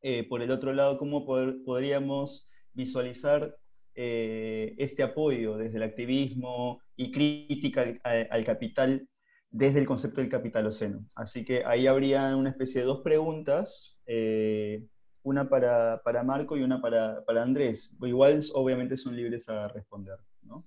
eh, 0.02 0.26
por 0.28 0.42
el 0.42 0.50
otro 0.50 0.72
lado, 0.72 0.98
cómo 0.98 1.24
podríamos 1.24 2.50
visualizar 2.72 3.56
este 3.94 5.02
apoyo 5.02 5.58
desde 5.58 5.76
el 5.76 5.82
activismo 5.82 6.80
y 6.96 7.12
crítica 7.12 7.84
al 8.02 8.44
capital 8.44 9.06
desde 9.52 9.80
el 9.80 9.86
concepto 9.86 10.20
del 10.20 10.30
capitaloceno. 10.30 11.06
Así 11.14 11.44
que 11.44 11.64
ahí 11.64 11.86
habría 11.86 12.34
una 12.36 12.50
especie 12.50 12.80
de 12.80 12.86
dos 12.86 13.02
preguntas, 13.02 13.98
eh, 14.06 14.82
una 15.22 15.48
para, 15.48 16.00
Marco 16.24 16.56
y 16.56 16.62
una 16.62 16.80
para, 16.80 17.22
Andrés. 17.40 17.94
Igual, 18.02 18.40
obviamente, 18.54 18.96
son 18.96 19.14
libres 19.14 19.48
a 19.48 19.68
responder, 19.68 20.18
¿no? 20.42 20.64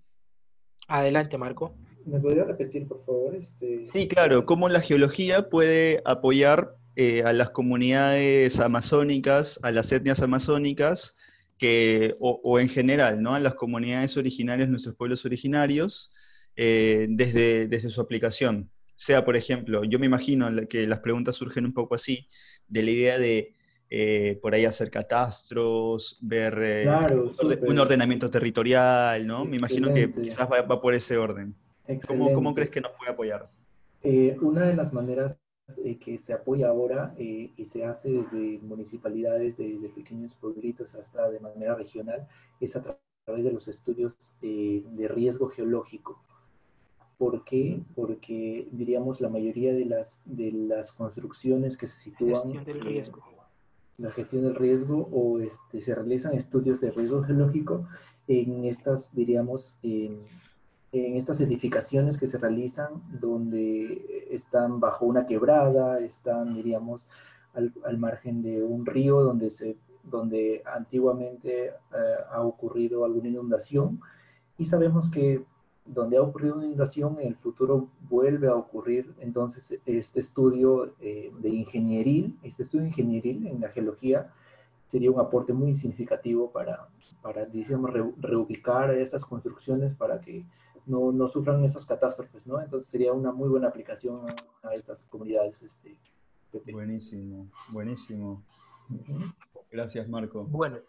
Adelante, 0.88 1.38
Marco. 1.38 1.76
¿Me 2.06 2.20
podría 2.20 2.44
repetir, 2.44 2.88
por 2.88 3.04
favor? 3.04 3.36
Este... 3.36 3.86
Sí, 3.88 4.08
claro. 4.08 4.46
¿Cómo 4.46 4.70
la 4.70 4.82
geología 4.82 5.50
puede 5.50 6.02
apoyar 6.06 6.76
eh, 6.96 7.24
a 7.24 7.34
las 7.34 7.52
comunidades 7.52 8.60
amazónicas, 8.60 9.60
a 9.64 9.72
las 9.72 9.92
etnias 9.92 10.22
amazónicas, 10.22 11.16
que, 11.58 12.16
o, 12.20 12.60
en 12.60 12.70
general, 12.70 13.22
¿no? 13.22 13.34
A 13.34 13.40
las 13.40 13.56
comunidades 13.56 14.18
originarias, 14.18 14.68
nuestros 14.70 14.96
pueblos 14.96 15.26
originarios, 15.26 16.12
eh, 16.58 17.08
desde, 17.10 17.68
desde 17.68 17.90
su 17.90 18.02
aplicación 18.02 18.70
sea, 18.96 19.26
por 19.26 19.36
ejemplo, 19.36 19.84
yo 19.84 20.00
me 20.00 20.06
imagino 20.06 20.50
que 20.68 20.88
las 20.88 21.00
preguntas 21.00 21.36
surgen 21.36 21.66
un 21.66 21.74
poco 21.74 21.96
así, 21.96 22.30
de 22.68 22.82
la 22.82 22.92
idea 22.92 23.20
de 23.20 23.54
eh, 23.90 24.40
por 24.42 24.56
ahí 24.56 24.66
hacer 24.66 24.90
catastros, 24.90 26.18
ver 26.22 26.58
eh, 26.60 26.88
un 27.68 27.78
ordenamiento 27.78 28.30
territorial, 28.30 29.28
¿no? 29.28 29.46
Me 29.46 29.58
imagino 29.58 29.94
que 29.94 30.12
quizás 30.12 30.48
va, 30.50 30.82
por 30.82 30.94
ese 30.96 31.18
orden. 31.18 31.56
¿Cómo, 32.08 32.34
¿Cómo, 32.34 32.56
crees 32.56 32.72
que 32.72 32.82
nos 32.82 32.94
puede 32.94 33.12
apoyar? 33.12 33.50
Eh, 34.02 34.36
una 34.42 34.66
de 34.66 34.76
las 34.76 34.94
maneras 34.94 35.38
que 36.00 36.18
se 36.18 36.34
apoya 36.34 36.70
ahora 36.70 37.16
y 37.18 37.66
se 37.66 37.86
hace 37.86 38.12
desde 38.12 38.60
municipalidades, 38.60 39.58
de 39.58 39.92
pequeños 39.96 40.36
pueblitos 40.36 40.94
hasta 40.96 41.30
de 41.30 41.40
manera 41.40 41.76
regional, 41.76 42.28
es 42.60 42.76
a 42.76 42.84
través 42.84 43.44
de 43.44 43.52
los 43.52 43.68
estudios 43.68 44.38
de 44.42 45.08
riesgo 45.08 45.50
geológico. 45.50 46.22
¿Por 47.18 47.44
qué? 47.46 47.82
Porque 47.96 48.68
diríamos 48.72 49.22
la 49.22 49.30
mayoría 49.30 49.74
de 49.74 49.86
las, 49.86 50.22
de 50.26 50.52
las 50.52 50.92
construcciones 50.92 51.78
que 51.78 51.88
se 51.88 51.98
sitúan... 51.98 52.34
Gestión 52.34 52.64
del 52.66 52.82
riesgo. 52.82 53.24
la 53.98 54.12
gestión 54.12 54.44
del 54.44 54.56
riesgo 54.56 55.08
o 55.12 55.40
este, 55.40 55.80
se 55.80 55.96
realizan 55.96 56.34
estudios 56.34 56.82
de 56.82 56.92
riesgo 56.92 57.24
geológico 57.24 57.88
en 58.28 58.66
estas, 58.66 59.16
diríamos, 59.16 59.80
en, 59.82 60.26
estas 60.96 61.42
edificaciones 61.42 62.18
que 62.18 62.28
se 62.28 62.38
realizan 62.38 63.02
donde 63.20 64.28
están 64.32 64.80
bajo 64.80 65.06
una 65.06 65.26
quebrada, 65.26 66.00
están, 66.00 66.54
diríamos, 66.54 67.08
al, 67.54 67.74
al 67.86 67.98
margen 67.98 68.42
de 68.42 68.64
un 68.64 68.86
río 68.86 69.22
donde, 69.22 69.50
se, 69.50 69.78
donde 70.04 70.62
antiguamente 70.66 71.68
eh, 71.68 71.74
ha 72.32 72.42
ocurrido 72.42 73.04
alguna 73.06 73.30
inundación 73.30 74.00
y 74.58 74.66
sabemos 74.66 75.10
que 75.10 75.44
donde 75.86 76.18
ha 76.18 76.22
ocurrido 76.22 76.56
una 76.56 76.66
inundación, 76.66 77.18
en 77.20 77.28
el 77.28 77.36
futuro 77.36 77.90
vuelve 78.10 78.48
a 78.48 78.56
ocurrir. 78.56 79.14
Entonces, 79.20 79.80
este 79.86 80.20
estudio 80.20 80.96
eh, 81.00 81.32
de 81.40 81.50
ingenieril, 81.50 82.38
este 82.42 82.64
estudio 82.64 82.88
ingenieril 82.88 83.46
en 83.46 83.62
la 83.62 83.70
geología, 83.70 84.32
sería 84.88 85.12
un 85.12 85.20
aporte 85.20 85.54
muy 85.54 85.76
significativo 85.76 86.52
para, 86.52 86.88
para 87.22 87.46
digamos, 87.46 87.92
reubicar 88.20 88.92
estas 88.96 89.26
construcciones 89.26 89.94
para 89.94 90.20
que 90.22 90.46
no, 90.86 91.12
no, 91.12 91.28
sufran 91.28 91.64
esas 91.64 91.86
catástrofes, 91.86 92.48
¿no? 92.48 92.62
Entonces, 92.62 92.90
sería 92.90 93.14
una 93.14 93.32
muy 93.32 93.50
buena 93.50 93.68
aplicación 93.68 94.26
a 94.64 94.76
estas 94.76 95.04
comunidades. 95.06 95.62
Este, 95.62 95.98
Buenísimo, 96.72 97.50
buenísimo. 97.70 98.44
Gracias, 99.72 100.08
Marco. 100.08 100.46
Bueno, 100.46 100.80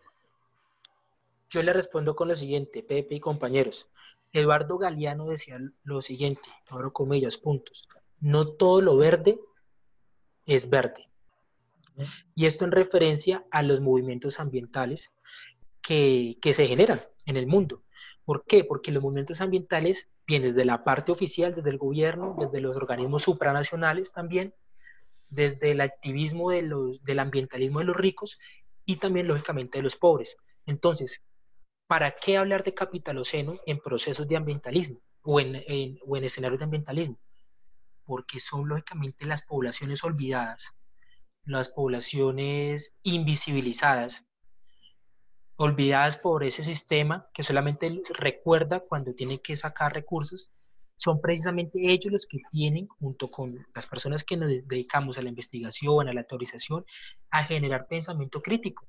yo 1.51 1.63
le 1.63 1.73
respondo 1.73 2.15
con 2.15 2.29
lo 2.29 2.37
siguiente, 2.37 2.83
Pepe 2.83 3.17
y 3.17 3.21
compañeros. 3.21 3.89
Eduardo 4.33 4.79
Galeano 4.79 5.27
decía 5.27 5.59
lo 5.85 6.03
siguiente, 6.03 6.49
abro 6.69 6.93
comillas, 6.93 7.37
puntos, 7.37 7.89
no 8.21 8.47
todo 8.47 8.81
lo 8.81 8.97
verde 8.97 9.41
es 10.45 10.69
verde. 10.69 11.09
Y 12.35 12.47
esto 12.47 12.65
en 12.65 12.73
referencia 12.73 13.45
a 13.51 13.63
los 13.63 13.81
movimientos 13.81 14.39
ambientales 14.39 15.13
que, 15.81 16.39
se 16.43 16.67
generan 16.67 17.01
en 17.25 17.37
el 17.37 17.47
mundo. 17.47 17.83
¿Por 18.27 18.45
qué? 18.45 18.65
Porque 18.65 18.91
los 18.91 19.03
movimientos 19.05 19.41
ambientales 19.41 20.11
vienen 20.27 20.51
desde 20.51 20.65
la 20.65 20.83
parte 20.83 21.13
oficial, 21.13 21.55
desde 21.55 21.71
el 21.71 21.79
gobierno, 21.79 22.37
desde 22.39 22.61
los 22.61 22.77
organismos 22.77 23.23
supranacionales 23.23 24.13
también, 24.13 24.53
desde 25.29 25.71
el 25.71 25.81
activismo 25.81 26.51
del 26.51 27.19
ambientalismo 27.21 27.79
de 27.79 27.85
los 27.85 27.97
ricos 27.97 28.39
y 28.85 28.97
también, 28.97 29.29
lógicamente, 29.29 29.79
de 29.79 29.85
los 29.85 29.95
pobres. 29.95 30.37
Entonces, 30.67 31.23
¿para 31.87 32.17
qué 32.17 32.37
hablar 32.37 32.65
de 32.65 32.75
capitaloceno 32.75 33.61
en 33.65 33.79
procesos 33.79 34.27
de 34.27 34.37
ambientalismo 34.37 35.01
o 35.23 35.39
en, 35.39 35.55
escenarios 36.25 36.59
de 36.59 36.65
ambientalismo? 36.65 37.21
Porque 38.05 38.41
son 38.41 38.69
lógicamente 38.69 39.25
las 39.25 39.43
poblaciones 39.43 40.03
olvidadas, 40.03 40.75
las 41.45 41.69
poblaciones 41.69 42.97
invisibilizadas, 43.05 44.25
olvidadas 45.57 46.17
por 46.17 46.45
ese 46.45 46.63
sistema 46.63 47.29
que 47.33 47.43
solamente 47.43 48.03
recuerda 48.11 48.81
cuando 48.81 49.15
tiene 49.15 49.41
que 49.41 49.57
sacar 49.57 49.95
recursos, 49.95 50.51
son 50.99 51.21
precisamente 51.21 51.79
ellos 51.83 52.13
los 52.13 52.27
que 52.27 52.39
tienen, 52.51 52.87
junto 52.87 53.31
con 53.31 53.67
las 53.75 53.87
personas 53.87 54.25
que 54.25 54.37
nos 54.37 54.49
dedicamos 54.49 55.19
a 55.19 55.23
la 55.23 55.29
investigación, 55.29 56.09
a 56.09 56.13
la 56.13 56.23
autorización, 56.23 56.85
a 57.31 57.45
generar 57.45 57.87
pensamiento 57.87 58.41
crítico 58.41 58.87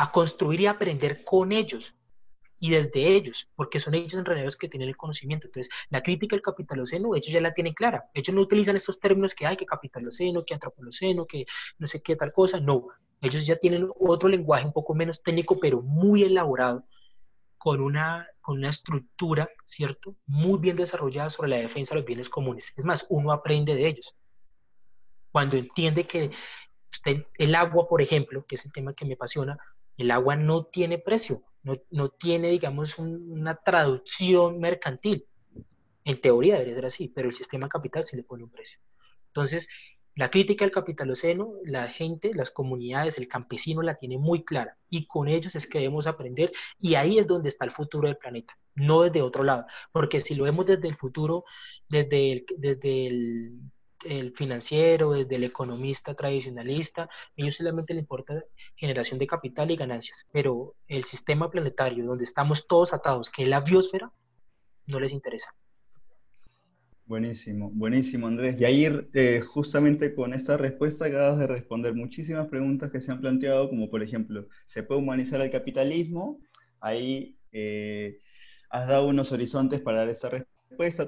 a 0.00 0.10
construir 0.12 0.62
y 0.62 0.66
aprender 0.66 1.24
con 1.24 1.52
ellos 1.52 1.94
y 2.62 2.70
desde 2.70 3.06
ellos, 3.16 3.48
porque 3.56 3.80
son 3.80 3.94
ellos 3.94 4.14
en 4.14 4.24
realidad 4.26 4.44
los 4.44 4.56
que 4.56 4.68
tienen 4.68 4.90
el 4.90 4.96
conocimiento. 4.96 5.46
Entonces, 5.46 5.72
la 5.88 6.02
crítica 6.02 6.36
al 6.36 6.42
capitaloceno, 6.42 7.14
ellos 7.14 7.32
ya 7.32 7.40
la 7.40 7.54
tienen 7.54 7.72
clara. 7.72 8.04
Ellos 8.12 8.34
no 8.34 8.42
utilizan 8.42 8.76
estos 8.76 9.00
términos 9.00 9.34
que 9.34 9.46
hay, 9.46 9.56
que 9.56 9.64
capitaloceno, 9.64 10.44
que 10.44 10.52
antropoloceno, 10.52 11.26
que 11.26 11.46
no 11.78 11.86
sé 11.86 12.02
qué 12.02 12.16
tal 12.16 12.32
cosa. 12.34 12.60
No, 12.60 12.88
ellos 13.22 13.46
ya 13.46 13.56
tienen 13.56 13.88
otro 13.98 14.28
lenguaje 14.28 14.66
un 14.66 14.74
poco 14.74 14.94
menos 14.94 15.22
técnico, 15.22 15.58
pero 15.58 15.80
muy 15.80 16.22
elaborado, 16.22 16.84
con 17.56 17.80
una, 17.80 18.28
con 18.42 18.58
una 18.58 18.68
estructura, 18.68 19.48
¿cierto? 19.64 20.14
Muy 20.26 20.58
bien 20.58 20.76
desarrollada 20.76 21.30
sobre 21.30 21.48
la 21.48 21.56
defensa 21.56 21.94
de 21.94 22.00
los 22.00 22.06
bienes 22.06 22.28
comunes. 22.28 22.74
Es 22.76 22.84
más, 22.84 23.06
uno 23.08 23.32
aprende 23.32 23.74
de 23.74 23.88
ellos. 23.88 24.14
Cuando 25.32 25.56
entiende 25.56 26.04
que 26.04 26.30
usted, 26.92 27.26
el 27.38 27.54
agua, 27.54 27.88
por 27.88 28.02
ejemplo, 28.02 28.44
que 28.46 28.56
es 28.56 28.66
el 28.66 28.72
tema 28.72 28.92
que 28.92 29.06
me 29.06 29.14
apasiona, 29.14 29.58
el 29.96 30.10
agua 30.10 30.36
no 30.36 30.64
tiene 30.64 30.98
precio. 30.98 31.42
No, 31.62 32.08
tiene, 32.10 32.50
digamos, 32.50 32.98
una 32.98 33.56
traducción 33.56 34.58
mercantil. 34.58 35.26
En 36.04 36.20
teoría 36.20 36.54
debería 36.54 36.74
ser 36.74 36.86
así, 36.86 37.08
pero 37.08 37.28
el 37.28 37.34
sistema 37.34 37.68
capital 37.68 38.04
sí 38.04 38.16
le 38.16 38.22
pone 38.22 38.44
un 38.44 38.50
precio. 38.50 38.78
Entonces, 39.26 39.68
la 40.14 40.30
crítica 40.30 40.64
al 40.64 40.70
capitaloceno, 40.70 41.54
la 41.64 41.88
gente, 41.88 42.34
las 42.34 42.50
comunidades, 42.50 43.16
el 43.18 43.28
campesino 43.28 43.80
la 43.80 43.94
tiene 43.94 44.18
muy 44.18 44.44
clara 44.44 44.76
y 44.88 45.06
con 45.06 45.28
ellos 45.28 45.54
es 45.54 45.66
que 45.66 45.78
debemos 45.78 46.06
aprender 46.06 46.52
y 46.80 46.96
ahí 46.96 47.18
es 47.18 47.26
donde 47.26 47.48
está 47.48 47.64
el 47.64 47.70
futuro 47.70 48.08
del 48.08 48.16
planeta, 48.16 48.58
no 48.74 49.02
desde 49.02 49.22
otro 49.22 49.44
lado, 49.44 49.66
porque 49.92 50.20
si 50.20 50.34
lo 50.34 50.44
vemos 50.44 50.66
desde 50.66 50.88
el 50.88 50.96
futuro, 50.96 51.44
desde 51.88 52.32
el, 52.32 52.46
desde 52.58 53.06
el, 53.06 53.60
el 54.04 54.32
financiero, 54.32 55.12
desde 55.12 55.36
el 55.36 55.44
economista 55.44 56.14
tradicionalista, 56.14 57.02
a 57.02 57.08
ellos 57.36 57.56
solamente 57.56 57.94
les 57.94 58.02
importa 58.02 58.44
generación 58.76 59.18
de 59.18 59.26
capital 59.26 59.70
y 59.70 59.76
ganancias, 59.76 60.26
pero 60.32 60.74
el 60.88 61.04
sistema 61.04 61.50
planetario 61.50 62.06
donde 62.06 62.24
estamos 62.24 62.66
todos 62.66 62.92
atados, 62.92 63.30
que 63.30 63.42
es 63.42 63.48
la 63.48 63.60
biosfera, 63.60 64.10
no 64.86 65.00
les 65.00 65.12
interesa. 65.12 65.54
Buenísimo, 67.10 67.70
buenísimo 67.72 68.28
Andrés. 68.28 68.60
Y 68.60 68.64
ahí 68.64 68.86
eh, 69.14 69.40
justamente 69.40 70.14
con 70.14 70.32
esta 70.32 70.56
respuesta 70.56 71.06
acabas 71.06 71.40
de 71.40 71.48
responder 71.48 71.92
muchísimas 71.92 72.46
preguntas 72.46 72.92
que 72.92 73.00
se 73.00 73.10
han 73.10 73.20
planteado, 73.20 73.68
como 73.68 73.90
por 73.90 74.00
ejemplo, 74.02 74.46
¿se 74.64 74.84
puede 74.84 75.00
humanizar 75.00 75.40
el 75.40 75.50
capitalismo? 75.50 76.40
Ahí 76.80 77.36
eh, 77.50 78.20
has 78.70 78.86
dado 78.86 79.08
unos 79.08 79.32
horizontes 79.32 79.80
para 79.80 80.08
esta 80.08 80.28
respuesta, 80.28 80.49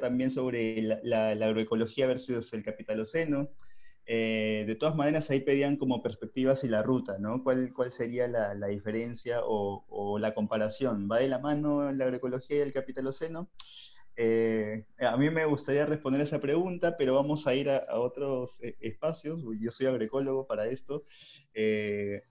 también 0.01 0.31
sobre 0.31 0.83
la, 0.83 1.31
agroecología 1.31 2.07
versus 2.07 2.53
el 2.53 2.63
capitaloceno. 2.63 3.51
Eh, 4.05 4.65
de 4.67 4.75
todas 4.75 4.97
maneras, 4.97 5.31
ahí 5.31 5.41
pedían 5.41 5.77
como 5.77 6.03
perspectivas 6.03 6.65
y 6.65 6.69
la 6.69 6.83
ruta, 6.83 7.19
¿no? 7.19 7.43
¿Cuál, 7.43 7.73
cuál 7.73 7.93
sería 7.93 8.27
la, 8.27 8.67
diferencia 8.67 9.41
o, 9.45 10.19
la 10.19 10.35
comparación? 10.35 11.09
¿Va 11.11 11.19
de 11.19 11.29
la 11.29 11.39
mano 11.39 11.91
la 11.93 12.05
agroecología 12.05 12.57
y 12.57 12.61
el 12.61 12.73
capitaloceno? 12.73 13.51
Eh, 14.17 14.85
a 14.99 15.17
mí 15.17 15.31
me 15.31 15.47
gustaría 15.47 15.87
responder 15.87 16.21
esa 16.21 16.41
pregunta, 16.41 16.97
pero 16.99 17.15
vamos 17.15 17.47
a 17.47 17.55
ir 17.55 17.71
a, 17.71 17.99
otros 17.99 18.63
eh, 18.63 18.77
espacios. 18.81 19.43
Yo 19.61 19.71
soy 19.71 19.87
agroecólogo 19.87 20.47
para 20.47 20.67
esto. 20.67 21.05
Eh, 21.55 22.23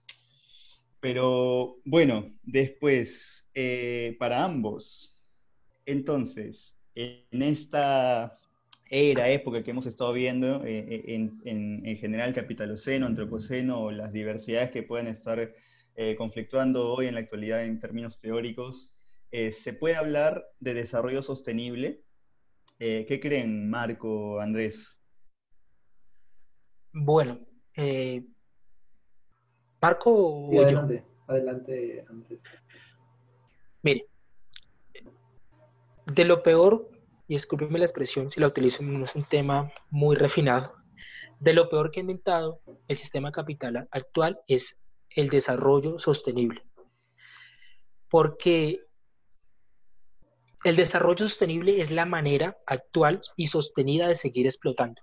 pero 1.00 1.78
bueno, 1.84 2.32
después, 2.42 3.48
para 4.18 4.44
ambos. 4.44 5.16
Entonces, 5.84 6.76
en 6.94 7.42
esta 7.42 8.38
era, 8.90 9.28
época 9.30 9.62
que 9.62 9.70
hemos 9.70 9.86
estado 9.86 10.12
viendo, 10.12 10.62
en, 10.64 11.40
en, 11.44 11.96
general 11.96 12.34
capitaloceno, 12.34 13.06
antropoceno, 13.06 13.80
o 13.80 13.90
las 13.90 14.12
diversidades 14.12 14.70
que 14.70 14.82
pueden 14.82 15.06
estar 15.06 15.52
conflictuando 16.16 16.92
hoy 16.92 17.06
en 17.06 17.14
la 17.14 17.20
actualidad 17.20 17.64
en 17.64 17.80
términos 17.80 18.20
teóricos, 18.20 18.94
eh, 19.34 19.50
¿se 19.50 19.72
puede 19.72 19.96
hablar 19.96 20.46
de 20.60 20.74
desarrollo 20.74 21.22
sostenible? 21.22 22.04
Eh, 22.78 23.06
¿Qué 23.08 23.18
creen, 23.18 23.70
Marco, 23.70 24.38
Andrés? 24.38 25.00
Bueno, 26.92 27.40
eh, 27.74 28.26
Marco. 29.80 30.50
adelante, 30.60 31.02
adelante, 31.26 32.04
Andrés. 32.10 32.44
Mire, 33.80 34.04
de 36.06 36.24
lo 36.24 36.42
peor, 36.42 36.88
y 37.28 37.34
discúlpeme 37.34 37.78
la 37.78 37.84
expresión 37.84 38.30
si 38.30 38.40
la 38.40 38.48
utilizo, 38.48 38.82
no 38.82 39.04
es 39.04 39.14
un 39.14 39.24
tema 39.24 39.72
muy 39.90 40.16
refinado, 40.16 40.74
de 41.40 41.52
lo 41.52 41.68
peor 41.68 41.90
que 41.90 42.00
ha 42.00 42.02
inventado 42.02 42.60
el 42.86 42.96
sistema 42.96 43.32
capital 43.32 43.88
actual 43.90 44.40
es 44.46 44.78
el 45.10 45.28
desarrollo 45.28 45.98
sostenible. 45.98 46.62
Porque 48.08 48.80
el 50.64 50.76
desarrollo 50.76 51.28
sostenible 51.28 51.80
es 51.80 51.90
la 51.90 52.06
manera 52.06 52.56
actual 52.66 53.20
y 53.36 53.48
sostenida 53.48 54.06
de 54.06 54.14
seguir 54.14 54.46
explotando. 54.46 55.02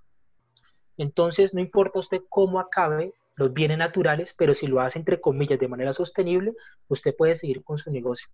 Entonces, 0.98 1.54
no 1.54 1.60
importa 1.60 2.00
usted 2.00 2.22
cómo 2.30 2.60
acabe 2.60 3.14
los 3.36 3.54
bienes 3.54 3.78
naturales, 3.78 4.34
pero 4.38 4.54
si 4.54 4.68
lo 4.68 4.80
hace 4.80 5.00
entre 5.00 5.20
comillas 5.20 5.60
de 5.60 5.68
manera 5.68 5.94
sostenible, 5.94 6.54
usted 6.88 7.16
puede 7.18 7.36
seguir 7.36 7.64
con 7.64 7.78
su 7.78 7.92
negocio, 7.92 8.30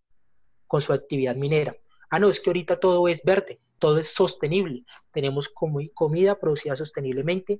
con 0.67 0.81
su 0.81 0.93
actividad 0.93 1.35
minera. 1.35 1.75
Ah, 2.15 2.19
no, 2.19 2.29
es 2.29 2.39
que 2.39 2.49
ahorita 2.49 2.79
todo 2.79 3.07
es 3.07 3.23
verde, 3.23 3.59
todo 3.79 3.97
es 3.99 4.07
sostenible. 4.07 4.85
Tenemos 5.11 5.49
comida 5.49 6.39
producida 6.39 6.75
sosteniblemente, 6.75 7.59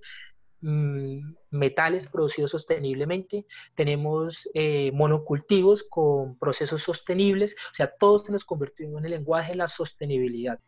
Mm, 0.68 1.36
metales 1.52 2.08
producidos 2.08 2.50
sosteniblemente, 2.50 3.46
tenemos 3.76 4.50
eh, 4.56 4.92
monocultivos 4.94 5.84
con 5.84 6.40
procesos 6.40 6.82
sostenibles, 6.82 7.56
o 7.72 7.76
sea, 7.76 7.92
todo 8.00 8.18
se 8.18 8.32
nos 8.32 8.46
convirtió 8.46 8.98
en 8.98 9.06
el 9.06 9.12
lenguaje 9.12 9.52
de 9.52 9.58
la 9.58 9.68
sostenibilidad. 9.68 10.60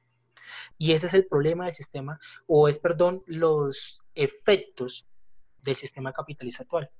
Y 0.77 0.91
ese 0.91 1.07
es 1.07 1.15
el 1.15 1.25
problema 1.25 1.65
del 1.65 1.73
sistema, 1.73 2.19
o 2.45 2.67
es, 2.67 2.77
perdón, 2.79 3.23
los 3.25 4.01
efectos 4.13 5.07
del 5.63 5.75
sistema 5.75 6.13
capitalista 6.13 6.61
actual. 6.63 6.91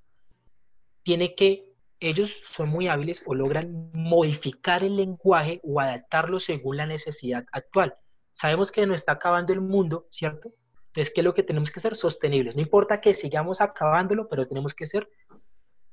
Tiene 1.04 1.36
que, 1.36 1.67
ellos 2.00 2.36
son 2.44 2.70
muy 2.70 2.88
hábiles 2.88 3.24
o 3.26 3.36
logran 3.36 3.92
modificar 3.94 4.84
el 4.84 4.98
lenguaje 4.98 5.60
o 5.64 5.80
adaptarlo 5.80 6.40
según 6.40 6.78
la 6.78 6.86
necesidad 6.86 7.46
actual. 7.52 7.96
Sabemos 8.34 8.72
que 8.72 8.86
nos 8.86 8.98
está 8.98 9.14
acabando 9.14 9.54
el 9.54 9.62
mundo, 9.62 10.08
¿cierto? 10.12 10.54
Entonces, 10.88 11.14
¿qué 11.14 11.22
es 11.22 11.26
lo 11.26 11.34
que 11.34 11.44
tenemos 11.44 11.72
que 11.72 11.80
ser? 11.80 11.96
Sostenibles. 11.96 12.56
No 12.56 12.62
importa 12.62 13.02
que 13.02 13.14
sigamos 13.14 13.62
acabándolo, 13.62 14.28
pero 14.30 14.48
tenemos 14.48 14.74
que 14.74 14.86
ser 14.86 15.10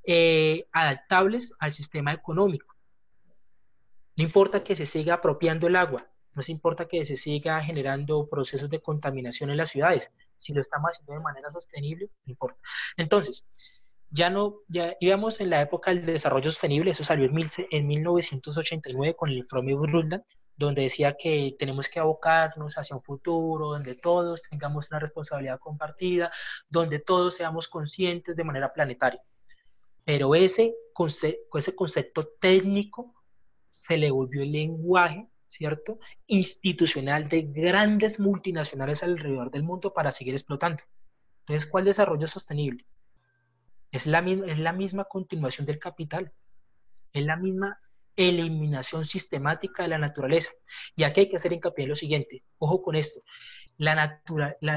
eh, 0.05 0.67
adaptables 0.73 1.53
al 1.59 1.73
sistema 1.73 2.13
económico. 2.13 2.75
No 4.17 4.25
importa 4.25 4.63
que 4.63 4.77
se 4.77 4.87
siga 4.87 5.15
apropiando 5.15 5.67
el 5.67 5.77
agua, 5.77 6.09
no 6.35 6.43
se 6.43 6.53
importa 6.53 6.87
que 6.87 7.05
se 7.05 7.17
siga 7.17 7.63
generando 7.63 8.29
procesos 8.29 8.69
de 8.69 8.81
contaminación 8.81 9.51
en 9.51 9.57
las 9.57 9.71
ciudades. 9.71 10.11
Si 10.37 10.53
lo 10.53 10.61
estamos 10.61 10.91
haciendo 10.91 11.15
de 11.15 11.21
manera 11.21 11.51
sostenible, 11.53 12.11
no 12.25 12.31
importa. 12.31 12.59
Entonces, 12.97 13.47
ya 14.15 14.31
no, 14.31 14.61
ya 14.69 14.97
íbamos 15.01 15.41
en 15.41 15.51
la 15.51 15.61
época 15.61 15.91
del 15.91 16.07
desarrollo 16.07 16.53
sostenible, 16.53 16.93
eso 16.93 17.03
salió 17.03 17.25
en, 17.25 17.35
en 17.71 17.87
1989 17.87 19.17
con 19.17 19.29
el 19.29 19.39
informe 19.39 19.75
Brundtland, 19.75 20.23
donde 20.57 20.83
decía 20.83 21.17
que 21.19 21.57
tenemos 21.59 21.89
que 21.89 21.99
abocarnos 21.99 22.79
hacia 22.79 22.95
un 22.95 23.03
futuro 23.03 23.71
donde 23.71 23.97
todos 23.97 24.43
tengamos 24.49 24.89
una 24.93 25.01
responsabilidad 25.01 25.59
compartida, 25.59 26.31
donde 26.69 27.01
todos 27.01 27.35
seamos 27.35 27.67
conscientes 27.67 28.37
de 28.37 28.45
manera 28.45 28.73
planetaria. 28.73 29.21
Pero 30.05 30.37
ese, 30.37 30.77
concepto, 30.93 31.59
ese 31.59 31.75
concepto 31.75 32.29
técnico 32.41 33.13
se 33.73 33.97
le 33.97 34.13
volvió 34.13 34.43
el 34.43 34.53
lenguaje, 34.53 35.27
¿cierto? 35.49 35.99
Institucional 36.29 37.29
de 37.29 37.43
grandes 37.43 38.21
multinacionales 38.21 39.03
alrededor 39.03 39.51
del 39.51 39.65
mundo 39.65 39.93
para 39.93 40.13
seguir 40.13 40.35
explotando. 40.35 40.85
Entonces, 41.41 41.69
¿cuál 41.69 41.85
desarrollo 41.85 42.29
sostenible? 42.29 42.87
Es 43.95 44.09
la, 44.09 44.19
es 44.19 44.59
la 44.59 44.73
misma 44.73 45.05
continuación 45.05 45.67
del 45.67 45.79
capital, 45.79 46.33
es 47.13 47.25
la 47.25 47.37
misma 47.37 47.79
eliminación 48.17 49.05
sistemática 49.05 49.85
de 49.85 49.91
la 49.91 49.99
naturaleza. 49.99 50.51
Y 50.97 51.05
aquí 51.05 51.21
hay 51.21 51.29
que 51.29 51.37
hacer 51.37 51.53
hincapié 51.53 51.85
en 51.85 51.91
lo 51.91 51.95
siguiente, 51.95 52.43
ojo 52.59 52.83
con 52.83 52.97
esto, 52.97 53.21
la 53.79 54.21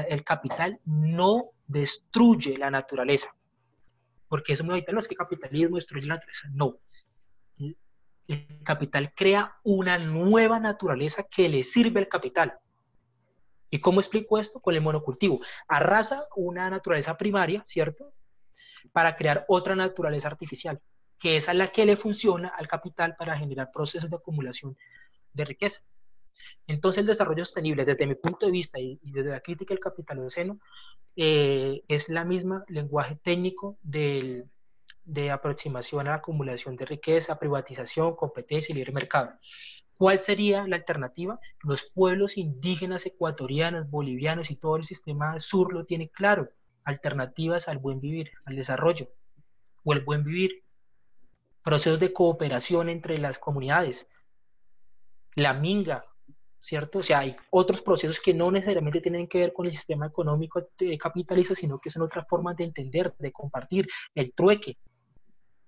el 0.08 0.22
capital 0.22 0.78
no 0.84 1.50
destruye 1.66 2.56
la 2.58 2.70
naturaleza, 2.70 3.34
porque 4.28 4.52
eso 4.52 4.62
no 4.62 4.76
es 4.76 4.84
que 4.84 5.14
el 5.14 5.18
capitalismo 5.18 5.74
destruye 5.74 6.06
la 6.06 6.14
naturaleza, 6.14 6.48
no. 6.52 6.78
El 8.28 8.62
capital 8.62 9.12
crea 9.16 9.56
una 9.64 9.98
nueva 9.98 10.60
naturaleza 10.60 11.24
que 11.24 11.48
le 11.48 11.64
sirve 11.64 11.98
al 11.98 12.08
capital. 12.08 12.56
¿Y 13.68 13.80
cómo 13.80 13.98
explico 13.98 14.38
esto? 14.38 14.60
Con 14.60 14.76
el 14.76 14.80
monocultivo. 14.80 15.40
Arrasa 15.66 16.24
una 16.36 16.70
naturaleza 16.70 17.16
primaria, 17.16 17.64
¿cierto? 17.64 18.12
Para 18.92 19.16
crear 19.16 19.44
otra 19.48 19.74
naturaleza 19.74 20.28
artificial 20.28 20.80
que 21.18 21.36
es 21.36 21.48
a 21.48 21.54
la 21.54 21.68
que 21.68 21.84
le 21.84 21.96
funciona 21.96 22.48
al 22.48 22.68
capital 22.68 23.16
para 23.16 23.36
generar 23.36 23.70
procesos 23.72 24.08
de 24.08 24.16
acumulación 24.16 24.76
de 25.32 25.44
riqueza. 25.44 25.80
Entonces 26.66 27.00
el 27.00 27.06
desarrollo 27.06 27.44
sostenible, 27.44 27.84
desde 27.84 28.06
mi 28.06 28.14
punto 28.14 28.46
de 28.46 28.52
vista 28.52 28.78
y, 28.78 28.98
desde 29.02 29.30
la 29.30 29.40
crítica 29.40 29.74
del 29.74 29.82
capitaloceno, 29.82 30.60
eh, 31.16 31.82
es 31.88 32.08
la 32.08 32.24
misma 32.24 32.64
lenguaje 32.68 33.16
técnico 33.16 33.78
de 33.82 34.44
aproximación 35.32 36.06
a 36.06 36.10
la 36.10 36.16
acumulación 36.16 36.76
de 36.76 36.84
riqueza, 36.84 37.38
privatización, 37.38 38.14
competencia 38.14 38.72
y 38.72 38.76
libre 38.76 38.92
mercado. 38.92 39.32
¿Cuál 39.96 40.20
sería 40.20 40.64
la 40.68 40.76
alternativa? 40.76 41.40
Los 41.64 41.82
pueblos 41.82 42.36
indígenas 42.36 43.04
ecuatorianos, 43.04 43.90
bolivianos 43.90 44.50
y 44.50 44.56
todo 44.56 44.76
el 44.76 44.84
sistema 44.84 45.40
sur 45.40 45.72
lo 45.72 45.84
tiene 45.86 46.08
claro. 46.10 46.50
Alternativas 46.88 47.68
al 47.68 47.78
buen 47.78 48.00
vivir, 48.00 48.30
al 48.46 48.56
desarrollo 48.56 49.10
o 49.84 49.92
el 49.92 50.00
buen 50.00 50.24
vivir 50.24 50.64
procesos 51.62 52.00
de 52.00 52.14
cooperación 52.14 52.88
entre 52.88 53.18
las 53.18 53.38
comunidades, 53.38 54.08
la 55.34 55.52
minga, 55.52 56.06
¿cierto? 56.60 57.00
O 57.00 57.02
sea, 57.02 57.18
hay 57.18 57.36
otros 57.50 57.82
procesos 57.82 58.20
que 58.20 58.32
no 58.32 58.50
necesariamente 58.50 59.02
tienen 59.02 59.28
que 59.28 59.40
ver 59.40 59.52
con 59.52 59.66
el 59.66 59.72
sistema 59.72 60.06
económico 60.06 60.66
capitalista, 60.98 61.54
sino 61.54 61.78
que 61.78 61.90
son 61.90 62.02
otras 62.04 62.26
formas 62.26 62.56
de 62.56 62.64
entender, 62.64 63.14
de 63.18 63.32
compartir, 63.32 63.86
el 64.14 64.32
trueque. 64.32 64.78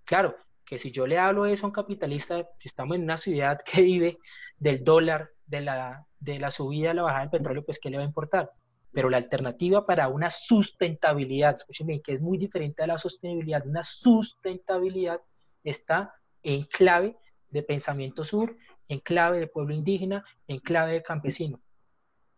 Claro, 0.05 0.35
que 0.65 0.79
si 0.79 0.91
yo 0.91 1.07
le 1.07 1.19
hablo 1.19 1.45
eso 1.45 1.67
a 1.67 1.69
un 1.69 1.75
capitalista, 1.75 2.49
estamos 2.61 2.97
en 2.97 3.03
una 3.03 3.19
ciudad 3.19 3.61
que 3.63 3.83
vive 3.83 4.19
del 4.57 4.83
dólar, 4.83 5.29
de 5.45 5.61
la, 5.61 6.07
de 6.19 6.39
la 6.39 6.51
subida, 6.51 6.95
la 6.95 7.03
bajada 7.03 7.27
del 7.27 7.31
petróleo, 7.31 7.63
pues 7.63 7.79
¿qué 7.79 7.91
le 7.91 7.99
va 7.99 8.05
a 8.05 8.07
importar? 8.07 8.51
Pero 8.93 9.09
la 9.09 9.19
alternativa 9.19 9.87
para 9.87 10.09
una 10.09 10.31
sustentabilidad, 10.31 11.55
escúcheme, 11.55 12.01
que 12.01 12.13
es 12.13 12.21
muy 12.21 12.39
diferente 12.39 12.83
a 12.83 12.87
la 12.87 12.99
sostenibilidad, 12.99 13.67
una 13.67 13.83
sustentabilidad 13.83 15.21
está 15.63 16.15
en 16.43 16.65
clave 16.65 17.17
de 17.51 17.63
pensamiento 17.63 18.25
sur, 18.25 18.57
en 18.89 19.01
clave 19.01 19.39
de 19.39 19.47
pueblo 19.47 19.75
indígena, 19.75 20.25
en 20.49 20.59
clave 20.59 20.95
de 20.95 21.03
campesino. 21.03 21.61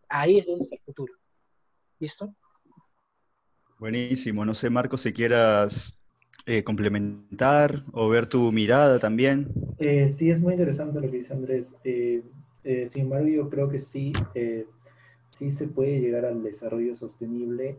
Ahí 0.09 0.37
es 0.37 0.45
donde 0.45 0.63
está 0.63 0.75
el 0.75 0.81
futuro. 0.81 1.13
¿Listo? 1.99 2.35
Buenísimo. 3.79 4.45
No 4.45 4.53
sé, 4.53 4.69
Marco, 4.69 4.97
si 4.97 5.11
quieras 5.11 5.97
eh, 6.45 6.63
complementar 6.63 7.83
o 7.91 8.09
ver 8.09 8.27
tu 8.27 8.51
mirada 8.51 8.99
también. 8.99 9.47
Eh, 9.79 10.07
sí, 10.07 10.29
es 10.29 10.41
muy 10.41 10.53
interesante 10.53 10.99
lo 10.99 11.09
que 11.09 11.17
dice 11.17 11.33
Andrés. 11.33 11.75
Eh, 11.83 12.21
sin 12.85 13.03
embargo, 13.03 13.27
yo 13.27 13.49
creo 13.49 13.69
que 13.69 13.79
sí, 13.79 14.13
sí 15.33 15.49
se 15.49 15.67
puede 15.67 15.99
llegar 15.99 16.25
al 16.25 16.43
desarrollo 16.43 16.95
sostenible 16.95 17.77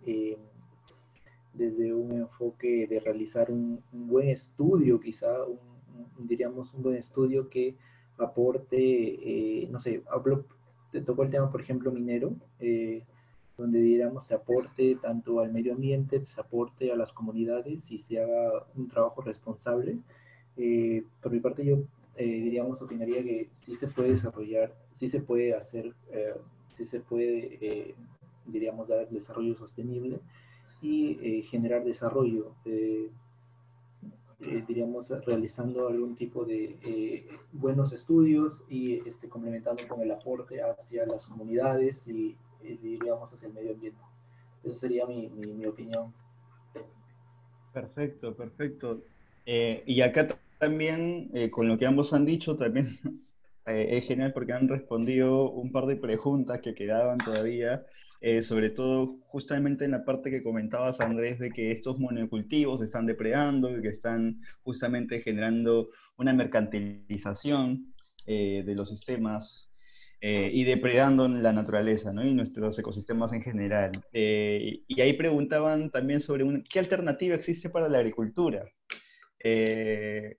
desde 1.53 1.95
un 1.95 2.13
enfoque 2.13 2.87
de 2.89 2.99
realizar 2.99 3.51
un, 3.51 3.81
buen 3.93 4.29
estudio, 4.29 4.99
quizá, 5.01 5.29
diríamos 6.19 6.75
un 6.75 6.83
buen 6.83 6.97
estudio 6.97 7.49
que 7.49 7.77
aporte, 8.19 9.69
no 9.71 9.79
sé, 9.79 10.03
hablo, 10.11 10.45
te 10.91 11.01
tocó 11.01 11.23
el 11.23 11.31
tema, 11.31 11.51
por 11.51 11.61
ejemplo, 11.61 11.93
minero, 11.93 12.35
donde 13.57 13.81
diríamos 13.81 14.27
se 14.27 14.35
aporte 14.35 14.97
tanto 14.97 15.41
al 15.41 15.53
medio 15.53 15.75
ambiente, 15.75 16.25
se 16.27 16.41
aporte 16.41 16.91
a 16.91 16.97
las 16.97 17.13
comunidades 17.13 17.91
y 17.91 17.99
se 17.99 18.21
haga 18.21 18.67
un 18.75 18.89
trabajo 18.89 19.23
responsable. 19.23 19.99
Eh, 20.57 21.05
por 21.23 21.33
mi 21.33 21.41
parte 21.41 21.65
yo 21.65 21.79
eh, 22.17 22.25
diríamos 22.25 22.81
opinaría 22.83 23.23
que 23.23 23.49
sí 23.53 23.75
se 23.75 23.89
puede 23.89 24.11
desarrollar, 24.11 24.75
sí 24.93 25.09
se 25.09 25.21
puede 25.21 25.55
hacer, 25.55 25.93
eh, 26.11 26.35
sí 26.75 26.87
se 26.87 27.01
puede, 27.01 27.95
diríamos, 28.47 28.89
dar 28.89 29.09
desarrollo 29.09 29.57
sostenible 29.57 30.21
y 30.83 31.43
generar 31.43 31.85
desarrollo, 31.85 32.53
diríamos, 34.39 35.09
realizando 35.25 35.89
algún 35.89 36.15
tipo 36.15 36.45
de 36.45 37.27
buenos 37.53 37.93
estudios 37.93 38.65
y 38.69 39.07
este, 39.09 39.29
complementando 39.29 39.87
con 39.89 40.03
el 40.03 40.11
aporte 40.11 40.61
hacia 40.63 41.07
las 41.07 41.27
comunidades 41.27 42.07
y 42.09 42.37
diríamos, 42.61 43.33
hacia 43.33 43.49
el 43.49 43.55
medio 43.55 43.73
ambiente. 43.73 44.01
Esa 44.65 44.79
sería 44.79 45.07
mi, 45.07 45.29
mi, 45.29 45.67
opinión. 45.67 46.13
Perfecto, 47.73 48.35
perfecto. 48.35 49.03
Eh, 49.45 49.83
y 49.87 50.01
acá 50.01 50.39
también, 50.59 51.31
eh, 51.35 51.51
con 51.51 51.69
lo 51.69 51.77
que 51.77 51.87
ambos 51.87 52.13
han 52.15 52.25
dicho, 52.25 52.57
también 52.57 52.99
eh, 53.67 53.99
es 53.99 54.07
genial 54.07 54.33
porque 54.33 54.53
han 54.53 54.69
respondido 54.69 55.51
un 55.51 55.73
par 55.73 55.87
de 55.87 55.97
preguntas 55.97 56.61
que 56.61 56.75
quedaban 56.75 57.19
todavía, 57.19 57.85
sobre 58.41 58.71
todo 58.71 59.19
justamente 59.27 59.85
en 59.85 59.91
la 59.91 60.07
parte 60.07 60.31
que 60.31 60.43
comentabas, 60.43 60.99
Andrés, 61.03 61.39
de 61.39 61.51
que 61.51 61.73
estos 61.73 61.99
monocultivos 61.99 62.81
están 62.81 63.05
depredando 63.05 63.77
y 63.77 63.83
que 63.83 63.89
están 63.89 64.41
justamente 64.63 65.21
generando 65.21 65.91
una 66.17 66.33
mercantilización 66.33 67.93
de 68.25 68.75
los 68.75 68.89
sistemas 68.89 69.71
eh, 70.27 70.51
y 70.55 70.65
depredando 70.65 71.29
la 71.29 71.53
naturaleza 71.53 72.11
¿no? 72.11 72.25
y 72.25 72.33
nuestros 72.33 72.79
ecosistemas 72.79 73.35
en 73.35 73.43
general. 73.43 73.93
Eh, 74.11 74.81
y 74.89 75.01
ahí 75.03 75.13
preguntaban 75.13 75.91
también 75.91 76.23
sobre 76.23 76.47
qué 76.63 76.79
alternativa 76.79 77.35
existe 77.35 77.69
para 77.69 77.91
la 77.91 77.99
agricultura. 77.99 78.65
Eh, 79.39 80.39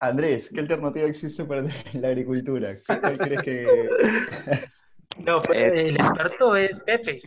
Andrés, 0.00 0.50
¿qué 0.52 0.60
alternativa 0.60 1.06
existe 1.06 1.44
para 1.44 1.62
la 1.92 2.08
agricultura? 2.08 2.78
¿Cuál 2.86 3.18
crees 3.18 3.42
que...? 3.42 3.64
No, 5.16 5.40
pues, 5.40 5.58
el 5.58 5.96
experto 5.96 6.54
es 6.54 6.78
Pepe. 6.80 7.20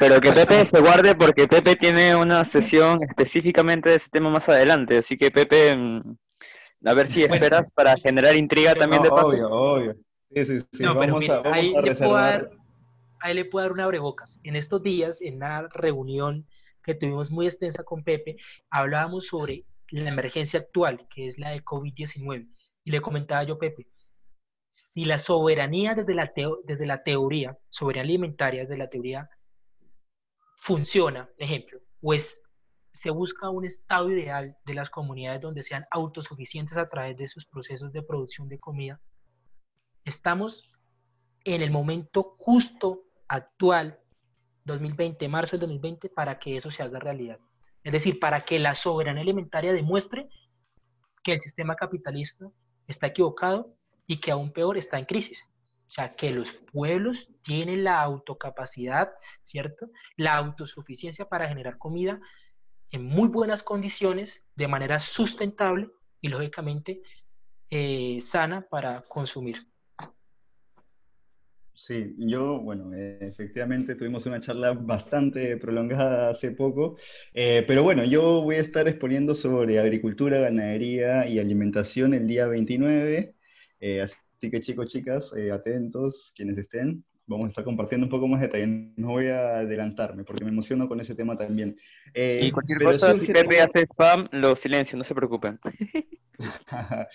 Pero 0.00 0.20
que 0.20 0.32
Pepe 0.32 0.64
se 0.64 0.80
guarde 0.80 1.14
porque 1.14 1.46
Pepe 1.46 1.76
tiene 1.76 2.16
una 2.16 2.44
sesión 2.44 3.02
específicamente 3.04 3.90
de 3.90 3.96
ese 3.96 4.08
tema 4.10 4.30
más 4.30 4.48
adelante, 4.48 4.98
así 4.98 5.16
que 5.16 5.30
Pepe, 5.30 5.76
mm, 5.76 6.16
a 6.86 6.94
ver 6.94 7.06
si 7.06 7.22
esperas 7.22 7.70
para 7.70 7.94
generar 7.98 8.34
intriga 8.34 8.74
también 8.74 9.02
de 9.02 9.10
paso. 9.10 9.28
Obvio, 9.28 9.48
obvio. 9.50 9.96
Sí, 10.34 10.44
sí, 10.44 10.60
sí. 10.72 10.84
vamos 10.84 11.28
a, 11.28 11.42
ahí, 11.44 11.72
le 11.72 11.94
puedo 11.94 12.14
dar, 12.14 12.50
ahí 13.20 13.34
le 13.34 13.44
puedo 13.44 13.64
dar 13.64 13.72
una 13.72 13.84
abrebocas. 13.84 14.40
En 14.42 14.56
estos 14.56 14.82
días, 14.82 15.20
en 15.20 15.36
una 15.36 15.68
reunión 15.68 16.46
que 16.82 16.94
tuvimos 16.94 17.30
muy 17.30 17.46
extensa 17.46 17.84
con 17.84 18.02
Pepe, 18.02 18.36
hablábamos 18.70 19.26
sobre 19.26 19.64
la 19.90 20.08
emergencia 20.08 20.60
actual, 20.60 21.06
que 21.08 21.28
es 21.28 21.38
la 21.38 21.50
de 21.50 21.64
COVID-19. 21.64 22.48
Y 22.84 22.90
le 22.90 23.00
comentaba 23.00 23.42
yo, 23.44 23.58
Pepe, 23.58 23.88
si 24.70 25.04
la 25.04 25.18
soberanía 25.18 25.94
desde 25.94 26.14
la, 26.14 26.32
desde 26.64 26.86
la 26.86 27.02
teoría, 27.02 27.56
soberanía 27.68 28.10
alimentaria 28.10 28.62
desde 28.62 28.76
la 28.76 28.90
teoría, 28.90 29.28
funciona, 30.58 31.30
ejemplo, 31.38 31.80
pues 32.00 32.42
se 32.92 33.10
busca 33.10 33.50
un 33.50 33.64
estado 33.64 34.10
ideal 34.10 34.56
de 34.64 34.74
las 34.74 34.90
comunidades 34.90 35.40
donde 35.42 35.62
sean 35.62 35.86
autosuficientes 35.90 36.76
a 36.76 36.88
través 36.88 37.16
de 37.16 37.28
sus 37.28 37.46
procesos 37.46 37.92
de 37.92 38.02
producción 38.02 38.48
de 38.48 38.58
comida, 38.58 39.00
Estamos 40.06 40.70
en 41.44 41.62
el 41.62 41.72
momento 41.72 42.34
justo 42.38 43.02
actual, 43.26 43.98
2020, 44.64 45.26
marzo 45.26 45.56
del 45.56 45.62
2020, 45.62 46.10
para 46.10 46.38
que 46.38 46.56
eso 46.56 46.70
se 46.70 46.84
haga 46.84 47.00
realidad. 47.00 47.40
Es 47.86 47.92
decir, 47.92 48.18
para 48.18 48.44
que 48.44 48.58
la 48.58 48.74
soberanía 48.74 49.22
alimentaria 49.22 49.72
demuestre 49.72 50.28
que 51.22 51.34
el 51.34 51.38
sistema 51.38 51.76
capitalista 51.76 52.50
está 52.88 53.06
equivocado 53.06 53.76
y 54.08 54.16
que 54.16 54.32
aún 54.32 54.52
peor 54.52 54.76
está 54.76 54.98
en 54.98 55.04
crisis. 55.04 55.48
O 55.86 55.90
sea, 55.92 56.16
que 56.16 56.32
los 56.32 56.52
pueblos 56.72 57.28
tienen 57.42 57.84
la 57.84 58.02
autocapacidad, 58.02 59.12
¿cierto? 59.44 59.88
La 60.16 60.34
autosuficiencia 60.34 61.28
para 61.28 61.46
generar 61.46 61.78
comida 61.78 62.20
en 62.90 63.04
muy 63.04 63.28
buenas 63.28 63.62
condiciones, 63.62 64.44
de 64.56 64.66
manera 64.66 64.98
sustentable 64.98 65.88
y 66.20 66.26
lógicamente 66.26 67.02
eh, 67.70 68.18
sana 68.20 68.66
para 68.68 69.02
consumir. 69.02 69.64
Sí, 71.76 72.14
yo, 72.16 72.58
bueno, 72.58 72.90
efectivamente 72.94 73.96
tuvimos 73.96 74.24
una 74.24 74.40
charla 74.40 74.72
bastante 74.72 75.58
prolongada 75.58 76.30
hace 76.30 76.50
poco, 76.50 76.96
eh, 77.34 77.64
pero 77.68 77.82
bueno, 77.82 78.02
yo 78.02 78.40
voy 78.40 78.56
a 78.56 78.62
estar 78.62 78.88
exponiendo 78.88 79.34
sobre 79.34 79.78
agricultura, 79.78 80.38
ganadería 80.38 81.28
y 81.28 81.38
alimentación 81.38 82.14
el 82.14 82.26
día 82.26 82.46
29, 82.46 83.34
eh, 83.80 84.00
así 84.00 84.16
que 84.50 84.62
chicos, 84.62 84.88
chicas, 84.88 85.34
eh, 85.36 85.52
atentos, 85.52 86.32
quienes 86.34 86.56
estén, 86.56 87.04
vamos 87.26 87.44
a 87.44 87.48
estar 87.48 87.64
compartiendo 87.64 88.06
un 88.06 88.10
poco 88.10 88.26
más 88.26 88.40
de 88.40 88.46
detalle, 88.46 88.92
no 88.96 89.08
voy 89.08 89.26
a 89.26 89.58
adelantarme 89.58 90.24
porque 90.24 90.44
me 90.44 90.50
emociono 90.50 90.88
con 90.88 90.98
ese 91.02 91.14
tema 91.14 91.36
también. 91.36 91.76
y 92.14 92.50
cualquier 92.52 92.82
cosa, 92.84 93.20
si 93.20 93.26
Pepe 93.26 93.60
hace 93.60 93.82
spam, 93.82 94.28
lo 94.32 94.56
silencio, 94.56 94.96
no 94.96 95.04
se 95.04 95.14
preocupen. 95.14 95.60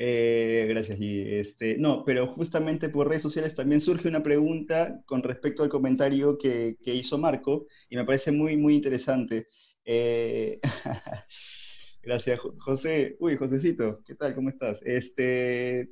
Eh, 0.00 0.66
gracias, 0.68 1.00
y 1.00 1.22
este, 1.22 1.76
no, 1.76 2.04
pero 2.04 2.28
justamente 2.28 2.88
por 2.88 3.08
redes 3.08 3.22
sociales 3.22 3.56
también 3.56 3.80
surge 3.80 4.06
una 4.06 4.22
pregunta 4.22 5.02
con 5.06 5.24
respecto 5.24 5.64
al 5.64 5.68
comentario 5.68 6.38
que, 6.38 6.76
hizo 6.84 7.18
Marco 7.18 7.66
y 7.90 7.96
me 7.96 8.04
parece 8.04 8.30
muy, 8.30 8.56
muy 8.56 8.76
interesante. 8.76 9.48
Eh, 9.84 10.60
gracias, 12.00 12.38
José. 12.60 13.16
Uy, 13.18 13.36
Josecito, 13.36 14.00
¿qué 14.06 14.14
tal? 14.14 14.36
¿Cómo 14.36 14.50
estás? 14.50 14.80
Este, 14.84 15.88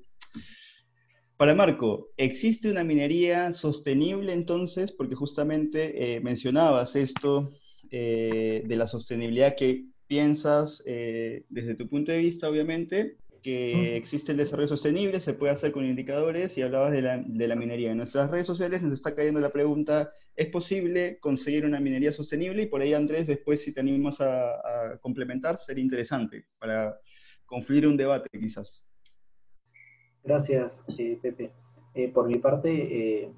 para 1.37 1.57
Marco, 1.57 2.11
¿existe 2.17 2.71
una 2.71 2.85
minería 2.85 3.53
sostenible 3.53 4.33
entonces? 4.33 4.93
Porque 4.93 5.17
justamente 5.17 6.15
eh, 6.15 6.21
mencionabas 6.21 6.95
esto 6.95 7.51
de 7.91 8.65
la 8.69 8.87
sostenibilidad 8.87 9.57
que 9.57 9.87
piensas 10.07 10.83
desde 10.85 11.75
tu 11.75 11.89
punto 11.89 12.13
de 12.13 12.19
vista, 12.19 12.49
obviamente, 12.49 13.17
que 13.47 13.97
existe 13.97 14.33
el 14.33 14.39
desarrollo 14.39 14.67
sostenible, 14.67 15.21
se 15.21 15.33
puede 15.33 15.53
hacer 15.53 15.71
con 15.71 15.87
indicadores 15.87 16.59
y 16.59 16.63
hablabas 16.63 16.91
de 16.91 17.01
la, 17.01 17.23
de 17.25 17.47
la, 17.47 17.55
minería. 17.55 17.93
En 17.93 17.99
nuestras 17.99 18.29
redes 18.29 18.45
sociales 18.45 18.83
nos 18.83 18.95
está 18.95 19.15
cayendo 19.15 19.39
la 19.39 19.51
pregunta, 19.51 20.11
¿es 20.35 20.49
posible 20.49 21.21
conseguir 21.21 21.65
una 21.65 21.79
minería 21.79 22.11
sostenible? 22.11 22.63
Y 22.63 22.67
por 22.67 22.81
ahí, 22.81 22.93
Andrés, 22.93 23.29
después 23.29 23.63
si 23.63 23.73
te 23.73 23.79
animas 23.79 24.21
a, 24.21 24.99
complementar, 25.01 25.59
sería 25.59 25.85
interesante 25.85 26.47
para 26.59 26.99
confluir 27.45 27.87
un 27.87 27.97
debate 27.97 28.29
quizás. 28.37 28.91
Gracias, 30.25 30.85
eh, 30.99 31.17
Pepe. 31.23 31.53
Eh, 31.95 32.09
por 32.09 32.27
mi 32.27 32.39
parte, 32.39 33.23
eh, 33.23 33.33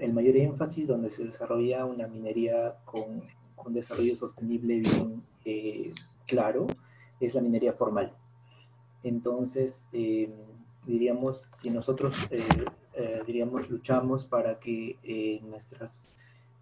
el 0.00 0.12
mayor 0.12 0.36
énfasis 0.36 0.88
donde 0.88 1.10
se 1.10 1.24
desarrolla 1.24 1.86
una 1.86 2.06
minería 2.06 2.76
con, 2.84 3.22
con 3.58 3.74
desarrollo 3.74 4.16
sostenible 4.16 4.80
bien 4.80 5.22
claro 6.26 6.66
es 7.20 7.34
la 7.34 7.40
minería 7.40 7.72
formal. 7.72 8.12
Entonces, 9.02 9.84
eh, 9.92 10.32
diríamos, 10.86 11.38
si 11.38 11.70
nosotros, 11.70 12.16
eh, 12.30 12.44
eh, 12.94 13.22
diríamos, 13.26 13.68
luchamos 13.68 14.24
para 14.24 14.58
que 14.58 15.40
nuestras, 15.42 16.08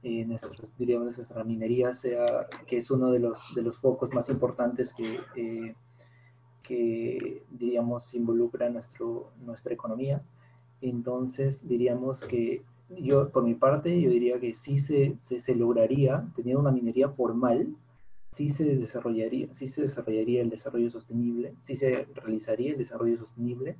nuestras, 0.02 0.76
diríamos, 0.78 1.16
nuestra 1.18 1.44
minería 1.44 1.94
sea, 1.94 2.24
que 2.66 2.78
es 2.78 2.90
uno 2.90 3.10
de 3.10 3.18
los, 3.18 3.54
de 3.54 3.62
los 3.62 3.78
focos 3.78 4.12
más 4.12 4.28
importantes 4.28 4.94
que, 4.94 5.74
que, 6.62 7.44
diríamos, 7.50 8.14
involucra 8.14 8.68
nuestro, 8.70 9.32
nuestra 9.40 9.74
economía. 9.74 10.22
Entonces, 10.80 11.66
diríamos 11.66 12.24
que 12.24 12.64
yo, 12.88 13.30
por 13.30 13.44
mi 13.44 13.54
parte, 13.54 14.00
yo 14.00 14.10
diría 14.10 14.38
que 14.38 14.54
sí 14.54 14.78
se, 14.78 15.16
se, 15.18 15.54
lograría, 15.54 16.26
teniendo 16.34 16.60
una 16.60 16.70
minería 16.70 17.08
formal, 17.08 17.74
sí 18.32 18.48
se 18.48 18.76
desarrollaría, 18.76 19.52
sí 19.52 19.68
se 19.68 19.82
desarrollaría 19.82 20.42
el 20.42 20.50
desarrollo 20.50 20.90
sostenible, 20.90 21.54
sí 21.62 21.76
se 21.76 22.06
realizaría 22.14 22.72
el 22.72 22.78
desarrollo 22.78 23.18
sostenible 23.18 23.76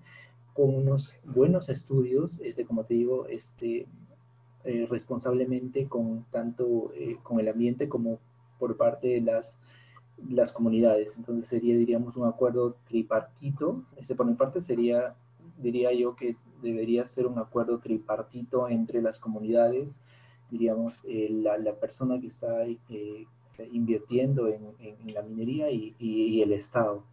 con 0.55 0.75
unos 0.75 1.21
buenos 1.25 1.69
estudios, 1.69 2.41
este, 2.41 2.65
como 2.65 2.85
te 2.85 2.95
digo, 2.95 3.27
este, 3.27 3.87
eh, 4.65 4.87
responsablemente 4.91 5.87
con 5.87 6.25
tanto 6.31 6.93
eh, 6.95 7.19
con 7.23 7.39
el 7.39 7.49
ambiente 7.49 7.89
como 7.89 8.19
por 8.59 8.77
parte 8.77 9.09
de 9.09 9.21
las, 9.21 9.61
las 10.29 10.53
comunidades. 10.53 11.17
Entonces 11.17 11.47
sería, 11.47 11.77
diríamos, 11.77 12.17
un 12.17 12.27
acuerdo 12.27 12.77
tripartito. 12.89 13.85
Este 13.97 14.15
por 14.15 14.27
mi 14.27 14.35
parte 14.35 14.61
sería, 14.61 15.15
diría 15.59 15.93
yo 15.93 16.17
que 16.17 16.37
debería 16.63 17.05
ser 17.07 17.27
un 17.27 17.39
acuerdo 17.39 17.79
tripartito 17.79 18.69
entre 18.69 19.03
las 19.03 19.19
comunidades, 19.19 19.99
diríamos, 20.51 21.05
eh, 21.07 21.29
la, 21.31 21.59
la, 21.59 21.75
persona 21.75 22.21
que 22.21 22.29
está 22.29 22.65
invirtiendo 23.73 24.49
en, 24.49 24.75
en, 24.79 25.15
la 25.15 25.23
minería 25.23 25.71
y, 25.71 25.95
y 25.99 26.43
el 26.43 26.53
Estado 26.53 27.05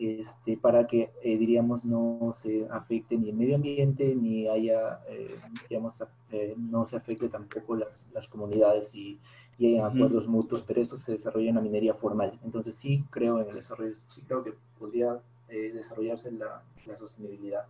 este, 0.00 0.56
para 0.56 0.86
que, 0.86 1.10
eh, 1.22 1.36
diríamos, 1.36 1.84
no 1.84 2.32
se 2.34 2.66
afecte 2.70 3.18
ni 3.18 3.28
el 3.28 3.36
medio 3.36 3.56
ambiente, 3.56 4.14
ni 4.14 4.48
haya, 4.48 5.00
eh, 5.08 5.38
digamos, 5.68 6.02
eh, 6.32 6.54
no 6.56 6.86
se 6.86 6.96
afecte 6.96 7.28
tampoco 7.28 7.76
las, 7.76 8.08
las 8.14 8.26
comunidades 8.26 8.94
y, 8.94 9.20
y 9.58 9.66
hay 9.66 9.78
acuerdos 9.78 10.26
mutuos, 10.26 10.62
pero 10.62 10.80
eso 10.80 10.96
se 10.96 11.12
desarrolla 11.12 11.50
en 11.50 11.56
la 11.56 11.60
minería 11.60 11.92
formal. 11.92 12.38
Entonces 12.42 12.76
sí 12.76 13.04
creo 13.10 13.42
en 13.42 13.50
el 13.50 13.56
desarrollo, 13.56 13.94
sí 13.96 14.22
creo 14.22 14.42
que 14.42 14.54
podría 14.78 15.20
desarrollarse 15.48 16.30
la, 16.32 16.62
la 16.86 16.96
sostenibilidad. 16.96 17.66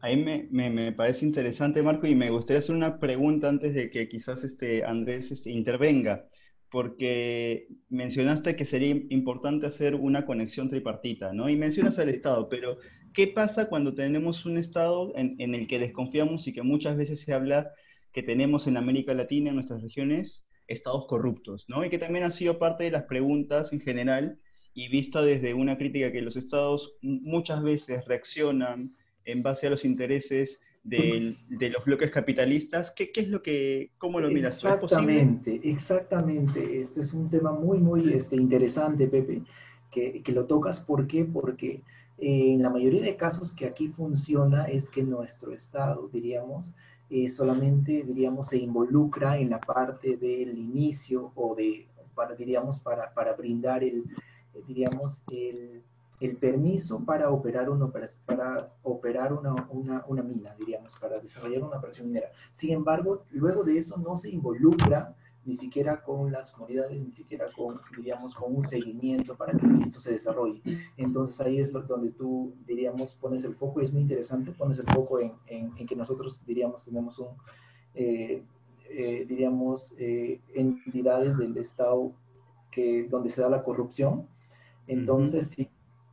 Ahí 0.00 0.16
me, 0.16 0.46
me, 0.50 0.70
me, 0.70 0.92
parece 0.92 1.26
interesante, 1.26 1.82
Marco, 1.82 2.06
y 2.06 2.14
me 2.14 2.30
gustaría 2.30 2.60
hacer 2.60 2.76
una 2.76 3.00
pregunta 3.00 3.48
antes 3.48 3.74
de 3.74 3.90
que 3.90 4.08
quizás 4.08 4.44
este 4.44 4.84
Andrés 4.84 5.32
este, 5.32 5.50
intervenga 5.50 6.28
porque 6.70 7.68
mencionaste 7.88 8.56
que 8.56 8.64
sería 8.64 8.94
importante 9.08 9.66
hacer 9.66 9.94
una 9.94 10.26
conexión 10.26 10.68
tripartita, 10.68 11.32
¿no? 11.32 11.48
Y 11.48 11.56
mencionas 11.56 11.98
al 11.98 12.10
Estado, 12.10 12.48
pero 12.48 12.78
¿qué 13.14 13.26
pasa 13.26 13.68
cuando 13.68 13.94
tenemos 13.94 14.44
un 14.44 14.58
Estado 14.58 15.12
en, 15.16 15.54
el 15.54 15.66
que 15.66 15.78
desconfiamos 15.78 16.46
y 16.46 16.52
que 16.52 16.62
muchas 16.62 16.96
veces 16.96 17.20
se 17.20 17.32
habla 17.32 17.72
que 18.12 18.22
tenemos 18.22 18.66
en 18.66 18.76
América 18.76 19.14
Latina, 19.14 19.48
en 19.48 19.54
nuestras 19.54 19.82
regiones, 19.82 20.46
estados 20.66 21.06
corruptos, 21.06 21.64
¿no? 21.68 21.84
Y 21.84 21.90
que 21.90 21.98
también 21.98 22.24
ha 22.24 22.30
sido 22.30 22.58
parte 22.58 22.84
de 22.84 22.90
las 22.90 23.04
preguntas 23.04 23.72
en 23.72 23.80
general 23.80 24.38
y 24.74 24.88
vista 24.88 25.22
desde 25.22 25.54
una 25.54 25.78
crítica 25.78 26.12
que 26.12 26.20
los 26.20 26.36
estados 26.36 26.96
muchas 27.00 27.62
veces 27.62 28.04
reaccionan 28.04 28.94
en 29.28 29.42
base 29.42 29.66
a 29.66 29.70
los 29.70 29.84
intereses 29.84 30.60
de, 30.82 31.70
los 31.70 31.84
bloques 31.84 32.10
capitalistas. 32.10 32.90
¿Qué, 32.90 33.12
¿Qué, 33.12 33.20
es 33.20 33.28
lo 33.28 33.42
que, 33.42 33.92
cómo 33.98 34.20
lo 34.20 34.30
miras? 34.30 34.54
Exactamente, 34.54 35.60
exactamente. 35.62 36.80
Este 36.80 37.00
es 37.00 37.12
un 37.12 37.28
tema 37.28 37.52
muy, 37.52 37.78
muy 37.78 38.12
este, 38.12 38.36
interesante, 38.36 39.06
Pepe, 39.06 39.42
que, 39.90 40.22
que 40.22 40.32
lo 40.32 40.46
tocas. 40.46 40.80
¿Por 40.80 41.06
qué? 41.06 41.26
Porque 41.26 41.82
eh, 42.18 42.54
en 42.54 42.62
la 42.62 42.70
mayoría 42.70 43.02
de 43.02 43.16
casos 43.16 43.52
que 43.52 43.66
aquí 43.66 43.88
funciona 43.88 44.64
es 44.64 44.88
que 44.88 45.02
nuestro 45.02 45.52
Estado, 45.52 46.08
diríamos, 46.10 46.72
eh, 47.10 47.28
solamente, 47.28 48.04
diríamos, 48.04 48.48
se 48.48 48.56
involucra 48.56 49.38
en 49.38 49.50
la 49.50 49.60
parte 49.60 50.16
del 50.16 50.56
inicio 50.56 51.32
o 51.34 51.54
de, 51.54 51.86
para, 52.14 52.34
diríamos, 52.34 52.80
para, 52.80 53.12
para 53.12 53.34
brindar 53.34 53.84
el, 53.84 54.04
diríamos, 54.66 55.22
el 55.30 55.82
el 56.20 56.36
permiso 56.36 57.04
para 57.04 57.30
operar, 57.30 57.70
una, 57.70 57.90
para 58.26 58.72
operar 58.82 59.32
una, 59.32 59.68
una, 59.70 60.04
una, 60.06 60.22
mina, 60.22 60.54
diríamos, 60.58 60.94
para 60.98 61.20
desarrollar 61.20 61.62
una 61.62 61.78
operación 61.78 62.08
minera. 62.08 62.30
Sin 62.52 62.72
embargo, 62.72 63.24
luego 63.30 63.62
de 63.62 63.78
eso 63.78 63.96
no 63.96 64.16
se 64.16 64.30
involucra 64.30 65.14
ni 65.44 65.54
siquiera 65.54 66.02
con 66.02 66.30
las 66.30 66.52
comunidades, 66.52 67.00
ni 67.00 67.10
siquiera 67.10 67.46
con, 67.56 67.80
diríamos, 67.96 68.34
con 68.34 68.54
un 68.54 68.64
seguimiento 68.64 69.34
para 69.36 69.56
que 69.56 69.66
esto 69.82 70.00
se 70.00 70.10
desarrolle. 70.10 70.60
Entonces 70.96 71.40
ahí 71.40 71.60
es 71.60 71.72
donde 71.72 72.10
tú, 72.10 72.52
diríamos, 72.66 73.14
pones 73.14 73.44
el 73.44 73.54
foco, 73.54 73.80
y 73.80 73.84
es 73.84 73.92
muy 73.92 74.02
interesante, 74.02 74.50
pones 74.50 74.78
el 74.78 74.86
foco 74.92 75.20
en, 75.20 75.32
en, 75.46 75.86
que 75.86 75.96
nosotros, 75.96 76.44
diríamos, 76.44 76.84
tenemos 76.84 77.18
un, 77.18 77.28
eh, 77.94 78.42
eh, 78.90 79.24
diríamos, 79.26 79.94
eh, 79.96 80.40
entidades 80.54 81.38
del 81.38 81.56
Estado 81.56 82.12
que, 82.70 83.06
donde 83.08 83.30
se 83.30 83.40
da 83.40 83.48
la 83.48 83.62
corrupción. 83.62 84.26
Entonces, 84.86 85.48
sí 85.48 85.68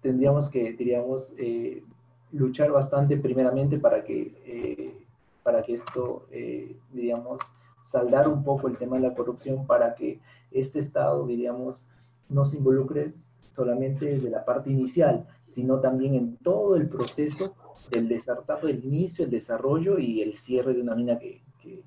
tendríamos 0.06 0.50
que, 0.50 0.74
diríamos, 0.74 1.34
eh, 1.40 1.84
luchar 2.32 2.72
bastante 2.72 3.18
primeramente 3.18 3.80
para 3.80 4.04
que, 4.04 4.40
eh, 4.46 5.04
para 5.42 5.64
que 5.64 5.74
esto, 5.74 6.28
eh, 6.30 6.78
diríamos, 6.94 7.42
saldar 7.82 8.28
un 8.28 8.44
poco 8.44 8.68
el 8.68 8.78
tema 8.78 8.98
de 8.98 9.02
la 9.02 9.16
corrupción 9.16 9.66
para 9.66 9.96
que 9.96 10.20
este 10.52 10.78
Estado, 10.78 11.26
diríamos, 11.26 11.88
no 12.30 12.46
se 12.46 12.58
involucre 12.58 13.08
solamente 13.40 14.06
desde 14.06 14.30
la 14.30 14.46
parte 14.46 14.70
inicial, 14.70 15.26
sino 15.44 15.80
también 15.80 16.14
en 16.14 16.38
todo 16.38 16.76
el 16.76 16.88
proceso 16.88 17.56
del 17.90 18.08
desartado, 18.08 18.68
el 18.68 18.86
inicio, 18.86 19.26
el 19.26 19.32
desarrollo 19.32 19.98
y 19.98 20.22
el 20.22 20.36
cierre 20.36 20.76
de 20.76 20.82
una 20.82 20.94
mina 20.94 21.18
que, 21.18 21.42
que, 21.60 21.82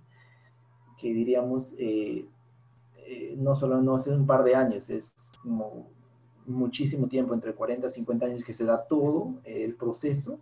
que 1.01 1.15
diríamos, 1.15 1.77
no 3.37 3.55
solo 3.55 3.81
no 3.81 3.95
hace 3.95 4.11
un 4.11 4.27
par 4.27 4.43
de 4.43 4.57
años, 4.57 4.91
es 4.91 5.31
como 5.41 5.98
muchísimo 6.49 7.09
tiempo, 7.09 7.35
entre 7.35 7.55
40 7.55 7.87
y 7.87 7.91
50 7.91 8.27
años, 8.27 8.45
que 8.45 8.53
se 8.53 8.65
da 8.65 8.87
todo 8.87 9.41
el 9.45 9.75
proceso, 9.75 10.41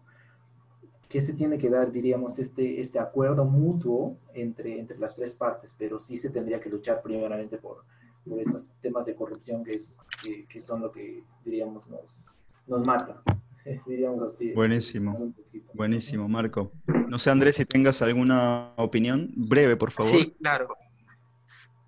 que 1.09 1.21
se 1.21 1.35
tiene 1.35 1.59
que 1.59 1.71
dar, 1.71 1.93
diríamos, 1.93 2.39
este, 2.39 2.81
este 2.81 2.99
acuerdo 2.99 3.45
mutuo 3.45 4.19
entre, 4.35 4.79
entre 4.79 4.99
las 4.99 5.15
tres 5.15 5.35
partes, 5.35 5.75
pero 5.79 5.99
sí 5.99 6.17
se 6.17 6.31
tendría 6.31 6.61
que 6.61 6.69
luchar 6.69 7.01
primeramente 7.03 7.59
por, 7.59 7.85
por 8.29 8.41
estos 8.41 8.73
temas 8.81 9.07
de 9.07 9.15
corrupción 9.15 9.63
que, 9.63 9.75
es, 9.75 10.05
que, 10.49 10.61
son 10.61 10.83
lo 10.83 10.91
que, 10.91 11.23
diríamos, 11.45 11.87
nos, 11.89 12.29
nos 12.67 12.85
mata. 12.85 13.23
diríamos 13.87 14.23
así. 14.23 14.53
Buenísimo, 14.53 15.33
buenísimo, 15.73 16.29
Marco. 16.29 16.73
No 17.09 17.19
sé, 17.19 17.31
Andrés, 17.31 17.57
si 17.57 17.65
tengas 17.65 18.03
alguna 18.03 18.73
opinión, 18.77 19.31
breve, 19.37 19.77
por 19.77 19.93
favor. 19.93 20.11
Sí, 20.11 20.35
claro. 20.41 20.69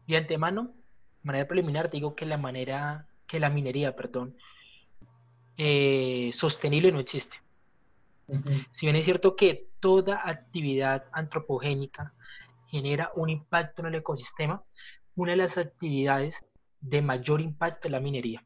De 0.07 0.17
antemano, 0.17 0.73
de 1.23 1.27
manera 1.27 1.49
preliminar, 1.49 1.91
digo 1.91 2.15
que 2.15 2.25
la 2.25 2.39
manera 2.39 3.08
que 3.29 3.39
la 3.39 3.51
minería, 3.51 3.95
perdón, 3.95 4.37
eh, 5.57 6.31
sostenible 6.33 6.91
no 6.91 6.99
existe. 6.99 7.37
Si 8.73 8.85
bien 8.85 8.97
es 8.97 9.05
cierto 9.05 9.37
que 9.37 9.69
toda 9.81 10.29
actividad 10.29 11.05
antropogénica 11.13 12.13
genera 12.67 13.11
un 13.15 13.31
impacto 13.31 13.81
en 13.83 13.89
el 13.89 13.95
ecosistema, 13.97 14.63
una 15.15 15.33
de 15.33 15.39
las 15.39 15.57
actividades 15.57 16.45
de 16.81 17.01
mayor 17.01 17.41
impacto 17.41 17.89
es 17.89 17.93
la 17.93 18.01
minería. 18.01 18.45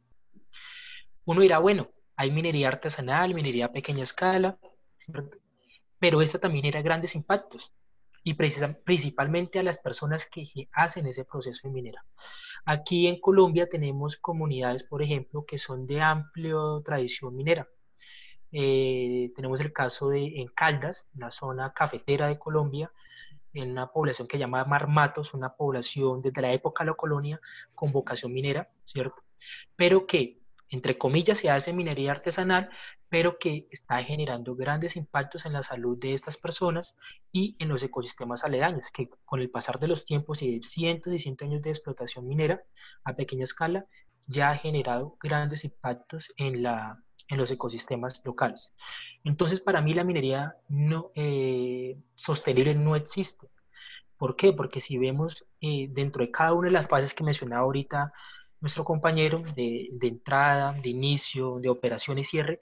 Uno 1.24 1.40
dirá, 1.40 1.58
bueno, 1.58 1.88
hay 2.16 2.30
minería 2.30 2.68
artesanal, 2.68 3.34
minería 3.34 3.66
a 3.66 3.72
pequeña 3.72 4.04
escala, 4.04 4.58
pero 5.98 6.22
esta 6.22 6.38
también 6.38 6.62
genera 6.62 6.82
grandes 6.82 7.14
impactos 7.14 7.72
y 8.22 8.34
principalmente 8.34 9.58
a 9.58 9.62
las 9.62 9.78
personas 9.78 10.26
que 10.26 10.46
hacen 10.72 11.06
ese 11.06 11.24
proceso 11.24 11.66
de 11.66 11.74
minera. 11.74 12.04
Aquí 12.64 13.08
en 13.08 13.20
Colombia 13.20 13.68
tenemos 13.68 14.16
comunidades, 14.16 14.84
por 14.84 15.02
ejemplo, 15.02 15.44
que 15.44 15.58
son 15.58 15.86
de 15.86 16.00
amplia 16.00 16.56
tradición 16.84 17.34
minera. 17.34 17.68
Eh, 18.52 19.32
tenemos 19.34 19.60
el 19.60 19.72
caso 19.72 20.10
de 20.10 20.40
en 20.40 20.48
Caldas, 20.48 21.08
la 21.14 21.30
zona 21.30 21.72
cafetera 21.72 22.28
de 22.28 22.38
Colombia, 22.38 22.92
en 23.54 23.72
una 23.72 23.88
población 23.88 24.28
que 24.28 24.36
se 24.36 24.40
llama 24.40 24.64
Marmatos, 24.64 25.34
una 25.34 25.54
población 25.54 26.22
desde 26.22 26.42
la 26.42 26.52
época 26.52 26.84
de 26.84 26.90
la 26.90 26.96
colonia 26.96 27.40
con 27.74 27.92
vocación 27.92 28.32
minera, 28.32 28.70
¿cierto? 28.84 29.22
Pero 29.76 30.06
que 30.06 30.42
entre 30.72 30.96
comillas, 30.96 31.38
se 31.38 31.50
hace 31.50 31.72
minería 31.72 32.12
artesanal, 32.12 32.70
pero 33.12 33.38
que 33.38 33.68
está 33.70 34.02
generando 34.02 34.56
grandes 34.56 34.96
impactos 34.96 35.44
en 35.44 35.52
la 35.52 35.62
salud 35.62 35.98
de 35.98 36.14
estas 36.14 36.38
personas 36.38 36.96
y 37.30 37.56
en 37.58 37.68
los 37.68 37.82
ecosistemas 37.82 38.42
aledaños, 38.42 38.86
que 38.90 39.10
con 39.26 39.40
el 39.40 39.50
pasar 39.50 39.78
de 39.78 39.86
los 39.86 40.06
tiempos 40.06 40.40
y 40.40 40.56
de 40.56 40.62
cientos 40.62 41.12
y 41.12 41.18
cientos 41.18 41.46
de 41.46 41.52
años 41.52 41.62
de 41.62 41.68
explotación 41.68 42.26
minera 42.26 42.62
a 43.04 43.12
pequeña 43.14 43.44
escala, 43.44 43.84
ya 44.26 44.48
ha 44.48 44.56
generado 44.56 45.18
grandes 45.20 45.62
impactos 45.62 46.32
en, 46.38 46.62
la, 46.62 47.04
en 47.28 47.36
los 47.36 47.50
ecosistemas 47.50 48.22
locales. 48.24 48.74
Entonces, 49.24 49.60
para 49.60 49.82
mí 49.82 49.92
la 49.92 50.04
minería 50.04 50.56
no, 50.70 51.10
eh, 51.14 51.98
sostenible 52.14 52.74
no 52.74 52.96
existe. 52.96 53.46
¿Por 54.16 54.36
qué? 54.36 54.54
Porque 54.54 54.80
si 54.80 54.96
vemos 54.96 55.44
eh, 55.60 55.86
dentro 55.90 56.24
de 56.24 56.30
cada 56.30 56.54
una 56.54 56.68
de 56.68 56.72
las 56.72 56.88
fases 56.88 57.12
que 57.12 57.24
mencionaba 57.24 57.64
ahorita 57.64 58.10
nuestro 58.62 58.84
compañero 58.84 59.42
de, 59.56 59.90
entrada, 60.00 60.72
de 60.72 60.88
inicio, 60.88 61.58
de 61.58 61.68
operación 61.68 62.18
y 62.18 62.24
cierre, 62.24 62.60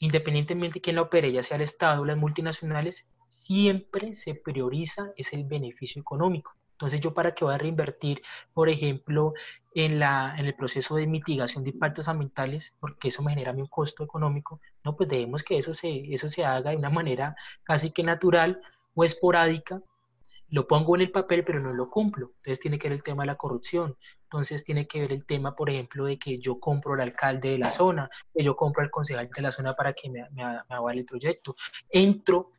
independientemente 0.00 0.74
de 0.74 0.80
quién 0.80 0.96
la 0.96 1.02
opere, 1.02 1.30
ya 1.30 1.42
sea 1.42 1.56
el 1.56 1.62
Estado 1.62 2.02
o 2.02 2.04
las 2.04 2.16
multinacionales, 2.16 3.06
siempre 3.28 4.14
se 4.14 4.34
prioriza 4.34 5.12
es 5.16 5.32
el 5.32 5.44
beneficio 5.44 6.00
económico. 6.00 6.56
Entonces, 6.72 7.00
yo 7.00 7.12
para 7.12 7.34
qué 7.34 7.44
voy 7.44 7.54
a 7.54 7.58
reinvertir, 7.58 8.22
por 8.54 8.70
ejemplo, 8.70 9.34
en, 9.74 9.98
la, 9.98 10.34
en 10.38 10.46
el 10.46 10.54
proceso 10.54 10.96
de 10.96 11.06
mitigación 11.06 11.62
de 11.62 11.70
impactos 11.70 12.08
ambientales, 12.08 12.72
porque 12.80 13.08
eso 13.08 13.22
me 13.22 13.32
genera 13.32 13.52
un 13.52 13.66
costo 13.66 14.02
económico, 14.02 14.60
no, 14.82 14.96
pues 14.96 15.08
debemos 15.08 15.42
que 15.42 15.58
eso 15.58 15.74
se, 15.74 16.12
eso 16.12 16.30
se 16.30 16.44
haga 16.44 16.70
de 16.70 16.78
una 16.78 16.90
manera 16.90 17.36
casi 17.62 17.90
que 17.90 18.02
natural 18.02 18.60
o 18.94 19.04
esporádica, 19.04 19.82
lo 20.50 20.66
pongo 20.66 20.96
en 20.96 21.02
el 21.02 21.10
papel, 21.10 21.44
pero 21.44 21.60
no 21.60 21.72
lo 21.72 21.88
cumplo. 21.90 22.32
Entonces 22.36 22.60
tiene 22.60 22.78
que 22.78 22.88
ver 22.88 22.98
el 22.98 23.02
tema 23.02 23.22
de 23.22 23.28
la 23.28 23.36
corrupción. 23.36 23.96
Entonces 24.24 24.64
tiene 24.64 24.86
que 24.86 25.00
ver 25.00 25.12
el 25.12 25.24
tema, 25.24 25.54
por 25.54 25.70
ejemplo, 25.70 26.04
de 26.04 26.18
que 26.18 26.38
yo 26.38 26.58
compro 26.60 26.94
al 26.94 27.00
alcalde 27.00 27.50
de 27.50 27.58
la 27.58 27.70
zona, 27.70 28.10
que 28.34 28.42
yo 28.42 28.56
compro 28.56 28.82
al 28.82 28.90
concejal 28.90 29.28
de 29.34 29.42
la 29.42 29.52
zona 29.52 29.74
para 29.74 29.92
que 29.92 30.10
me, 30.10 30.22
me, 30.30 30.44
me 30.44 30.76
avale 30.76 31.00
el 31.00 31.06
proyecto. 31.06 31.56
Entro, 31.88 32.52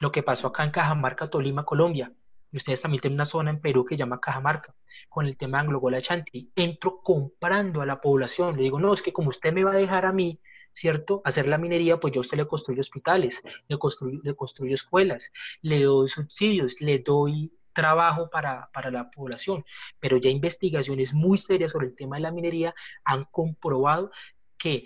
lo 0.00 0.10
que 0.10 0.22
pasó 0.22 0.48
acá 0.48 0.64
en 0.64 0.70
Cajamarca, 0.70 1.28
Tolima, 1.28 1.64
Colombia. 1.64 2.12
Ustedes 2.52 2.82
también 2.82 3.00
tienen 3.00 3.16
una 3.16 3.24
zona 3.24 3.50
en 3.50 3.60
Perú 3.60 3.84
que 3.84 3.96
llama 3.96 4.20
Cajamarca, 4.20 4.74
con 5.08 5.26
el 5.26 5.36
tema 5.36 5.60
Anglo 5.60 5.80
Chanti. 6.00 6.52
Entro 6.54 7.00
comprando 7.02 7.80
a 7.80 7.86
la 7.86 8.00
población. 8.00 8.56
Le 8.56 8.64
digo, 8.64 8.78
no, 8.78 8.92
es 8.92 9.00
que 9.00 9.12
como 9.12 9.30
usted 9.30 9.52
me 9.52 9.64
va 9.64 9.72
a 9.72 9.76
dejar 9.76 10.04
a 10.04 10.12
mí 10.12 10.38
¿cierto? 10.74 11.22
Hacer 11.24 11.46
la 11.48 11.58
minería, 11.58 11.98
pues 11.98 12.14
yo 12.14 12.20
a 12.20 12.22
usted 12.22 12.36
le 12.36 12.46
construyo 12.46 12.80
hospitales, 12.80 13.42
le 13.68 13.78
construyo, 13.78 14.20
le 14.22 14.34
construyo 14.34 14.74
escuelas, 14.74 15.30
le 15.60 15.82
doy 15.82 16.08
subsidios, 16.08 16.80
le 16.80 16.98
doy 16.98 17.52
trabajo 17.72 18.28
para, 18.30 18.70
para, 18.72 18.90
la 18.90 19.10
población, 19.10 19.64
pero 19.98 20.18
ya 20.18 20.30
investigaciones 20.30 21.14
muy 21.14 21.38
serias 21.38 21.72
sobre 21.72 21.86
el 21.86 21.96
tema 21.96 22.16
de 22.16 22.22
la 22.22 22.30
minería 22.30 22.74
han 23.04 23.24
comprobado 23.24 24.10
que 24.58 24.84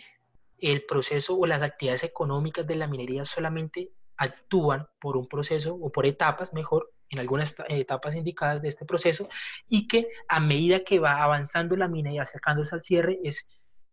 el 0.59 0.85
proceso 0.85 1.37
o 1.37 1.47
las 1.47 1.63
actividades 1.63 2.05
económicas 2.05 2.67
de 2.67 2.77
la 2.77 2.87
minería 2.87 3.25
solamente 3.25 3.91
actúan 4.17 4.89
por 5.01 5.17
un 5.17 5.29
proceso 5.29 5.75
o 5.75 5.91
por 5.93 6.07
etapas, 6.07 6.55
mejor, 6.55 6.93
en 7.11 7.19
algunas 7.19 7.55
etapas 7.69 8.15
indicadas 8.15 8.63
de 8.63 8.69
este 8.69 8.85
proceso, 8.85 9.29
y 9.69 9.87
que 9.87 10.09
a 10.29 10.41
medida 10.41 10.85
que 10.85 10.99
va 10.99 11.23
avanzando 11.23 11.77
la 11.77 11.89
minería, 11.89 12.23
acercándose 12.23 12.75
al 12.75 12.83
cierre, 12.83 13.19
es 13.23 13.47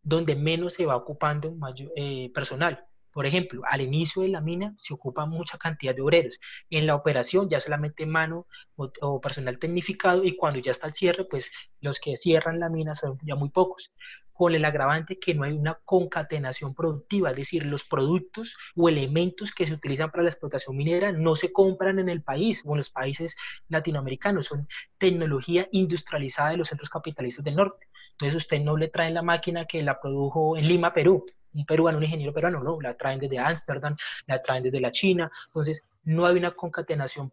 donde 0.03 0.35
menos 0.35 0.73
se 0.73 0.85
va 0.85 0.95
ocupando 0.95 1.55
eh, 1.95 2.29
personal. 2.33 2.85
Por 3.13 3.27
ejemplo, 3.27 3.61
al 3.69 3.81
inicio 3.81 4.23
de 4.23 4.29
la 4.29 4.41
mina 4.41 4.73
se 4.77 4.93
ocupa 4.93 5.27
mucha 5.27 5.59
cantidad 5.59 5.93
de 5.93 6.01
obreros. 6.01 6.39
En 6.71 6.87
la 6.87 6.95
operación 6.95 7.47
ya 7.47 7.59
solamente 7.59 8.07
mano 8.07 8.47
o, 8.75 9.21
personal 9.21 9.59
tecnificado 9.59 10.23
y 10.23 10.35
cuando 10.35 10.59
ya 10.59 10.71
está 10.71 10.87
el 10.87 10.95
cierre, 10.95 11.25
pues 11.25 11.51
los 11.79 11.99
que 11.99 12.17
cierran 12.17 12.59
la 12.59 12.69
mina 12.69 12.95
son 12.95 13.19
ya 13.21 13.35
muy 13.35 13.49
pocos. 13.49 13.93
Con 14.31 14.55
el 14.55 14.65
agravante 14.65 15.19
que 15.19 15.35
no 15.35 15.43
hay 15.43 15.53
una 15.53 15.75
concatenación 15.85 16.73
productiva, 16.73 17.29
es 17.29 17.35
decir, 17.35 17.67
los 17.67 17.83
productos 17.83 18.55
o 18.75 18.89
elementos 18.89 19.51
que 19.51 19.67
se 19.67 19.73
utilizan 19.73 20.09
para 20.09 20.23
la 20.23 20.29
explotación 20.29 20.75
minera 20.75 21.11
no 21.11 21.35
se 21.35 21.53
compran 21.53 21.99
en 21.99 22.09
el 22.09 22.23
país 22.23 22.63
o 22.65 22.71
en 22.71 22.77
los 22.77 22.89
países 22.89 23.35
latinoamericanos, 23.67 24.47
son 24.47 24.67
tecnología 24.97 25.67
industrializada 25.71 26.49
de 26.49 26.57
los 26.57 26.69
centros 26.69 26.89
capitalistas 26.89 27.45
del 27.45 27.57
norte. 27.57 27.87
Entonces 28.13 28.35
usted 28.35 28.61
no 28.61 28.77
le 28.77 28.87
traen 28.87 29.13
la 29.13 29.21
máquina 29.21 29.65
que 29.65 29.81
la 29.83 29.99
produjo 29.99 30.57
en 30.57 30.67
Lima, 30.67 30.93
Perú, 30.93 31.25
un 31.53 31.65
peruano, 31.65 31.97
un 31.97 32.03
ingeniero 32.03 32.33
peruano, 32.33 32.63
no, 32.63 32.79
la 32.81 32.95
traen 32.95 33.19
desde 33.19 33.39
Ámsterdam, 33.39 33.95
la 34.27 34.41
traen 34.41 34.63
desde 34.63 34.79
la 34.79 34.91
China. 34.91 35.31
Entonces 35.47 35.83
no 36.03 36.25
hay 36.25 36.37
una 36.37 36.51
concatenación 36.51 37.31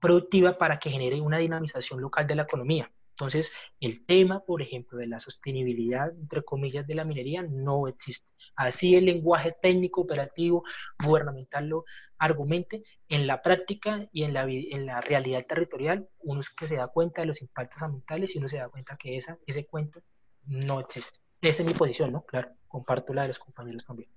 productiva 0.00 0.58
para 0.58 0.78
que 0.78 0.90
genere 0.90 1.20
una 1.20 1.38
dinamización 1.38 2.00
local 2.00 2.26
de 2.26 2.34
la 2.34 2.42
economía. 2.42 2.90
Entonces, 3.12 3.52
el 3.78 4.04
tema, 4.06 4.40
por 4.40 4.62
ejemplo, 4.62 4.98
de 4.98 5.06
la 5.06 5.20
sostenibilidad, 5.20 6.10
entre 6.18 6.42
comillas, 6.42 6.86
de 6.86 6.94
la 6.94 7.04
minería 7.04 7.42
no 7.42 7.86
existe. 7.86 8.28
Así 8.56 8.96
el 8.96 9.04
lenguaje 9.04 9.54
técnico, 9.60 10.00
operativo, 10.00 10.64
gubernamental 11.04 11.68
lo 11.68 11.84
argumente, 12.18 12.82
en 13.08 13.26
la 13.26 13.42
práctica 13.42 14.08
y 14.12 14.24
en 14.24 14.32
la, 14.32 14.44
en 14.44 14.86
la 14.86 15.00
realidad 15.00 15.44
territorial, 15.46 16.08
uno 16.20 16.40
es 16.40 16.48
que 16.50 16.66
se 16.66 16.76
da 16.76 16.88
cuenta 16.88 17.20
de 17.20 17.26
los 17.26 17.42
impactos 17.42 17.82
ambientales 17.82 18.34
y 18.34 18.38
uno 18.38 18.48
se 18.48 18.56
da 18.56 18.68
cuenta 18.68 18.96
que 18.96 19.16
esa, 19.16 19.38
ese 19.46 19.66
cuento 19.66 20.00
no 20.46 20.80
existe. 20.80 21.18
Esa 21.40 21.62
es 21.62 21.68
mi 21.68 21.74
posición, 21.74 22.12
¿no? 22.12 22.22
Claro, 22.22 22.50
comparto 22.68 23.12
la 23.12 23.22
de 23.22 23.28
los 23.28 23.38
compañeros 23.38 23.84
también. 23.84 24.08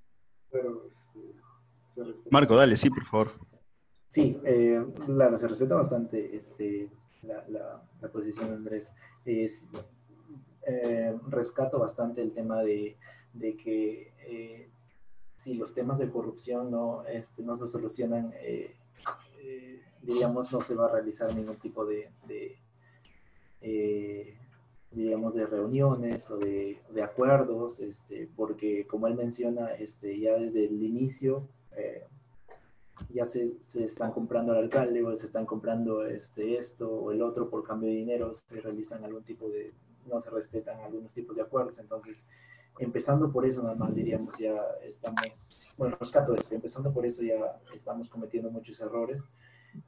Este, 0.51 1.35
Marco, 2.29 2.55
dale, 2.55 2.77
sí, 2.77 2.89
por 2.89 3.05
favor. 3.05 3.31
Sí, 4.07 4.39
eh, 4.45 4.85
la, 5.07 5.37
se 5.37 5.47
respeta 5.47 5.75
bastante 5.75 6.35
este, 6.35 6.89
la, 7.23 7.43
la, 7.49 8.09
posición 8.11 8.49
de 8.49 8.55
Andrés. 8.55 8.91
Es, 9.25 9.67
eh, 10.67 11.15
rescato 11.27 11.79
bastante 11.79 12.21
el 12.21 12.31
tema 12.31 12.63
de, 12.63 12.97
de 13.33 13.55
que 13.55 14.13
eh, 14.19 14.69
si 15.35 15.53
los 15.55 15.73
temas 15.73 15.99
de 15.99 16.09
corrupción 16.09 16.71
no, 16.71 17.05
este, 17.05 17.43
no 17.43 17.55
se 17.55 17.67
solucionan, 17.67 18.33
eh, 18.37 18.75
diríamos, 20.01 20.51
no 20.51 20.61
se 20.61 20.75
va 20.75 20.85
a 20.85 20.91
realizar 20.91 21.35
ningún 21.35 21.57
tipo 21.57 21.85
de, 21.85 22.09
de 22.27 22.57
digamos, 24.95 25.33
de 25.33 25.45
reuniones 25.45 26.31
o 26.31 26.37
de, 26.37 26.79
de, 26.93 27.03
acuerdos, 27.03 27.79
este, 27.79 28.29
porque 28.35 28.87
como 28.87 29.07
él 29.07 29.15
menciona, 29.15 29.73
este, 29.73 30.17
ya 30.19 30.37
desde 30.37 30.65
el 30.65 30.81
inicio 30.81 31.47
eh, 31.75 32.05
ya 33.09 33.25
se, 33.25 33.61
se, 33.61 33.83
están 33.83 34.11
comprando 34.11 34.53
al 34.53 34.59
alcalde 34.59 35.03
o 35.03 35.15
se 35.15 35.25
están 35.25 35.45
comprando 35.45 36.05
este, 36.05 36.57
esto 36.57 36.89
o 36.89 37.11
el 37.11 37.21
otro 37.21 37.49
por 37.49 37.63
cambio 37.63 37.89
de 37.89 37.95
dinero, 37.95 38.33
se 38.33 38.61
realizan 38.61 39.03
algún 39.03 39.23
tipo 39.23 39.49
de, 39.49 39.73
no 40.07 40.21
se 40.21 40.29
respetan 40.29 40.79
algunos 40.79 41.13
tipos 41.13 41.35
de 41.35 41.41
acuerdos, 41.41 41.77
entonces 41.79 42.25
empezando 42.79 43.31
por 43.31 43.45
eso 43.45 43.63
nada 43.63 43.75
más 43.75 43.93
diríamos 43.93 44.37
ya 44.37 44.55
estamos, 44.83 45.65
bueno, 45.77 45.97
rescato 45.99 46.33
esto, 46.33 46.55
empezando 46.55 46.93
por 46.93 47.05
eso 47.05 47.21
ya 47.21 47.59
estamos 47.73 48.09
cometiendo 48.09 48.49
muchos 48.49 48.79
errores 48.79 49.23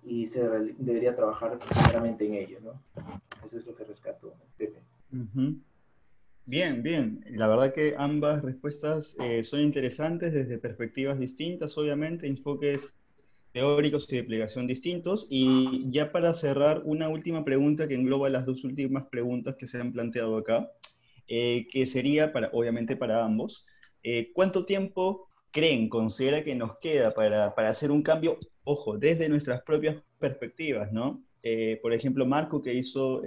y 0.04 0.26
se 0.26 0.48
debería 0.78 1.16
trabajar 1.16 1.58
primeramente 1.60 2.26
en 2.26 2.34
ello, 2.34 2.60
¿no? 2.62 2.82
Eso 3.46 3.58
es 3.58 3.66
lo 3.66 3.74
que 3.74 3.86
rescato, 3.86 4.34
Pepe. 4.58 4.82
Bien, 6.50 6.82
bien. 6.82 7.26
La 7.32 7.48
verdad 7.48 7.74
que 7.74 7.96
ambas 7.98 8.42
respuestas 8.42 9.18
eh, 9.20 9.44
son 9.44 9.60
interesantes 9.60 10.34
desde 10.34 10.58
perspectivas 10.58 11.20
distintas, 11.20 11.78
obviamente, 11.78 12.26
enfoques 12.26 12.96
teóricos 13.52 14.08
y 14.10 14.16
de 14.16 14.24
plegación 14.24 14.66
distintos. 14.66 15.28
Y 15.30 15.92
ya 15.92 16.14
para 16.14 16.34
cerrar, 16.34 16.84
una 16.86 17.10
última 17.10 17.44
pregunta 17.44 17.90
que 17.90 17.96
engloba 17.96 18.30
las 18.30 18.46
dos 18.46 18.64
últimas 18.64 19.08
preguntas 19.10 19.58
que 19.58 19.68
se 19.68 19.78
han 19.78 19.92
planteado 19.92 20.38
acá, 20.38 20.72
eh, 21.28 21.68
que 21.70 21.86
sería, 21.86 22.32
para, 22.32 22.50
obviamente, 22.54 22.96
para 22.96 23.26
ambos. 23.26 23.66
Eh, 24.02 24.32
¿Cuánto 24.34 24.66
tiempo 24.66 25.28
creen, 25.52 25.90
considera 25.90 26.46
que 26.46 26.56
nos 26.56 26.78
queda 26.80 27.14
para, 27.14 27.56
para, 27.56 27.70
hacer 27.70 27.92
un 27.92 28.04
cambio, 28.04 28.38
ojo, 28.64 28.98
desde 28.98 29.28
nuestras 29.28 29.64
propias 29.64 30.02
perspectivas, 30.18 30.94
¿no? 30.94 31.24
por 31.82 31.94
ejemplo, 31.94 32.26
Marco, 32.26 32.62
que 32.62 32.74
hizo 32.74 33.22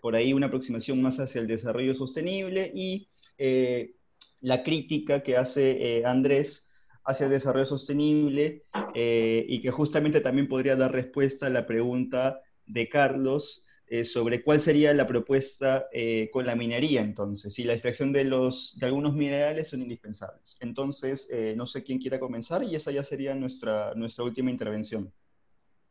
por 0.00 0.16
ahí 0.16 0.32
una 0.32 0.46
aproximación 0.46 1.00
más 1.02 1.18
hacia 1.20 1.40
el 1.40 1.46
desarrollo 1.46 1.94
sostenible 1.94 2.70
y 2.74 3.08
eh, 3.38 3.94
la 4.40 4.62
crítica 4.62 5.22
que 5.22 5.36
hace 5.36 5.98
eh, 5.98 6.04
Andrés 6.04 6.68
hacia 7.04 7.26
el 7.26 7.32
desarrollo 7.32 7.66
sostenible 7.66 8.64
eh, 8.94 9.44
y 9.48 9.60
que 9.60 9.70
justamente 9.70 10.20
también 10.20 10.48
podría 10.48 10.76
dar 10.76 10.92
respuesta 10.92 11.46
a 11.46 11.50
la 11.50 11.66
pregunta 11.66 12.40
de 12.66 12.88
Carlos 12.88 13.62
sobre 14.04 14.42
cuál 14.42 14.60
sería 14.60 14.92
la 14.94 15.06
propuesta 15.06 15.86
con 16.32 16.46
la 16.46 16.56
minería 16.56 17.02
entonces, 17.02 17.54
si 17.54 17.62
la 17.62 17.74
extracción 17.74 18.12
de, 18.12 18.24
los, 18.24 18.76
de 18.80 18.86
algunos 18.86 19.14
minerales 19.14 19.68
son 19.68 19.82
indispensables. 19.82 20.56
Entonces, 20.60 21.28
no 21.54 21.66
sé 21.66 21.84
quién 21.84 21.98
quiera 21.98 22.18
comenzar 22.18 22.64
y 22.64 22.74
esa 22.74 22.90
ya 22.90 23.04
sería 23.04 23.34
nuestra, 23.36 23.94
nuestra 23.94 24.24
última 24.24 24.50
intervención. 24.50 25.12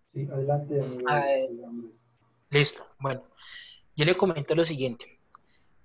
Sí, 0.08 0.28
adelante. 0.30 0.82
listo, 2.50 2.84
bueno. 3.00 3.24
Yo 3.96 4.06
le 4.06 4.18
comento 4.18 4.56
lo 4.56 4.66
siguiente. 4.66 5.20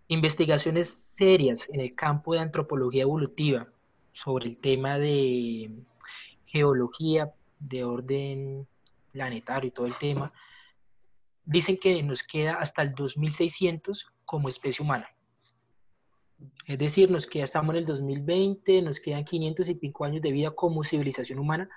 Investigaciones 0.08 1.08
serias 1.16 1.68
en 1.68 1.80
el 1.80 1.94
campo 1.94 2.32
de 2.32 2.40
antropología 2.40 3.02
evolutiva 3.02 3.68
sobre 4.12 4.46
el 4.46 4.58
tema 4.58 4.98
de 4.98 5.70
geología 6.46 7.32
de 7.58 7.84
orden 7.84 8.66
planetario 9.12 9.68
y 9.68 9.70
todo 9.72 9.86
el 9.86 9.96
tema, 9.98 10.32
dicen 11.44 11.78
que 11.78 12.02
nos 12.02 12.22
queda 12.22 12.54
hasta 12.54 12.82
el 12.82 12.94
2600 12.94 14.06
como 14.24 14.48
especie 14.48 14.82
humana. 14.82 15.08
Es 16.66 16.78
decir, 16.78 17.10
nos 17.10 17.26
queda, 17.26 17.44
estamos 17.44 17.74
en 17.74 17.78
el 17.78 17.86
2020, 17.86 18.82
nos 18.82 19.00
quedan 19.00 19.24
500 19.24 19.68
y 19.68 19.74
pico 19.74 20.04
años 20.04 20.22
de 20.22 20.32
vida 20.32 20.50
como 20.52 20.84
civilización 20.84 21.38
humana. 21.38 21.68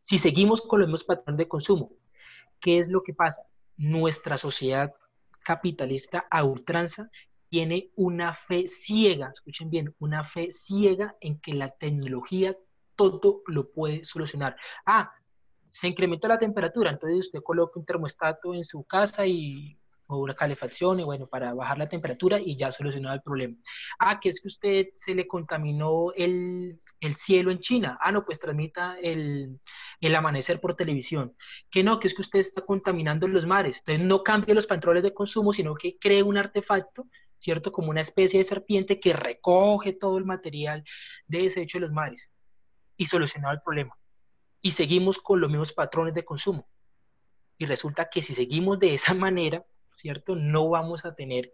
Si 0.00 0.18
seguimos 0.18 0.60
con 0.60 0.80
los 0.80 0.88
mismos 0.88 1.04
patrones 1.04 1.38
de 1.38 1.48
consumo, 1.48 1.92
¿qué 2.60 2.78
es 2.78 2.88
lo 2.88 3.02
que 3.02 3.14
pasa? 3.14 3.42
Nuestra 3.76 4.36
sociedad 4.36 4.94
capitalista 5.44 6.26
a 6.30 6.44
ultranza 6.44 7.08
tiene 7.48 7.90
una 7.94 8.34
fe 8.34 8.66
ciega, 8.66 9.30
escuchen 9.32 9.70
bien, 9.70 9.94
una 10.00 10.24
fe 10.24 10.50
ciega 10.50 11.14
en 11.20 11.38
que 11.40 11.54
la 11.54 11.70
tecnología 11.70 12.56
todo 12.96 13.42
lo 13.46 13.70
puede 13.70 14.04
solucionar. 14.04 14.56
Ah, 14.84 15.12
se 15.70 15.88
incrementó 15.88 16.26
la 16.28 16.38
temperatura, 16.38 16.90
entonces 16.90 17.26
usted 17.26 17.40
coloca 17.42 17.78
un 17.78 17.86
termostato 17.86 18.54
en 18.54 18.64
su 18.64 18.84
casa 18.84 19.26
y 19.26 19.78
o 20.06 20.18
una 20.18 20.34
calefacción, 20.34 21.00
y 21.00 21.04
bueno, 21.04 21.26
para 21.26 21.54
bajar 21.54 21.78
la 21.78 21.88
temperatura 21.88 22.38
y 22.40 22.56
ya 22.56 22.70
solucionado 22.72 23.14
el 23.14 23.22
problema. 23.22 23.56
Ah, 23.98 24.20
que 24.20 24.28
es 24.28 24.40
que 24.40 24.48
usted 24.48 24.86
se 24.94 25.14
le 25.14 25.26
contaminó 25.26 26.12
el, 26.14 26.80
el 27.00 27.14
cielo 27.14 27.50
en 27.50 27.60
China. 27.60 27.98
Ah, 28.00 28.12
no, 28.12 28.24
pues 28.24 28.38
transmita 28.38 28.98
el, 29.00 29.60
el, 30.00 30.14
amanecer 30.14 30.60
por 30.60 30.74
televisión. 30.74 31.34
Que 31.70 31.82
no, 31.82 31.98
que 31.98 32.08
es 32.08 32.14
que 32.14 32.22
usted 32.22 32.40
está 32.40 32.62
contaminando 32.62 33.26
los 33.28 33.46
mares. 33.46 33.78
Entonces 33.78 34.06
no 34.06 34.22
cambie 34.22 34.54
los 34.54 34.66
patrones 34.66 35.02
de 35.02 35.14
consumo, 35.14 35.52
sino 35.52 35.74
que 35.74 35.98
cree 35.98 36.22
un 36.22 36.36
artefacto, 36.36 37.06
¿cierto? 37.38 37.72
Como 37.72 37.90
una 37.90 38.02
especie 38.02 38.38
de 38.38 38.44
serpiente 38.44 39.00
que 39.00 39.12
recoge 39.12 39.92
todo 39.92 40.18
el 40.18 40.24
material 40.24 40.84
de 41.26 41.42
desecho 41.42 41.78
de 41.78 41.82
los 41.82 41.92
mares 41.92 42.32
y 42.96 43.06
solucionado 43.06 43.54
el 43.54 43.62
problema. 43.62 43.96
Y 44.60 44.72
seguimos 44.72 45.18
con 45.18 45.40
los 45.40 45.50
mismos 45.50 45.72
patrones 45.72 46.14
de 46.14 46.24
consumo. 46.24 46.68
Y 47.58 47.66
resulta 47.66 48.08
que 48.10 48.22
si 48.22 48.34
seguimos 48.34 48.78
de 48.78 48.94
esa 48.94 49.14
manera, 49.14 49.64
¿cierto? 49.94 50.36
No 50.36 50.68
vamos 50.68 51.04
a 51.04 51.14
tener 51.14 51.52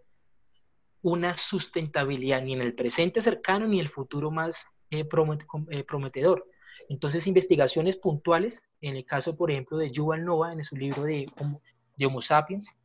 una 1.02 1.34
sustentabilidad 1.34 2.42
ni 2.42 2.52
en 2.52 2.60
el 2.60 2.74
presente 2.74 3.22
cercano 3.22 3.66
ni 3.66 3.76
en 3.76 3.82
el 3.82 3.88
futuro 3.88 4.30
más 4.30 4.66
eh, 4.90 5.06
eh, 5.70 5.84
prometedor. 5.84 6.46
Entonces, 6.88 7.26
investigaciones 7.26 7.96
puntuales, 7.96 8.62
en 8.80 8.96
el 8.96 9.04
caso, 9.04 9.36
por 9.36 9.50
ejemplo, 9.50 9.78
de 9.78 9.90
Yuval 9.92 10.24
Noah, 10.24 10.52
en 10.52 10.64
su 10.64 10.76
libro 10.76 11.04
de, 11.04 11.30
de 11.96 12.06
Homo 12.06 12.20
sapiens, 12.20 12.76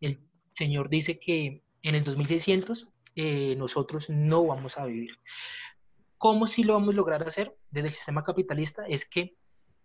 el 0.00 0.18
señor 0.50 0.88
dice 0.88 1.18
que 1.18 1.62
en 1.82 1.94
el 1.94 2.04
2600 2.04 2.88
eh, 3.16 3.54
nosotros 3.56 4.10
no 4.10 4.46
vamos 4.46 4.78
a 4.78 4.84
vivir. 4.84 5.18
¿Cómo 6.18 6.46
si 6.46 6.62
lo 6.62 6.74
vamos 6.74 6.90
a 6.90 6.96
lograr 6.96 7.26
hacer 7.26 7.56
desde 7.70 7.88
el 7.88 7.94
sistema 7.94 8.24
capitalista? 8.24 8.86
Es 8.86 9.04
que 9.04 9.36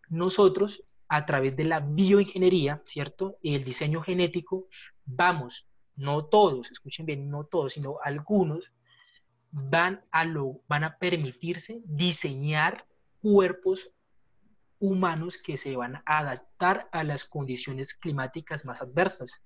nosotros, 0.10 0.84
a 1.07 1.26
través 1.26 1.56
de 1.56 1.64
la 1.64 1.80
bioingeniería, 1.80 2.84
¿cierto? 2.85 3.38
Y 3.41 3.56
el 3.56 3.64
diseño 3.64 4.02
genético, 4.02 4.68
vamos, 5.06 5.68
no 5.96 6.26
todos, 6.26 6.72
escuchen 6.72 7.06
bien, 7.06 7.30
no 7.30 7.46
todos, 7.46 7.74
sino 7.74 7.98
algunos, 8.04 8.72
van 9.52 10.04
a, 10.12 10.26
lo, 10.26 10.62
van 10.68 10.84
a 10.84 10.98
permitirse 10.98 11.82
diseñar 11.86 12.86
cuerpos 13.22 13.92
humanos 14.80 15.38
que 15.38 15.58
se 15.58 15.76
van 15.76 15.98
a 15.98 16.20
adaptar 16.20 16.90
a 16.92 17.04
las 17.04 17.24
condiciones 17.24 17.94
climáticas 17.94 18.66
más 18.66 18.82
adversas, 18.82 19.42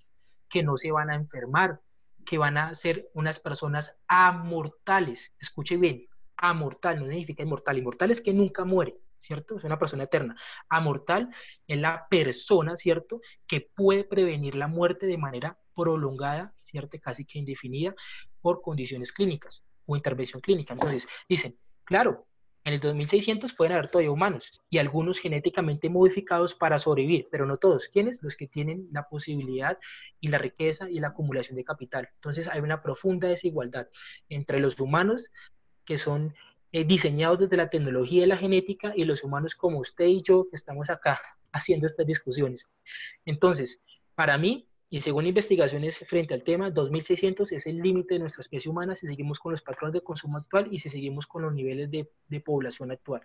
que 0.50 0.64
no 0.64 0.78
se 0.78 0.92
van 0.92 1.10
a 1.10 1.16
enfermar, 1.16 1.82
que 2.26 2.38
van 2.38 2.58
a 2.58 2.74
ser 2.74 3.10
unas 3.14 3.40
personas 3.40 3.98
amortales. 4.08 5.34
Escuche 5.40 5.78
bien, 5.78 6.08
amortal 6.38 7.00
no 7.00 7.08
significa 7.08 7.44
inmortal, 7.44 7.78
inmortal 7.78 8.12
es 8.12 8.22
que 8.22 8.34
nunca 8.34 8.64
muere. 8.64 8.98
¿Cierto? 9.19 9.57
Es 9.57 9.64
una 9.64 9.80
persona 9.80 10.03
eterna. 10.03 10.35
Amortal 10.69 11.30
es 11.68 11.77
la 11.77 12.07
persona, 12.10 12.76
¿cierto? 12.76 13.22
Que 13.48 13.61
puede 13.61 14.03
prevenir 14.03 14.56
la 14.56 14.68
muerte 14.68 15.06
de 15.06 15.18
manera 15.18 15.57
prolongada, 15.76 16.53
¿cierto? 16.61 16.98
Casi 16.99 17.26
que 17.26 17.39
indefinida 17.39 17.95
por 18.41 18.61
condiciones 18.61 19.11
clínicas 19.11 19.64
o 19.85 19.95
intervención 19.95 20.41
clínica. 20.41 20.73
Entonces, 20.73 21.07
dicen, 21.30 21.57
claro, 21.84 22.27
en 22.68 22.73
el 22.73 22.80
2600 22.81 23.53
pueden 23.53 23.72
haber 23.72 23.89
todavía 23.89 24.11
humanos 24.11 24.61
y 24.69 24.77
algunos 24.77 25.19
genéticamente 25.19 25.88
modificados 25.88 26.53
para 26.53 26.77
sobrevivir, 26.77 27.30
pero 27.31 27.45
no 27.45 27.56
todos. 27.56 27.88
¿Quiénes? 27.88 28.22
Los 28.22 28.35
que 28.35 28.45
tienen 28.45 28.89
la 28.91 29.07
posibilidad 29.07 29.77
y 30.19 30.27
la 30.27 30.38
riqueza 30.38 30.89
y 30.89 30.99
la 30.99 31.07
acumulación 31.10 31.56
de 31.56 31.64
capital. 31.64 32.10
Entonces 32.15 32.45
hay 32.49 32.60
una 32.60 32.81
profunda 32.81 33.30
desigualdad 33.30 33.88
entre 34.27 34.60
los 34.60 34.77
humanos 34.81 35.31
que 35.85 35.98
son 35.98 36.35
eh, 36.72 36.84
diseñados 36.84 37.39
desde 37.39 37.57
la 37.57 37.69
tecnología 37.69 38.23
y 38.23 38.27
la 38.27 38.38
genética 38.38 38.94
y 38.95 39.06
los 39.06 39.23
humanos 39.23 39.56
como 39.56 39.80
usted 39.80 40.06
y 40.06 40.22
yo 40.22 40.48
que 40.49 40.56
estamos 40.56 40.89
acá 40.89 41.19
haciendo 41.52 41.88
estas 41.88 42.06
discusiones. 42.06 42.65
Entonces, 43.26 43.81
para 44.15 44.38
mí, 44.38 44.68
y 44.89 45.02
según 45.02 45.26
investigaciones 45.26 45.99
frente 46.07 46.34
al 46.34 46.44
tema, 46.44 46.72
2600 46.72 47.52
es 47.52 47.68
el 47.68 47.77
límite 47.77 48.15
de 48.15 48.22
nuestra 48.22 48.41
especie 48.41 48.72
humana 48.72 48.95
si 48.95 49.06
seguimos 49.06 49.39
con 49.39 49.52
los 49.52 49.61
patrones 49.61 49.94
de 49.94 50.02
consumo 50.02 50.38
actual 50.38 50.69
y 50.72 50.80
si 50.80 50.89
seguimos 50.89 51.27
con 51.27 51.41
los 51.41 51.53
niveles 51.53 51.91
de, 51.91 52.10
de 52.30 52.39
población 52.39 52.91
actual. 52.91 53.22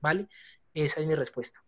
¿Vale? 0.00 0.28
Esa 0.74 1.00
es 1.00 1.06
mi 1.06 1.14
respuesta. 1.14 1.60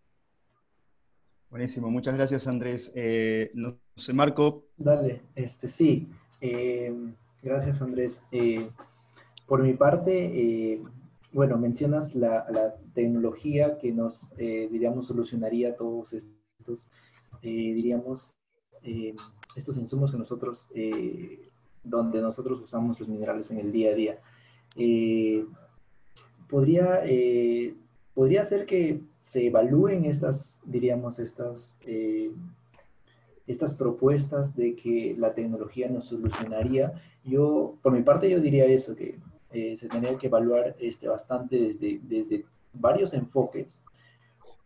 Buenísimo, 1.50 1.90
muchas 1.90 2.14
gracias 2.14 2.46
Andrés. 2.46 2.90
Eh, 2.94 3.50
no 3.52 3.78
sé, 3.94 4.14
Marco. 4.14 4.64
Dale, 4.78 5.20
este 5.36 5.68
sí. 5.68 6.08
Eh, 6.40 6.94
gracias 7.42 7.82
Andrés. 7.82 8.22
Por 9.52 9.62
mi 9.62 9.74
parte, 9.74 10.80
bueno, 11.30 11.58
mencionas 11.58 12.14
la, 12.14 12.74
tecnología 12.94 13.76
que 13.76 13.92
nos, 13.92 14.32
eh, 14.38 14.66
diríamos, 14.72 15.08
solucionaría 15.08 15.76
todos 15.76 16.14
estos, 16.14 16.88
eh, 17.42 17.74
diríamos, 17.74 18.34
eh, 18.82 19.14
estos 19.54 19.76
insumos 19.76 20.10
que 20.10 20.16
nosotros, 20.16 20.70
donde 21.84 22.22
nosotros 22.22 22.62
usamos 22.62 22.98
los 22.98 23.10
minerales 23.10 23.50
en 23.50 23.58
el 23.58 23.72
día 23.72 23.90
a 23.90 23.94
día. 23.94 24.18
podría, 26.48 27.02
podría 28.14 28.44
ser 28.44 28.64
que 28.64 29.02
se 29.20 29.48
evalúen 29.48 30.06
estas, 30.06 30.60
diríamos, 30.64 31.18
estas, 31.18 31.78
estas 33.46 33.74
propuestas 33.74 34.56
de 34.56 34.74
que 34.76 35.14
la 35.18 35.34
tecnología 35.34 35.90
nos 35.90 36.06
solucionaría. 36.06 36.94
Yo, 37.22 37.76
por 37.82 37.92
mi 37.92 38.00
parte, 38.00 38.30
yo 38.30 38.40
diría 38.40 38.64
eso, 38.64 38.96
que 38.96 39.18
eh, 39.52 39.76
se 39.76 39.88
tenía 39.88 40.16
que 40.16 40.26
evaluar 40.26 40.76
este, 40.78 41.08
bastante 41.08 41.56
desde, 41.56 42.00
desde 42.02 42.44
varios 42.72 43.14
enfoques 43.14 43.82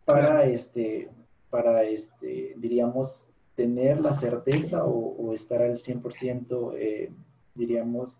para, 0.05 0.45
este, 0.45 1.09
para 1.49 1.83
este, 1.83 2.53
diríamos, 2.57 3.29
tener 3.55 3.99
la 3.99 4.13
certeza 4.13 4.85
o, 4.85 5.33
estar 5.33 5.61
al 5.61 5.77
100%, 5.77 6.73
eh, 6.77 7.11
diríamos, 7.55 8.17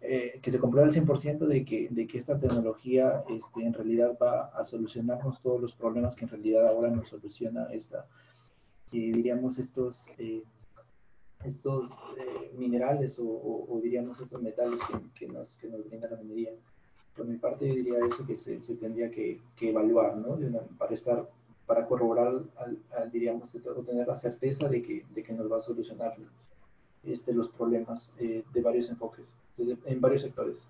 eh, 0.00 0.38
que 0.42 0.50
se 0.50 0.58
compruebe 0.58 0.88
al 0.88 0.94
100% 0.94 1.46
de 1.46 1.64
que, 1.64 1.88
de 1.90 2.06
que 2.06 2.18
esta 2.18 2.38
tecnología 2.38 3.24
este, 3.28 3.62
en 3.62 3.74
realidad 3.74 4.16
va 4.20 4.46
a 4.46 4.64
solucionarnos 4.64 5.40
todos 5.40 5.60
los 5.60 5.74
problemas 5.74 6.16
que 6.16 6.24
en 6.24 6.30
realidad 6.30 6.66
ahora 6.66 6.90
nos 6.90 7.08
soluciona 7.08 7.68
esta, 7.72 8.06
diríamos, 8.90 9.58
estos 9.58 10.06
estos 11.44 11.90
eh, 12.18 12.52
minerales 12.56 13.18
o, 13.20 13.80
diríamos 13.82 14.20
estos 14.20 14.42
metales 14.42 14.80
que, 14.82 15.26
que, 15.26 15.32
nos, 15.32 15.56
que, 15.56 15.68
nos, 15.68 15.84
brinda 15.88 16.08
la 16.08 16.16
minería. 16.16 16.50
Por 17.16 17.26
mi 17.26 17.36
parte 17.36 17.66
yo 17.66 17.74
diría 17.74 17.98
eso 18.04 18.26
que 18.26 18.36
se, 18.36 18.60
se 18.60 18.76
tendría 18.76 19.10
que, 19.10 19.40
que 19.56 19.70
evaluar, 19.70 20.16
¿no? 20.16 20.38
para 20.76 20.94
estar, 20.94 21.28
para 21.66 21.86
corroborar, 21.86 22.42
al, 22.56 23.10
diríamos, 23.10 23.56
tener 23.86 24.06
la 24.06 24.16
certeza 24.16 24.68
de 24.68 24.82
que, 24.82 25.04
de 25.14 25.22
que 25.22 25.32
nos 25.32 25.50
va 25.50 25.58
a 25.58 25.60
solucionar 25.60 26.16
este, 27.04 27.32
los 27.32 27.48
problemas 27.48 28.14
eh, 28.18 28.44
de 28.52 28.60
varios 28.60 28.88
enfoques, 28.90 29.36
en 29.58 30.00
varios 30.00 30.22
sectores. 30.22 30.68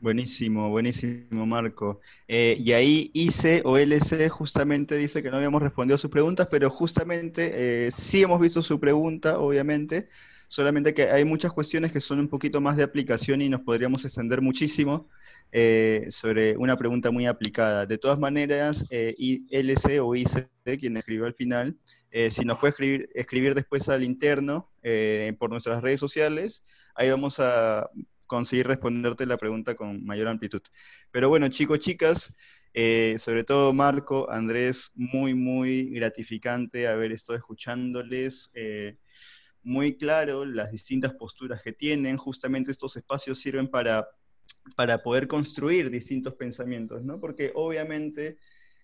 Buenísimo, 0.00 0.70
buenísimo, 0.70 1.44
Marco. 1.44 2.00
Eh, 2.28 2.56
y 2.60 2.70
ahí 2.70 3.10
ICE 3.14 3.62
o 3.64 3.76
LC 3.78 4.28
justamente 4.28 4.94
dice 4.94 5.24
que 5.24 5.30
no 5.30 5.38
habíamos 5.38 5.60
respondido 5.60 5.96
a 5.96 5.98
sus 5.98 6.10
preguntas, 6.10 6.46
pero 6.48 6.70
justamente 6.70 7.86
eh, 7.86 7.90
sí 7.90 8.22
hemos 8.22 8.40
visto 8.40 8.62
su 8.62 8.78
pregunta, 8.78 9.40
obviamente, 9.40 10.08
solamente 10.46 10.94
que 10.94 11.10
hay 11.10 11.24
muchas 11.24 11.52
cuestiones 11.52 11.90
que 11.90 12.00
son 12.00 12.20
un 12.20 12.28
poquito 12.28 12.60
más 12.60 12.76
de 12.76 12.84
aplicación 12.84 13.42
y 13.42 13.48
nos 13.48 13.62
podríamos 13.62 14.04
extender 14.04 14.40
muchísimo 14.40 15.08
eh, 15.50 16.06
sobre 16.10 16.56
una 16.56 16.76
pregunta 16.76 17.10
muy 17.10 17.26
aplicada. 17.26 17.84
De 17.84 17.98
todas 17.98 18.20
maneras, 18.20 18.84
LC 18.90 19.98
o 20.00 20.14
ICE, 20.14 20.48
quien 20.78 20.96
escribió 20.96 21.26
al 21.26 21.34
final, 21.34 21.76
si 22.30 22.44
nos 22.44 22.58
puede 22.60 22.70
escribir, 22.70 23.10
escribir 23.14 23.54
después 23.56 23.88
al 23.88 24.04
interno 24.04 24.70
por 25.40 25.50
nuestras 25.50 25.82
redes 25.82 25.98
sociales, 25.98 26.62
ahí 26.94 27.10
vamos 27.10 27.40
a 27.40 27.90
conseguir 28.28 28.68
responderte 28.68 29.26
la 29.26 29.36
pregunta 29.36 29.74
con 29.74 30.04
mayor 30.04 30.28
amplitud. 30.28 30.62
Pero 31.10 31.28
bueno, 31.28 31.48
chicos, 31.48 31.80
chicas, 31.80 32.32
eh, 32.72 33.16
sobre 33.18 33.42
todo 33.42 33.72
Marco, 33.72 34.30
Andrés, 34.30 34.92
muy, 34.94 35.34
muy 35.34 35.90
gratificante 35.90 36.86
haber 36.86 37.10
estado 37.10 37.36
escuchándoles. 37.36 38.52
Eh, 38.54 38.96
muy 39.62 39.96
claro 39.96 40.44
las 40.44 40.70
distintas 40.70 41.14
posturas 41.14 41.62
que 41.62 41.72
tienen. 41.72 42.16
Justamente 42.16 42.70
estos 42.70 42.96
espacios 42.96 43.38
sirven 43.38 43.68
para, 43.68 44.08
para 44.76 45.02
poder 45.02 45.28
construir 45.28 45.90
distintos 45.90 46.34
pensamientos, 46.34 47.02
¿no? 47.04 47.20
Porque 47.20 47.52
obviamente 47.54 48.38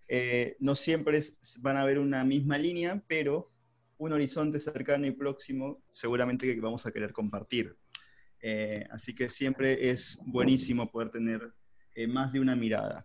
eh, 0.09 0.57
no 0.61 0.75
siempre 0.75 1.21
van 1.61 1.77
a 1.77 1.83
haber 1.83 1.99
una 1.99 2.25
misma 2.25 2.59
línea, 2.59 3.03
pero 3.07 3.51
un 3.97 4.12
horizonte 4.12 4.59
cercano 4.59 5.07
y 5.07 5.12
próximo 5.12 5.83
seguramente 5.91 6.53
que 6.53 6.61
vamos 6.61 6.85
a 6.85 6.93
querer 6.93 7.12
compartir. 7.12 7.77
Eh, 8.47 8.87
así 8.91 9.15
que 9.15 9.31
siempre 9.31 9.89
es 9.89 10.19
buenísimo 10.27 10.91
poder 10.91 11.09
tener 11.09 11.51
eh, 11.95 12.07
más 12.07 12.31
de 12.31 12.41
una 12.41 12.55
mirada. 12.55 13.03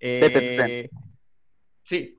Eh, 0.00 0.90
sí. 1.84 2.18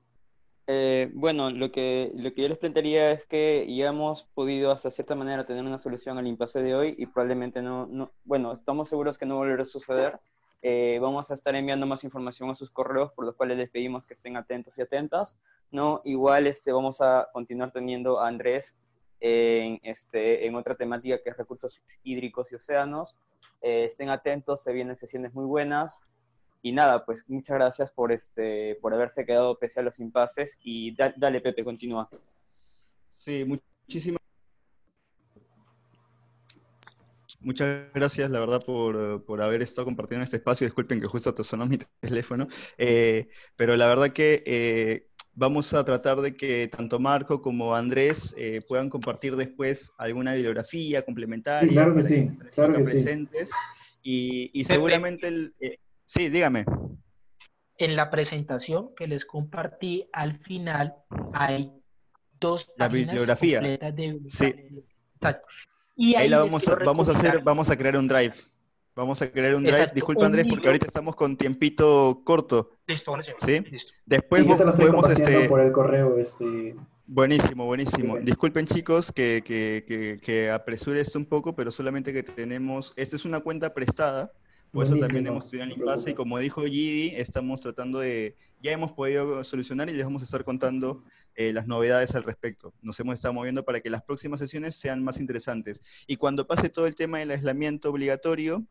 bueno, 1.12 1.50
lo 1.50 1.70
que, 1.70 2.12
lo 2.14 2.32
que 2.32 2.40
yo 2.40 2.48
les 2.48 2.56
plantearía 2.56 3.10
es 3.10 3.26
que 3.26 3.66
ya 3.68 3.88
hemos 3.88 4.24
podido 4.32 4.72
hasta 4.72 4.90
cierta 4.90 5.14
manera 5.14 5.44
tener 5.44 5.64
una 5.64 5.76
solución 5.76 6.16
al 6.16 6.26
impasse 6.26 6.62
de 6.62 6.74
hoy 6.74 6.94
y 6.96 7.04
probablemente 7.04 7.60
no, 7.60 7.86
no 7.88 8.14
bueno, 8.24 8.54
estamos 8.54 8.88
seguros 8.88 9.18
que 9.18 9.26
no 9.26 9.36
volverá 9.36 9.64
a 9.64 9.66
suceder. 9.66 10.18
vamos 10.98 11.30
a 11.30 11.34
estar 11.34 11.54
enviando 11.54 11.86
más 11.86 12.04
información 12.04 12.48
a 12.48 12.54
sus 12.54 12.70
correos, 12.70 13.12
por 13.12 13.26
los 13.26 13.36
cuales 13.36 13.58
les 13.58 13.68
pedimos 13.68 14.06
que 14.06 14.14
estén 14.14 14.34
atentos 14.38 14.78
y 14.78 14.80
atentas. 14.80 15.38
¿no? 15.70 16.00
Igual 16.04 16.46
este, 16.46 16.72
vamos 16.72 17.02
a 17.02 17.28
continuar 17.34 17.70
teniendo 17.70 18.18
a 18.18 18.28
Andrés 18.28 18.78
en, 19.20 19.80
este, 19.82 20.46
en 20.46 20.54
otra 20.54 20.74
temática 20.74 21.18
que 21.22 21.30
es 21.30 21.36
recursos 21.36 21.82
hídricos 22.02 22.50
y 22.50 22.56
océanos. 22.56 23.16
Eh, 23.62 23.84
estén 23.84 24.10
atentos, 24.10 24.62
se 24.62 24.72
vienen 24.72 24.96
sesiones 24.96 25.34
muy 25.34 25.44
buenas. 25.44 26.04
Y 26.62 26.72
nada, 26.72 27.04
pues 27.04 27.24
muchas 27.28 27.56
gracias 27.56 27.92
por, 27.92 28.12
este, 28.12 28.76
por 28.80 28.92
haberse 28.92 29.24
quedado 29.24 29.58
pese 29.58 29.80
a 29.80 29.82
los 29.82 30.00
impases. 30.00 30.58
Y 30.62 30.96
dale, 30.96 31.40
Pepe, 31.40 31.64
continúa. 31.64 32.08
Sí, 33.16 33.44
muchísimas 33.44 34.20
Muchas 37.46 37.92
gracias, 37.94 38.28
la 38.28 38.40
verdad, 38.40 38.64
por, 38.64 39.24
por, 39.24 39.40
haber 39.40 39.62
estado 39.62 39.84
compartiendo 39.84 40.24
este 40.24 40.38
espacio. 40.38 40.66
Disculpen 40.66 41.00
que 41.00 41.06
justo 41.06 41.32
sonó 41.44 41.64
mi 41.64 41.78
teléfono, 42.00 42.48
eh, 42.76 43.28
pero 43.54 43.76
la 43.76 43.86
verdad 43.86 44.12
que 44.12 44.42
eh, 44.44 45.06
vamos 45.36 45.72
a 45.74 45.84
tratar 45.84 46.20
de 46.22 46.34
que 46.34 46.68
tanto 46.68 46.98
Marco 46.98 47.40
como 47.40 47.76
Andrés 47.76 48.34
eh, 48.36 48.62
puedan 48.66 48.90
compartir 48.90 49.36
después 49.36 49.92
alguna 49.98 50.32
bibliografía 50.32 51.02
complementaria. 51.02 51.70
claro 51.70 51.94
que 51.94 52.02
sí, 52.02 52.30
claro 52.54 52.74
que 52.74 52.82
presentes. 52.82 53.50
Y, 54.02 54.50
y 54.58 54.64
seguramente, 54.64 55.28
el, 55.28 55.54
sí, 56.06 56.28
dígame. 56.28 56.64
En 57.78 57.94
la 57.94 58.10
presentación 58.10 58.94
que 58.96 59.06
les 59.06 59.24
compartí, 59.24 60.08
al 60.12 60.38
final 60.38 60.94
hay 61.34 61.72
dos 62.40 62.72
la 62.76 62.88
bibliografía. 62.88 63.60
De... 63.60 64.20
Sí. 64.28 64.54
Y 65.96 66.14
ahí, 66.14 66.28
la 66.28 66.38
vamos 66.38 66.66
a, 66.68 66.74
vamos 66.76 67.08
a 67.08 67.12
hacer, 67.12 67.40
vamos 67.42 67.70
a 67.70 67.76
crear 67.76 67.96
un 67.96 68.08
drive. 68.08 68.34
Vamos 68.96 69.20
a 69.20 69.30
crear 69.30 69.54
un 69.54 69.62
drive. 69.62 69.90
Disculpa 69.94 70.24
Andrés, 70.24 70.46
porque 70.48 70.68
ahorita 70.68 70.86
estamos 70.86 71.14
con 71.14 71.36
tiempito 71.36 72.22
corto. 72.24 72.78
Listo, 72.86 73.14
¿Sí? 73.44 73.62
Después 74.06 74.42
podemos 74.42 75.10
este. 75.10 75.48
Por 75.50 75.60
el 75.60 75.70
correo, 75.70 76.16
este. 76.16 76.74
Buenísimo, 77.06 77.66
buenísimo. 77.66 78.16
Disculpen 78.18 78.66
chicos 78.66 79.12
que, 79.12 79.42
que, 79.44 80.18
que, 80.20 80.50
apresure 80.50 80.98
esto 80.98 81.18
un 81.18 81.26
poco, 81.26 81.54
pero 81.54 81.70
solamente 81.70 82.10
que 82.12 82.22
tenemos, 82.22 82.94
esta 82.96 83.16
es 83.16 83.26
una 83.26 83.40
cuenta 83.40 83.74
prestada, 83.74 84.32
por 84.72 84.84
eso 84.84 84.96
también 84.96 85.26
hemos 85.26 85.48
tenido 85.48 85.66
el 85.66 85.78
impasse 85.78 86.10
y 86.10 86.14
como 86.14 86.38
dijo 86.38 86.64
Gidi, 86.64 87.14
estamos 87.14 87.60
tratando 87.60 88.00
de, 88.00 88.34
ya 88.60 88.72
hemos 88.72 88.92
podido 88.92 89.44
solucionar 89.44 89.88
y 89.88 89.92
les 89.92 90.04
vamos 90.04 90.22
a 90.22 90.24
estar 90.24 90.42
contando 90.42 91.04
eh, 91.36 91.52
las 91.52 91.66
novedades 91.66 92.14
al 92.14 92.24
respecto. 92.24 92.72
Nos 92.82 92.98
hemos 92.98 93.14
estado 93.14 93.34
moviendo 93.34 93.62
para 93.64 93.80
que 93.80 93.90
las 93.90 94.02
próximas 94.02 94.40
sesiones 94.40 94.76
sean 94.76 95.04
más 95.04 95.20
interesantes. 95.20 95.82
Y 96.06 96.16
cuando 96.16 96.46
pase 96.46 96.70
todo 96.70 96.86
el 96.86 96.96
tema 96.96 97.18
del 97.18 97.30
aislamiento 97.30 97.90
obligatorio 97.90 98.66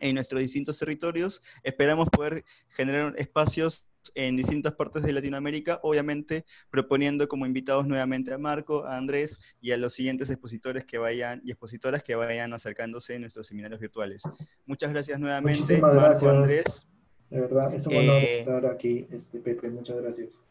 en 0.00 0.14
nuestros 0.14 0.40
distintos 0.40 0.78
territorios, 0.78 1.42
esperamos 1.62 2.08
poder 2.08 2.44
generar 2.70 3.14
espacios 3.18 3.86
en 4.14 4.36
distintas 4.36 4.74
partes 4.74 5.02
de 5.02 5.12
Latinoamérica, 5.12 5.80
obviamente 5.82 6.44
proponiendo 6.70 7.28
como 7.28 7.46
invitados 7.46 7.86
nuevamente 7.86 8.32
a 8.32 8.38
Marco, 8.38 8.84
a 8.84 8.96
Andrés 8.96 9.38
y 9.60 9.72
a 9.72 9.76
los 9.76 9.94
siguientes 9.94 10.30
expositores 10.30 10.84
que 10.84 10.98
vayan 10.98 11.40
y 11.44 11.50
expositoras 11.50 12.02
que 12.02 12.14
vayan 12.14 12.52
acercándose 12.52 13.14
en 13.14 13.22
nuestros 13.22 13.46
seminarios 13.46 13.80
virtuales. 13.80 14.22
Muchas 14.66 14.90
gracias 14.90 15.20
nuevamente, 15.20 15.78
Marco, 15.78 16.28
Andrés. 16.28 16.86
De 17.28 17.40
verdad, 17.40 17.72
es 17.74 17.86
un 17.86 17.96
honor 17.96 18.22
eh, 18.22 18.40
estar 18.40 18.66
aquí, 18.66 19.06
este, 19.12 19.38
Pepe, 19.38 19.70
muchas 19.70 19.96
gracias. 20.00 20.48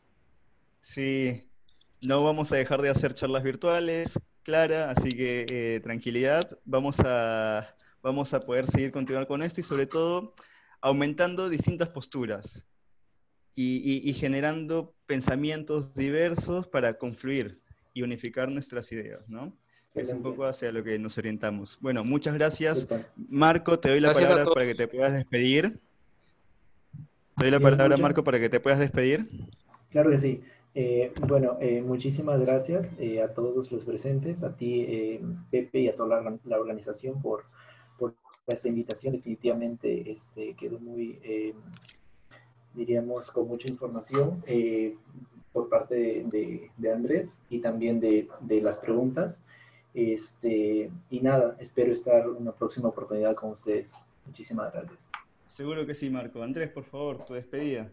Sí, 0.80 1.44
no 2.02 2.24
vamos 2.24 2.54
a 2.54 2.56
dejar 2.56 2.82
de 2.82 2.90
hacer 2.90 3.14
charlas 3.14 3.44
virtuales, 3.44 4.18
Clara, 4.44 4.92
así 4.92 5.10
que 5.10 5.46
eh, 5.50 5.80
tranquilidad. 5.82 6.58
Vamos 6.64 6.96
a, 7.04 7.76
vamos 8.02 8.34
a 8.34 8.40
poder 8.40 8.68
seguir 8.68 8.92
continuar 8.92 9.28
con 9.28 9.42
esto 9.42 9.62
y 9.62 9.64
sobre 9.64 9.86
todo 9.86 10.34
aumentando 10.82 11.50
distintas 11.50 11.90
posturas 11.90 12.64
y, 13.56 14.14
generando 14.14 14.94
pensamientos 15.06 15.94
diversos 15.94 16.68
para 16.68 16.98
confluir 16.98 17.60
y 17.94 18.04
unificar 18.04 18.50
nuestras 18.50 18.90
ideas, 18.94 19.28
¿no? 19.28 19.54
Es 19.94 20.14
un 20.14 20.22
poco 20.22 20.46
hacia 20.46 20.72
lo 20.72 20.82
que 20.82 20.98
nos 20.98 21.18
orientamos. 21.18 21.78
Bueno, 21.82 22.06
muchas 22.06 22.36
gracias. 22.36 22.88
Marco, 23.18 23.78
te 23.80 23.90
doy 23.90 24.00
la 24.00 24.14
palabra 24.14 24.46
para 24.46 24.66
que 24.66 24.76
te 24.76 24.88
puedas 24.88 25.12
despedir. 25.12 25.80
Te 27.36 27.46
doy 27.46 27.52
la 27.52 27.60
palabra, 27.60 27.98
Marco, 27.98 28.24
para 28.24 28.40
que 28.40 28.50
te 28.50 28.62
puedas 28.62 28.80
despedir. 28.80 29.28
Claro 29.90 30.12
que 30.12 30.18
sí. 30.18 30.42
Eh, 30.76 31.12
bueno, 31.28 31.58
eh, 31.60 31.82
muchísimas 31.82 32.40
gracias 32.40 32.94
eh, 33.00 33.22
a 33.22 33.34
todos 33.34 33.72
los 33.72 33.84
presentes, 33.84 34.44
a 34.44 34.56
ti, 34.56 35.20
Pepe, 35.50 35.80
y 35.80 35.90
a 35.90 35.96
toda 35.96 36.22
la, 36.46 36.58
organización 36.60 37.22
por, 37.22 37.44
por, 37.44 37.46
esta 38.54 38.68
invitación. 38.68 39.14
Definitivamente 39.14 40.12
este, 40.12 40.54
quedó 40.56 40.80
muy, 40.80 41.20
diríamos, 42.74 43.32
con 43.32 43.48
mucha 43.48 43.68
información 43.68 44.44
por 45.52 45.70
parte 45.70 45.96
de, 45.96 46.70
de, 46.78 46.92
Andrés 46.92 47.40
y 47.50 47.60
también 47.60 48.00
de, 48.00 48.28
de, 48.42 48.62
las 48.62 48.78
preguntas. 48.78 49.42
Este, 49.94 50.92
y 51.10 51.20
nada, 51.22 51.58
espero 51.60 51.92
estar 51.92 52.30
una 52.30 52.52
próxima 52.52 52.90
oportunidad 52.90 53.36
con 53.36 53.52
ustedes. 53.52 54.00
Muchísimas 54.26 54.72
gracias. 54.72 55.10
Seguro 55.48 55.86
que 55.86 55.96
sí, 55.96 56.10
Marco. 56.10 56.42
Andrés, 56.42 56.70
por 56.70 56.86
favor, 56.86 57.26
tu 57.26 57.34
despedida. 57.34 57.92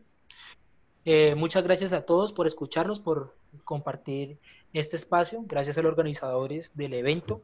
Eh, 1.04 1.34
muchas 1.34 1.64
gracias 1.64 1.92
a 1.92 2.02
todos 2.02 2.32
por 2.32 2.46
escucharnos, 2.46 3.00
por 3.00 3.34
compartir 3.64 4.38
este 4.72 4.96
espacio. 4.96 5.42
Gracias 5.46 5.78
a 5.78 5.82
los 5.82 5.90
organizadores 5.90 6.76
del 6.76 6.94
evento. 6.94 7.42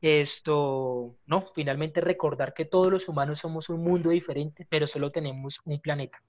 Esto, 0.00 1.16
no, 1.26 1.46
finalmente 1.54 2.00
recordar 2.00 2.54
que 2.54 2.64
todos 2.64 2.92
los 2.92 3.08
humanos 3.08 3.40
somos 3.40 3.68
un 3.68 3.82
mundo 3.82 4.10
diferente, 4.10 4.66
pero 4.68 4.86
solo 4.86 5.10
tenemos 5.10 5.60
un 5.64 5.80
planeta. 5.80 6.22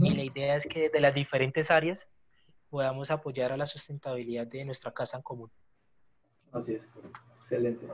Y 0.00 0.14
la 0.14 0.22
idea 0.22 0.56
es 0.56 0.66
que 0.66 0.88
de 0.88 1.00
las 1.00 1.14
diferentes 1.14 1.70
áreas 1.70 2.08
podamos 2.70 3.10
apoyar 3.10 3.52
a 3.52 3.56
la 3.56 3.66
sustentabilidad 3.66 4.46
de 4.46 4.64
nuestra 4.64 4.92
casa 4.92 5.16
en 5.16 5.22
común. 5.22 5.50
Así 6.52 6.74
es, 6.74 6.94
excelente. 7.38 7.86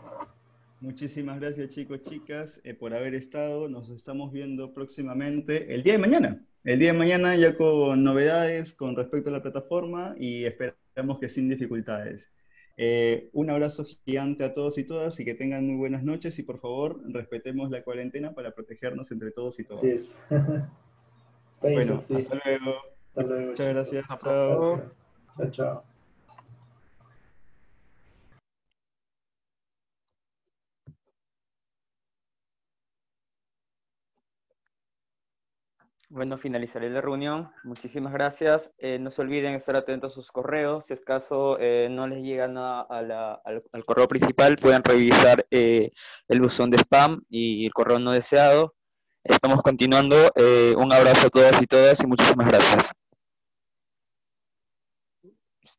Muchísimas 0.80 1.40
gracias 1.40 1.70
chicos, 1.70 2.02
chicas, 2.02 2.60
eh, 2.64 2.74
por 2.74 2.94
haber 2.94 3.14
estado. 3.14 3.68
Nos 3.68 3.90
estamos 3.90 4.32
viendo 4.32 4.72
próximamente 4.72 5.74
el 5.74 5.82
día 5.82 5.94
de 5.94 5.98
mañana. 5.98 6.44
El 6.64 6.78
día 6.78 6.92
de 6.92 6.98
mañana 6.98 7.36
ya 7.36 7.54
con 7.54 8.02
novedades 8.02 8.74
con 8.74 8.96
respecto 8.96 9.28
a 9.30 9.32
la 9.32 9.42
plataforma 9.42 10.14
y 10.18 10.44
esperamos 10.44 11.18
que 11.18 11.28
sin 11.28 11.48
dificultades. 11.48 12.30
Eh, 12.82 13.28
un 13.34 13.50
abrazo 13.50 13.84
gigante 14.06 14.42
a 14.42 14.54
todos 14.54 14.78
y 14.78 14.84
todas 14.84 15.20
y 15.20 15.26
que 15.26 15.34
tengan 15.34 15.66
muy 15.66 15.76
buenas 15.76 16.02
noches 16.02 16.38
y 16.38 16.42
por 16.42 16.60
favor 16.60 16.98
respetemos 17.12 17.70
la 17.70 17.82
cuarentena 17.82 18.32
para 18.32 18.52
protegernos 18.52 19.10
entre 19.10 19.32
todos 19.32 19.58
y 19.60 19.64
todas. 19.64 19.82
Sí 19.82 19.90
es. 19.90 20.16
bueno, 21.60 22.02
hasta 22.10 22.40
luego. 22.42 22.76
Hasta 23.08 23.22
luego. 23.22 23.50
Muchas 23.50 23.68
gracias. 23.68 24.04
Chao, 24.24 25.50
chao. 25.50 25.84
Bueno, 36.12 36.38
finalizaré 36.38 36.90
la 36.90 37.00
reunión. 37.00 37.52
Muchísimas 37.62 38.12
gracias. 38.12 38.72
Eh, 38.78 38.98
no 38.98 39.12
se 39.12 39.22
olviden 39.22 39.54
estar 39.54 39.76
atentos 39.76 40.12
a 40.12 40.14
sus 40.16 40.32
correos. 40.32 40.84
Si 40.86 40.92
es 40.92 41.00
caso 41.00 41.56
eh, 41.60 41.86
no 41.88 42.08
les 42.08 42.24
llega 42.24 42.48
nada 42.48 42.80
al, 42.90 43.84
correo 43.86 44.08
principal, 44.08 44.56
pueden 44.56 44.82
revisar 44.82 45.46
eh, 45.52 45.92
el 46.26 46.40
buzón 46.40 46.72
de 46.72 46.78
spam 46.78 47.22
y 47.28 47.64
el 47.64 47.72
correo 47.72 48.00
no 48.00 48.10
deseado. 48.10 48.74
Estamos 49.22 49.62
continuando. 49.62 50.16
un 50.76 50.92
abrazo 50.92 51.28
a 51.28 51.30
todos 51.30 51.62
y 51.62 51.66
todas 51.66 52.02
y 52.02 52.06
muchísimas 52.08 52.48
gracias. 52.48 52.90